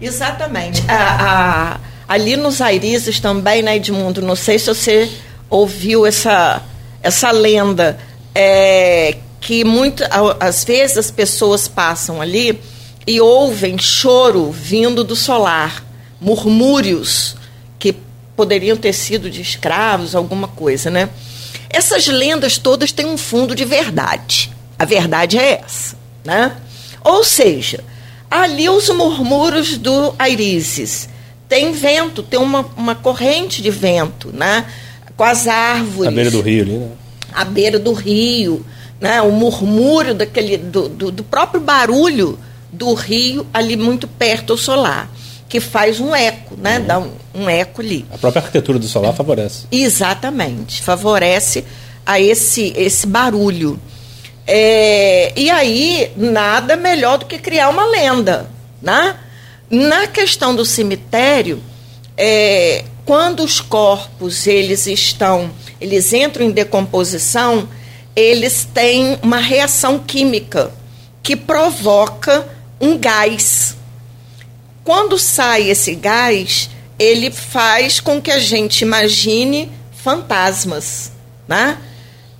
Exatamente. 0.00 0.84
A, 0.86 1.78
a, 2.08 2.14
ali 2.14 2.36
nos 2.36 2.60
Airizes 2.60 3.18
também, 3.20 3.62
né, 3.62 3.76
Edmundo? 3.76 4.20
Não 4.20 4.36
sei 4.36 4.58
se 4.58 4.66
você 4.66 5.10
ouviu 5.48 6.04
essa, 6.04 6.62
essa 7.02 7.30
lenda. 7.30 7.98
É, 8.34 9.16
que 9.40 9.64
muito, 9.64 10.02
às 10.40 10.64
vezes 10.64 10.98
as 10.98 11.10
pessoas 11.10 11.68
passam 11.68 12.20
ali 12.20 12.60
e 13.06 13.20
ouvem 13.20 13.78
choro 13.78 14.50
vindo 14.50 15.04
do 15.04 15.14
solar, 15.14 15.84
murmúrios 16.20 17.36
poderiam 18.36 18.76
ter 18.76 18.92
sido 18.92 19.30
de 19.30 19.40
escravos, 19.40 20.14
alguma 20.14 20.46
coisa, 20.46 20.90
né? 20.90 21.08
Essas 21.70 22.06
lendas 22.06 22.58
todas 22.58 22.92
têm 22.92 23.06
um 23.06 23.16
fundo 23.16 23.54
de 23.54 23.64
verdade. 23.64 24.52
A 24.78 24.84
verdade 24.84 25.38
é 25.38 25.62
essa, 25.64 25.96
né? 26.24 26.54
Ou 27.02 27.24
seja, 27.24 27.82
ali 28.30 28.68
os 28.68 28.88
murmúrios 28.90 29.78
do 29.78 30.14
Airises. 30.18 31.08
Tem 31.48 31.72
vento, 31.72 32.22
tem 32.22 32.38
uma, 32.38 32.66
uma 32.76 32.94
corrente 32.94 33.62
de 33.62 33.70
vento, 33.70 34.30
né? 34.32 34.66
Com 35.16 35.24
as 35.24 35.46
árvores. 35.46 36.08
À 36.08 36.14
beira 36.14 36.30
do 36.30 36.40
rio 36.40 36.62
ali, 36.62 36.72
né? 36.72 36.90
À 37.32 37.44
beira 37.44 37.78
do 37.78 37.92
rio, 37.92 38.66
né? 39.00 39.22
O 39.22 39.30
murmúrio 39.30 40.14
daquele, 40.14 40.58
do, 40.58 40.88
do, 40.88 41.10
do 41.10 41.24
próprio 41.24 41.60
barulho 41.60 42.38
do 42.72 42.92
rio 42.94 43.46
ali 43.54 43.76
muito 43.76 44.06
perto 44.06 44.52
ao 44.52 44.58
solar 44.58 45.08
que 45.48 45.60
faz 45.60 46.00
um 46.00 46.14
eco, 46.14 46.56
né? 46.56 46.78
Uhum. 46.78 46.86
Dá 46.86 46.98
um, 46.98 47.12
um, 47.34 47.48
eco 47.48 47.80
ali. 47.80 48.04
A 48.12 48.18
própria 48.18 48.40
arquitetura 48.40 48.78
do 48.78 48.86
solar 48.86 49.14
favorece. 49.14 49.66
Exatamente, 49.70 50.82
favorece 50.82 51.64
a 52.04 52.20
esse, 52.20 52.72
esse 52.76 53.06
barulho. 53.06 53.78
É, 54.46 55.32
e 55.36 55.50
aí, 55.50 56.12
nada 56.16 56.76
melhor 56.76 57.18
do 57.18 57.26
que 57.26 57.38
criar 57.38 57.68
uma 57.68 57.84
lenda, 57.86 58.48
né? 58.80 59.16
Na 59.68 60.06
questão 60.06 60.54
do 60.54 60.64
cemitério, 60.64 61.60
é, 62.16 62.84
quando 63.04 63.42
os 63.42 63.60
corpos 63.60 64.46
eles 64.46 64.86
estão, 64.86 65.50
eles 65.80 66.12
entram 66.12 66.46
em 66.46 66.50
decomposição, 66.50 67.68
eles 68.14 68.66
têm 68.72 69.18
uma 69.22 69.38
reação 69.38 69.98
química 69.98 70.70
que 71.22 71.34
provoca 71.34 72.46
um 72.80 72.96
gás 72.96 73.76
quando 74.86 75.18
sai 75.18 75.68
esse 75.68 75.96
gás, 75.96 76.70
ele 76.96 77.32
faz 77.32 77.98
com 77.98 78.22
que 78.22 78.30
a 78.30 78.38
gente 78.38 78.82
imagine 78.82 79.68
fantasmas, 79.92 81.10
né? 81.48 81.76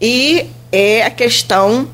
E 0.00 0.46
é 0.70 1.02
a 1.04 1.10
questão 1.10 1.88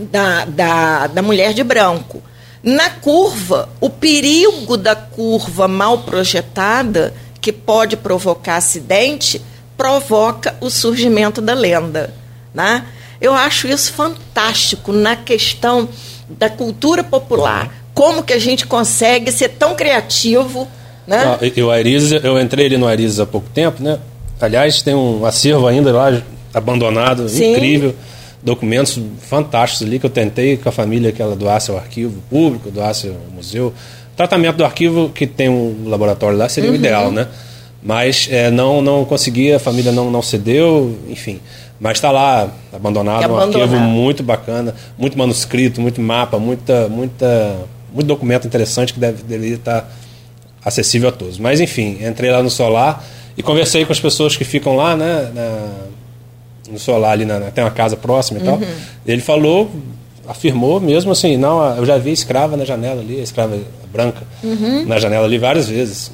da, 0.00 0.46
da, 0.46 1.06
da 1.08 1.20
mulher 1.20 1.52
de 1.52 1.62
branco. 1.62 2.22
Na 2.62 2.88
curva, 2.88 3.68
o 3.78 3.90
perigo 3.90 4.78
da 4.78 4.96
curva 4.96 5.68
mal 5.68 5.98
projetada, 5.98 7.12
que 7.38 7.52
pode 7.52 7.98
provocar 7.98 8.56
acidente, 8.56 9.42
provoca 9.76 10.56
o 10.58 10.70
surgimento 10.70 11.42
da 11.42 11.52
lenda. 11.52 12.14
Né? 12.54 12.82
Eu 13.20 13.34
acho 13.34 13.68
isso 13.68 13.92
fantástico 13.92 14.90
na 14.90 15.16
questão 15.16 15.86
da 16.30 16.48
cultura 16.48 17.04
popular 17.04 17.70
como 17.96 18.22
que 18.22 18.34
a 18.34 18.38
gente 18.38 18.66
consegue 18.66 19.32
ser 19.32 19.48
tão 19.48 19.74
criativo, 19.74 20.68
né? 21.06 21.22
Ah, 21.24 21.38
eu, 21.56 21.70
eu 22.22 22.38
entrei 22.38 22.66
ali 22.66 22.76
no 22.76 22.86
Arizes 22.86 23.18
há 23.18 23.24
pouco 23.24 23.48
tempo, 23.48 23.82
né? 23.82 23.98
Aliás, 24.38 24.82
tem 24.82 24.94
um 24.94 25.24
acervo 25.24 25.66
ainda 25.66 25.90
lá 25.90 26.22
abandonado, 26.52 27.26
Sim. 27.26 27.52
incrível, 27.52 27.94
documentos 28.42 29.00
fantásticos 29.22 29.86
ali 29.86 29.98
que 29.98 30.04
eu 30.04 30.10
tentei 30.10 30.58
com 30.58 30.68
a 30.68 30.72
família 30.72 31.10
que 31.10 31.22
ela 31.22 31.34
doasse 31.34 31.70
ao 31.70 31.78
arquivo 31.78 32.20
público, 32.28 32.70
doasse 32.70 33.08
ao 33.08 33.34
museu. 33.34 33.68
O 33.68 34.16
tratamento 34.16 34.56
do 34.56 34.64
arquivo 34.66 35.08
que 35.08 35.26
tem 35.26 35.48
um 35.48 35.88
laboratório 35.88 36.36
lá 36.36 36.50
seria 36.50 36.68
uhum. 36.68 36.76
o 36.76 36.78
ideal, 36.78 37.10
né? 37.10 37.26
Mas 37.82 38.28
é, 38.30 38.50
não 38.50 38.82
não 38.82 39.06
consegui, 39.06 39.54
a 39.54 39.58
família 39.58 39.90
não 39.90 40.10
não 40.10 40.20
cedeu, 40.20 40.94
enfim. 41.08 41.40
Mas 41.80 41.96
está 41.96 42.10
lá 42.10 42.50
abandonado, 42.74 43.32
um 43.32 43.38
arquivo 43.38 43.76
muito 43.78 44.22
bacana, 44.22 44.74
muito 44.98 45.16
manuscrito, 45.16 45.80
muito 45.80 45.98
mapa, 45.98 46.38
muita 46.38 46.90
muita 46.90 47.56
muito 47.96 48.06
documento 48.06 48.46
interessante 48.46 48.92
que 48.92 49.00
deve, 49.00 49.22
deveria 49.22 49.56
estar 49.56 49.90
acessível 50.64 51.08
a 51.08 51.12
todos. 51.12 51.38
Mas 51.38 51.60
enfim, 51.60 51.98
entrei 52.06 52.30
lá 52.30 52.42
no 52.42 52.50
Solar 52.50 53.02
e 53.36 53.42
conversei 53.42 53.84
com 53.84 53.92
as 53.92 53.98
pessoas 53.98 54.36
que 54.36 54.44
ficam 54.44 54.76
lá, 54.76 54.94
né, 54.94 55.32
na, 55.34 56.72
no 56.72 56.78
Solar 56.78 57.12
ali, 57.12 57.24
na, 57.24 57.40
tem 57.50 57.64
uma 57.64 57.70
casa 57.70 57.96
próxima 57.96 58.38
e 58.38 58.42
uhum. 58.42 58.58
tal. 58.58 58.68
Ele 59.06 59.22
falou, 59.22 59.70
afirmou 60.28 60.78
mesmo 60.78 61.10
assim, 61.10 61.36
não, 61.36 61.76
eu 61.76 61.86
já 61.86 61.96
vi 61.96 62.12
escrava 62.12 62.56
na 62.56 62.64
janela 62.64 63.00
ali, 63.00 63.20
escrava 63.20 63.58
branca 63.90 64.22
uhum. 64.44 64.84
na 64.84 64.98
janela 64.98 65.24
ali 65.24 65.38
várias 65.38 65.68
vezes 65.68 66.12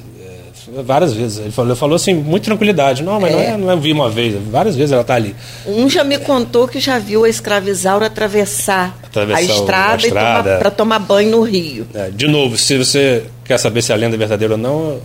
várias 0.85 1.13
vezes. 1.13 1.39
Ele 1.39 1.51
falou, 1.51 1.75
falou 1.75 1.95
assim, 1.95 2.13
muito 2.13 2.45
tranquilidade. 2.45 3.03
Não, 3.03 3.19
mas 3.19 3.31
é. 3.31 3.35
não, 3.35 3.41
é, 3.41 3.57
não 3.57 3.71
é 3.71 3.75
vi 3.75 3.91
uma 3.91 4.09
vez, 4.09 4.35
várias 4.49 4.75
vezes 4.75 4.91
ela 4.91 5.01
está 5.01 5.15
ali. 5.15 5.35
Um 5.65 5.89
já 5.89 6.03
me 6.03 6.17
contou 6.17 6.67
que 6.67 6.79
já 6.79 6.97
viu 6.97 7.23
a 7.23 7.29
escravizaura 7.29 8.07
atravessar, 8.07 8.97
atravessar 9.03 9.39
a 9.39 9.41
estrada, 9.41 10.07
estrada. 10.07 10.57
para 10.57 10.71
tomar 10.71 10.99
banho 10.99 11.31
no 11.31 11.41
rio. 11.41 11.85
É, 11.93 12.09
de 12.09 12.27
novo, 12.27 12.57
se 12.57 12.77
você 12.77 13.25
quer 13.43 13.57
saber 13.57 13.81
se 13.81 13.91
a 13.91 13.95
lenda 13.95 14.15
é 14.15 14.19
verdadeira 14.19 14.53
ou 14.53 14.59
não, 14.59 14.99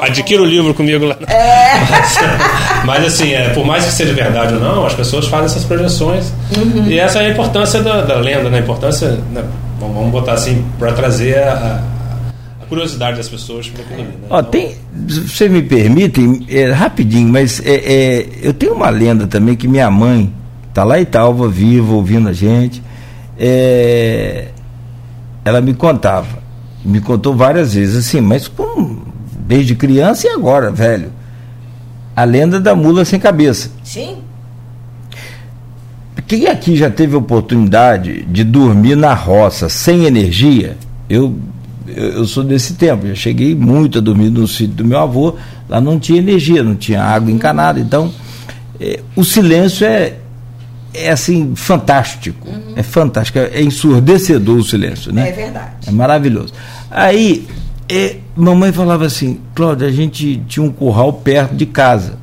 Adquira 0.00 0.40
o 0.40 0.44
livro 0.44 0.72
comigo 0.72 1.04
lá. 1.04 1.16
É. 1.28 1.72
Mas, 2.86 3.04
assim, 3.04 3.32
é, 3.32 3.50
por 3.50 3.64
mais 3.64 3.84
que 3.84 3.92
seja 3.92 4.14
verdade 4.14 4.54
ou 4.54 4.60
não, 4.60 4.86
as 4.86 4.94
pessoas 4.94 5.26
fazem 5.26 5.46
essas 5.46 5.64
projeções. 5.64 6.32
Uhum. 6.56 6.86
E 6.86 6.98
essa 6.98 7.22
é 7.22 7.26
a 7.26 7.30
importância 7.30 7.82
da, 7.82 8.00
da 8.02 8.16
lenda, 8.16 8.48
né? 8.48 8.58
A 8.58 8.60
importância, 8.60 9.18
né? 9.30 9.44
vamos 9.78 10.10
botar 10.10 10.34
assim, 10.34 10.64
para 10.78 10.92
trazer 10.92 11.38
a, 11.38 11.82
curiosidade 12.72 13.18
das 13.18 13.28
pessoas 13.28 13.68
para 13.68 13.82
aquilo 13.82 14.00
ali. 14.00 14.08
Né? 14.08 14.26
Ó, 14.30 14.38
então, 14.38 14.50
tem, 14.50 14.76
se 15.06 15.28
vocês 15.28 15.50
me 15.50 15.62
permitem, 15.62 16.46
é, 16.48 16.70
rapidinho, 16.70 17.28
mas 17.28 17.60
é, 17.66 17.74
é, 17.74 18.28
eu 18.40 18.54
tenho 18.54 18.72
uma 18.72 18.88
lenda 18.88 19.26
também 19.26 19.54
que 19.54 19.68
minha 19.68 19.90
mãe 19.90 20.32
tá 20.72 20.82
lá 20.82 20.98
em 20.98 21.04
Talva, 21.04 21.48
viva, 21.48 21.92
ouvindo 21.92 22.30
a 22.30 22.32
gente. 22.32 22.82
É, 23.38 24.48
ela 25.44 25.60
me 25.60 25.74
contava, 25.74 26.38
me 26.82 26.98
contou 26.98 27.36
várias 27.36 27.74
vezes 27.74 28.06
assim, 28.06 28.22
mas 28.22 28.48
como 28.48 29.04
desde 29.46 29.74
criança 29.74 30.26
e 30.26 30.30
agora, 30.30 30.70
velho. 30.70 31.12
A 32.16 32.24
lenda 32.24 32.58
da 32.58 32.74
mula 32.74 33.04
sem 33.04 33.20
cabeça. 33.20 33.70
Sim. 33.84 34.16
Quem 36.26 36.46
aqui 36.46 36.74
já 36.74 36.88
teve 36.88 37.16
oportunidade 37.16 38.22
de 38.22 38.44
dormir 38.44 38.96
na 38.96 39.12
roça 39.12 39.68
sem 39.68 40.06
energia? 40.06 40.78
Eu, 41.08 41.36
eu, 41.86 42.26
sou 42.26 42.42
desse 42.42 42.74
tempo, 42.74 43.06
já 43.06 43.14
cheguei 43.14 43.54
muito 43.54 43.98
a 43.98 44.00
dormir 44.00 44.30
no 44.30 44.46
sítio 44.46 44.76
do 44.76 44.84
meu 44.84 44.98
avô, 44.98 45.36
lá 45.68 45.80
não 45.80 45.98
tinha 45.98 46.18
energia, 46.18 46.62
não 46.62 46.74
tinha 46.74 47.02
água 47.02 47.30
encanada, 47.30 47.80
então 47.80 48.12
é, 48.80 49.00
o 49.14 49.24
silêncio 49.24 49.86
é, 49.86 50.14
é 50.92 51.10
assim, 51.10 51.54
fantástico. 51.54 52.48
Uhum. 52.48 52.74
É 52.76 52.82
fantástico, 52.82 53.38
é, 53.38 53.50
é 53.54 53.62
ensurdecedor 53.62 54.56
o 54.56 54.64
silêncio, 54.64 55.12
né? 55.12 55.28
É 55.28 55.32
verdade. 55.32 55.70
É 55.86 55.90
maravilhoso. 55.90 56.52
Aí, 56.90 57.46
é, 57.88 58.16
mamãe 58.36 58.72
falava 58.72 59.06
assim, 59.06 59.40
Cláudia, 59.54 59.88
a 59.88 59.92
gente 59.92 60.42
tinha 60.48 60.64
um 60.64 60.70
curral 60.70 61.12
perto 61.12 61.54
de 61.54 61.66
casa 61.66 62.18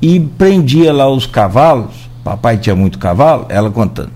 e 0.00 0.20
prendia 0.20 0.92
lá 0.92 1.08
os 1.08 1.26
cavalos, 1.26 1.94
papai 2.22 2.58
tinha 2.58 2.74
muito 2.74 2.98
cavalo, 2.98 3.46
ela 3.48 3.70
contando, 3.70 4.10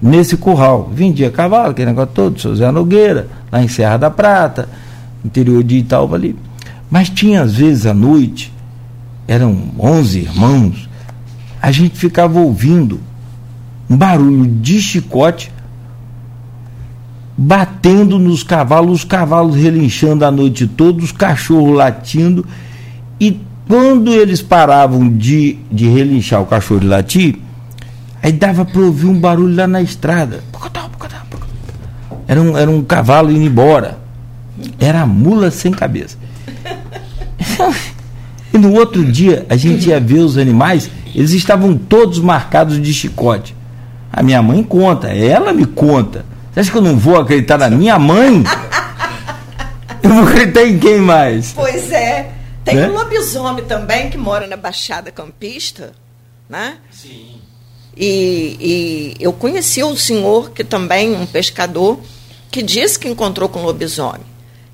nesse 0.00 0.36
curral, 0.36 0.90
vendia 0.92 1.30
cavalo, 1.30 1.70
aquele 1.70 1.90
negócio 1.90 2.10
todo, 2.14 2.40
seu 2.40 2.54
Zé 2.54 2.70
Nogueira, 2.70 3.28
lá 3.54 3.62
em 3.62 3.68
Serra 3.68 3.96
da 3.96 4.10
Prata, 4.10 4.68
interior 5.24 5.62
de 5.62 5.76
Itaúba 5.76 6.16
ali. 6.16 6.36
Mas 6.90 7.08
tinha 7.08 7.42
às 7.42 7.54
vezes 7.54 7.86
à 7.86 7.94
noite, 7.94 8.52
eram 9.28 9.70
11 9.78 10.18
irmãos, 10.18 10.88
a 11.62 11.70
gente 11.70 11.96
ficava 11.96 12.40
ouvindo 12.40 13.00
um 13.88 13.96
barulho 13.96 14.44
de 14.46 14.80
chicote 14.80 15.52
batendo 17.36 18.18
nos 18.18 18.42
cavalos, 18.42 19.00
os 19.00 19.04
cavalos 19.04 19.54
relinchando 19.54 20.24
a 20.24 20.32
noite 20.32 20.66
toda, 20.66 21.02
os 21.02 21.12
cachorros 21.12 21.76
latindo. 21.76 22.44
E 23.20 23.40
quando 23.68 24.12
eles 24.12 24.42
paravam 24.42 25.08
de, 25.08 25.58
de 25.70 25.88
relinchar 25.88 26.42
o 26.42 26.46
cachorro 26.46 26.82
e 26.82 26.86
latir, 26.86 27.38
aí 28.20 28.32
dava 28.32 28.64
para 28.64 28.80
ouvir 28.80 29.06
um 29.06 29.18
barulho 29.18 29.54
lá 29.54 29.66
na 29.66 29.80
estrada. 29.80 30.42
Era 32.26 32.40
um, 32.40 32.56
era 32.56 32.70
um 32.70 32.82
cavalo 32.82 33.30
indo 33.30 33.44
embora. 33.44 33.98
Era 34.78 35.02
a 35.02 35.06
mula 35.06 35.50
sem 35.50 35.72
cabeça. 35.72 36.16
e 38.52 38.58
no 38.58 38.72
outro 38.72 39.04
dia, 39.04 39.46
a 39.48 39.56
gente 39.56 39.88
ia 39.88 40.00
ver 40.00 40.20
os 40.20 40.38
animais, 40.38 40.90
eles 41.14 41.32
estavam 41.32 41.76
todos 41.76 42.18
marcados 42.18 42.80
de 42.80 42.92
chicote. 42.92 43.54
A 44.12 44.22
minha 44.22 44.40
mãe 44.40 44.62
conta, 44.62 45.08
ela 45.08 45.52
me 45.52 45.66
conta. 45.66 46.24
Você 46.52 46.60
acha 46.60 46.70
que 46.70 46.78
eu 46.78 46.82
não 46.82 46.96
vou 46.96 47.18
acreditar 47.18 47.58
na 47.58 47.68
minha 47.68 47.98
mãe? 47.98 48.44
eu 50.02 50.10
vou 50.10 50.22
acreditar 50.22 50.64
em 50.64 50.78
quem 50.78 50.98
mais? 50.98 51.52
Pois 51.52 51.90
é. 51.90 52.30
Tem 52.64 52.76
né? 52.76 52.88
um 52.88 52.94
lobisomem 52.94 53.64
também 53.64 54.08
que 54.08 54.16
mora 54.16 54.46
na 54.46 54.56
Baixada 54.56 55.10
Campista, 55.10 55.92
né? 56.48 56.78
Sim. 56.90 57.40
E, 57.96 58.56
e 58.60 59.16
eu 59.20 59.32
conheci 59.32 59.82
o 59.82 59.96
senhor, 59.96 60.50
que 60.50 60.64
também, 60.64 61.14
um 61.14 61.26
pescador, 61.26 62.00
que 62.54 62.62
disse 62.62 62.96
que 62.96 63.08
encontrou 63.08 63.48
com 63.48 63.64
lobisomem. 63.64 64.20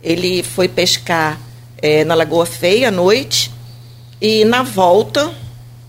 Ele 0.02 0.43
foi 0.43 0.69
pescar 0.69 1.40
é, 1.81 2.05
na 2.05 2.15
Lagoa 2.15 2.44
Feia 2.44 2.89
à 2.89 2.90
noite 2.90 3.51
e, 4.20 4.44
na 4.44 4.62
volta, 4.62 5.32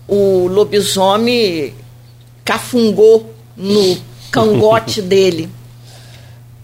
o 0.08 0.46
lobisomem 0.46 1.74
cafungou 2.42 3.34
no 3.54 3.98
cangote 4.30 5.02
dele. 5.04 5.50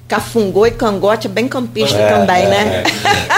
Cafungô 0.08 0.64
e 0.64 0.70
cangote 0.70 1.26
é 1.26 1.30
bem 1.30 1.46
campista 1.46 1.98
é, 1.98 2.08
também, 2.08 2.44
é, 2.44 2.48
né? 2.48 2.82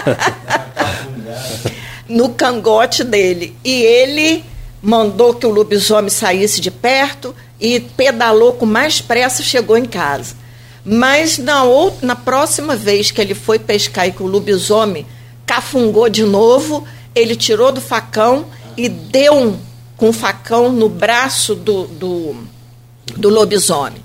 É. 0.06 1.72
no 2.08 2.28
cangote 2.28 3.02
dele. 3.02 3.56
E 3.64 3.82
ele 3.82 4.44
mandou 4.80 5.34
que 5.34 5.44
o 5.44 5.50
lobisomem 5.50 6.08
saísse 6.08 6.60
de 6.60 6.70
perto 6.70 7.34
e 7.58 7.80
pedalou 7.80 8.52
com 8.52 8.64
mais 8.64 9.00
pressa, 9.00 9.42
chegou 9.42 9.76
em 9.76 9.86
casa. 9.86 10.38
Mas 10.84 11.38
na, 11.38 11.64
outra, 11.64 12.06
na 12.06 12.16
próxima 12.16 12.74
vez 12.74 13.10
que 13.10 13.20
ele 13.20 13.34
foi 13.34 13.58
pescar 13.58 14.08
e 14.08 14.12
que 14.12 14.22
o 14.22 14.26
lobisomem 14.26 15.06
cafungou 15.44 16.08
de 16.08 16.22
novo, 16.24 16.86
ele 17.14 17.36
tirou 17.36 17.70
do 17.72 17.80
facão 17.80 18.46
e 18.76 18.88
deu 18.88 19.34
um, 19.34 19.58
com 19.96 20.08
o 20.08 20.12
facão 20.12 20.72
no 20.72 20.88
braço 20.88 21.54
do, 21.54 21.86
do, 21.86 22.36
do 23.16 23.28
lobisomem. 23.28 24.02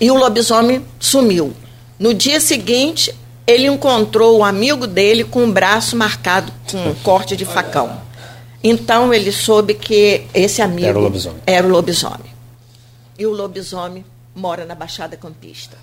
E 0.00 0.10
o 0.10 0.14
lobisomem 0.14 0.84
sumiu. 1.00 1.52
No 1.98 2.12
dia 2.12 2.40
seguinte, 2.40 3.12
ele 3.46 3.66
encontrou 3.66 4.38
o 4.38 4.44
amigo 4.44 4.86
dele 4.86 5.24
com 5.24 5.44
o 5.44 5.52
braço 5.52 5.96
marcado 5.96 6.52
com 6.70 6.76
um 6.76 6.94
corte 6.96 7.36
de 7.36 7.44
facão. 7.44 8.00
Então 8.62 9.14
ele 9.14 9.32
soube 9.32 9.74
que 9.74 10.26
esse 10.34 10.60
amigo 10.60 10.88
era 10.88 10.98
o 10.98 11.02
lobisomem. 11.02 11.42
Era 11.46 11.66
o 11.66 11.70
lobisomem. 11.70 12.36
E 13.18 13.26
o 13.26 13.32
lobisomem 13.32 14.04
mora 14.36 14.66
na 14.66 14.74
Baixada 14.74 15.16
Campista. 15.16 15.76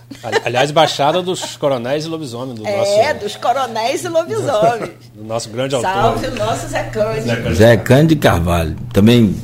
Aliás, 0.46 0.70
Baixada 0.70 1.24
dos 1.24 1.58
Coronéis 1.58 2.06
e 2.06 2.08
Lobisomem. 2.08 2.54
Do 2.54 2.66
é, 2.66 2.78
nosso... 2.78 3.20
dos 3.20 3.36
Coronéis 3.36 4.06
e 4.06 4.08
Lobisomens. 4.08 4.92
do 5.16 5.24
nosso 5.24 5.50
grande 5.50 5.74
autor. 5.74 5.92
Salve 5.92 6.28
o 6.28 6.36
nosso 6.36 6.68
Zé 6.68 6.84
Cândido. 6.84 7.56
Zé 7.56 7.78
Cândido 7.78 8.22
Carvalho. 8.22 8.76
Também 8.94 9.36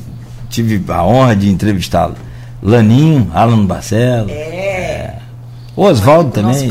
tive 0.48 0.80
a 0.92 1.04
honra 1.04 1.34
de 1.34 1.50
entrevistá-lo. 1.50 2.14
Laninho, 2.62 3.30
Alan 3.34 3.66
Barcelo. 3.66 4.30
É. 4.30 5.16
Oswaldo 5.76 6.30
também. 6.30 6.70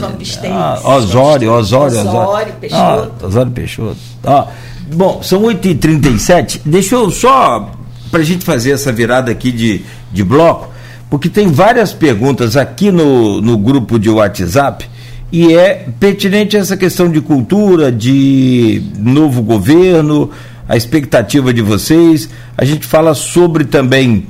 Ah, 0.52 0.80
Osório, 0.84 1.52
Osório, 1.52 2.00
Osório. 2.00 2.54
Peixoto. 2.54 3.14
Ah, 3.22 3.26
Osório 3.26 3.52
Peixoto. 3.52 3.98
Ah, 4.24 4.48
bom, 4.94 5.22
são 5.24 5.42
8h37. 5.42 6.62
Deixa 6.64 6.96
eu 6.96 7.10
só, 7.10 7.72
para 8.12 8.20
a 8.20 8.24
gente 8.24 8.46
fazer 8.46 8.72
essa 8.72 8.92
virada 8.92 9.32
aqui 9.32 9.52
de, 9.52 9.84
de 10.12 10.24
bloco, 10.24 10.70
porque 11.10 11.30
tem 11.30 11.48
várias 11.48 11.94
perguntas 11.94 12.56
aqui 12.56 12.92
no, 12.92 13.42
no 13.42 13.58
grupo 13.58 13.98
de 13.98 14.10
WhatsApp 14.10 14.88
e 15.32 15.56
é 15.56 15.88
pertinente 16.00 16.58
essa 16.58 16.76
questão 16.76 17.10
de 17.10 17.22
cultura, 17.22 17.92
de 17.92 18.82
novo 18.98 19.42
governo, 19.42 20.30
a 20.68 20.76
expectativa 20.76 21.54
de 21.54 21.62
vocês. 21.62 22.30
A 22.58 22.66
gente 22.66 22.86
fala 22.86 23.14
sobre 23.14 23.66
também 23.66 24.28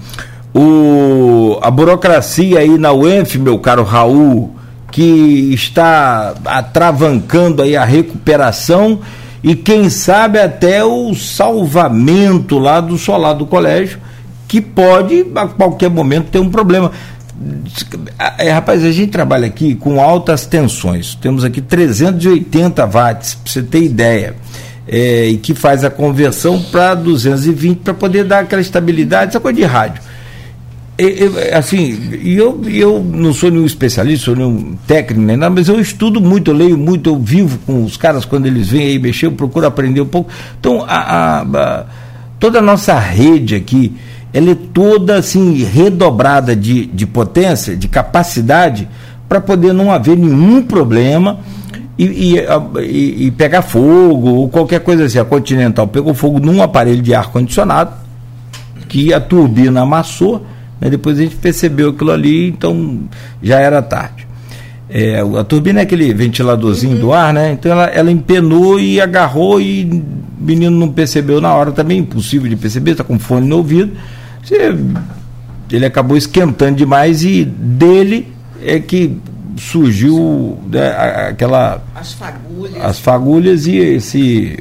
o, 0.53 1.57
a 1.61 1.69
burocracia 1.71 2.59
aí 2.59 2.77
na 2.77 2.91
UENF, 2.91 3.37
meu 3.37 3.59
caro 3.59 3.83
Raul, 3.83 4.55
que 4.91 5.53
está 5.53 6.33
atravancando 6.45 7.61
aí 7.61 7.75
a 7.75 7.85
recuperação 7.85 8.99
e 9.41 9.55
quem 9.55 9.89
sabe 9.89 10.39
até 10.39 10.83
o 10.83 11.13
salvamento 11.15 12.59
lá 12.59 12.81
do 12.81 12.97
solar 12.97 13.33
do 13.35 13.45
colégio, 13.45 13.99
que 14.49 14.59
pode 14.59 15.25
a 15.33 15.47
qualquer 15.47 15.89
momento 15.89 16.25
ter 16.31 16.39
um 16.39 16.49
problema. 16.49 16.91
É, 18.37 18.51
rapaz, 18.51 18.83
a 18.83 18.91
gente 18.91 19.11
trabalha 19.11 19.47
aqui 19.47 19.75
com 19.75 20.01
altas 20.01 20.45
tensões. 20.45 21.15
Temos 21.15 21.45
aqui 21.45 21.61
380 21.61 22.85
watts, 22.85 23.35
para 23.35 23.53
você 23.53 23.63
ter 23.63 23.83
ideia. 23.83 24.35
É, 24.85 25.27
e 25.27 25.37
que 25.37 25.53
faz 25.53 25.85
a 25.85 25.89
conversão 25.89 26.61
para 26.63 26.95
220 26.95 27.77
para 27.77 27.93
poder 27.93 28.25
dar 28.25 28.39
aquela 28.39 28.61
estabilidade, 28.61 29.29
essa 29.29 29.39
coisa 29.39 29.55
de 29.55 29.63
rádio 29.63 30.01
eu, 30.99 31.57
assim, 31.57 31.97
eu, 32.25 32.61
eu 32.67 33.01
não 33.01 33.33
sou 33.33 33.49
nenhum 33.49 33.65
especialista, 33.65 34.25
sou 34.25 34.35
nenhum 34.35 34.75
técnico, 34.85 35.21
nem 35.21 35.37
nada, 35.37 35.55
mas 35.55 35.69
eu 35.69 35.79
estudo 35.79 36.19
muito, 36.19 36.51
eu 36.51 36.55
leio 36.55 36.77
muito, 36.77 37.09
eu 37.09 37.17
vivo 37.17 37.57
com 37.65 37.85
os 37.85 37.95
caras 37.95 38.25
quando 38.25 38.47
eles 38.47 38.67
vêm 38.67 38.87
aí 38.87 38.99
mexer, 38.99 39.27
eu 39.27 39.31
procuro 39.31 39.65
aprender 39.65 40.01
um 40.01 40.05
pouco. 40.05 40.29
Então, 40.59 40.83
a, 40.85 40.97
a, 40.97 41.41
a, 41.41 41.85
toda 42.37 42.59
a 42.59 42.61
nossa 42.61 42.99
rede 42.99 43.55
aqui, 43.55 43.93
ela 44.33 44.51
é 44.51 44.55
toda 44.55 45.15
assim, 45.15 45.63
redobrada 45.63 46.55
de, 46.55 46.85
de 46.85 47.05
potência, 47.05 47.75
de 47.75 47.87
capacidade, 47.87 48.87
para 49.27 49.41
poder 49.41 49.73
não 49.73 49.91
haver 49.91 50.17
nenhum 50.17 50.61
problema. 50.61 51.39
E, 51.97 52.37
e, 52.37 53.25
e, 53.25 53.31
pegar 53.31 53.61
fogo 53.61 54.29
ou 54.29 54.47
qualquer 54.47 54.79
coisa 54.79 55.03
assim. 55.03 55.19
A 55.19 55.25
Continental 55.25 55.85
pegou 55.85 56.13
fogo 56.13 56.39
num 56.39 56.63
aparelho 56.63 57.01
de 57.01 57.13
ar 57.13 57.27
condicionado 57.29 57.91
que 58.87 59.13
a 59.13 59.19
turbina 59.19 59.81
amassou 59.81 60.45
né? 60.79 60.89
Depois 60.89 61.19
a 61.19 61.23
gente 61.23 61.35
percebeu 61.35 61.89
aquilo 61.89 62.11
ali, 62.11 62.47
então 62.47 63.01
já 63.41 63.59
era 63.59 63.81
tarde. 63.81 64.27
É, 64.89 65.19
a 65.19 65.43
turbina 65.43 65.81
é 65.81 65.83
aquele 65.83 66.11
ventiladorzinho 66.13 66.95
uhum. 66.95 66.99
do 66.99 67.13
ar, 67.13 67.31
né? 67.31 67.51
Então 67.51 67.71
ela, 67.71 67.85
ela 67.85 68.11
empenou 68.11 68.79
e 68.79 68.99
agarrou 68.99 69.61
e 69.61 69.83
o 69.85 70.43
menino 70.43 70.75
não 70.75 70.91
percebeu 70.91 71.39
na 71.39 71.53
hora 71.53 71.71
também, 71.71 71.99
impossível 71.99 72.49
de 72.49 72.55
perceber, 72.55 72.91
está 72.91 73.03
com 73.03 73.19
fone 73.19 73.47
no 73.47 73.57
ouvido. 73.57 73.91
Ele 75.71 75.85
acabou 75.85 76.17
esquentando 76.17 76.75
demais 76.75 77.23
e 77.23 77.45
dele 77.45 78.33
é 78.63 78.79
que 78.79 79.15
surgiu 79.57 80.57
né, 80.71 80.87
aquela 81.29 81.83
as 81.93 82.13
fagulhas. 82.13 82.83
as 82.83 82.99
fagulhas 82.99 83.67
e 83.67 83.75
esse 83.77 84.57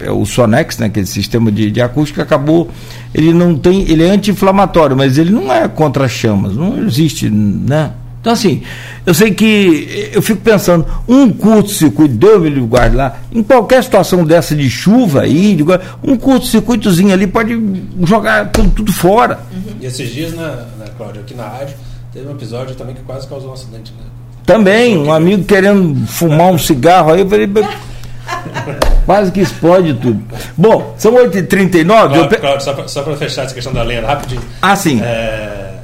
é, 0.00 0.10
o 0.10 0.24
Sonex, 0.24 0.78
né, 0.78 0.86
aquele 0.86 1.06
sistema 1.06 1.50
de, 1.50 1.70
de 1.70 1.80
acústica 1.80 2.22
acabou 2.22 2.70
ele 3.12 3.32
não 3.34 3.56
tem 3.56 3.82
ele 3.90 4.04
é 4.04 4.10
anti-inflamatório, 4.10 4.96
mas 4.96 5.18
ele 5.18 5.30
não 5.30 5.52
é 5.52 5.68
contra 5.68 6.08
chamas, 6.08 6.56
não 6.56 6.78
existe, 6.86 7.28
né? 7.28 7.90
Então, 8.26 8.32
assim, 8.32 8.60
eu 9.06 9.14
sei 9.14 9.32
que 9.32 10.10
eu 10.12 10.20
fico 10.20 10.40
pensando, 10.40 10.84
um 11.06 11.30
curto-circuito, 11.32 12.12
Deus 12.12 12.42
me 12.42 12.60
guarde 12.62 12.96
lá, 12.96 13.18
em 13.30 13.40
qualquer 13.40 13.84
situação 13.84 14.24
dessa 14.24 14.52
de 14.52 14.68
chuva 14.68 15.20
aí, 15.20 15.56
um 16.02 16.16
curto-circuitozinho 16.16 17.12
ali 17.12 17.28
pode 17.28 17.56
jogar 18.02 18.50
tudo, 18.50 18.68
tudo 18.70 18.92
fora. 18.92 19.38
Uhum. 19.52 19.76
E 19.80 19.86
esses 19.86 20.12
dias, 20.12 20.34
na, 20.34 20.64
na 20.76 20.88
Cláudia, 20.96 21.20
aqui 21.20 21.34
na 21.34 21.46
rádio, 21.46 21.76
teve 22.12 22.26
um 22.26 22.32
episódio 22.32 22.74
também 22.74 22.96
que 22.96 23.02
quase 23.02 23.28
causou 23.28 23.50
um 23.50 23.52
acidente, 23.52 23.92
né? 23.92 24.06
Também, 24.44 24.98
um 24.98 25.12
amigo 25.12 25.44
querendo 25.44 26.04
fumar 26.08 26.50
um 26.50 26.58
cigarro 26.58 27.12
aí, 27.12 27.20
eu 27.20 27.28
falei. 27.28 27.46
Quase 29.06 29.30
que 29.30 29.38
explode 29.38 29.94
tudo. 29.94 30.20
Bom, 30.56 30.96
são 30.98 31.12
8h39. 31.12 31.84
Claro, 31.86 32.16
eu... 32.16 32.28
Claro, 32.28 32.88
só 32.88 33.02
para 33.04 33.16
fechar 33.16 33.44
essa 33.44 33.54
questão 33.54 33.72
da 33.72 33.84
lenda, 33.84 34.08
rapidinho. 34.08 34.42
Ah, 34.60 34.74
sim. 34.74 35.00
É, 35.00 35.75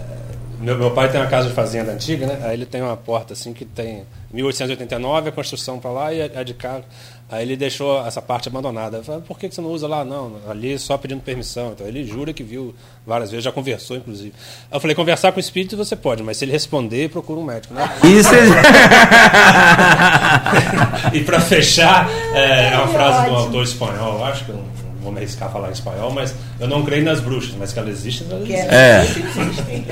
meu, 0.63 0.79
meu 0.79 0.91
pai 0.93 1.11
tem 1.11 1.21
uma 1.21 1.29
casa 1.29 1.49
de 1.49 1.55
fazenda 1.55 1.93
antiga, 1.93 2.27
né? 2.27 2.41
Aí 2.45 2.55
ele 2.55 2.65
tem 2.65 2.81
uma 2.81 2.97
porta 2.97 3.33
assim 3.33 3.53
que 3.53 3.65
tem 3.65 4.05
1889 4.33 5.29
a 5.29 5.33
construção 5.33 5.79
para 5.79 5.91
lá 5.91 6.13
e 6.13 6.23
a 6.23 6.43
de 6.43 6.55
cá. 6.55 6.81
Aí 7.29 7.43
ele 7.43 7.57
deixou 7.57 8.07
essa 8.07 8.21
parte 8.23 8.49
abandonada. 8.49 8.99
Eu 8.99 9.05
falei, 9.05 9.23
por 9.23 9.39
que 9.39 9.51
você 9.51 9.61
não 9.61 9.71
usa 9.71 9.89
lá? 9.89 10.05
Não, 10.05 10.37
ali 10.49 10.79
só 10.79 10.99
pedindo 10.99 11.21
permissão. 11.23 11.73
Então 11.73 11.87
ele 11.87 12.05
jura 12.05 12.33
que 12.33 12.43
viu 12.43 12.75
várias 13.07 13.31
vezes, 13.31 13.45
já 13.45 13.51
conversou, 13.51 13.97
inclusive. 13.97 14.33
Eu 14.71 14.79
falei, 14.79 14.95
conversar 14.95 15.33
com 15.33 15.39
o 15.39 15.41
espírito 15.41 15.77
você 15.77 15.97
pode, 15.97 16.23
mas 16.23 16.37
se 16.37 16.45
ele 16.45 16.53
responder, 16.53 17.09
procura 17.09 17.41
um 17.41 17.45
médico, 17.45 17.73
né? 17.75 17.91
Isso 18.05 18.31
é... 18.35 18.43
E 21.17 21.25
para 21.25 21.41
fechar, 21.41 22.09
é, 22.35 22.75
é 22.75 22.77
uma 22.77 22.89
frase 22.89 23.25
de 23.25 23.31
um 23.31 23.35
autor 23.35 23.65
espanhol, 23.65 24.25
acho 24.25 24.45
que 24.45 24.53
vou 25.03 25.13
me 25.13 25.19
arriscar 25.19 25.49
a 25.49 25.51
falar 25.51 25.69
em 25.69 25.73
espanhol, 25.73 26.13
mas 26.13 26.35
eu 26.61 26.69
não 26.69 26.85
creio 26.85 27.05
nas 27.05 27.21
bruxas, 27.21 27.55
mas 27.59 27.73
que 27.73 27.79
elas 27.79 27.91
existem, 27.91 28.27
elas 28.31 28.43
existem. 28.43 28.67
É. 28.69 29.05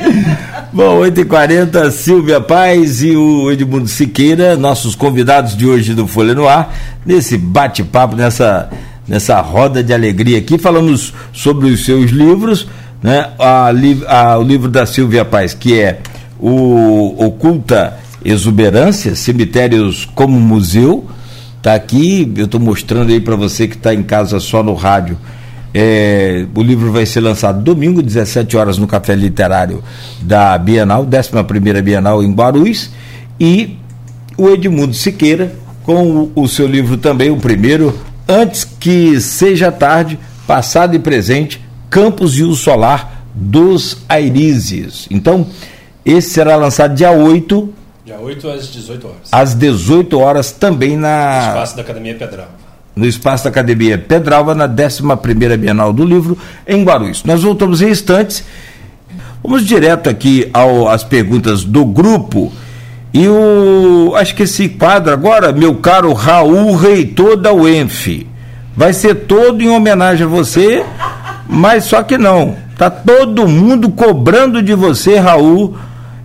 Bom, 0.73 1.01
8h40, 1.01 1.91
Silvia 1.91 2.41
Paz 2.41 3.03
e 3.03 3.17
o 3.17 3.51
Edmundo 3.51 3.89
Siqueira, 3.89 4.57
nossos 4.57 4.95
convidados 4.95 5.57
de 5.57 5.67
hoje 5.67 5.95
do 5.95 6.07
Folha 6.07 6.35
no 6.35 6.49
Ar, 6.49 6.75
nesse 7.05 7.37
bate-papo, 7.37 8.15
nessa, 8.15 8.71
nessa 9.07 9.41
roda 9.41 9.83
de 9.83 9.93
alegria 9.93 10.39
aqui, 10.39 10.57
falamos 10.57 11.13
sobre 11.33 11.69
os 11.71 11.85
seus 11.85 12.11
livros, 12.11 12.67
né? 13.03 13.31
A, 13.39 13.71
a, 14.07 14.39
o 14.39 14.43
livro 14.43 14.69
da 14.69 14.87
Silvia 14.87 15.25
Paz, 15.25 15.55
que 15.55 15.81
é 15.81 15.99
o 16.39 17.25
Oculta 17.25 17.99
Exuberância, 18.25 19.17
Cemitérios 19.17 20.09
como 20.15 20.39
Museu, 20.39 21.09
Está 21.61 21.75
aqui, 21.75 22.33
eu 22.39 22.47
estou 22.47 22.59
mostrando 22.59 23.13
aí 23.13 23.21
para 23.21 23.37
você 23.37 23.69
que 23.69 23.77
está 23.77 23.93
em 23.93 24.03
casa 24.03 24.41
só 24.41 24.63
no 24.63 24.73
rádio. 24.73 25.19
É, 25.75 26.47
o 26.55 26.63
livro 26.63 26.91
vai 26.91 27.05
ser 27.05 27.21
lançado 27.21 27.63
domingo, 27.63 28.01
17 28.01 28.57
horas, 28.57 28.79
no 28.79 28.87
Café 28.87 29.15
Literário 29.15 29.85
da 30.23 30.57
Bienal, 30.57 31.07
11 31.07 31.83
Bienal 31.83 32.23
em 32.23 32.33
Guarulhos. 32.33 32.89
E 33.39 33.77
o 34.39 34.49
Edmundo 34.49 34.95
Siqueira, 34.95 35.55
com 35.85 36.03
o, 36.03 36.33
o 36.35 36.49
seu 36.49 36.67
livro 36.67 36.97
também, 36.97 37.31
o 37.31 37.37
primeiro, 37.37 37.95
Antes 38.27 38.65
que 38.65 39.21
Seja 39.21 39.71
Tarde, 39.71 40.19
Passado 40.47 40.97
e 40.97 40.99
Presente, 40.99 41.61
Campos 41.91 42.39
e 42.39 42.43
o 42.43 42.55
Solar 42.55 43.23
dos 43.35 43.99
Airizes. 44.09 45.07
Então, 45.11 45.47
esse 46.07 46.31
será 46.31 46.57
lançado 46.57 46.95
dia 46.95 47.11
8 47.11 47.80
Dia 48.11 48.19
8 48.19 48.51
às 48.51 48.67
18 48.67 49.07
horas. 49.07 49.29
Às 49.31 49.55
18 49.55 50.19
horas 50.19 50.51
também 50.51 50.97
na. 50.97 51.43
No 51.43 51.49
espaço 51.49 51.77
da 51.77 51.83
Academia 51.83 52.15
Pedralva. 52.17 52.53
No 52.97 53.07
espaço 53.07 53.45
da 53.45 53.51
Academia 53.51 53.99
Pedralva, 53.99 54.53
na 54.53 54.65
11 54.67 55.57
Bienal 55.57 55.93
do 55.93 56.05
Livro, 56.05 56.37
em 56.67 56.83
Guarulhos. 56.83 57.23
Nós 57.23 57.45
voltamos 57.45 57.81
em 57.81 57.89
instantes. 57.89 58.43
Vamos 59.41 59.65
direto 59.65 60.11
aqui 60.11 60.51
ao, 60.53 60.89
às 60.89 61.05
perguntas 61.05 61.63
do 61.63 61.85
grupo. 61.85 62.53
E 63.15 63.29
o. 63.29 64.13
Acho 64.17 64.35
que 64.35 64.43
esse 64.43 64.71
quadro 64.71 65.13
agora, 65.13 65.53
meu 65.53 65.77
caro 65.77 66.13
Raul, 66.13 66.75
reitor 66.75 67.37
da 67.37 67.53
UENF, 67.53 68.27
vai 68.77 68.93
ser 68.93 69.15
todo 69.27 69.63
em 69.63 69.71
homenagem 69.71 70.27
a 70.27 70.29
você, 70.29 70.85
mas 71.49 71.85
só 71.85 72.03
que 72.03 72.19
não. 72.19 72.57
Tá 72.77 72.91
todo 72.91 73.47
mundo 73.47 73.89
cobrando 73.89 74.61
de 74.61 74.75
você, 74.75 75.17
Raul 75.17 75.77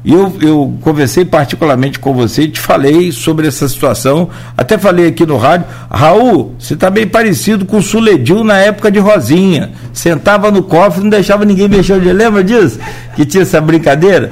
eu, 0.06 0.34
eu 0.40 0.78
conversei 0.82 1.26
particularmente 1.26 1.98
com 1.98 2.14
você 2.14 2.44
e 2.44 2.48
te 2.48 2.60
falei 2.60 3.12
sobre 3.12 3.48
essa 3.48 3.68
situação. 3.68 4.30
Até 4.56 4.78
falei 4.78 5.08
aqui 5.08 5.26
no 5.26 5.38
rádio. 5.38 5.66
Raul, 5.90 6.54
você 6.60 6.76
está 6.76 6.90
bem 6.92 7.08
parecido 7.08 7.66
com 7.66 7.78
o 7.78 7.82
Suledil 7.82 8.44
na 8.44 8.58
época 8.58 8.92
de 8.92 9.00
Rosinha. 9.00 9.72
Sentava 9.92 10.52
no 10.52 10.62
cofre, 10.62 11.02
não 11.02 11.10
deixava 11.10 11.44
ninguém 11.44 11.68
mexer 11.68 11.96
Lembra 11.96 12.44
disso? 12.44 12.80
Que 13.16 13.26
tinha 13.26 13.42
essa 13.42 13.60
brincadeira? 13.60 14.32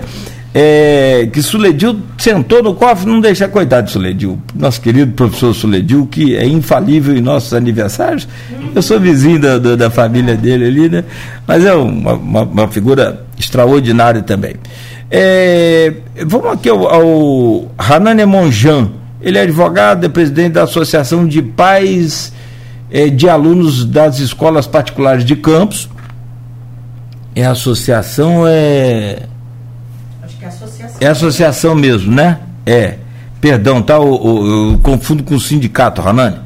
É, 0.55 1.27
que 1.33 1.41
Suledil 1.41 1.99
sentou 2.19 2.61
no 2.61 2.75
cofre, 2.75 3.09
não 3.09 3.19
deixa, 3.19 3.47
coitado 3.47 3.87
de 3.87 3.93
Suledil, 3.93 4.39
nosso 4.53 4.79
querido 4.79 5.11
professor 5.13 5.51
Suledil, 5.51 6.05
que 6.05 6.35
é 6.35 6.45
infalível 6.45 7.17
em 7.17 7.21
nossos 7.21 7.55
aniversários. 7.55 8.27
Eu 8.75 8.81
sou 8.83 8.99
vizinho 8.99 9.39
da, 9.39 9.57
da, 9.57 9.75
da 9.75 9.89
família 9.89 10.35
dele 10.35 10.65
ali, 10.65 10.89
né? 10.89 11.03
Mas 11.47 11.65
é 11.65 11.73
uma, 11.73 12.13
uma, 12.13 12.41
uma 12.43 12.67
figura 12.67 13.25
extraordinária 13.39 14.21
também. 14.21 14.53
É, 15.15 15.93
vamos 16.25 16.47
aqui 16.53 16.67
ao, 16.67 16.87
ao 16.87 17.71
Hanane 17.77 18.25
Monjan. 18.25 18.89
Ele 19.21 19.37
é 19.37 19.41
advogado, 19.41 20.03
é 20.03 20.09
presidente 20.09 20.53
da 20.53 20.63
Associação 20.63 21.27
de 21.27 21.39
Pais 21.39 22.33
é, 22.89 23.09
de 23.09 23.29
Alunos 23.29 23.85
das 23.85 24.17
Escolas 24.17 24.65
Particulares 24.65 25.23
de 25.23 25.35
Campos. 25.35 25.87
É 27.35 27.45
associação, 27.45 28.45
é. 28.47 29.19
Acho 30.23 30.35
que 30.35 30.45
é 30.45 30.47
associação. 30.47 30.97
É 30.99 31.05
associação 31.05 31.75
mesmo, 31.75 32.11
né? 32.11 32.39
É. 32.65 32.95
Perdão, 33.39 33.83
tá? 33.83 33.93
Eu, 33.93 34.19
eu, 34.25 34.71
eu 34.71 34.79
confundo 34.79 35.21
com 35.21 35.35
o 35.35 35.39
sindicato, 35.39 36.01
Hanane. 36.01 36.37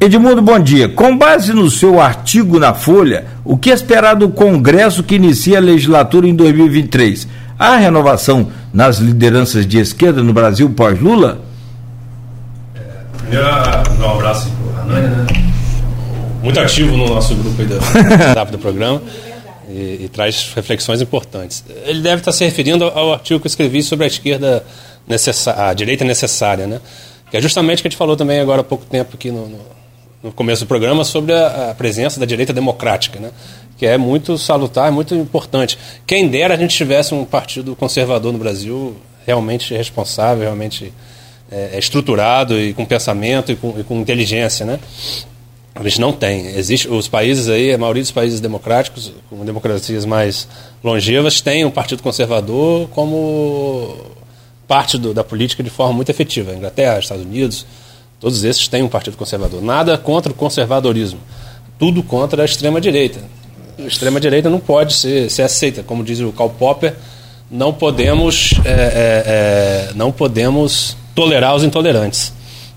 Edmundo, 0.00 0.40
bom 0.40 0.58
dia. 0.58 0.88
Com 0.88 1.14
base 1.14 1.52
no 1.52 1.70
seu 1.70 2.00
artigo 2.00 2.58
na 2.58 2.72
Folha, 2.72 3.26
o 3.44 3.58
que 3.58 3.68
esperar 3.68 4.16
do 4.16 4.30
Congresso 4.30 5.02
que 5.02 5.16
inicia 5.16 5.58
a 5.58 5.60
legislatura 5.60 6.26
em 6.26 6.34
2023? 6.34 7.28
Há 7.58 7.76
renovação 7.76 8.52
nas 8.72 8.98
lideranças 8.98 9.66
de 9.66 9.78
esquerda 9.78 10.22
no 10.22 10.32
Brasil 10.32 10.70
pós-Lula? 10.70 11.40
É, 12.74 12.80
primeiro, 13.16 13.46
um 14.00 14.10
abraço 14.12 14.48
para 14.50 14.66
o 14.66 14.80
Hanani, 14.80 15.08
né? 15.08 15.26
Muito 16.42 16.60
ativo 16.60 16.96
no 16.96 17.08
nosso 17.08 17.34
grupo 17.34 17.60
aí 17.60 17.66
do 18.52 18.58
programa 18.58 19.02
e, 19.68 20.04
e, 20.04 20.08
traz 20.08 20.52
reflexões 20.54 21.02
importantes. 21.02 21.64
Ele 21.84 22.00
deve 22.00 22.20
estar 22.20 22.30
se 22.30 22.44
referindo 22.44 22.84
ao 22.84 23.12
artigo 23.12 23.40
que 23.40 23.46
eu 23.46 23.50
escrevi 23.50 23.82
sobre 23.82 24.04
a 24.04 24.06
esquerda 24.06 24.64
necessária, 25.06 25.64
a 25.64 25.74
direita 25.74 26.04
necessária, 26.04 26.66
né? 26.66 26.80
Que 27.30 27.36
é 27.36 27.40
justamente 27.40 27.80
o 27.80 27.82
que 27.82 27.88
a 27.88 27.90
gente 27.90 27.98
falou 27.98 28.16
também 28.16 28.40
agora 28.40 28.60
há 28.60 28.64
pouco 28.64 28.84
tempo 28.86 29.14
aqui 29.14 29.30
no, 29.30 29.48
no, 29.48 29.58
no 30.22 30.32
começo 30.32 30.64
do 30.64 30.68
programa 30.68 31.04
sobre 31.04 31.32
a, 31.32 31.70
a, 31.70 31.74
presença 31.74 32.20
da 32.20 32.26
direita 32.26 32.52
democrática, 32.52 33.18
né? 33.18 33.30
Que 33.78 33.86
é 33.86 33.96
muito 33.96 34.36
salutar, 34.36 34.90
muito 34.90 35.14
importante. 35.14 35.78
Quem 36.04 36.28
dera 36.28 36.54
a 36.54 36.56
gente 36.56 36.76
tivesse 36.76 37.14
um 37.14 37.24
partido 37.24 37.76
conservador 37.76 38.32
no 38.32 38.38
Brasil 38.38 38.96
realmente 39.24 39.72
responsável, 39.72 40.42
realmente 40.42 40.92
é, 41.50 41.70
é, 41.74 41.78
estruturado 41.78 42.58
e 42.58 42.74
com 42.74 42.84
pensamento 42.84 43.52
e 43.52 43.56
com, 43.56 43.78
e 43.78 43.84
com, 43.84 44.00
inteligência, 44.00 44.66
né? 44.66 44.80
A 45.76 45.82
gente 45.84 46.00
não 46.00 46.12
tem. 46.12 46.56
Existe 46.56 46.88
os 46.88 47.06
países 47.06 47.48
aí, 47.48 47.72
a 47.72 47.78
maioria 47.78 48.02
dos 48.02 48.10
países 48.10 48.40
democráticos, 48.40 49.12
com 49.30 49.44
democracias 49.44 50.04
mais 50.04 50.48
longevas, 50.82 51.40
tem 51.40 51.64
um 51.64 51.70
partido 51.70 52.02
conservador 52.02 52.88
como 52.88 53.96
parte 54.66 54.98
do, 54.98 55.14
da 55.14 55.22
política 55.22 55.62
de 55.62 55.70
forma 55.70 55.92
muito 55.92 56.10
efetiva. 56.10 56.52
Inglaterra, 56.52 56.98
Estados 56.98 57.24
Unidos, 57.24 57.64
todos 58.18 58.42
esses 58.42 58.66
têm 58.66 58.82
um 58.82 58.88
partido 58.88 59.16
conservador. 59.16 59.62
Nada 59.62 59.96
contra 59.96 60.32
o 60.32 60.34
conservadorismo, 60.34 61.20
tudo 61.78 62.02
contra 62.02 62.42
a 62.42 62.44
extrema 62.44 62.80
direita 62.80 63.37
extrema-direita 63.86 64.50
não 64.50 64.58
pode 64.58 64.94
ser, 64.94 65.30
ser 65.30 65.42
aceita. 65.42 65.82
Como 65.82 66.02
diz 66.02 66.20
o 66.20 66.32
Karl 66.32 66.50
Popper, 66.50 66.94
não 67.50 67.72
podemos, 67.72 68.54
é, 68.64 68.70
é, 68.70 69.22
é, 69.26 69.90
não 69.94 70.12
podemos 70.12 70.96
tolerar 71.14 71.54
os 71.54 71.64
intolerantes. 71.64 72.32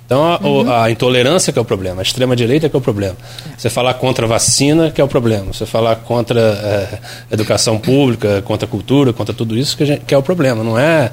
Então, 0.05 0.23
a, 0.25 0.39
uhum. 0.41 0.71
a, 0.73 0.91
intolerância 0.91 1.53
que 1.53 1.59
é 1.59 1.61
o 1.61 1.65
problema, 1.65 2.01
a 2.01 2.03
extrema-direita 2.03 2.67
que 2.67 2.75
é 2.75 2.79
o 2.79 2.81
problema. 2.81 3.15
Você 3.57 3.69
falar 3.69 3.93
contra 3.93 4.25
a 4.25 4.27
vacina 4.27 4.91
que 4.91 4.99
é 4.99 5.03
o 5.03 5.07
problema. 5.07 5.53
Você 5.53 5.65
falar 5.65 5.95
contra 5.97 6.39
é, 6.39 6.99
educação 7.33 7.77
pública, 7.77 8.41
contra 8.41 8.65
a 8.65 8.69
cultura, 8.69 9.13
contra 9.13 9.33
tudo 9.33 9.57
isso 9.57 9.77
que, 9.77 9.85
gente, 9.85 10.01
que, 10.05 10.13
é 10.13 10.17
o 10.17 10.21
problema. 10.21 10.65
Não 10.65 10.77
é 10.77 11.11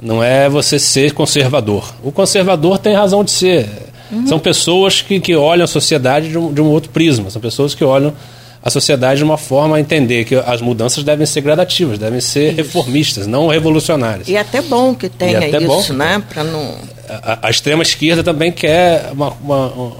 não 0.00 0.22
é 0.22 0.48
você 0.48 0.78
ser 0.78 1.12
conservador. 1.12 1.92
O 2.00 2.12
conservador 2.12 2.78
tem 2.78 2.94
razão 2.94 3.24
de 3.24 3.32
ser. 3.32 3.68
Uhum. 4.10 4.26
São 4.28 4.38
pessoas 4.38 5.02
que, 5.02 5.18
que 5.18 5.34
olham 5.34 5.64
a 5.64 5.66
sociedade 5.66 6.28
de 6.28 6.38
um, 6.38 6.52
de 6.52 6.60
um 6.60 6.66
outro 6.66 6.90
prisma, 6.90 7.30
são 7.30 7.42
pessoas 7.42 7.74
que 7.74 7.82
olham 7.82 8.14
a 8.62 8.70
sociedade 8.70 9.18
de 9.18 9.24
uma 9.24 9.38
forma 9.38 9.76
a 9.76 9.80
entender 9.80 10.24
que 10.24 10.34
as 10.34 10.60
mudanças 10.60 11.04
devem 11.04 11.24
ser 11.26 11.40
gradativas, 11.40 11.98
devem 11.98 12.20
ser 12.20 12.48
isso. 12.48 12.56
reformistas, 12.56 13.26
não 13.26 13.48
revolucionárias. 13.48 14.28
E 14.28 14.36
é 14.36 14.40
até 14.40 14.60
bom 14.60 14.94
que 14.94 15.08
tenha 15.08 15.46
isso, 15.48 15.92
bom, 15.92 15.98
né? 15.98 16.22
Para 16.28 16.44
não. 16.44 16.76
A, 17.08 17.46
a, 17.46 17.50
extrema 17.50 17.82
esquerda 17.82 18.22
também 18.22 18.52
quer 18.52 19.10
uma, 19.12 19.30
uma, 19.42 19.66
uma 19.68 19.96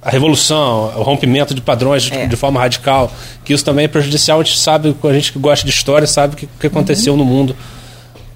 a 0.00 0.10
revolução, 0.10 0.92
o 0.96 1.02
rompimento 1.02 1.54
de 1.54 1.60
padrões 1.60 2.10
é. 2.10 2.22
de, 2.22 2.30
de, 2.30 2.36
forma 2.36 2.58
radical, 2.58 3.12
que 3.44 3.52
isso 3.52 3.64
também 3.64 3.84
é 3.84 3.88
prejudicial. 3.88 4.40
A 4.40 4.42
gente 4.42 4.58
sabe, 4.58 4.96
a 5.02 5.12
gente 5.12 5.32
que 5.32 5.38
gosta 5.38 5.64
de 5.64 5.72
história 5.72 6.06
sabe 6.06 6.34
o 6.34 6.36
que, 6.36 6.48
que 6.58 6.66
aconteceu 6.66 7.12
uhum. 7.12 7.18
no 7.18 7.24
mundo 7.24 7.56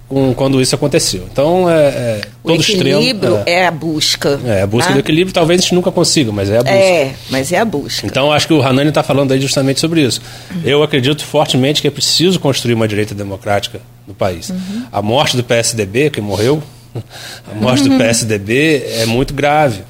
com, 0.08 0.32
quando 0.34 0.60
isso 0.60 0.74
aconteceu. 0.74 1.26
Então, 1.30 1.68
é, 1.68 1.86
é 1.86 2.20
todo 2.42 2.52
o 2.52 2.60
equilíbrio 2.60 3.00
extremo, 3.00 3.42
é, 3.46 3.52
é, 3.52 3.66
a 3.66 3.70
busca. 3.70 4.40
É, 4.44 4.62
a 4.62 4.66
busca 4.66 4.88
tá? 4.88 4.94
do 4.94 5.00
equilíbrio 5.00 5.34
talvez 5.34 5.60
a 5.60 5.62
gente 5.62 5.74
nunca 5.74 5.90
consiga, 5.90 6.30
mas 6.30 6.48
é 6.48 6.58
a 6.58 6.62
busca. 6.62 6.76
É, 6.76 7.14
mas 7.30 7.52
é 7.52 7.58
a 7.58 7.64
busca. 7.64 8.06
Então, 8.06 8.32
acho 8.32 8.46
que 8.46 8.54
o 8.54 8.62
Hanani 8.62 8.88
está 8.88 9.02
falando 9.02 9.32
aí 9.32 9.40
justamente 9.40 9.80
sobre 9.80 10.02
isso. 10.02 10.20
Uhum. 10.50 10.60
Eu 10.64 10.82
acredito 10.82 11.24
fortemente 11.24 11.82
que 11.82 11.88
é 11.88 11.90
preciso 11.90 12.38
construir 12.38 12.74
uma 12.74 12.86
direita 12.86 13.14
democrática 13.14 13.80
no 14.06 14.14
país. 14.14 14.50
Uhum. 14.50 14.84
A 14.92 15.02
morte 15.02 15.36
do 15.36 15.42
PSDB, 15.42 16.10
que 16.10 16.20
morreu, 16.20 16.62
a 17.50 17.54
morte 17.54 17.82
uhum. 17.82 17.96
do 17.96 17.98
PSDB 17.98 18.84
é 19.00 19.06
muito 19.06 19.34
grave. 19.34 19.82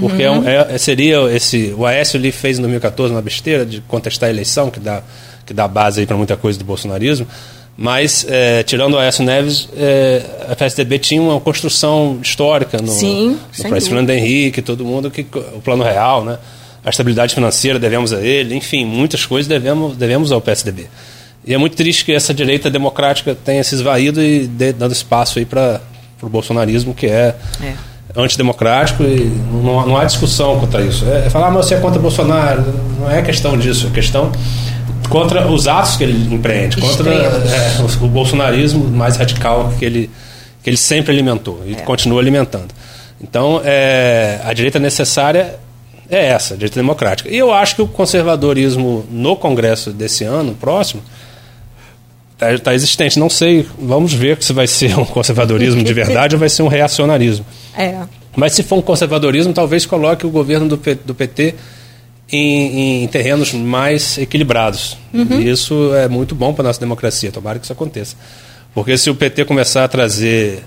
Porque 0.00 0.22
é, 0.22 0.30
um, 0.30 0.46
é, 0.46 0.76
seria 0.78 1.22
esse. 1.34 1.74
O 1.76 1.86
Aécio 1.86 2.18
ali 2.18 2.32
fez 2.32 2.58
em 2.58 2.62
2014 2.62 3.12
uma 3.12 3.22
besteira 3.22 3.64
de 3.64 3.80
contestar 3.82 4.28
a 4.28 4.32
eleição, 4.32 4.70
que 4.70 4.80
dá, 4.80 5.02
que 5.44 5.54
dá 5.54 5.66
base 5.66 6.04
para 6.06 6.16
muita 6.16 6.36
coisa 6.36 6.58
do 6.58 6.64
bolsonarismo. 6.64 7.26
Mas, 7.76 8.24
é, 8.28 8.62
tirando 8.62 8.94
o 8.94 8.98
Aécio 8.98 9.24
Neves, 9.24 9.68
é, 9.76 10.22
a 10.48 10.54
PSDB 10.54 10.98
tinha 10.98 11.20
uma 11.20 11.40
construção 11.40 12.18
histórica 12.22 12.78
no, 12.80 12.92
Sim, 12.92 13.38
no 13.58 13.80
Fernando 13.80 14.10
Henrique, 14.10 14.62
todo 14.62 14.84
mundo, 14.84 15.10
que, 15.10 15.26
o 15.32 15.60
plano 15.60 15.82
real, 15.82 16.24
né? 16.24 16.38
a 16.84 16.90
estabilidade 16.90 17.34
financeira 17.34 17.78
devemos 17.78 18.12
a 18.12 18.20
ele, 18.20 18.54
enfim, 18.54 18.84
muitas 18.84 19.24
coisas 19.24 19.48
devemos, 19.48 19.96
devemos 19.96 20.30
ao 20.30 20.40
PSDB. 20.40 20.86
E 21.46 21.54
é 21.54 21.58
muito 21.58 21.76
triste 21.76 22.04
que 22.04 22.12
essa 22.12 22.34
direita 22.34 22.70
democrática 22.70 23.34
tenha 23.34 23.64
se 23.64 23.74
esvaído 23.74 24.22
e 24.22 24.46
de, 24.46 24.72
dando 24.72 24.92
espaço 24.92 25.38
aí 25.38 25.46
para 25.46 25.80
o 26.22 26.28
bolsonarismo, 26.28 26.94
que 26.94 27.06
é, 27.06 27.34
é. 27.62 27.74
antidemocrático 28.14 29.02
e 29.02 29.24
não, 29.50 29.86
não 29.86 29.96
há 29.96 30.04
discussão 30.04 30.60
contra 30.60 30.82
isso. 30.82 31.06
É, 31.06 31.26
é 31.26 31.30
falar, 31.30 31.48
ah, 31.48 31.50
mas 31.50 31.66
você 31.66 31.74
é 31.74 31.80
contra 31.80 31.98
Bolsonaro, 31.98 32.64
não 33.00 33.10
é 33.10 33.22
questão 33.22 33.56
disso, 33.56 33.86
é 33.86 33.90
questão 33.90 34.30
contra 35.08 35.46
os 35.46 35.66
atos 35.66 35.96
que 35.96 36.04
ele 36.04 36.34
empreende, 36.34 36.80
contra 36.80 37.12
é, 37.12 37.80
o, 37.80 38.04
o, 38.04 38.08
bolsonarismo 38.08 38.84
mais 38.90 39.16
radical 39.16 39.72
que 39.78 39.84
ele, 39.84 40.10
que 40.62 40.70
ele 40.70 40.76
sempre 40.76 41.12
alimentou 41.12 41.62
e 41.66 41.72
é. 41.72 41.76
continua 41.76 42.20
alimentando. 42.20 42.74
Então, 43.20 43.60
é, 43.64 44.40
a 44.44 44.52
direita 44.52 44.78
necessária 44.78 45.58
é 46.10 46.26
essa, 46.26 46.54
a 46.54 46.56
direita 46.56 46.78
democrática. 46.78 47.30
E 47.30 47.36
eu 47.36 47.52
acho 47.52 47.76
que 47.76 47.82
o 47.82 47.86
conservadorismo 47.86 49.04
no 49.10 49.36
Congresso 49.36 49.92
desse 49.92 50.24
ano, 50.24 50.54
próximo, 50.54 51.02
está 52.34 52.58
tá 52.58 52.74
existente. 52.74 53.18
Não 53.18 53.30
sei, 53.30 53.66
vamos 53.78 54.12
ver 54.12 54.42
se 54.42 54.52
vai 54.52 54.66
ser 54.66 54.98
um 54.98 55.04
conservadorismo 55.04 55.82
de 55.82 55.94
verdade 55.94 56.34
ou 56.34 56.40
vai 56.40 56.48
ser 56.48 56.62
um 56.62 56.68
reacionarismo. 56.68 57.44
É. 57.76 58.02
Mas 58.36 58.52
se 58.52 58.62
for 58.62 58.76
um 58.76 58.82
conservadorismo, 58.82 59.52
talvez 59.52 59.84
coloque 59.84 60.24
o 60.24 60.30
governo 60.30 60.68
do, 60.68 60.76
do 61.04 61.12
PT 61.12 61.56
em, 62.30 63.04
em, 63.04 63.08
terrenos 63.08 63.52
mais 63.52 64.18
equilibrados. 64.18 64.96
Uhum. 65.12 65.40
E 65.40 65.50
isso 65.50 65.94
é 65.94 66.08
muito 66.08 66.34
bom 66.34 66.52
para 66.52 66.64
a 66.64 66.68
nossa 66.68 66.80
democracia. 66.80 67.30
Tomara 67.30 67.58
que 67.58 67.64
isso 67.64 67.72
aconteça. 67.72 68.16
Porque 68.74 68.96
se 68.98 69.08
o 69.10 69.14
PT 69.14 69.44
começar 69.44 69.84
a 69.84 69.88
trazer, 69.88 70.62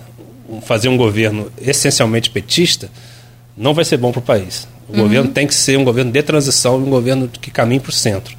fazer 0.62 0.88
um 0.88 0.98
governo 0.98 1.52
essencialmente 1.62 2.30
petista, 2.30 2.90
não 3.56 3.74
vai 3.74 3.84
ser 3.84 3.98
bom 3.98 4.12
para 4.12 4.20
o 4.20 4.22
país. 4.22 4.68
O 4.88 4.94
uhum. 4.94 5.04
governo 5.04 5.32
tem 5.32 5.46
que 5.46 5.54
ser 5.54 5.78
um 5.78 5.84
governo 5.84 6.12
de 6.12 6.24
transição, 6.24 6.78
um 6.78 6.90
governo 6.90 7.28
que 7.28 7.52
caminhe 7.52 7.80
para 7.80 7.90
o 7.90 7.94
centro. 7.94 8.36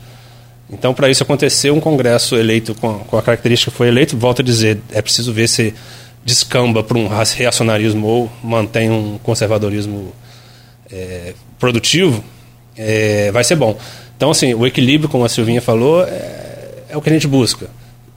Então, 0.71 0.93
para 0.93 1.09
isso 1.09 1.23
acontecer, 1.23 1.71
um 1.71 1.81
Congresso 1.81 2.37
eleito 2.37 2.75
com, 2.75 2.99
com 3.01 3.17
a 3.17 3.23
característica 3.23 3.71
que 3.71 3.77
foi 3.77 3.89
eleito, 3.89 4.17
volto 4.17 4.43
a 4.43 4.45
dizer, 4.45 4.79
é 4.93 5.01
preciso 5.01 5.33
ver 5.33 5.49
se 5.49 5.75
descamba 6.25 6.83
para 6.83 6.99
um 6.99 7.09
reacionarismo 7.09 8.07
ou 8.07 8.31
mantém 8.43 8.91
um 8.91 9.19
conservadorismo 9.23 10.13
é, 10.91 11.33
produtivo, 11.59 12.23
é, 12.79 13.31
vai 13.33 13.45
ser 13.45 13.57
bom. 13.57 13.77
Então, 14.17 14.31
assim, 14.31 14.55
o 14.55 14.67
equilíbrio, 14.67 15.09
como 15.09 15.25
a 15.25 15.29
Silvinha 15.29 15.61
falou, 15.61 16.03
é, 16.05 16.85
é, 16.91 16.97
o 16.97 17.01
que 17.01 17.11
a 17.11 17.13
gente 17.13 17.27
busca. 17.27 17.69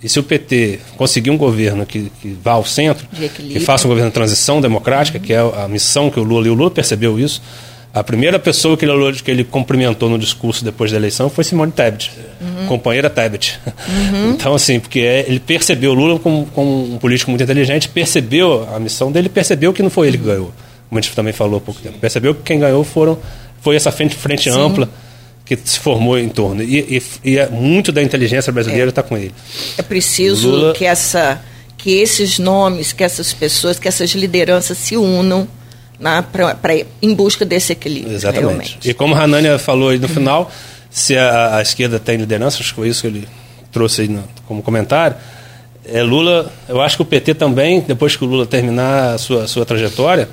E 0.03 0.09
se 0.09 0.19
o 0.19 0.23
PT 0.23 0.79
conseguir 0.97 1.29
um 1.29 1.37
governo 1.37 1.85
que, 1.85 2.11
que 2.21 2.35
vá 2.41 2.53
ao 2.53 2.65
centro, 2.65 3.07
que 3.35 3.59
faça 3.59 3.85
um 3.85 3.89
governo 3.89 4.09
de 4.09 4.15
transição 4.15 4.59
democrática, 4.59 5.19
uhum. 5.19 5.23
que 5.23 5.33
é 5.33 5.37
a 5.37 5.67
missão 5.67 6.09
que 6.09 6.19
o 6.19 6.23
Lula, 6.23 6.47
e 6.47 6.49
o 6.49 6.55
Lula 6.55 6.71
percebeu 6.71 7.19
isso, 7.19 7.41
a 7.93 8.03
primeira 8.03 8.39
pessoa 8.39 8.77
que 8.77 8.85
ele, 8.85 9.13
que 9.21 9.29
ele 9.29 9.43
cumprimentou 9.43 10.09
no 10.09 10.17
discurso 10.17 10.63
depois 10.63 10.91
da 10.91 10.97
eleição 10.97 11.29
foi 11.29 11.43
Simone 11.43 11.73
Tebet, 11.73 12.11
uhum. 12.39 12.67
companheira 12.67 13.09
Tebet. 13.09 13.59
Uhum. 13.65 14.31
Então, 14.41 14.55
assim, 14.55 14.79
porque 14.79 15.01
é, 15.01 15.25
ele 15.27 15.39
percebeu, 15.39 15.93
Lula, 15.93 16.17
como, 16.17 16.45
como, 16.47 16.95
um 16.95 16.97
político 16.97 17.29
muito 17.29 17.43
inteligente, 17.43 17.89
percebeu 17.89 18.67
a 18.73 18.79
missão 18.79 19.11
dele, 19.11 19.29
percebeu 19.29 19.73
que 19.73 19.83
não 19.83 19.89
foi 19.89 20.07
ele 20.07 20.17
que 20.17 20.23
ganhou, 20.23 20.51
como 20.89 20.97
a 20.97 21.01
gente 21.01 21.13
também 21.13 21.33
falou 21.33 21.57
há 21.57 21.61
pouco 21.61 21.81
tempo. 21.81 21.99
Percebeu 21.99 22.33
que 22.33 22.41
quem 22.43 22.59
ganhou 22.59 22.83
foram, 22.83 23.19
foi 23.61 23.75
essa 23.75 23.91
frente, 23.91 24.15
frente 24.15 24.49
ampla 24.49 24.89
que 25.45 25.57
se 25.63 25.79
formou 25.79 26.17
em 26.17 26.29
torno. 26.29 26.63
E, 26.63 26.97
e, 27.23 27.31
e 27.31 27.37
é 27.37 27.47
muito 27.49 27.91
da 27.91 28.01
inteligência 28.01 28.51
brasileira 28.51 28.89
está 28.89 29.01
é. 29.01 29.03
com 29.03 29.17
ele. 29.17 29.33
É 29.77 29.81
preciso 29.81 30.49
Lula... 30.49 30.73
que, 30.73 30.85
essa, 30.85 31.41
que 31.77 31.91
esses 31.91 32.39
nomes, 32.39 32.93
que 32.93 33.03
essas 33.03 33.33
pessoas, 33.33 33.77
que 33.77 33.87
essas 33.87 34.11
lideranças 34.11 34.77
se 34.77 34.95
unam 34.95 35.47
né, 35.99 36.23
pra, 36.31 36.55
pra, 36.55 36.73
em 37.01 37.13
busca 37.13 37.45
desse 37.45 37.73
equilíbrio. 37.73 38.13
Exatamente. 38.13 38.45
Realmente. 38.45 38.89
E 38.89 38.93
como 38.93 39.13
a 39.13 39.23
Hanania 39.23 39.59
falou 39.59 39.89
aí 39.89 39.99
no 39.99 40.07
final, 40.07 40.51
se 40.89 41.17
a, 41.17 41.57
a, 41.57 41.61
esquerda 41.61 41.99
tem 41.99 42.17
liderança, 42.17 42.59
acho 42.59 42.69
que 42.69 42.75
foi 42.75 42.89
isso 42.89 43.01
que 43.01 43.07
ele 43.07 43.27
trouxe 43.71 44.01
aí 44.01 44.07
no, 44.07 44.23
como 44.47 44.63
comentário, 44.63 45.15
é 45.85 46.01
Lula, 46.01 46.51
eu 46.67 46.81
acho 46.81 46.95
que 46.95 47.01
o 47.01 47.05
PT 47.05 47.33
também, 47.33 47.81
depois 47.81 48.15
que 48.15 48.23
o 48.23 48.27
Lula 48.27 48.45
terminar 48.45 49.15
a 49.15 49.17
sua, 49.17 49.47
sua 49.47 49.65
trajetória, 49.65 50.29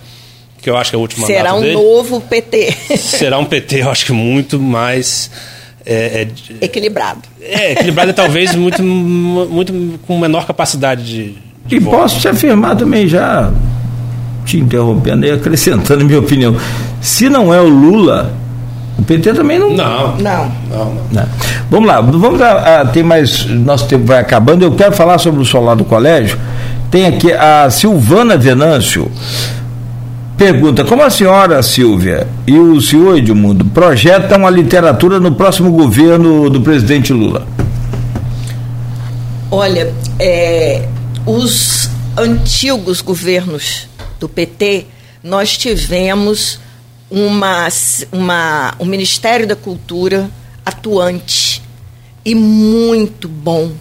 que 0.61 0.69
eu 0.69 0.77
acho 0.77 0.91
que 0.91 0.97
é 0.97 0.99
o 0.99 1.03
último 1.03 1.27
Será 1.27 1.55
um 1.55 1.61
dele, 1.61 1.75
novo 1.75 2.21
PT. 2.21 2.73
será 2.99 3.39
um 3.39 3.45
PT, 3.45 3.83
eu 3.83 3.91
acho 3.91 4.07
que 4.07 4.13
muito 4.13 4.59
mais... 4.59 5.31
É, 5.87 6.27
é, 6.61 6.65
equilibrado. 6.65 7.23
É, 7.41 7.73
equilibrado 7.73 8.11
e 8.11 8.13
talvez 8.13 8.55
muito, 8.55 8.83
muito 8.83 9.99
com 10.07 10.19
menor 10.19 10.47
capacidade 10.47 11.03
de, 11.03 11.35
de 11.65 11.77
e 11.77 11.79
voto. 11.79 11.97
posso 11.97 12.21
te 12.21 12.29
afirmar 12.29 12.77
também 12.77 13.09
já 13.09 13.51
te 14.49 14.57
interrompendo 14.57 15.27
e 15.27 15.31
acrescentando 15.31 16.05
minha 16.05 16.19
opinião. 16.19 16.57
Se 17.01 17.29
não 17.29 17.53
é 17.53 17.61
o 17.61 17.69
Lula, 17.69 18.33
o 18.99 19.03
PT 19.03 19.35
também 19.35 19.59
não. 19.59 19.71
Não. 19.71 20.17
Não. 20.17 20.53
não, 20.71 20.95
não. 21.13 21.29
Vamos 21.71 21.87
lá, 21.87 22.01
vamos 22.01 22.41
a, 22.41 22.81
a, 22.81 22.87
tem 22.87 23.03
mais. 23.03 23.45
Nosso 23.45 23.87
tempo 23.87 24.07
vai 24.07 24.19
acabando. 24.19 24.65
Eu 24.65 24.73
quero 24.73 24.93
falar 24.93 25.19
sobre 25.19 25.41
o 25.41 25.45
solar 25.45 25.77
do 25.77 25.85
colégio. 25.85 26.39
Tem 26.91 27.07
aqui 27.07 27.31
a 27.31 27.69
Silvana 27.71 28.37
Venâncio. 28.37 29.11
Pergunta: 30.39 30.85
Como 30.85 31.03
a 31.03 31.11
senhora 31.11 31.61
Silvia 31.65 32.29
e 32.47 32.57
o 32.57 32.81
senhor 32.81 33.19
Edmundo 33.19 33.65
projetam 33.65 34.47
a 34.47 34.51
literatura 34.51 35.19
no 35.19 35.35
próximo 35.35 35.73
governo 35.73 36.49
do 36.49 36.61
presidente 36.61 37.13
Lula? 37.13 37.45
Olha, 39.51 39.93
é, 40.17 40.89
os 41.27 41.91
antigos 42.17 43.01
governos 43.01 43.89
do 44.21 44.29
PT, 44.29 44.87
nós 45.25 45.59
tivemos 45.59 46.61
uma, 47.11 47.67
uma, 48.13 48.75
um 48.79 48.85
Ministério 48.85 49.45
da 49.45 49.57
Cultura 49.57 50.31
atuante 50.65 51.61
e 52.25 52.37
muito 52.37 53.27
bom 53.27 53.73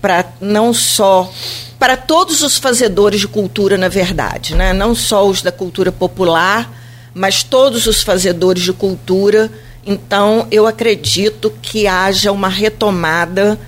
para 0.00 0.24
não 0.40 0.72
só 0.72 1.30
para 1.78 1.96
todos 1.96 2.42
os 2.42 2.58
fazedores 2.58 3.20
de 3.20 3.28
cultura, 3.28 3.78
na 3.78 3.88
verdade, 3.88 4.54
né? 4.54 4.72
não 4.72 4.94
só 4.94 5.26
os 5.26 5.42
da 5.42 5.52
cultura 5.52 5.92
popular, 5.92 6.72
mas 7.14 7.42
todos 7.42 7.86
os 7.86 8.02
fazedores 8.02 8.62
de 8.62 8.72
cultura. 8.72 9.50
Então, 9.86 10.46
eu 10.50 10.66
acredito 10.66 11.52
que 11.62 11.86
haja 11.86 12.32
uma 12.32 12.48
retomada 12.48 13.58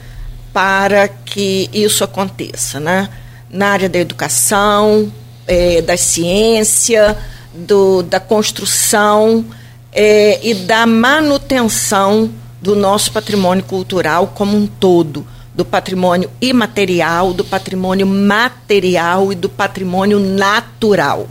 para 0.53 1.09
que 1.09 1.71
isso 1.73 2.03
aconteça, 2.03 2.81
né? 2.81 3.09
Na 3.49 3.69
área 3.69 3.89
da 3.89 3.99
educação, 3.99 5.11
é, 5.47 5.81
da 5.81 5.97
ciência, 5.97 7.17
do, 7.55 8.03
da 8.03 8.21
construção 8.21 9.45
é, 9.93 10.39
e 10.43 10.55
da 10.55 10.87
manutenção 10.87 12.31
do 12.61 12.77
nosso 12.77 13.11
patrimônio 13.13 13.65
cultural 13.65 14.29
como 14.29 14.57
um 14.57 14.67
todo, 14.67 15.27
do 15.61 15.65
patrimônio 15.67 16.31
imaterial, 16.41 17.35
do 17.35 17.45
patrimônio 17.45 18.07
material 18.07 19.31
e 19.31 19.35
do 19.35 19.47
patrimônio 19.47 20.19
natural. 20.19 21.29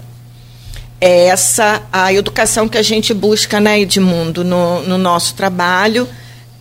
É 1.01 1.25
essa 1.25 1.81
a 1.91 2.13
educação 2.13 2.69
que 2.69 2.77
a 2.77 2.83
gente 2.83 3.11
busca, 3.11 3.59
né, 3.59 3.79
Edmundo, 3.79 4.43
no, 4.43 4.83
no 4.83 4.99
nosso 4.99 5.33
trabalho 5.33 6.07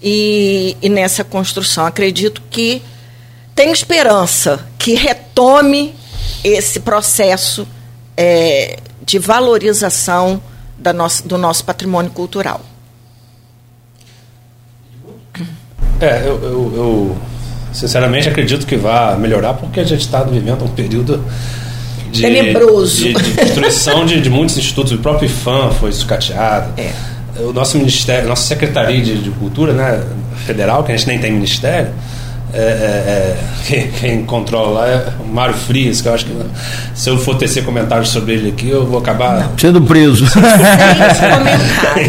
e, 0.02 0.78
e 0.80 0.88
nessa 0.88 1.22
construção. 1.22 1.84
Acredito 1.84 2.40
que 2.48 2.80
tem 3.54 3.70
esperança 3.70 4.66
que 4.78 4.94
retome 4.94 5.94
esse 6.42 6.80
processo 6.80 7.68
é, 8.16 8.78
de 9.02 9.18
valorização 9.18 10.40
da 10.78 10.94
nossa, 10.94 11.22
do 11.28 11.36
nosso 11.36 11.66
patrimônio 11.66 12.12
cultural. 12.12 12.62
É, 16.00 16.22
eu, 16.22 16.42
eu, 16.42 16.72
eu 16.74 17.18
sinceramente 17.72 18.28
acredito 18.28 18.66
que 18.66 18.76
vai 18.76 19.16
melhorar 19.18 19.54
porque 19.54 19.80
a 19.80 19.84
gente 19.84 20.00
está 20.00 20.22
vivendo 20.22 20.64
um 20.64 20.68
período 20.68 21.24
de, 22.10 22.22
tenebroso 22.22 22.96
de, 22.96 23.12
de 23.12 23.32
destruição 23.32 24.04
de, 24.06 24.20
de, 24.20 24.30
muitos 24.30 24.56
institutos. 24.56 24.92
O 24.92 24.98
próprio 24.98 25.26
IFAM 25.26 25.70
foi 25.72 25.92
sucateado. 25.92 26.72
É. 26.80 26.92
O 27.40 27.52
nosso 27.52 27.78
ministério, 27.78 28.28
nossa 28.28 28.42
secretaria 28.42 29.00
de, 29.00 29.18
de 29.18 29.30
cultura, 29.30 29.72
né, 29.72 30.02
federal, 30.44 30.82
que 30.82 30.92
a 30.92 30.96
gente 30.96 31.06
nem 31.06 31.18
tem 31.18 31.30
ministério, 31.30 31.92
é, 32.52 32.58
é, 32.58 32.62
é, 32.62 33.38
quem, 33.66 33.90
quem, 33.90 34.24
controla 34.24 34.80
lá 34.80 34.88
é 34.88 35.12
o 35.20 35.26
Mário 35.26 35.54
Frias, 35.54 36.00
que 36.00 36.08
eu 36.08 36.14
acho 36.14 36.24
que 36.24 36.32
se 36.94 37.10
eu 37.10 37.18
for 37.18 37.36
tecer 37.36 37.64
comentários 37.64 38.08
sobre 38.08 38.34
ele 38.34 38.48
aqui, 38.50 38.68
eu 38.68 38.86
vou 38.86 38.98
acabar. 38.98 39.52
Sendo 39.58 39.82
preso. 39.82 40.24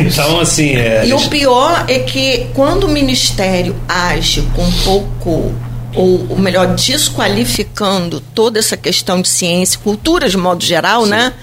então, 0.06 0.40
assim. 0.40 0.76
É, 0.76 1.03
e 1.06 1.10
gente... 1.10 1.28
o 1.28 1.30
pior 1.30 1.86
é 1.88 1.99
que 1.99 2.48
quando 2.53 2.86
o 2.86 2.90
Ministério 2.90 3.76
age 3.88 4.41
com 4.56 4.72
pouco 4.84 5.53
ou, 5.94 6.28
ou 6.30 6.38
melhor, 6.38 6.68
desqualificando 6.76 8.22
toda 8.34 8.60
essa 8.60 8.78
questão 8.78 9.22
de 9.22 9.28
ciência 9.28 9.78
e 9.78 9.80
cultura 9.80 10.30
de 10.30 10.38
modo 10.38 10.64
geral, 10.64 11.03
Sim. 11.03 11.10
né? 11.10 11.34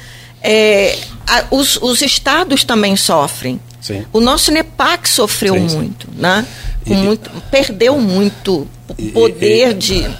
É, 0.42 0.96
a, 1.26 1.44
os, 1.50 1.76
os 1.82 2.00
estados 2.02 2.64
também 2.64 2.96
sofrem. 2.96 3.60
Sim. 3.80 4.04
O 4.12 4.20
nosso 4.20 4.50
NEPAC 4.50 5.08
sofreu 5.08 5.54
sim, 5.54 5.76
muito, 5.76 6.06
sim. 6.06 6.20
né? 6.20 6.46
E, 6.86 6.94
muito, 6.94 7.30
perdeu 7.50 7.98
muito 8.00 8.66
poder 9.12 9.70
e, 9.70 9.74
de, 9.74 10.10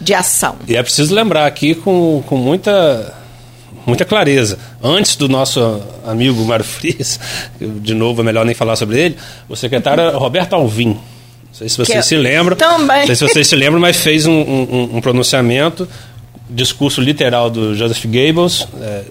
de 0.00 0.14
ação. 0.14 0.56
E 0.66 0.76
é 0.76 0.82
preciso 0.82 1.14
lembrar 1.14 1.46
aqui 1.46 1.74
com, 1.74 2.22
com 2.26 2.36
muita, 2.36 3.14
muita 3.86 4.04
clareza. 4.04 4.58
Antes 4.82 5.16
do 5.16 5.28
nosso 5.28 5.80
amigo 6.06 6.42
Mário 6.44 6.64
Frias, 6.64 7.20
de 7.60 7.94
novo 7.94 8.22
é 8.22 8.24
melhor 8.24 8.44
nem 8.44 8.54
falar 8.54 8.76
sobre 8.76 9.00
ele, 9.00 9.16
o 9.48 9.56
secretário 9.56 10.16
Roberto 10.18 10.54
Alvim. 10.54 10.88
Não 10.88 11.00
sei 11.52 11.68
se 11.68 11.76
vocês 11.76 11.98
que 11.98 12.04
se 12.04 12.16
lembram. 12.16 12.56
Também. 12.56 13.00
Não 13.00 13.06
sei 13.06 13.16
se 13.16 13.28
vocês 13.28 13.46
se 13.46 13.56
lembram, 13.56 13.80
mas 13.80 13.96
fez 13.96 14.26
um, 14.26 14.32
um, 14.32 14.96
um 14.96 15.00
pronunciamento 15.00 15.88
discurso 16.48 17.00
literal 17.00 17.50
do 17.50 17.74
Joseph 17.74 18.04
Goebbels, 18.04 18.68
é, 18.80 19.02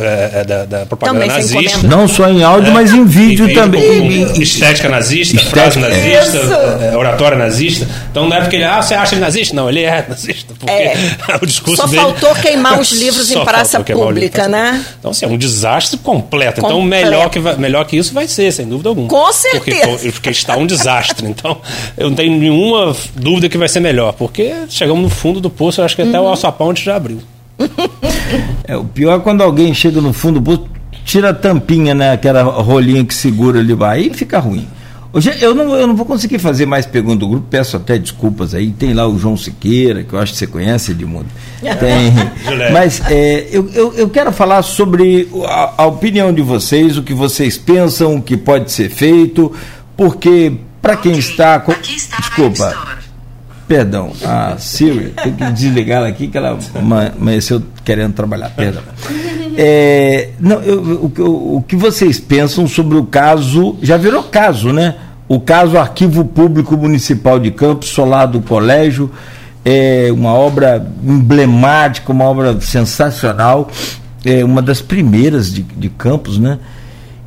é, 0.00 0.40
é, 0.40 0.44
da, 0.44 0.64
da, 0.64 0.86
propaganda 0.86 1.20
também 1.20 1.36
nazista. 1.36 1.86
Não 1.86 2.08
só 2.08 2.28
em 2.28 2.42
áudio, 2.42 2.70
é, 2.70 2.72
mas 2.72 2.92
em 2.92 3.04
vídeo 3.04 3.48
e, 3.48 3.54
também. 3.54 4.26
Com, 4.26 4.34
com 4.34 4.42
estética 4.42 4.88
nazista, 4.88 5.36
estética. 5.36 5.60
frase 5.60 5.78
nazista, 5.78 6.38
é, 6.82 6.96
oratória 6.96 7.38
nazista. 7.38 7.88
Então 8.10 8.28
não 8.28 8.36
é 8.36 8.40
porque 8.40 8.56
ele, 8.56 8.64
ah, 8.64 8.82
você 8.82 8.94
acha 8.94 9.14
ele 9.14 9.20
nazista? 9.20 9.54
Não, 9.54 9.68
ele 9.68 9.82
é 9.82 10.04
nazista. 10.08 10.54
Porque 10.58 10.72
é. 10.72 10.96
o 11.40 11.46
discurso 11.46 11.82
só 11.82 11.86
dele... 11.86 12.02
faltou 12.02 12.34
queimar 12.34 12.80
os 12.80 12.90
livros 12.98 13.30
em 13.30 13.44
praça 13.44 13.80
pública, 13.80 14.48
né? 14.48 14.84
Então, 14.98 15.12
assim, 15.12 15.24
é 15.24 15.28
um 15.28 15.38
desastre 15.38 15.98
completo. 15.98 16.60
completo. 16.60 16.66
Então, 16.66 16.82
melhor 16.82 17.30
que, 17.30 17.38
melhor 17.38 17.84
que 17.84 17.96
isso 17.96 18.12
vai 18.12 18.26
ser, 18.26 18.52
sem 18.52 18.66
dúvida 18.66 18.88
alguma. 18.88 19.08
Com 19.08 19.32
certeza. 19.32 19.86
Porque, 19.86 20.12
porque 20.12 20.30
está 20.30 20.56
um 20.56 20.66
desastre. 20.66 21.26
Então, 21.26 21.60
eu 21.96 22.08
não 22.08 22.16
tenho 22.16 22.36
nenhuma 22.36 22.94
dúvida 23.14 23.48
que 23.48 23.56
vai 23.56 23.68
ser 23.68 23.80
melhor. 23.80 24.12
Porque 24.14 24.52
chegamos 24.68 25.02
no 25.02 25.10
fundo 25.10 25.40
do 25.40 25.48
poço, 25.48 25.80
eu 25.80 25.84
acho 25.84 25.94
que 25.94 26.02
até 26.02 26.18
uhum. 26.18 26.26
o 26.26 26.28
alçapão 26.28 26.71
ponte 26.72 26.84
já 26.84 26.96
abriu. 26.96 27.18
é, 28.64 28.76
o 28.76 28.84
pior 28.84 29.18
é 29.18 29.20
quando 29.20 29.42
alguém 29.42 29.72
chega 29.74 30.00
no 30.00 30.12
fundo 30.12 30.40
do 30.40 30.44
poço, 30.44 30.68
tira 31.04 31.30
a 31.30 31.34
tampinha, 31.34 31.94
né? 31.94 32.12
Aquela 32.12 32.42
rolinha 32.42 33.04
que 33.04 33.14
segura 33.14 33.60
ali, 33.60 33.74
vai, 33.74 33.98
aí 33.98 34.14
fica 34.14 34.38
ruim. 34.38 34.66
Hoje 35.14 35.30
eu 35.42 35.54
não, 35.54 35.74
eu 35.76 35.86
não 35.86 35.94
vou 35.94 36.06
conseguir 36.06 36.38
fazer 36.38 36.64
mais 36.64 36.86
perguntas 36.86 37.18
do 37.18 37.28
grupo, 37.28 37.46
peço 37.50 37.76
até 37.76 37.98
desculpas 37.98 38.54
aí. 38.54 38.70
Tem 38.70 38.94
lá 38.94 39.06
o 39.06 39.18
João 39.18 39.36
Siqueira, 39.36 40.02
que 40.02 40.14
eu 40.14 40.18
acho 40.18 40.32
que 40.32 40.38
você 40.38 40.46
conhece, 40.46 40.92
Edmundo. 40.92 41.26
Tem. 41.60 42.12
Mas 42.72 43.02
é, 43.10 43.46
eu, 43.52 43.68
eu, 43.74 43.92
eu, 43.92 44.08
quero 44.08 44.32
falar 44.32 44.62
sobre 44.62 45.28
a, 45.44 45.82
a, 45.82 45.86
opinião 45.86 46.32
de 46.32 46.40
vocês, 46.40 46.96
o 46.96 47.02
que 47.02 47.12
vocês 47.12 47.58
pensam, 47.58 48.16
o 48.16 48.22
que 48.22 48.38
pode 48.38 48.72
ser 48.72 48.88
feito, 48.88 49.52
porque 49.94 50.54
para 50.80 50.96
quem 50.96 51.12
está. 51.18 51.60
Com... 51.60 51.74
Desculpa. 51.74 53.01
Perdão, 53.66 54.12
a 54.24 54.56
Siri, 54.58 55.14
tem 55.22 55.32
que 55.32 55.50
desligar 55.52 55.98
ela 55.98 56.08
aqui 56.08 56.28
que 56.28 56.36
ela 56.36 56.58
amanheceu 57.18 57.62
querendo 57.84 58.12
trabalhar. 58.12 58.50
Perdão. 58.50 58.82
É, 59.56 60.30
não, 60.38 60.60
eu, 60.62 61.12
o, 61.18 61.56
o 61.56 61.62
que 61.62 61.76
vocês 61.76 62.18
pensam 62.18 62.66
sobre 62.66 62.98
o 62.98 63.04
caso, 63.04 63.76
já 63.82 63.96
virou 63.96 64.24
caso, 64.24 64.72
né? 64.72 64.96
O 65.28 65.40
caso 65.40 65.78
Arquivo 65.78 66.24
Público 66.24 66.76
Municipal 66.76 67.38
de 67.38 67.50
Campos, 67.50 67.88
Solar 67.88 68.26
do 68.26 68.40
Colégio, 68.40 69.10
é 69.64 70.10
uma 70.12 70.34
obra 70.34 70.86
emblemática, 71.02 72.12
uma 72.12 72.24
obra 72.24 72.60
sensacional, 72.60 73.70
é 74.24 74.44
uma 74.44 74.60
das 74.60 74.82
primeiras 74.82 75.52
de, 75.52 75.62
de 75.62 75.88
Campos, 75.88 76.38
né? 76.38 76.58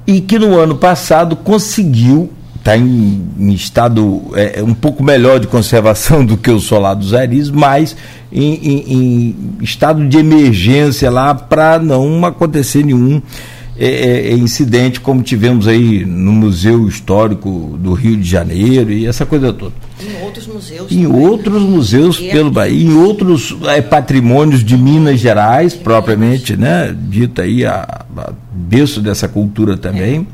E 0.06 0.22
que 0.22 0.38
no 0.38 0.60
ano 0.60 0.76
passado 0.76 1.36
conseguiu 1.36 2.32
está 2.66 2.76
em, 2.76 3.22
em, 3.38 3.54
estado 3.54 4.24
é, 4.34 4.64
um 4.64 4.74
pouco 4.74 5.04
melhor 5.04 5.40
de 5.40 5.46
conservação 5.46 6.26
do 6.26 6.36
que 6.36 6.50
o 6.50 6.60
solar 6.60 6.96
dos 6.96 7.14
Aris, 7.14 7.52
mas 7.52 7.96
em, 8.34 8.56
em, 8.56 8.94
em, 8.94 9.36
estado 9.62 10.08
de 10.08 10.18
emergência 10.18 11.12
lá 11.12 11.36
para 11.36 11.78
não 11.78 12.26
acontecer 12.26 12.84
nenhum 12.84 13.22
é, 13.78 13.88
é, 13.88 14.32
é, 14.32 14.34
incidente 14.34 15.00
como 15.00 15.22
tivemos 15.22 15.68
aí 15.68 16.06
no 16.06 16.32
Museu 16.32 16.88
Histórico 16.88 17.78
do 17.80 17.94
Rio 17.94 18.18
de 18.18 18.28
Janeiro 18.28 18.92
e 18.92 19.06
essa 19.06 19.26
coisa 19.26 19.54
toda. 19.54 19.74
Em 20.02 20.24
outros 20.24 20.48
museus. 20.48 20.92
Em 20.92 21.04
também. 21.04 21.28
outros 21.28 21.62
museus 21.62 22.20
e 22.20 22.30
pelo 22.30 22.50
Bahia, 22.50 22.84
em 22.84 22.96
outros 22.96 23.56
é, 23.68 23.82
patrimônios 23.82 24.64
de 24.64 24.78
Minas 24.78 25.20
Gerais, 25.20 25.74
propriamente, 25.74 26.56
né? 26.56 26.96
Dita 26.98 27.44
aí 27.44 27.66
a, 27.66 28.06
a 28.18 28.34
berço 28.52 29.02
dessa 29.02 29.28
cultura 29.28 29.78
também. 29.78 30.26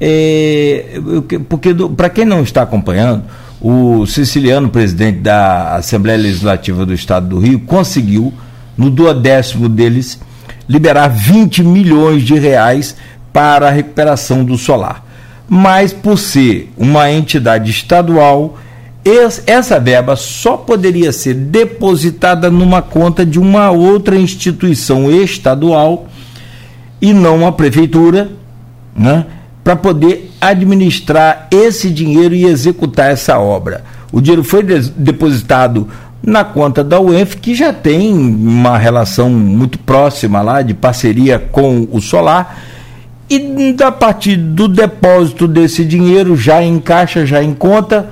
É. 0.00 1.00
Porque 1.48 1.74
para 1.96 2.08
quem 2.08 2.24
não 2.24 2.42
está 2.42 2.62
acompanhando, 2.62 3.24
o 3.60 4.06
siciliano 4.06 4.70
presidente 4.70 5.18
da 5.18 5.76
Assembleia 5.76 6.18
Legislativa 6.18 6.86
do 6.86 6.94
Estado 6.94 7.28
do 7.28 7.38
Rio 7.38 7.60
conseguiu, 7.60 8.32
no 8.76 8.88
duodécimo 8.88 9.68
deles, 9.68 10.18
liberar 10.68 11.08
20 11.08 11.62
milhões 11.62 12.22
de 12.22 12.34
reais 12.38 12.96
para 13.32 13.68
a 13.68 13.70
recuperação 13.70 14.44
do 14.44 14.56
solar. 14.56 15.04
Mas 15.48 15.92
por 15.92 16.16
ser 16.16 16.72
uma 16.78 17.10
entidade 17.10 17.70
estadual, 17.70 18.56
essa 19.46 19.80
verba 19.80 20.14
só 20.14 20.56
poderia 20.56 21.12
ser 21.12 21.34
depositada 21.34 22.50
numa 22.50 22.80
conta 22.80 23.26
de 23.26 23.38
uma 23.38 23.70
outra 23.70 24.16
instituição 24.16 25.10
estadual 25.10 26.06
e 27.00 27.12
não 27.12 27.46
a 27.46 27.52
prefeitura, 27.52 28.30
né? 28.94 29.26
Para 29.62 29.76
poder 29.76 30.30
administrar 30.40 31.48
esse 31.50 31.90
dinheiro 31.90 32.34
e 32.34 32.44
executar 32.44 33.10
essa 33.10 33.38
obra. 33.38 33.84
O 34.12 34.20
dinheiro 34.20 34.42
foi 34.42 34.62
depositado 34.62 35.88
na 36.22 36.44
conta 36.44 36.84
da 36.84 37.00
UENF, 37.00 37.36
que 37.36 37.54
já 37.54 37.72
tem 37.72 38.12
uma 38.12 38.76
relação 38.76 39.30
muito 39.30 39.78
próxima 39.78 40.42
lá 40.42 40.62
de 40.62 40.74
parceria 40.74 41.38
com 41.38 41.88
o 41.90 42.00
Solar. 42.00 42.58
E 43.28 43.76
a 43.82 43.92
partir 43.92 44.36
do 44.36 44.66
depósito 44.66 45.46
desse 45.46 45.84
dinheiro, 45.84 46.36
já 46.36 46.62
em 46.62 46.80
caixa, 46.80 47.24
já 47.24 47.42
em 47.42 47.54
conta, 47.54 48.08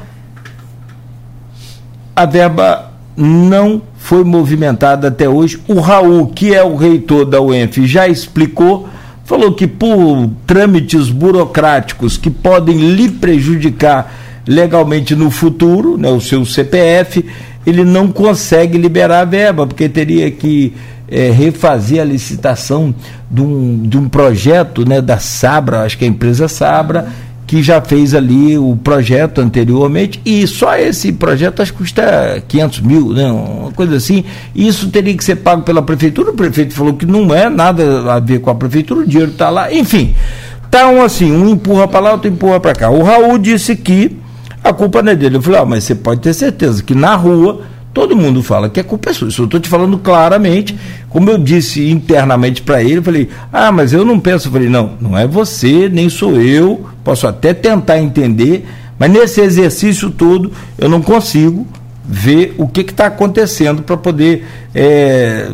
a 2.15 2.25
verba 2.25 2.93
não 3.17 3.83
foi 3.97 4.23
movimentada 4.23 5.09
até 5.09 5.29
hoje. 5.29 5.61
O 5.67 5.81
Raul, 5.81 6.29
que 6.29 6.55
é 6.55 6.63
o 6.63 6.77
reitor 6.77 7.25
da 7.25 7.41
UENF, 7.41 7.85
já 7.85 8.07
explicou 8.07 8.89
falou 9.29 9.53
que 9.53 9.67
por 9.67 10.31
trâmites 10.47 11.11
burocráticos 11.11 12.17
que 12.17 12.31
podem 12.31 12.79
lhe 12.79 13.11
prejudicar 13.11 14.11
legalmente 14.47 15.15
no 15.15 15.31
futuro, 15.31 15.99
né, 15.99 16.09
o 16.09 16.19
seu 16.19 16.47
CPF, 16.47 17.23
ele 17.67 17.85
não 17.85 18.09
consegue 18.09 18.79
liberar 18.79 19.21
a 19.21 19.25
verba, 19.27 19.67
porque 19.67 19.87
teria 19.87 20.31
que 20.31 20.73
é, 21.07 21.31
refazer 21.31 22.01
a 22.01 22.05
licitação 22.07 22.95
de 23.31 23.43
um, 23.43 23.83
de 23.83 23.99
um 23.99 24.09
projeto 24.09 24.89
né, 24.89 25.03
da 25.03 25.19
Sabra, 25.19 25.83
acho 25.83 25.99
que 25.99 26.07
é 26.07 26.09
a 26.09 26.11
empresa 26.11 26.49
Sabra, 26.49 27.09
que 27.49 27.63
já 27.63 27.81
fez 27.81 28.15
ali 28.15 28.59
o 28.59 28.77
projeto 28.77 29.41
anteriormente, 29.41 30.21
e 30.23 30.47
só 30.47 30.77
esse 30.77 31.11
projeto 31.11 31.63
acho 31.63 31.73
que 31.73 31.79
custa 31.79 32.43
500 32.47 32.81
mil, 32.81 33.09
né, 33.15 33.25
uma 33.33 33.73
coisa 33.73 33.97
assim. 33.97 34.23
Isso 34.55 34.91
teria 34.91 35.17
que 35.17 35.25
ser 35.25 35.37
pago 35.37 35.63
pela 35.63 35.81
prefeitura. 35.81 36.31
O 36.31 36.35
prefeito 36.35 36.75
falou 36.75 36.93
que 36.93 37.07
não 37.07 37.35
é 37.35 37.49
nada 37.49 38.13
a 38.13 38.21
ver 38.21 38.41
com 38.41 38.51
a 38.51 38.55
prefeitura, 38.55 39.01
o 39.01 39.07
dinheiro 39.07 39.33
está 39.33 39.49
lá. 39.49 39.73
Enfim, 39.73 40.15
tá 40.71 40.89
um 40.91 41.01
assim, 41.01 41.33
um 41.33 41.49
empurra 41.49 41.89
para 41.89 42.01
lá, 42.01 42.13
outro 42.13 42.31
empurra 42.31 42.61
para 42.61 42.75
cá. 42.75 42.91
O 42.91 43.03
Raul 43.03 43.39
disse 43.39 43.75
que 43.75 44.15
a 44.63 44.71
culpa 44.75 45.03
não 45.03 45.13
é 45.13 45.17
dele. 45.17 45.39
Eu 45.39 45.43
falei, 45.43 45.59
ah, 45.59 45.65
mas 45.65 45.85
você 45.85 45.95
pode 45.95 46.21
ter 46.21 46.35
certeza 46.35 46.83
que 46.83 46.95
na 46.95 47.17
rua 47.17 47.63
Todo 47.93 48.17
mundo 48.17 48.43
fala 48.43 48.69
que 48.69 48.79
a 48.79 48.85
culpa 48.85 49.11
é 49.11 49.13
sua. 49.13 49.29
Isso 49.29 49.43
eu 49.43 49.47
estou 49.47 49.59
te 49.59 49.69
falando 49.69 49.99
claramente. 49.99 50.77
Como 51.09 51.31
eu 51.31 51.39
disse 51.39 51.91
internamente 51.91 52.63
para 52.63 52.83
ele, 52.83 52.99
eu 52.99 53.03
falei: 53.03 53.29
ah, 53.53 53.73
mas 53.73 53.93
eu 53.93 54.05
não 54.05 54.21
penso. 54.21 54.49
Eu 54.49 54.53
falei: 54.53 54.69
não, 54.69 54.93
não 55.01 55.17
é 55.17 55.27
você, 55.27 55.89
nem 55.89 56.09
sou 56.09 56.41
eu. 56.41 56.87
Posso 57.03 57.27
até 57.27 57.55
tentar 57.55 57.99
entender, 57.99 58.67
mas 58.99 59.11
nesse 59.11 59.41
exercício 59.41 60.11
todo 60.11 60.53
eu 60.77 60.89
não 60.89 61.01
consigo 61.01 61.67
ver 62.05 62.55
o 62.57 62.67
que 62.67 62.81
está 62.81 63.07
acontecendo 63.07 63.83
para 63.83 63.97
poder 63.97 64.47
é, 64.75 65.51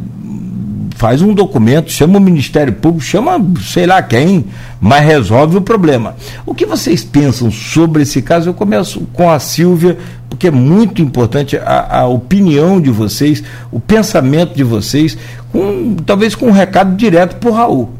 faz 0.95 1.21
um 1.21 1.35
documento, 1.35 1.91
chama 1.91 2.19
o 2.19 2.21
Ministério 2.21 2.73
Público, 2.73 3.05
chama 3.05 3.39
sei 3.63 3.87
lá 3.87 4.03
quem, 4.03 4.47
mas 4.81 5.05
resolve 5.05 5.57
o 5.57 5.61
problema. 5.61 6.17
O 6.47 6.55
que 6.55 6.65
vocês 6.65 7.05
pensam 7.05 7.51
sobre 7.51 8.03
esse 8.03 8.23
caso? 8.23 8.51
Eu 8.51 8.55
começo 8.55 9.01
com 9.13 9.31
a 9.31 9.39
Silvia, 9.39 9.99
porque 10.29 10.49
é 10.49 10.51
muito 10.51 11.03
importante 11.03 11.57
a, 11.57 12.01
a 12.01 12.07
opinião 12.07 12.81
de 12.81 12.91
vocês, 12.91 13.43
o 13.71 13.81
pensamento 13.81 14.55
de 14.55 14.63
vocês, 14.63 15.19
com, 15.51 15.97
talvez 15.97 16.35
com 16.35 16.47
um 16.47 16.53
recado 16.53 16.97
direto 16.97 17.37
para 17.37 17.51
o 17.51 17.53
Raul. 17.53 17.91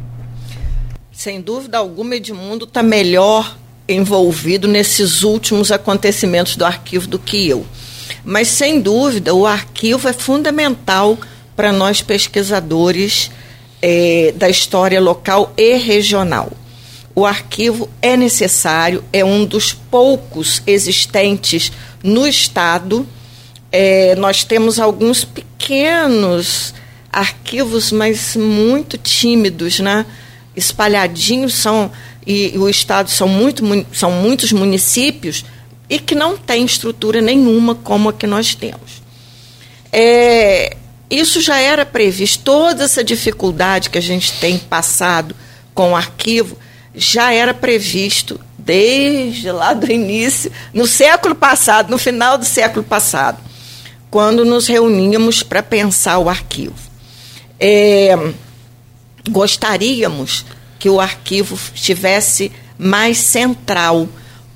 Sem 1.13 1.41
dúvida 1.41 1.79
alguma, 1.79 2.17
Edmundo 2.17 2.65
está 2.65 2.83
melhor 2.83 3.57
envolvido 3.89 4.67
nesses 4.67 5.23
últimos 5.23 5.71
acontecimentos 5.71 6.57
do 6.57 6.65
arquivo 6.65 7.07
do 7.07 7.19
que 7.19 7.49
eu. 7.49 7.67
Mas, 8.25 8.49
sem 8.49 8.81
dúvida, 8.81 9.35
o 9.35 9.47
arquivo 9.47 10.09
é 10.09 10.13
fundamental 10.13 11.19
para 11.57 11.73
nós 11.73 12.03
pesquisadores 12.03 13.31
é, 13.81 14.33
da 14.37 14.49
história 14.49 15.01
local 15.01 15.53
e 15.57 15.77
regional. 15.77 16.51
O 17.15 17.25
arquivo 17.25 17.89
é 18.03 18.17
necessário, 18.17 19.05
é 19.13 19.25
um 19.25 19.45
dos 19.45 19.73
poucos 19.73 20.63
existentes 20.67 21.71
no 22.03 22.27
Estado. 22.27 23.07
É, 23.71 24.15
nós 24.17 24.43
temos 24.43 24.81
alguns 24.81 25.25
pequenos 25.25 26.75
arquivos, 27.13 27.93
mas 27.93 28.35
muito 28.35 28.99
tímidos, 28.99 29.79
né? 29.79 30.05
espalhadinhos, 30.57 31.55
são, 31.55 31.91
e, 32.27 32.55
e 32.55 32.59
o 32.59 32.69
Estado 32.69 33.11
são, 33.11 33.29
muito, 33.29 33.65
são 33.93 34.11
muitos 34.11 34.53
municípios, 34.53 35.45
e 35.89 35.99
que 35.99 36.15
não 36.15 36.37
tem 36.37 36.65
estrutura 36.65 37.21
nenhuma 37.21 37.75
como 37.75 38.09
a 38.09 38.13
que 38.13 38.27
nós 38.27 38.55
temos. 38.55 39.03
É, 39.93 40.77
isso 41.11 41.41
já 41.41 41.59
era 41.59 41.85
previsto, 41.85 42.43
toda 42.45 42.85
essa 42.85 43.05
dificuldade 43.05 43.91
que 43.91 43.99
a 43.99 44.03
gente 44.03 44.33
tem 44.41 44.59
passado 44.59 45.35
com 45.75 45.93
o 45.93 45.97
arquivo 45.97 46.57
já 46.95 47.33
era 47.33 47.53
previsto 47.53 48.41
desde 48.57 49.51
lá 49.51 49.75
do 49.75 49.91
início, 49.91 50.51
no 50.73 50.87
século 50.87 51.35
passado, 51.35 51.91
no 51.91 51.99
final 51.99 52.39
do 52.39 52.45
século 52.45 52.85
passado, 52.85 53.39
quando 54.11 54.45
nos 54.45 54.67
reuníamos 54.67 55.43
para 55.43 55.63
pensar 55.63 56.19
o 56.19 56.29
arquivo. 56.29 56.75
É, 57.61 58.17
gostaríamos 59.29 60.47
que 60.79 60.89
o 60.89 61.01
arquivo 61.01 61.59
estivesse 61.75 62.51
mais 62.79 63.19
central 63.19 64.09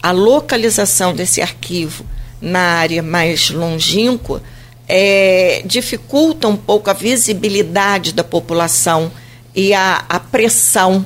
a 0.02 0.10
localização 0.10 1.12
desse 1.12 1.42
arquivo 1.42 2.04
na 2.40 2.60
área 2.60 3.02
mais 3.02 3.50
longínqua 3.50 4.42
é, 4.88 5.62
dificulta 5.66 6.48
um 6.48 6.56
pouco 6.56 6.88
a 6.88 6.94
visibilidade 6.94 8.12
da 8.12 8.24
população 8.24 9.12
e 9.54 9.74
a, 9.74 10.04
a 10.08 10.18
pressão 10.18 11.04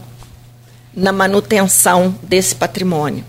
na 0.94 1.10
manutenção 1.10 2.14
desse 2.22 2.54
patrimônio. 2.54 3.24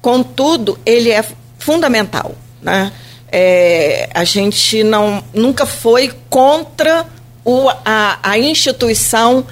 Contudo, 0.00 0.78
ele 0.86 1.10
é 1.10 1.24
fundamental. 1.58 2.34
Né? 2.62 2.90
É, 3.30 4.08
a 4.14 4.24
gente 4.24 4.82
não, 4.82 5.22
nunca 5.34 5.66
foi 5.66 6.12
contra 6.30 7.06
o, 7.44 7.68
a, 7.84 8.18
a 8.22 8.38
instituição 8.38 9.44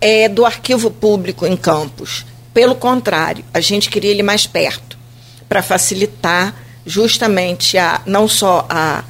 é, 0.00 0.28
do 0.28 0.44
arquivo 0.44 0.90
público 0.90 1.46
em 1.46 1.56
Campos. 1.56 2.24
Pelo 2.52 2.74
contrário, 2.74 3.44
a 3.52 3.60
gente 3.60 3.88
queria 3.88 4.10
ele 4.10 4.22
mais 4.22 4.46
perto, 4.46 4.96
para 5.48 5.62
facilitar 5.62 6.54
justamente 6.86 7.78
a, 7.78 8.02
não 8.06 8.28
só 8.28 8.66
a, 8.68 9.02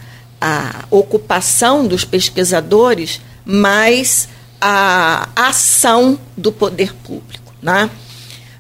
a 0.47 0.85
ocupação 0.91 1.87
dos 1.87 2.05
pesquisadores, 2.05 3.19
mas 3.47 4.29
a 4.61 5.27
ação 5.35 6.19
do 6.37 6.53
poder 6.53 6.95
público. 6.97 7.55
Né? 7.63 7.89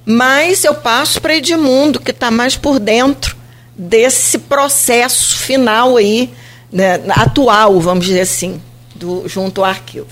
Mas 0.06 0.65
eu 0.65 0.74
passo 0.74 1.20
para 1.20 1.36
Edmundo, 1.36 2.01
que 2.01 2.11
está 2.11 2.31
mais 2.31 2.56
por 2.56 2.78
dentro 2.78 3.36
desse 3.77 4.39
processo 4.39 5.36
final 5.36 5.98
aí, 5.98 6.31
né, 6.73 7.02
atual, 7.11 7.78
vamos 7.81 8.06
dizer 8.06 8.23
assim, 8.23 8.62
do, 8.94 9.28
junto 9.28 9.62
ao 9.62 9.66
arquivo. 9.66 10.06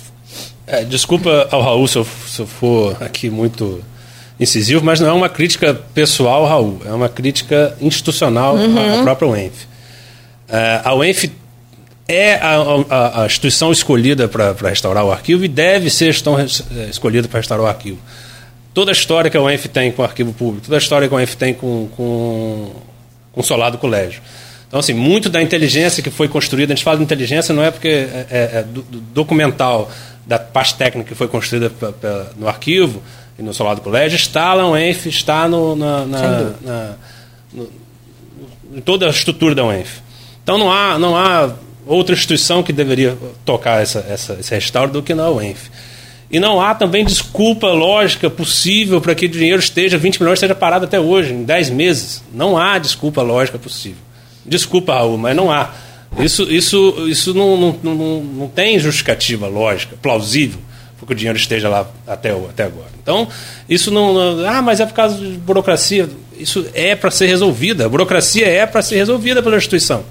É, 0.66 0.84
desculpa 0.84 1.48
ao 1.50 1.62
Raul 1.62 1.88
se 1.88 1.96
eu, 1.96 2.06
se 2.26 2.40
eu 2.40 2.46
for 2.46 3.02
aqui 3.02 3.30
muito 3.30 3.82
incisivo, 4.38 4.84
mas 4.84 5.00
não 5.00 5.08
é 5.08 5.12
uma 5.12 5.28
crítica 5.30 5.72
pessoal, 5.72 6.44
Raul, 6.44 6.82
é 6.84 6.92
uma 6.92 7.08
crítica 7.08 7.74
institucional 7.80 8.56
uhum. 8.56 9.00
à 9.00 9.02
própria 9.02 9.28
UENF. 9.28 9.66
É, 10.48 10.82
a 10.84 10.94
UENF 10.94 11.30
é 12.12 12.34
a, 12.40 12.56
a, 12.90 13.22
a 13.22 13.26
instituição 13.26 13.72
escolhida 13.72 14.28
para 14.28 14.54
restaurar 14.68 15.04
o 15.04 15.12
arquivo 15.12 15.44
e 15.44 15.48
deve 15.48 15.90
ser 15.90 16.06
a 16.06 16.08
instituição 16.10 16.38
é, 16.78 16.88
escolhida 16.88 17.28
para 17.28 17.40
restaurar 17.40 17.66
o 17.66 17.68
arquivo. 17.68 17.98
Toda 18.74 18.90
a 18.90 18.92
história 18.92 19.30
que 19.30 19.36
a 19.36 19.42
UENF 19.42 19.68
tem 19.68 19.92
com 19.92 20.02
o 20.02 20.04
arquivo 20.04 20.32
público, 20.32 20.66
toda 20.66 20.76
a 20.76 20.78
história 20.78 21.08
que 21.08 21.14
a 21.14 21.16
UENF 21.16 21.36
tem 21.36 21.52
com, 21.52 21.88
com, 21.96 22.72
com 23.32 23.40
o 23.40 23.44
Solar 23.44 23.70
do 23.70 23.78
Colégio. 23.78 24.22
Então, 24.66 24.80
assim, 24.80 24.94
muito 24.94 25.28
da 25.28 25.42
inteligência 25.42 26.02
que 26.02 26.10
foi 26.10 26.28
construída, 26.28 26.72
a 26.72 26.76
gente 26.76 26.84
fala 26.84 26.96
de 26.96 27.02
inteligência 27.02 27.54
não 27.54 27.62
é 27.62 27.70
porque 27.70 27.88
é, 27.88 28.26
é, 28.30 28.50
é 28.58 28.62
do, 28.62 28.80
do 28.82 29.00
documental 29.00 29.90
da 30.26 30.38
parte 30.38 30.76
técnica 30.76 31.10
que 31.10 31.14
foi 31.14 31.28
construída 31.28 31.68
pra, 31.68 31.92
pra, 31.92 32.26
no 32.38 32.48
arquivo, 32.48 33.02
e 33.38 33.42
no 33.42 33.52
solar 33.52 33.74
do 33.74 33.80
colégio, 33.80 34.16
está 34.16 34.54
lá 34.54 34.68
UENF, 34.70 35.06
está 35.08 35.48
no, 35.48 35.74
na, 35.74 36.06
na, 36.06 36.40
na 36.62 36.94
no, 37.52 37.68
em 38.74 38.80
toda 38.80 39.06
a 39.06 39.10
estrutura 39.10 39.54
da 39.54 39.64
UENF. 39.64 40.00
Então 40.42 40.58
não 40.58 40.70
há, 40.70 40.98
não 40.98 41.16
há 41.16 41.52
outra 41.86 42.14
instituição 42.14 42.62
que 42.62 42.72
deveria 42.72 43.16
tocar 43.44 43.82
essa, 43.82 44.04
essa, 44.08 44.34
esse 44.40 44.54
restauro 44.54 44.90
do 44.90 45.02
que 45.02 45.14
na 45.14 45.28
UENF. 45.30 45.70
E 46.30 46.40
não 46.40 46.60
há 46.60 46.74
também 46.74 47.04
desculpa 47.04 47.68
lógica 47.68 48.30
possível 48.30 49.00
para 49.00 49.14
que 49.14 49.26
o 49.26 49.28
dinheiro 49.28 49.58
esteja, 49.58 49.98
20 49.98 50.20
milhões 50.20 50.38
esteja 50.38 50.54
parado 50.54 50.86
até 50.86 50.98
hoje, 50.98 51.32
em 51.32 51.44
10 51.44 51.70
meses. 51.70 52.22
Não 52.32 52.56
há 52.56 52.78
desculpa 52.78 53.20
lógica 53.20 53.58
possível. 53.58 54.00
Desculpa, 54.44 54.94
Raul, 54.94 55.18
mas 55.18 55.36
não 55.36 55.50
há. 55.50 55.70
Isso, 56.18 56.42
isso, 56.50 57.06
isso 57.08 57.34
não, 57.34 57.56
não, 57.56 57.78
não, 57.82 58.20
não 58.22 58.48
tem 58.48 58.78
justificativa 58.78 59.46
lógica, 59.46 59.96
plausível 60.00 60.58
porque 61.02 61.14
o 61.14 61.16
dinheiro 61.16 61.36
esteja 61.36 61.68
lá 61.68 61.90
até, 62.06 62.30
até 62.30 62.62
agora. 62.62 62.90
Então, 63.02 63.26
isso 63.68 63.90
não, 63.90 64.14
não. 64.14 64.48
Ah, 64.48 64.62
mas 64.62 64.78
é 64.78 64.86
por 64.86 64.94
causa 64.94 65.16
de 65.16 65.32
burocracia. 65.32 66.08
Isso 66.38 66.64
é 66.74 66.94
para 66.94 67.10
ser 67.10 67.26
resolvida. 67.26 67.86
A 67.86 67.88
burocracia 67.88 68.46
é 68.46 68.64
para 68.66 68.80
ser 68.82 68.98
resolvida 68.98 69.42
pela 69.42 69.56
instituição. 69.56 70.04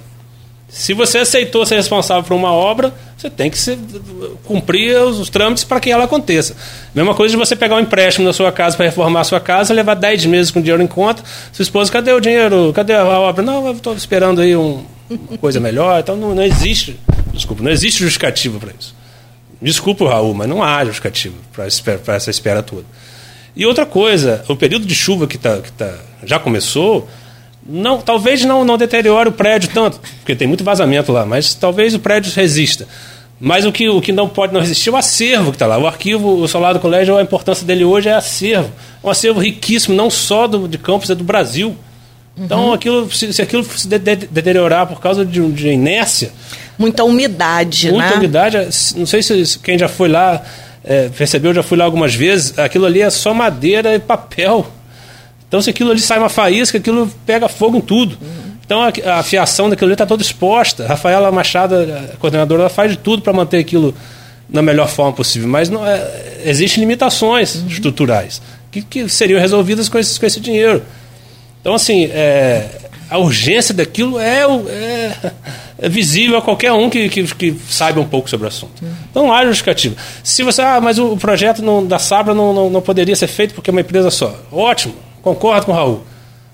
Se 0.71 0.93
você 0.93 1.19
aceitou 1.19 1.65
ser 1.65 1.75
responsável 1.75 2.23
por 2.23 2.33
uma 2.33 2.51
obra, 2.53 2.93
você 3.17 3.29
tem 3.29 3.51
que 3.51 3.57
ser, 3.57 3.77
cumprir 4.45 4.97
os, 5.01 5.19
os 5.19 5.29
trâmites 5.29 5.65
para 5.65 5.81
que 5.81 5.91
ela 5.91 6.05
aconteça. 6.05 6.55
Mesma 6.95 7.13
coisa 7.13 7.33
de 7.33 7.37
você 7.37 7.57
pegar 7.57 7.75
um 7.75 7.81
empréstimo 7.81 8.25
na 8.25 8.31
sua 8.31 8.53
casa 8.53 8.77
para 8.77 8.85
reformar 8.85 9.19
a 9.19 9.23
sua 9.25 9.41
casa, 9.41 9.73
levar 9.73 9.95
10 9.95 10.25
meses 10.27 10.49
com 10.49 10.59
o 10.59 10.61
dinheiro 10.61 10.81
em 10.81 10.87
conta. 10.87 11.21
Sua 11.51 11.61
esposa, 11.61 11.91
cadê 11.91 12.13
o 12.13 12.21
dinheiro? 12.21 12.71
Cadê 12.73 12.93
a 12.93 13.03
obra? 13.03 13.43
Não, 13.43 13.67
eu 13.67 13.73
estou 13.73 13.93
esperando 13.93 14.39
aí 14.39 14.55
um, 14.55 14.85
uma 15.09 15.37
coisa 15.37 15.59
melhor. 15.59 15.99
Então 15.99 16.15
não, 16.15 16.33
não 16.33 16.43
existe, 16.43 16.97
desculpa, 17.33 17.61
não 17.61 17.71
existe 17.71 18.01
justificativa 18.01 18.57
para 18.57 18.71
isso. 18.79 18.95
Desculpa, 19.61 20.07
Raul, 20.07 20.33
mas 20.33 20.47
não 20.47 20.63
há 20.63 20.85
justificativa 20.85 21.35
para 21.53 22.15
essa 22.15 22.31
espera 22.31 22.63
toda. 22.63 22.85
E 23.55 23.65
outra 23.65 23.85
coisa, 23.85 24.43
o 24.47 24.55
período 24.55 24.85
de 24.85 24.95
chuva 24.95 25.27
que, 25.27 25.37
tá, 25.37 25.57
que 25.57 25.71
tá, 25.73 25.93
já 26.23 26.39
começou, 26.39 27.07
não, 27.65 27.99
talvez 28.01 28.43
não, 28.43 28.65
não 28.65 28.77
deteriore 28.77 29.29
o 29.29 29.31
prédio 29.31 29.69
tanto, 29.73 29.99
porque 30.19 30.35
tem 30.35 30.47
muito 30.47 30.63
vazamento 30.63 31.11
lá, 31.11 31.25
mas 31.25 31.53
talvez 31.53 31.93
o 31.93 31.99
prédio 31.99 32.31
resista. 32.33 32.87
Mas 33.39 33.65
o 33.65 33.71
que, 33.71 33.89
o 33.89 33.99
que 33.99 34.11
não 34.11 34.29
pode 34.29 34.53
não 34.53 34.61
resistir 34.61 34.89
é 34.89 34.91
o 34.93 34.95
acervo 34.95 35.49
que 35.49 35.55
está 35.55 35.65
lá. 35.65 35.75
O 35.79 35.87
arquivo, 35.87 36.35
o 36.41 36.47
solar 36.47 36.75
do 36.75 36.79
colégio, 36.79 37.17
a 37.17 37.23
importância 37.23 37.65
dele 37.65 37.83
hoje 37.83 38.07
é 38.07 38.13
acervo. 38.13 38.69
Um 39.03 39.09
acervo 39.09 39.39
riquíssimo, 39.39 39.95
não 39.95 40.11
só 40.11 40.45
do, 40.45 40.67
de 40.67 40.77
Campos, 40.77 41.09
é 41.09 41.15
do 41.15 41.23
Brasil. 41.23 41.75
Então, 42.37 42.67
uhum. 42.67 42.73
aquilo, 42.73 43.11
se, 43.11 43.33
se, 43.33 43.41
aquilo 43.41 43.63
se 43.63 43.87
de, 43.87 43.97
de, 43.97 44.15
deteriorar 44.15 44.85
por 44.85 45.01
causa 45.01 45.25
de, 45.25 45.41
de 45.51 45.69
inércia, 45.69 46.31
muita 46.77 47.03
umidade, 47.03 47.89
Muita 47.89 48.11
né? 48.11 48.15
umidade. 48.15 48.57
Não 48.95 49.07
sei 49.07 49.23
se 49.23 49.57
quem 49.57 49.75
já 49.75 49.87
foi 49.87 50.07
lá 50.07 50.43
é, 50.83 51.09
percebeu, 51.09 51.51
já 51.51 51.63
fui 51.63 51.77
lá 51.77 51.85
algumas 51.85 52.13
vezes. 52.13 52.57
Aquilo 52.59 52.85
ali 52.85 53.01
é 53.01 53.09
só 53.09 53.33
madeira 53.33 53.95
e 53.95 53.99
papel. 53.99 54.67
Então, 55.51 55.61
se 55.61 55.69
aquilo 55.69 55.91
ali 55.91 55.99
sai 55.99 56.17
uma 56.17 56.29
faísca, 56.29 56.77
aquilo 56.77 57.11
pega 57.25 57.49
fogo 57.49 57.75
em 57.75 57.81
tudo. 57.81 58.17
Uhum. 58.21 58.51
Então, 58.65 58.81
a, 58.81 59.19
a, 59.19 59.21
fiação 59.21 59.69
daquilo 59.69 59.87
ali 59.87 59.95
está 59.95 60.05
toda 60.05 60.23
exposta. 60.23 60.87
Rafaela 60.87 61.29
Machado, 61.29 61.75
a 61.75 62.15
coordenadora, 62.15 62.61
ela 62.61 62.69
faz 62.69 62.91
de 62.91 62.97
tudo 62.97 63.21
para 63.21 63.33
manter 63.33 63.57
aquilo 63.57 63.93
na 64.49 64.61
melhor 64.61 64.87
forma 64.87 65.11
possível. 65.11 65.49
Mas 65.49 65.69
não 65.69 65.85
é, 65.85 66.41
existem 66.45 66.79
limitações 66.79 67.55
uhum. 67.55 67.67
estruturais 67.67 68.41
que, 68.71 68.81
que, 68.81 69.09
seriam 69.09 69.41
resolvidas 69.41 69.89
com 69.89 69.99
esse, 69.99 70.17
com 70.17 70.25
esse 70.25 70.39
dinheiro. 70.39 70.81
Então, 71.59 71.75
assim, 71.75 72.05
é, 72.05 72.69
a 73.09 73.17
urgência 73.17 73.73
daquilo 73.73 74.17
é, 74.17 74.43
é, 74.45 75.31
é, 75.79 75.89
visível 75.89 76.37
a 76.37 76.41
qualquer 76.41 76.71
um 76.71 76.89
que, 76.89 77.09
que, 77.09 77.23
que, 77.35 77.59
saiba 77.69 77.99
um 77.99 78.07
pouco 78.07 78.29
sobre 78.29 78.45
o 78.45 78.47
assunto. 78.47 78.81
Então 79.09 79.23
não 79.23 79.33
há 79.33 79.43
justificativa. 79.43 79.97
Se 80.23 80.43
você, 80.43 80.61
ah, 80.61 80.79
mas 80.79 80.97
o 80.97 81.17
projeto 81.17 81.61
não, 81.61 81.85
da 81.85 81.99
Sabra 81.99 82.33
não, 82.33 82.53
não, 82.53 82.69
não, 82.69 82.81
poderia 82.81 83.17
ser 83.17 83.27
feito 83.27 83.53
porque 83.53 83.69
é 83.69 83.73
uma 83.73 83.81
empresa 83.81 84.09
só. 84.09 84.33
Ótimo, 84.49 84.95
concordo 85.21 85.65
com 85.65 85.71
o 85.71 85.75
Raul. 85.75 86.01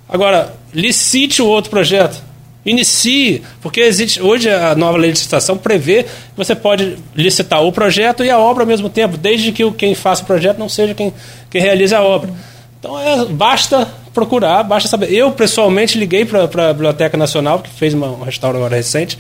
Agora, 0.08 0.54
licite 0.74 1.42
o 1.42 1.48
outro 1.48 1.70
projeto. 1.70 2.22
Inicie, 2.66 3.44
porque 3.62 3.80
existe 3.80 4.22
hoje 4.22 4.50
a 4.50 4.76
nova 4.76 4.98
legislação 4.98 5.58
prevê 5.58 6.04
que 6.04 6.10
você 6.36 6.54
pode 6.54 6.98
licitar 7.16 7.64
o 7.64 7.72
projeto 7.72 8.26
e 8.26 8.30
a 8.30 8.38
obra 8.38 8.64
ao 8.64 8.68
mesmo 8.68 8.90
tempo, 8.90 9.16
desde 9.16 9.54
que 9.54 9.70
quem 9.72 9.96
faça 9.96 10.22
o 10.22 10.26
projeto 10.26 10.58
não 10.58 10.68
seja 10.68 10.94
quem, 10.94 11.14
quem 11.50 11.62
realize 11.62 11.96
a 11.96 12.02
obra. 12.02 12.30
Então 12.78 13.00
é, 13.00 13.26
basta 13.26 13.88
procurar, 14.14 14.64
basta 14.64 14.90
saber. 14.90 15.14
Eu 15.14 15.32
pessoalmente 15.32 15.98
liguei 15.98 16.26
para 16.26 16.44
a 16.44 16.74
Biblioteca 16.74 17.16
Nacional, 17.16 17.60
que 17.60 17.70
fez 17.70 17.94
uma, 17.94 18.08
um 18.08 18.24
restauro 18.24 18.58
agora 18.58 18.76
recente, 18.76 19.18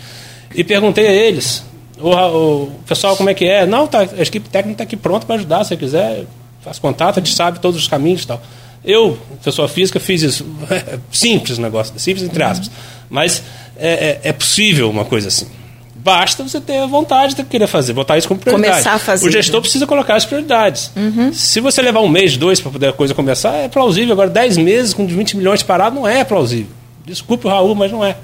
e 0.54 0.62
perguntei 0.64 1.08
a 1.08 1.12
eles, 1.12 1.64
o, 2.00 2.10
o, 2.10 2.72
pessoal 2.86 3.16
como 3.16 3.30
é 3.30 3.34
que 3.34 3.46
é? 3.46 3.66
Não, 3.66 3.88
tá, 3.88 4.00
a 4.00 4.22
equipe 4.22 4.50
técnica 4.50 4.74
está 4.74 4.84
aqui 4.84 4.98
pronta 4.98 5.26
para 5.26 5.36
ajudar, 5.36 5.64
se 5.64 5.76
quiser, 5.78 6.26
faz 6.62 6.80
contato, 6.80 7.20
a 7.20 7.24
gente 7.24 7.34
sabe 7.34 7.60
todos 7.60 7.80
os 7.80 7.88
caminhos 7.88 8.24
e 8.24 8.28
tal. 8.28 8.42
Eu, 8.88 9.20
pessoa 9.44 9.68
física, 9.68 10.00
fiz 10.00 10.22
isso. 10.22 10.46
simples 11.12 11.58
o 11.58 11.62
negócio, 11.62 11.94
simples 12.00 12.24
entre 12.26 12.42
aspas. 12.42 12.72
Mas 13.10 13.44
é, 13.76 14.20
é, 14.24 14.30
é, 14.30 14.32
possível 14.32 14.90
uma 14.90 15.04
coisa 15.04 15.28
assim. 15.28 15.46
Basta 15.94 16.42
você 16.42 16.62
ter 16.62 16.78
a 16.78 16.86
vontade 16.86 17.36
de 17.36 17.44
querer 17.44 17.68
fazer, 17.68 17.92
botar 17.92 18.18
isso 18.18 18.30
como 18.30 18.40
prioridade. 18.40 18.72
Começar 18.76 18.94
a 18.94 19.00
fazer. 19.00 19.28
O 19.28 19.30
gestor 19.32 19.60
precisa 19.60 19.86
colocar 19.86 20.16
as 20.16 20.24
prioridades. 20.24 20.90
Uhum. 20.96 21.34
Se 21.34 21.60
você 21.60 21.82
levar 21.82 22.00
um 22.00 22.08
mês, 22.08 22.38
dois 22.38 22.62
para 22.62 22.72
poder 22.72 22.88
a 22.88 22.94
coisa 22.94 23.14
começar, 23.14 23.54
é 23.56 23.68
plausível. 23.68 24.14
Agora, 24.14 24.30
10 24.30 24.56
meses 24.56 24.94
com 24.94 25.06
20 25.06 25.36
milhões 25.36 25.62
parado 25.62 25.94
não 25.94 26.08
é 26.08 26.24
plausível. 26.24 26.72
Desculpe 27.06 27.46
o 27.46 27.50
Raul, 27.50 27.76
mas 27.76 27.92
não 27.92 28.06
é. 28.06 28.16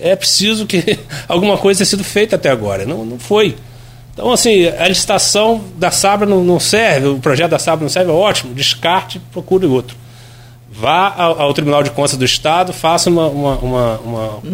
É 0.00 0.16
preciso 0.16 0.66
que 0.66 0.98
alguma 1.28 1.56
coisa 1.56 1.78
tenha 1.78 1.86
sido 1.86 2.02
feita 2.02 2.34
até 2.34 2.50
agora. 2.50 2.84
Não, 2.84 3.04
não 3.04 3.20
foi. 3.20 3.54
Então, 4.12 4.30
assim, 4.30 4.66
a 4.66 4.88
licitação 4.88 5.64
da 5.76 5.90
Sabra 5.90 6.26
não, 6.26 6.44
não 6.44 6.60
serve, 6.60 7.08
o 7.08 7.18
projeto 7.18 7.50
da 7.50 7.58
Sabra 7.58 7.82
não 7.82 7.88
serve, 7.88 8.10
é 8.10 8.14
ótimo, 8.14 8.54
descarte, 8.54 9.20
procure 9.32 9.66
outro. 9.66 9.96
Vá 10.70 11.14
ao, 11.16 11.40
ao, 11.40 11.54
Tribunal 11.54 11.82
de 11.82 11.90
Contas 11.90 12.16
do 12.16 12.24
Estado, 12.24 12.72
faça 12.72 13.10
um 13.10 13.14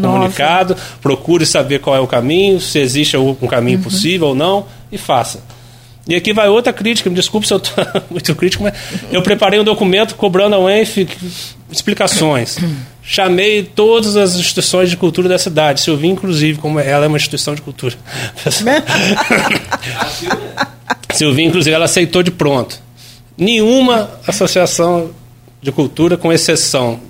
comunicado, 0.01 0.77
procure 1.01 1.47
saber 1.47 1.81
qual 1.81 1.95
é 1.97 2.01
o 2.01 2.07
caminho, 2.07 2.61
se 2.61 2.79
existe 2.79 3.17
um 3.17 3.35
caminho 3.47 3.79
uhum. 3.79 3.85
possível 3.85 4.29
ou 4.29 4.35
não, 4.35 4.67
e 4.91 4.99
faça. 4.99 5.41
E 6.09 6.15
aqui 6.15 6.33
vai 6.33 6.49
outra 6.49 6.73
crítica, 6.73 7.11
me 7.11 7.17
desculpe 7.17 7.47
se 7.47 7.53
eu 7.53 7.59
estou 7.59 7.85
muito 8.11 8.35
crítico, 8.35 8.65
mas 8.65 8.75
eu 9.13 9.23
preparei 9.23 9.61
um 9.61 9.65
documento 9.65 10.15
cobrando 10.15 10.57
ao 10.57 10.69
ENF 10.69 11.07
explicações. 11.71 12.59
Chamei 13.11 13.63
todas 13.63 14.19
as 14.19 14.35
instituições 14.35 14.91
de 14.91 14.97
cultura 14.99 15.31
da 15.31 15.39
cidade, 15.39 15.81
Silvinha, 15.81 16.13
inclusive, 16.13 16.59
como 16.59 16.79
ela 16.79 17.07
é 17.07 17.09
uma 17.09 17.17
instituição 17.17 17.55
de 17.55 17.63
cultura. 17.63 17.95
Silvinha, 21.15 21.49
inclusive, 21.49 21.75
ela 21.75 21.87
aceitou 21.87 22.23
de 22.23 22.31
pronto. 22.31 22.79
Nenhuma 23.35 24.11
associação 24.27 25.13
de 25.63 25.73
cultura, 25.73 26.19
com 26.19 26.31
exceção 26.31 27.01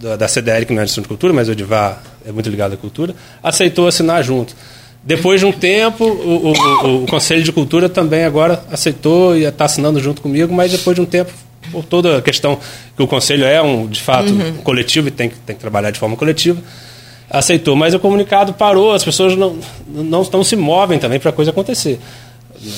da, 0.00 0.14
da 0.14 0.28
CDL, 0.28 0.64
que 0.64 0.72
não 0.72 0.80
é 0.80 0.84
instituição 0.84 1.02
de 1.02 1.08
cultura, 1.08 1.32
mas 1.32 1.48
o 1.48 1.52
Edivar 1.52 2.00
é 2.24 2.30
muito 2.30 2.48
ligado 2.48 2.74
à 2.74 2.76
cultura, 2.76 3.12
aceitou 3.42 3.88
assinar 3.88 4.22
junto. 4.22 4.54
Depois 5.02 5.40
de 5.40 5.46
um 5.46 5.50
tempo, 5.50 6.04
o, 6.04 6.52
o, 6.52 7.02
o, 7.02 7.06
Conselho 7.08 7.42
de 7.42 7.50
Cultura 7.50 7.88
também 7.88 8.24
agora 8.24 8.62
aceitou 8.70 9.36
e 9.36 9.42
está 9.42 9.64
assinando 9.64 9.98
junto 9.98 10.22
comigo, 10.22 10.54
mas 10.54 10.70
depois 10.70 10.94
de 10.94 11.00
um 11.00 11.04
tempo, 11.04 11.32
por 11.70 11.84
toda 11.84 12.18
a 12.18 12.22
questão 12.22 12.58
que 12.96 13.02
o 13.02 13.06
Conselho 13.06 13.44
é, 13.44 13.60
um, 13.62 13.86
de 13.86 14.00
fato, 14.00 14.30
uhum. 14.30 14.54
coletivo 14.64 15.08
e 15.08 15.10
tem, 15.10 15.30
tem 15.44 15.56
que 15.56 15.60
trabalhar 15.60 15.90
de 15.90 15.98
forma 15.98 16.16
coletiva, 16.16 16.60
aceitou. 17.30 17.76
Mas 17.76 17.94
o 17.94 17.98
comunicado 17.98 18.52
parou, 18.54 18.92
as 18.92 19.04
pessoas 19.04 19.36
não, 19.36 19.56
não, 19.88 20.26
não 20.32 20.44
se 20.44 20.56
movem 20.56 20.98
também 20.98 21.18
para 21.18 21.30
a 21.30 21.32
coisa 21.32 21.50
acontecer. 21.50 21.98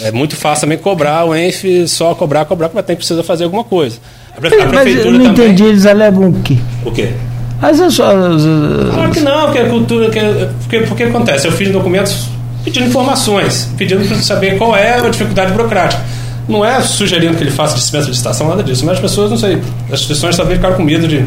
É 0.02 0.10
muito 0.10 0.36
fácil 0.36 0.62
também 0.62 0.78
cobrar 0.78 1.24
o 1.24 1.34
ENF, 1.34 1.86
só 1.86 2.14
cobrar, 2.14 2.44
cobrar, 2.44 2.70
mas 2.74 2.84
tem 2.84 2.96
que 2.96 3.00
precisar 3.00 3.22
fazer 3.22 3.44
alguma 3.44 3.64
coisa. 3.64 3.98
A, 4.36 4.40
pre, 4.40 4.60
a 4.60 4.66
prefeitura 4.66 5.08
eu 5.08 5.12
não 5.12 5.24
também... 5.26 5.46
entendi, 5.46 5.64
eles 5.64 5.86
alegam 5.86 6.30
o 6.30 6.42
quê? 6.42 6.56
O 6.84 6.90
quê? 6.90 7.12
Mas 7.60 7.80
é 7.80 7.90
só. 7.90 8.10
Claro 8.12 9.12
que 9.12 9.20
não, 9.20 9.44
porque 9.46 9.58
a 9.58 9.68
cultura. 9.68 10.10
Que, 10.10 10.20
porque, 10.60 10.80
porque 10.80 11.02
acontece? 11.04 11.46
Eu 11.46 11.52
fiz 11.52 11.70
documentos 11.70 12.28
pedindo 12.64 12.86
informações, 12.86 13.68
pedindo 13.76 14.06
para 14.06 14.16
saber 14.18 14.58
qual 14.58 14.76
é 14.76 14.98
a 14.98 15.08
dificuldade 15.08 15.52
burocrática. 15.52 16.02
Não 16.48 16.64
é 16.64 16.80
sugerindo 16.80 17.36
que 17.36 17.42
ele 17.44 17.50
faça 17.50 17.74
dispensa 17.74 18.06
de 18.06 18.12
licitação, 18.12 18.48
nada 18.48 18.62
disso, 18.62 18.84
mas 18.84 18.94
as 18.94 19.00
pessoas, 19.00 19.30
não 19.30 19.36
sei, 19.36 19.60
as 19.86 20.00
instituições 20.00 20.36
talvez 20.36 20.58
ficaram 20.58 20.76
com 20.76 20.82
medo 20.82 21.06
de 21.06 21.24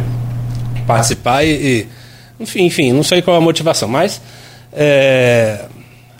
participar 0.88 1.43
e. 1.43 1.52
e 1.52 1.88
enfim, 2.39 2.65
enfim, 2.65 2.91
não 2.91 3.03
sei 3.03 3.22
qual 3.22 3.35
é 3.35 3.38
a 3.38 3.41
motivação, 3.41 3.88
mas. 3.88 4.19
É, 4.73 5.65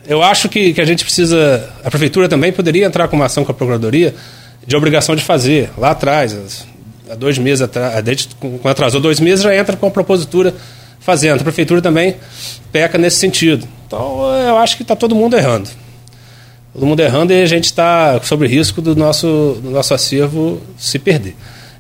eu 0.08 0.22
acho 0.22 0.50
que, 0.50 0.74
que 0.74 0.82
a 0.82 0.86
gente 0.86 1.04
precisa. 1.04 1.68
A 1.84 1.90
prefeitura 1.90 2.30
também 2.30 2.52
poderia 2.52 2.86
entrar 2.86 3.08
com 3.08 3.16
uma 3.16 3.26
ação 3.26 3.44
com 3.44 3.52
a 3.52 3.56
procuradoria 3.56 4.14
de 4.66 4.76
obrigação 4.76 5.16
de 5.16 5.24
fazer, 5.24 5.72
lá 5.78 5.92
atrás, 5.92 6.66
há 7.10 7.16
dois 7.16 7.38
meses 7.38 7.62
atrás, 7.62 8.28
quando 8.40 8.68
atrasou 8.68 9.02
dois 9.02 9.20
meses, 9.20 9.44
já 9.44 9.56
entra 9.56 9.76
com 9.76 9.88
a 9.88 9.92
propositura 9.92 10.54
fazendo. 11.00 11.42
A 11.42 11.44
prefeitura 11.44 11.82
também 11.82 12.16
peca 12.72 12.98
nesse 12.98 13.18
sentido. 13.18 13.68
Então, 13.88 14.22
eu 14.48 14.58
acho 14.58 14.78
que 14.78 14.84
está 14.84 14.96
todo 14.96 15.16
mundo 15.16 15.36
errando. 15.36 15.70
Todo 16.74 16.86
mundo 16.86 17.00
errando 17.02 17.34
e 17.34 17.42
a 17.42 17.46
gente 17.46 17.66
está 17.66 18.20
sob 18.24 18.48
risco 18.48 18.82
do 18.82 18.96
nosso, 18.96 19.60
do 19.62 19.70
nosso 19.72 19.94
acervo 19.94 20.62
se 20.78 20.98
perder. 20.98 21.36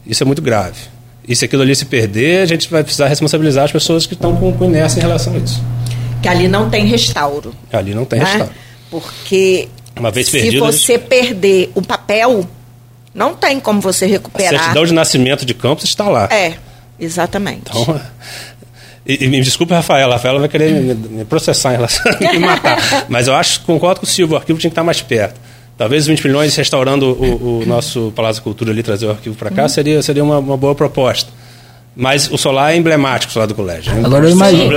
Isso 0.05 0.22
é 0.22 0.26
muito 0.26 0.41
grave. 0.41 0.80
E 1.27 1.35
se 1.35 1.45
aquilo 1.45 1.61
ali 1.61 1.76
se 1.76 1.85
perder, 1.85 2.41
a 2.41 2.45
gente 2.45 2.69
vai 2.69 2.84
precisar 2.84 3.07
responsabilizar 3.07 3.65
as 3.65 3.72
pessoas 3.72 4.05
que 4.05 4.13
estão 4.13 4.35
com, 4.35 4.51
com 4.51 4.65
inércia 4.65 4.99
em 4.99 5.01
relação 5.01 5.34
a 5.34 5.38
isso. 5.38 5.63
Que 6.22 6.27
ali 6.27 6.47
não 6.47 6.69
tem 6.69 6.85
restauro. 6.85 7.53
Ali 7.72 7.93
não 7.93 8.05
tem 8.05 8.19
né? 8.19 8.26
restauro. 8.26 8.53
Porque 8.89 9.69
Uma 9.97 10.11
vez 10.11 10.30
perdido, 10.30 10.51
se 10.51 10.59
você 10.59 10.93
gente... 10.93 11.07
perder 11.07 11.72
o 11.73 11.81
papel, 11.81 12.45
não 13.13 13.34
tem 13.34 13.59
como 13.59 13.80
você 13.80 14.05
recuperar. 14.05 14.55
A 14.55 14.57
certidão 14.57 14.85
de 14.85 14.93
nascimento 14.93 15.45
de 15.45 15.53
Campos 15.53 15.85
está 15.85 16.09
lá. 16.09 16.27
É, 16.30 16.55
exatamente. 16.99 17.69
Então, 17.69 18.01
e, 19.06 19.26
e 19.26 19.28
me 19.28 19.41
desculpe, 19.41 19.73
Rafaela, 19.73 20.14
a 20.14 20.18
Rafaela 20.18 20.40
vai 20.40 20.49
querer 20.49 20.72
me, 20.72 20.94
me 20.94 21.26
processar 21.26 21.73
em 21.73 21.78
relação 21.78 22.11
a 22.11 22.34
me 22.34 22.40
matar. 22.40 23.06
Mas 23.10 23.28
eu 23.28 23.36
acho, 23.36 23.61
concordo 23.61 24.02
com 24.02 24.06
o 24.06 24.10
Silvio, 24.10 24.36
o 24.36 24.38
arquivo 24.38 24.60
tinha 24.60 24.69
que 24.69 24.73
estar 24.73 24.84
mais 24.84 25.02
perto. 25.02 25.40
Talvez 25.78 26.06
20 26.06 26.28
milhões 26.28 26.56
restaurando 26.56 27.07
o, 27.07 27.61
o 27.61 27.65
nosso 27.65 28.14
Palácio 28.15 28.41
da 28.41 28.44
Cultura 28.44 28.72
ali, 28.72 28.84
trazer 28.84 29.07
o 29.07 29.11
arquivo 29.11 29.36
para 29.36 29.49
cá, 29.49 29.68
seria, 29.68 30.02
seria 30.03 30.23
uma, 30.23 30.38
uma 30.38 30.56
boa 30.56 30.76
proposta. 30.76 31.32
Mas 31.95 32.30
o 32.32 32.38
solar 32.38 32.73
é 32.73 32.78
emblemático, 32.78 33.32
o 33.32 33.34
solar 33.34 33.48
do 33.48 33.56
colégio. 33.56 33.91
É 33.91 34.06
Agora 34.06 34.26
eu 34.26 34.32
imagino. 34.32 34.72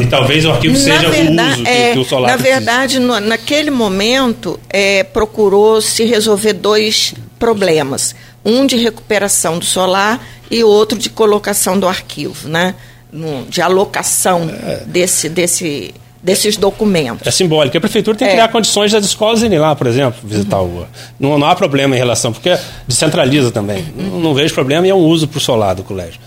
E 0.00 0.06
talvez 0.06 0.44
o 0.44 0.50
arquivo 0.52 0.76
seja 0.76 1.08
verdade, 1.08 1.58
o 1.58 1.62
uso 1.62 1.66
é, 1.66 1.88
que, 1.88 1.92
que, 1.94 1.98
o 1.98 2.04
solar 2.04 2.30
Na 2.30 2.36
precisa. 2.36 2.60
verdade, 2.60 2.98
no, 3.00 3.18
naquele 3.18 3.70
momento, 3.70 4.60
é, 4.70 5.02
procurou-se 5.02 6.04
resolver 6.04 6.52
dois 6.52 7.14
problemas. 7.38 8.14
Um 8.44 8.64
de 8.66 8.76
recuperação 8.76 9.58
do 9.58 9.64
solar 9.64 10.20
e 10.50 10.62
outro 10.62 10.98
de 10.98 11.10
colocação 11.10 11.78
do 11.78 11.88
arquivo, 11.88 12.48
né? 12.48 12.74
No, 13.12 13.44
de 13.44 13.60
alocação 13.60 14.48
é. 14.48 14.84
desse, 14.86 15.28
desse, 15.28 15.94
desses 16.22 16.56
documentos. 16.56 17.26
É 17.26 17.30
simbólico. 17.30 17.76
A 17.76 17.80
prefeitura 17.80 18.16
tem 18.16 18.26
que 18.26 18.32
é. 18.32 18.36
criar 18.36 18.48
condições 18.48 18.92
das 18.92 19.04
escolas 19.04 19.42
irem 19.42 19.58
lá, 19.58 19.74
por 19.74 19.86
exemplo, 19.86 20.18
visitar 20.24 20.60
uhum. 20.60 20.82
o. 20.82 20.86
Não, 21.20 21.38
não 21.38 21.46
há 21.46 21.54
problema 21.54 21.94
em 21.94 21.98
relação, 21.98 22.32
porque 22.32 22.56
descentraliza 22.86 23.50
também. 23.50 23.84
Uhum. 23.96 24.10
Não, 24.10 24.20
não, 24.20 24.34
vejo 24.34 24.54
problema 24.54 24.86
e 24.86 24.90
é 24.90 24.94
um 24.94 24.98
uso 24.98 25.26
para 25.28 25.38
o 25.38 25.40
solar 25.40 25.74
do 25.74 25.82
colégio. 25.82 26.20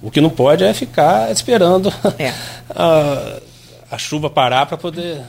O 0.00 0.10
que 0.10 0.20
não 0.20 0.30
pode 0.30 0.64
é 0.64 0.72
ficar 0.72 1.30
esperando 1.30 1.92
é. 2.18 2.32
a, 2.74 3.38
a 3.90 3.98
chuva 3.98 4.30
parar 4.30 4.66
para 4.66 4.78
poder. 4.78 5.20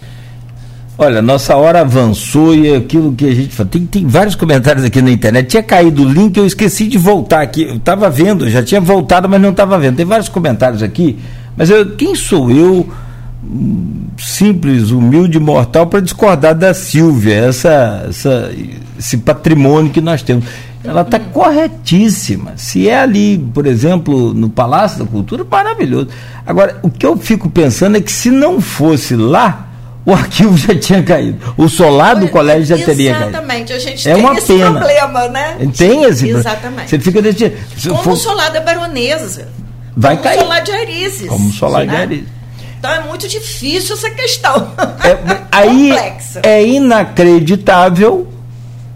Olha, 0.97 1.21
nossa 1.21 1.55
hora 1.55 1.81
avançou 1.81 2.53
e 2.53 2.75
aquilo 2.75 3.13
que 3.13 3.25
a 3.25 3.33
gente 3.33 3.53
fala. 3.53 3.69
Tem, 3.69 3.85
tem 3.85 4.07
vários 4.07 4.35
comentários 4.35 4.85
aqui 4.85 5.01
na 5.01 5.11
internet. 5.11 5.47
Tinha 5.47 5.63
caído 5.63 6.03
o 6.03 6.09
link, 6.09 6.37
eu 6.37 6.45
esqueci 6.45 6.87
de 6.87 6.97
voltar 6.97 7.41
aqui. 7.41 7.63
Eu 7.63 7.77
estava 7.77 8.09
vendo, 8.09 8.49
já 8.49 8.61
tinha 8.61 8.79
voltado, 8.79 9.27
mas 9.27 9.41
não 9.41 9.49
estava 9.49 9.77
vendo. 9.79 9.95
Tem 9.95 10.05
vários 10.05 10.29
comentários 10.29 10.83
aqui. 10.83 11.17
Mas 11.57 11.69
eu, 11.69 11.95
quem 11.95 12.13
sou 12.15 12.51
eu, 12.51 12.87
simples, 14.19 14.91
humilde 14.91 15.39
mortal, 15.39 15.87
para 15.87 15.99
discordar 15.99 16.53
da 16.53 16.73
Silvia, 16.75 17.35
essa, 17.35 18.05
essa, 18.07 18.51
esse 18.97 19.17
patrimônio 19.17 19.91
que 19.91 20.01
nós 20.01 20.21
temos? 20.21 20.45
ela 20.83 21.01
está 21.01 21.17
corretíssima. 21.17 22.53
Se 22.57 22.89
é 22.89 22.99
ali, 22.99 23.37
por 23.53 23.65
exemplo, 23.65 24.33
no 24.33 24.49
Palácio 24.49 24.99
da 24.99 25.09
Cultura, 25.09 25.45
maravilhoso. 25.49 26.09
Agora, 26.45 26.77
o 26.83 26.89
que 26.89 27.05
eu 27.05 27.15
fico 27.15 27.49
pensando 27.49 27.97
é 27.97 28.01
que 28.01 28.11
se 28.11 28.29
não 28.29 28.59
fosse 28.59 29.15
lá, 29.15 29.69
o 30.05 30.13
arquivo 30.13 30.57
já 30.57 30.75
tinha 30.75 31.01
caído. 31.01 31.53
O 31.57 31.69
solar 31.69 32.15
do 32.15 32.27
colégio 32.27 32.77
já 32.77 32.85
teria 32.85 33.13
caído. 33.13 33.29
Exatamente, 33.29 33.73
a 33.73 33.79
gente 33.79 34.09
é 34.09 34.13
tem 34.13 34.23
uma 34.23 34.37
esse 34.37 34.53
pena. 34.53 34.71
problema, 34.71 35.27
né? 35.29 35.57
Tem 35.77 36.03
esse 36.03 36.29
Exatamente. 36.29 36.89
Você 36.89 36.99
fica 36.99 37.21
desse 37.21 37.51
Como 37.87 38.03
for... 38.03 38.13
o 38.13 38.15
solar 38.17 38.51
da 38.51 38.61
baronesa. 38.61 39.47
Vai 39.95 40.17
como 40.17 40.23
cair. 40.23 40.37
Como 40.37 40.45
o 40.45 40.53
solar 40.53 40.63
de 40.63 40.71
Arizes. 40.71 41.27
Como 41.27 41.49
o 41.49 41.53
solar 41.53 41.85
né? 41.85 41.95
de 41.95 42.01
Arizes. 42.01 42.27
Então 42.79 42.91
é 42.91 42.99
muito 43.01 43.27
difícil 43.27 43.95
essa 43.95 44.09
questão. 44.09 44.73
É, 45.03 45.17
aí 45.51 45.89
Complexa. 45.89 46.41
é 46.43 46.65
inacreditável 46.67 48.27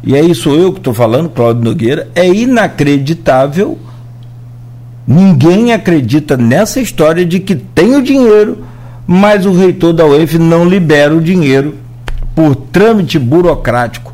e 0.04 0.16
aí 0.16 0.34
sou 0.34 0.56
eu 0.56 0.72
que 0.72 0.80
estou 0.80 0.94
falando, 0.94 1.28
Cláudio 1.28 1.64
Nogueira, 1.64 2.10
é 2.16 2.28
inacreditável. 2.28 3.78
Ninguém 5.06 5.74
acredita 5.74 6.38
nessa 6.38 6.80
história 6.80 7.26
de 7.26 7.40
que 7.40 7.56
tem 7.56 7.96
o 7.96 8.02
dinheiro, 8.02 8.66
mas 9.08 9.46
o 9.46 9.54
reitor 9.54 9.94
da 9.94 10.06
UEF 10.06 10.38
não 10.38 10.66
libera 10.66 11.16
o 11.16 11.22
dinheiro 11.22 11.76
por 12.36 12.56
trâmite 12.56 13.18
burocrático. 13.18 14.14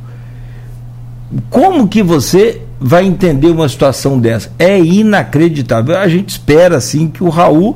Como 1.49 1.87
que 1.87 2.03
você 2.03 2.61
vai 2.79 3.03
entender 3.03 3.47
uma 3.47 3.67
situação 3.67 4.19
dessa? 4.19 4.51
É 4.59 4.79
inacreditável. 4.79 5.97
A 5.97 6.07
gente 6.07 6.29
espera 6.29 6.77
assim 6.77 7.07
que 7.07 7.23
o 7.23 7.29
Raul 7.29 7.75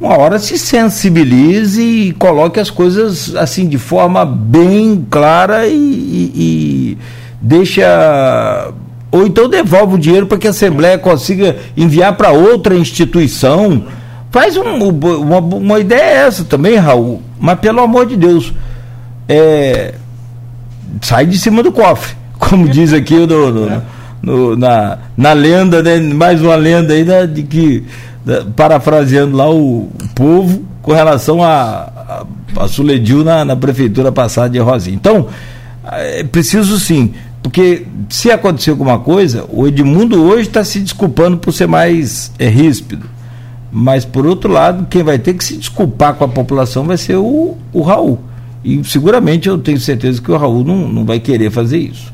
uma 0.00 0.16
hora 0.18 0.38
se 0.38 0.58
sensibilize 0.58 1.80
e 1.80 2.12
coloque 2.12 2.60
as 2.60 2.70
coisas 2.70 3.34
assim 3.34 3.66
de 3.66 3.78
forma 3.78 4.26
bem 4.26 5.06
clara 5.10 5.66
e, 5.66 5.72
e, 5.74 6.32
e 6.34 6.98
deixa 7.40 8.72
ou 9.10 9.26
então 9.26 9.48
devolve 9.48 9.94
o 9.94 9.98
dinheiro 9.98 10.26
para 10.26 10.36
que 10.36 10.46
a 10.46 10.50
Assembleia 10.50 10.98
consiga 10.98 11.56
enviar 11.76 12.14
para 12.16 12.30
outra 12.30 12.74
instituição. 12.74 13.84
Faz 14.30 14.56
um, 14.56 14.62
uma, 14.62 15.38
uma 15.38 15.80
ideia 15.80 16.00
é 16.00 16.26
essa 16.26 16.44
também, 16.44 16.76
Raul. 16.76 17.22
Mas 17.38 17.58
pelo 17.60 17.80
amor 17.80 18.06
de 18.06 18.16
Deus, 18.16 18.52
é, 19.28 19.94
sai 21.00 21.26
de 21.26 21.38
cima 21.38 21.62
do 21.62 21.72
cofre, 21.72 22.14
como 22.38 22.68
diz 22.68 22.92
aqui 22.92 23.14
no, 23.14 23.50
no, 23.50 23.82
no, 24.22 24.56
na, 24.56 24.98
na 25.16 25.32
lenda, 25.32 25.82
né? 25.82 25.98
mais 25.98 26.40
uma 26.42 26.56
lenda 26.56 26.94
aí 26.94 27.04
né? 27.04 27.26
de 27.26 27.42
que 27.42 27.84
parafraseando 28.56 29.36
lá 29.36 29.48
o, 29.48 29.84
o 29.84 30.08
povo 30.14 30.64
com 30.82 30.92
relação 30.92 31.42
a, 31.42 32.24
a, 32.56 32.62
a 32.64 32.68
Suledil 32.68 33.22
na, 33.24 33.44
na 33.44 33.56
prefeitura 33.56 34.10
passada 34.10 34.50
de 34.50 34.58
Rosinha. 34.58 34.96
Então, 34.96 35.28
é 35.92 36.24
preciso 36.24 36.78
sim, 36.80 37.14
porque 37.42 37.86
se 38.08 38.30
acontecer 38.30 38.70
alguma 38.70 38.98
coisa, 38.98 39.44
o 39.48 39.66
Edmundo 39.68 40.22
hoje 40.22 40.48
está 40.48 40.64
se 40.64 40.80
desculpando 40.80 41.38
por 41.38 41.52
ser 41.52 41.68
mais 41.68 42.32
é, 42.38 42.48
ríspido. 42.48 43.15
Mas, 43.78 44.06
por 44.06 44.24
outro 44.24 44.50
lado, 44.50 44.86
quem 44.88 45.02
vai 45.02 45.18
ter 45.18 45.34
que 45.34 45.44
se 45.44 45.54
desculpar 45.54 46.14
com 46.14 46.24
a 46.24 46.28
população 46.28 46.84
vai 46.84 46.96
ser 46.96 47.16
o, 47.16 47.58
o 47.74 47.82
Raul. 47.82 48.18
E 48.64 48.82
seguramente 48.82 49.50
eu 49.50 49.58
tenho 49.58 49.78
certeza 49.78 50.18
que 50.22 50.32
o 50.32 50.36
Raul 50.38 50.64
não, 50.64 50.88
não 50.88 51.04
vai 51.04 51.20
querer 51.20 51.50
fazer 51.50 51.76
isso. 51.76 52.10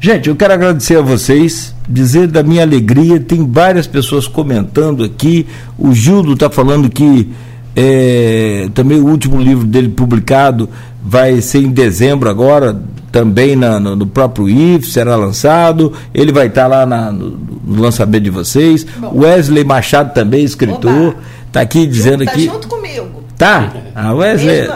Gente, 0.00 0.28
eu 0.28 0.34
quero 0.34 0.52
agradecer 0.52 0.96
a 0.96 1.00
vocês, 1.00 1.76
dizer 1.88 2.26
da 2.26 2.42
minha 2.42 2.62
alegria. 2.62 3.20
Tem 3.20 3.48
várias 3.48 3.86
pessoas 3.86 4.26
comentando 4.26 5.04
aqui. 5.04 5.46
O 5.78 5.94
Gildo 5.94 6.32
está 6.32 6.50
falando 6.50 6.90
que 6.90 7.30
é, 7.76 8.68
também 8.74 9.00
o 9.00 9.06
último 9.06 9.40
livro 9.40 9.68
dele 9.68 9.90
publicado 9.90 10.68
vai 11.02 11.40
ser 11.40 11.58
em 11.58 11.70
dezembro 11.70 12.28
agora, 12.28 12.80
também 13.10 13.56
na, 13.56 13.80
no, 13.80 13.96
no, 13.96 14.06
próprio 14.06 14.48
IF, 14.48 14.90
será 14.90 15.16
lançado. 15.16 15.92
Ele 16.14 16.32
vai 16.32 16.46
estar 16.46 16.62
tá 16.62 16.68
lá 16.68 16.86
na, 16.86 17.10
no, 17.10 17.30
no, 17.64 17.82
lançamento 17.82 18.22
de 18.22 18.30
vocês. 18.30 18.84
Bom. 18.98 19.20
Wesley 19.20 19.64
Machado 19.64 20.14
também, 20.14 20.44
escritor, 20.44 21.16
está 21.46 21.60
aqui 21.60 21.86
dizendo 21.86 22.24
tá 22.24 22.32
que. 22.32 22.46
junto 22.46 22.68
comigo. 22.68 23.24
Tá? 23.36 23.72
A 23.94 24.12
Wesley, 24.12 24.68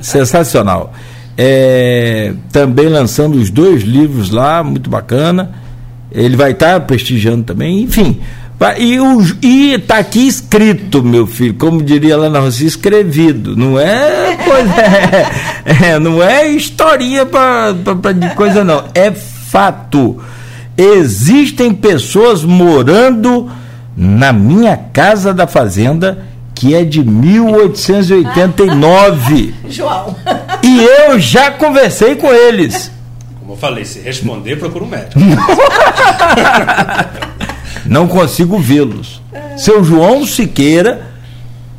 sensacional. 0.00 0.92
É, 1.36 2.34
também 2.52 2.88
lançando 2.88 3.36
os 3.36 3.50
dois 3.50 3.82
livros 3.82 4.30
lá, 4.30 4.62
muito 4.62 4.88
bacana. 4.88 5.50
Ele 6.10 6.36
vai 6.36 6.52
estar 6.52 6.74
tá 6.74 6.80
prestigiando 6.80 7.42
também, 7.42 7.82
enfim. 7.82 8.20
E 9.42 9.74
está 9.74 9.98
aqui 9.98 10.26
escrito, 10.26 11.02
meu 11.02 11.26
filho, 11.26 11.52
como 11.54 11.82
diria 11.82 12.16
lá 12.16 12.30
na 12.30 12.40
Rússia, 12.40 12.66
escrevido. 12.66 13.56
Não 13.56 13.78
é 13.78 14.36
coisa, 14.36 14.74
é, 15.64 15.90
é, 15.90 15.98
não 15.98 16.22
é 16.22 16.46
historinha 16.48 17.26
pra, 17.26 17.74
pra, 17.82 17.96
pra, 17.96 18.12
de 18.12 18.30
coisa, 18.34 18.62
não. 18.62 18.84
É 18.94 19.10
fato. 19.10 20.22
Existem 20.76 21.72
pessoas 21.74 22.44
morando 22.44 23.50
na 23.96 24.32
minha 24.32 24.76
casa 24.76 25.34
da 25.34 25.46
fazenda 25.46 26.26
que 26.54 26.74
é 26.74 26.84
de 26.84 27.02
1889. 27.04 29.54
João. 29.68 30.16
E 30.62 30.80
eu 30.80 31.18
já 31.18 31.50
conversei 31.50 32.14
com 32.14 32.32
eles. 32.32 32.92
Como 33.40 33.54
eu 33.54 33.56
falei, 33.56 33.84
se 33.84 33.98
responder, 33.98 34.56
procura 34.56 34.84
um 34.84 34.88
médico. 34.88 35.18
Não 37.86 38.06
consigo 38.08 38.58
vê-los. 38.58 39.20
Seu 39.56 39.82
João 39.82 40.26
Siqueira, 40.26 41.02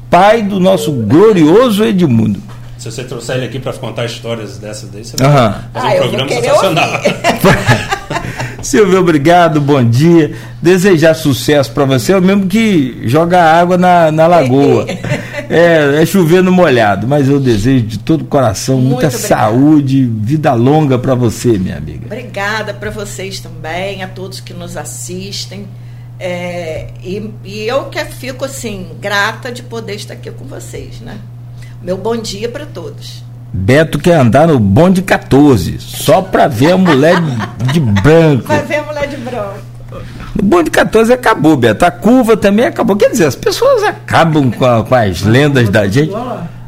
pai 0.09 0.41
do 0.41 0.59
nosso 0.59 0.91
glorioso 0.91 1.83
Edmundo. 1.83 2.41
Se 2.77 2.91
você 2.91 3.03
trouxer 3.03 3.37
ele 3.37 3.45
aqui 3.45 3.59
para 3.59 3.71
contar 3.73 4.05
histórias 4.05 4.57
dessas 4.57 4.89
daí, 4.89 5.05
você 5.05 5.15
vai 5.17 5.31
fazer 5.31 5.39
um 5.39 5.47
ah, 5.47 5.95
programa 6.01 6.29
sensacional. 6.29 6.89
Silvio, 8.61 8.99
obrigado, 8.99 9.59
bom 9.59 9.83
dia. 9.83 10.33
Desejar 10.61 11.13
sucesso 11.13 11.71
para 11.71 11.85
você, 11.85 12.13
é 12.13 12.17
o 12.17 12.21
mesmo 12.21 12.47
que 12.47 13.01
jogar 13.05 13.53
água 13.53 13.77
na, 13.77 14.11
na 14.11 14.27
lagoa. 14.27 14.85
É, 15.49 16.01
é 16.01 16.05
chover 16.05 16.41
no 16.41 16.51
molhado, 16.51 17.05
mas 17.05 17.27
eu 17.27 17.39
desejo 17.39 17.85
de 17.85 17.99
todo 17.99 18.21
o 18.21 18.25
coração 18.25 18.77
Muito 18.77 18.93
muita 18.93 19.07
obrigada. 19.07 19.27
saúde, 19.27 20.03
vida 20.05 20.53
longa 20.53 20.97
para 20.97 21.13
você, 21.13 21.59
minha 21.59 21.77
amiga. 21.77 22.05
Obrigada 22.05 22.73
para 22.73 22.89
vocês 22.89 23.39
também, 23.39 24.01
a 24.01 24.07
todos 24.07 24.39
que 24.39 24.53
nos 24.53 24.77
assistem. 24.77 25.67
É, 26.25 26.87
e, 27.03 27.33
e 27.43 27.67
eu 27.67 27.89
que 27.89 27.99
fico 28.05 28.45
assim, 28.45 28.87
grata 29.01 29.51
de 29.51 29.61
poder 29.61 29.95
estar 29.95 30.13
aqui 30.13 30.31
com 30.31 30.45
vocês, 30.45 31.01
né? 31.01 31.17
Meu 31.81 31.97
bom 31.97 32.15
dia 32.15 32.47
para 32.47 32.65
todos. 32.65 33.21
Beto 33.51 33.99
quer 33.99 34.15
andar 34.15 34.47
no 34.47 34.57
bonde 34.57 35.01
14, 35.01 35.79
só 35.81 36.21
para 36.21 36.47
ver 36.47 36.71
a 36.71 36.77
mulher 36.77 37.15
de 37.73 37.79
branco. 37.81 38.47
Vai 38.47 38.63
ver 38.63 38.77
a 38.77 38.83
mulher 38.83 39.07
de 39.09 39.17
branco. 39.17 39.59
No 40.33 40.43
bonde 40.43 40.71
14 40.71 41.11
acabou, 41.11 41.57
Beto. 41.57 41.83
A 41.83 41.91
curva 41.91 42.37
também 42.37 42.67
acabou. 42.67 42.95
Quer 42.95 43.09
dizer, 43.09 43.25
as 43.25 43.35
pessoas 43.35 43.83
acabam 43.83 44.49
com, 44.49 44.63
a, 44.63 44.81
com 44.81 44.95
as 44.95 45.23
lendas 45.23 45.67
da 45.67 45.89
gente. 45.89 46.13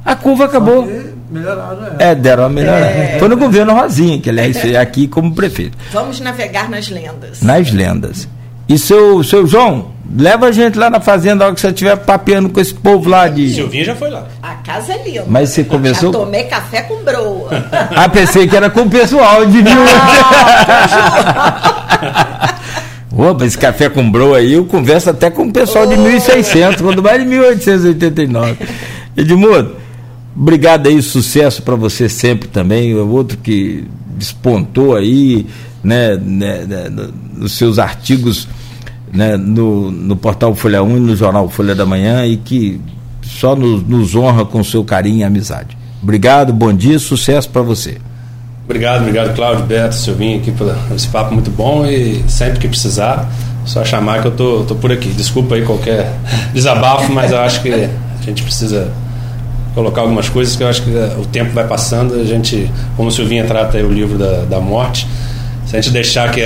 A 0.03 0.17
curva 0.17 0.45
acabou. 0.45 0.85
Melhoraram, 1.31 1.95
é. 1.97 2.11
é, 2.11 2.15
deram 2.15 2.43
uma 2.43 2.49
melhorada. 2.49 2.87
É. 2.87 3.19
Foi 3.19 3.29
no 3.29 3.37
governo 3.37 3.73
Rosinha, 3.73 4.19
que 4.19 4.29
aliás 4.29 4.57
é 4.65 4.75
aqui 4.75 5.07
como 5.07 5.33
prefeito. 5.33 5.77
Vamos 5.93 6.19
navegar 6.19 6.69
nas 6.69 6.89
lendas. 6.89 7.41
Nas 7.41 7.71
lendas. 7.71 8.27
E 8.67 8.79
seu, 8.79 9.23
seu 9.23 9.45
João, 9.45 9.91
leva 10.17 10.47
a 10.47 10.51
gente 10.51 10.77
lá 10.77 10.89
na 10.89 10.99
fazenda 10.99 11.43
a 11.43 11.47
hora 11.47 11.55
que 11.55 11.61
você 11.61 11.67
estiver 11.67 11.95
papeando 11.97 12.49
com 12.49 12.59
esse 12.59 12.73
povo 12.73 13.09
lá 13.09 13.27
de. 13.27 13.53
Silvinho 13.53 13.85
já 13.85 13.95
foi 13.95 14.09
lá. 14.09 14.27
A 14.41 14.55
casa 14.55 14.93
é 14.93 15.03
linda. 15.03 15.25
Mas 15.27 15.49
você 15.49 15.63
conversou? 15.63 16.11
Já 16.11 16.19
tomei 16.19 16.43
café 16.45 16.81
com 16.81 17.03
broa. 17.03 17.49
ah, 17.95 18.09
pensei 18.09 18.47
que 18.47 18.55
era 18.55 18.69
com 18.69 18.81
o 18.81 18.89
pessoal 18.89 19.45
de 19.45 19.61
mil. 19.61 19.77
Opa, 23.17 23.45
esse 23.45 23.57
café 23.57 23.87
com 23.87 24.11
broa 24.11 24.39
aí, 24.39 24.53
eu 24.53 24.65
converso 24.65 25.09
até 25.09 25.31
com 25.31 25.43
o 25.43 25.53
pessoal 25.53 25.87
de 25.87 25.95
1.600, 25.95 26.81
quando 26.81 27.01
mais 27.01 27.23
de 27.23 27.29
1.889. 27.29 28.57
Edmundo, 29.15 29.77
obrigado 30.35 30.87
aí, 30.87 31.01
sucesso 31.01 31.61
para 31.61 31.75
você 31.75 32.09
sempre 32.09 32.49
também. 32.49 32.93
O 32.93 33.07
outro 33.07 33.37
que 33.37 33.85
despontou 34.17 34.95
aí, 34.97 35.45
né, 35.85 36.17
né, 36.17 36.65
né 36.67 37.09
nos 37.37 37.53
seus 37.53 37.77
artigos 37.77 38.47
né, 39.13 39.37
no, 39.37 39.91
no 39.91 40.15
portal 40.15 40.53
Folha 40.55 40.83
1 40.83 40.97
e 40.97 40.99
no 40.99 41.15
jornal 41.15 41.47
Folha 41.47 41.75
da 41.75 41.85
Manhã 41.85 42.25
e 42.25 42.37
que 42.37 42.81
só 43.21 43.55
nos, 43.55 43.83
nos 43.87 44.15
honra 44.15 44.45
com 44.45 44.63
seu 44.63 44.83
carinho 44.83 45.19
e 45.19 45.23
amizade. 45.23 45.77
Obrigado, 46.01 46.51
bom 46.51 46.73
dia, 46.73 46.99
sucesso 46.99 47.49
para 47.49 47.61
você. 47.61 47.97
Obrigado, 48.65 49.01
obrigado, 49.01 49.35
Cláudio, 49.35 49.65
Beto, 49.65 49.93
Silvinho, 49.93 50.39
aqui 50.39 50.51
por 50.51 50.75
esse 50.95 51.07
papo 51.07 51.33
muito 51.33 51.51
bom 51.51 51.85
e 51.85 52.23
sempre 52.27 52.59
que 52.59 52.67
precisar, 52.67 53.31
só 53.63 53.85
chamar 53.85 54.21
que 54.21 54.27
eu 54.27 54.31
tô, 54.31 54.63
tô 54.63 54.75
por 54.75 54.91
aqui. 54.91 55.09
Desculpa 55.09 55.55
aí 55.55 55.63
qualquer 55.63 56.11
desabafo, 56.53 57.11
mas 57.11 57.31
eu 57.31 57.39
acho 57.39 57.61
que 57.61 57.71
a 57.71 57.89
gente 58.25 58.41
precisa 58.41 58.91
colocar 59.75 60.01
algumas 60.01 60.29
coisas 60.29 60.55
que 60.55 60.63
eu 60.63 60.67
acho 60.67 60.81
que 60.81 60.89
o 60.89 61.25
tempo 61.25 61.51
vai 61.51 61.67
passando, 61.67 62.15
a 62.15 62.23
gente, 62.23 62.71
como 62.95 63.09
o 63.09 63.11
Silvinha 63.11 63.45
trata 63.45 63.77
aí 63.77 63.83
o 63.83 63.91
livro 63.91 64.17
da, 64.17 64.45
da 64.45 64.59
morte, 64.59 65.05
se 65.65 65.75
a 65.75 65.81
gente 65.81 65.91
deixar 65.91 66.31
que, 66.31 66.41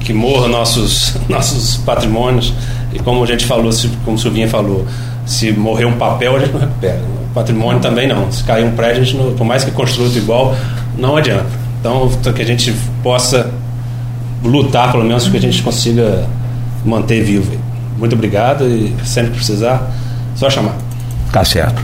que 0.00 0.12
morra 0.12 0.48
nossos, 0.48 1.14
nossos 1.28 1.76
patrimônios, 1.78 2.52
e 2.92 2.98
como 2.98 3.22
a 3.22 3.26
gente 3.26 3.44
falou, 3.44 3.70
como 4.04 4.16
o 4.16 4.20
Silvinha 4.20 4.48
falou, 4.48 4.86
se 5.26 5.52
morrer 5.52 5.84
um 5.84 5.94
papel, 5.94 6.36
a 6.36 6.38
gente 6.38 6.52
não 6.52 6.60
recupera. 6.60 7.00
O 7.30 7.34
patrimônio 7.34 7.80
também 7.80 8.06
não. 8.06 8.30
Se 8.30 8.44
cair 8.44 8.64
um 8.64 8.72
prédio, 8.72 9.02
a 9.02 9.04
gente 9.04 9.16
não, 9.16 9.34
por 9.34 9.44
mais 9.44 9.64
que 9.64 9.70
construa 9.70 10.08
tudo 10.08 10.18
igual, 10.18 10.56
não 10.96 11.16
adianta. 11.16 11.46
Então, 11.80 12.08
que 12.32 12.42
a 12.42 12.46
gente 12.46 12.74
possa 13.02 13.50
lutar, 14.42 14.92
pelo 14.92 15.04
menos, 15.04 15.24
para 15.24 15.32
que 15.32 15.46
a 15.46 15.50
gente 15.50 15.62
consiga 15.62 16.26
manter 16.84 17.22
vivo. 17.22 17.58
Muito 17.98 18.14
obrigado 18.14 18.66
e 18.66 18.94
sempre 19.04 19.30
que 19.30 19.36
precisar, 19.36 19.90
só 20.36 20.50
chamar. 20.50 20.76
Tá 21.32 21.44
certo. 21.44 21.82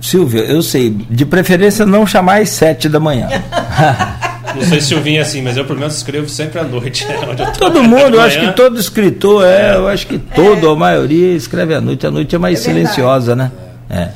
Silvio, 0.00 0.40
eu 0.40 0.62
sei, 0.62 0.90
de 0.90 1.24
preferência 1.24 1.86
não 1.86 2.06
chamar 2.06 2.42
às 2.42 2.50
sete 2.50 2.88
da 2.88 3.00
manhã. 3.00 3.28
Não 4.54 4.62
sei 4.62 4.80
se 4.80 4.94
eu 4.94 5.02
vim 5.02 5.18
assim, 5.18 5.42
mas 5.42 5.56
eu 5.56 5.64
pelo 5.64 5.78
menos 5.78 5.96
escrevo 5.96 6.28
sempre 6.28 6.60
à 6.60 6.64
noite. 6.64 7.04
Né, 7.06 7.14
todo 7.58 7.82
mundo, 7.82 8.14
eu 8.14 8.20
acho 8.20 8.40
que 8.40 8.52
todo 8.52 8.78
escritor, 8.78 9.44
é, 9.44 9.72
é. 9.72 9.76
eu 9.76 9.88
acho 9.88 10.06
que 10.06 10.18
todo, 10.18 10.68
é. 10.68 10.72
a 10.72 10.74
maioria, 10.76 11.34
escreve 11.34 11.74
à 11.74 11.80
noite. 11.80 12.06
A 12.06 12.10
noite 12.10 12.34
é 12.34 12.38
mais 12.38 12.60
é 12.60 12.62
silenciosa, 12.62 13.34
né? 13.34 13.50
É. 13.90 14.08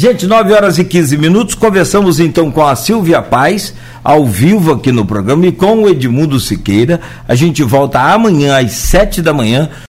Gente, 0.00 0.28
9 0.28 0.52
horas 0.52 0.78
e 0.78 0.84
15 0.84 1.18
minutos, 1.18 1.54
conversamos 1.56 2.20
então 2.20 2.52
com 2.52 2.64
a 2.64 2.76
Silvia 2.76 3.20
Paz, 3.20 3.74
ao 4.04 4.24
vivo 4.24 4.72
aqui 4.72 4.92
no 4.92 5.04
programa, 5.04 5.44
e 5.46 5.50
com 5.50 5.82
o 5.82 5.88
Edmundo 5.88 6.38
Siqueira. 6.38 7.00
A 7.26 7.34
gente 7.34 7.64
volta 7.64 7.98
amanhã 8.00 8.60
às 8.60 8.70
7 8.70 9.20
da 9.20 9.32
manhã 9.32 9.68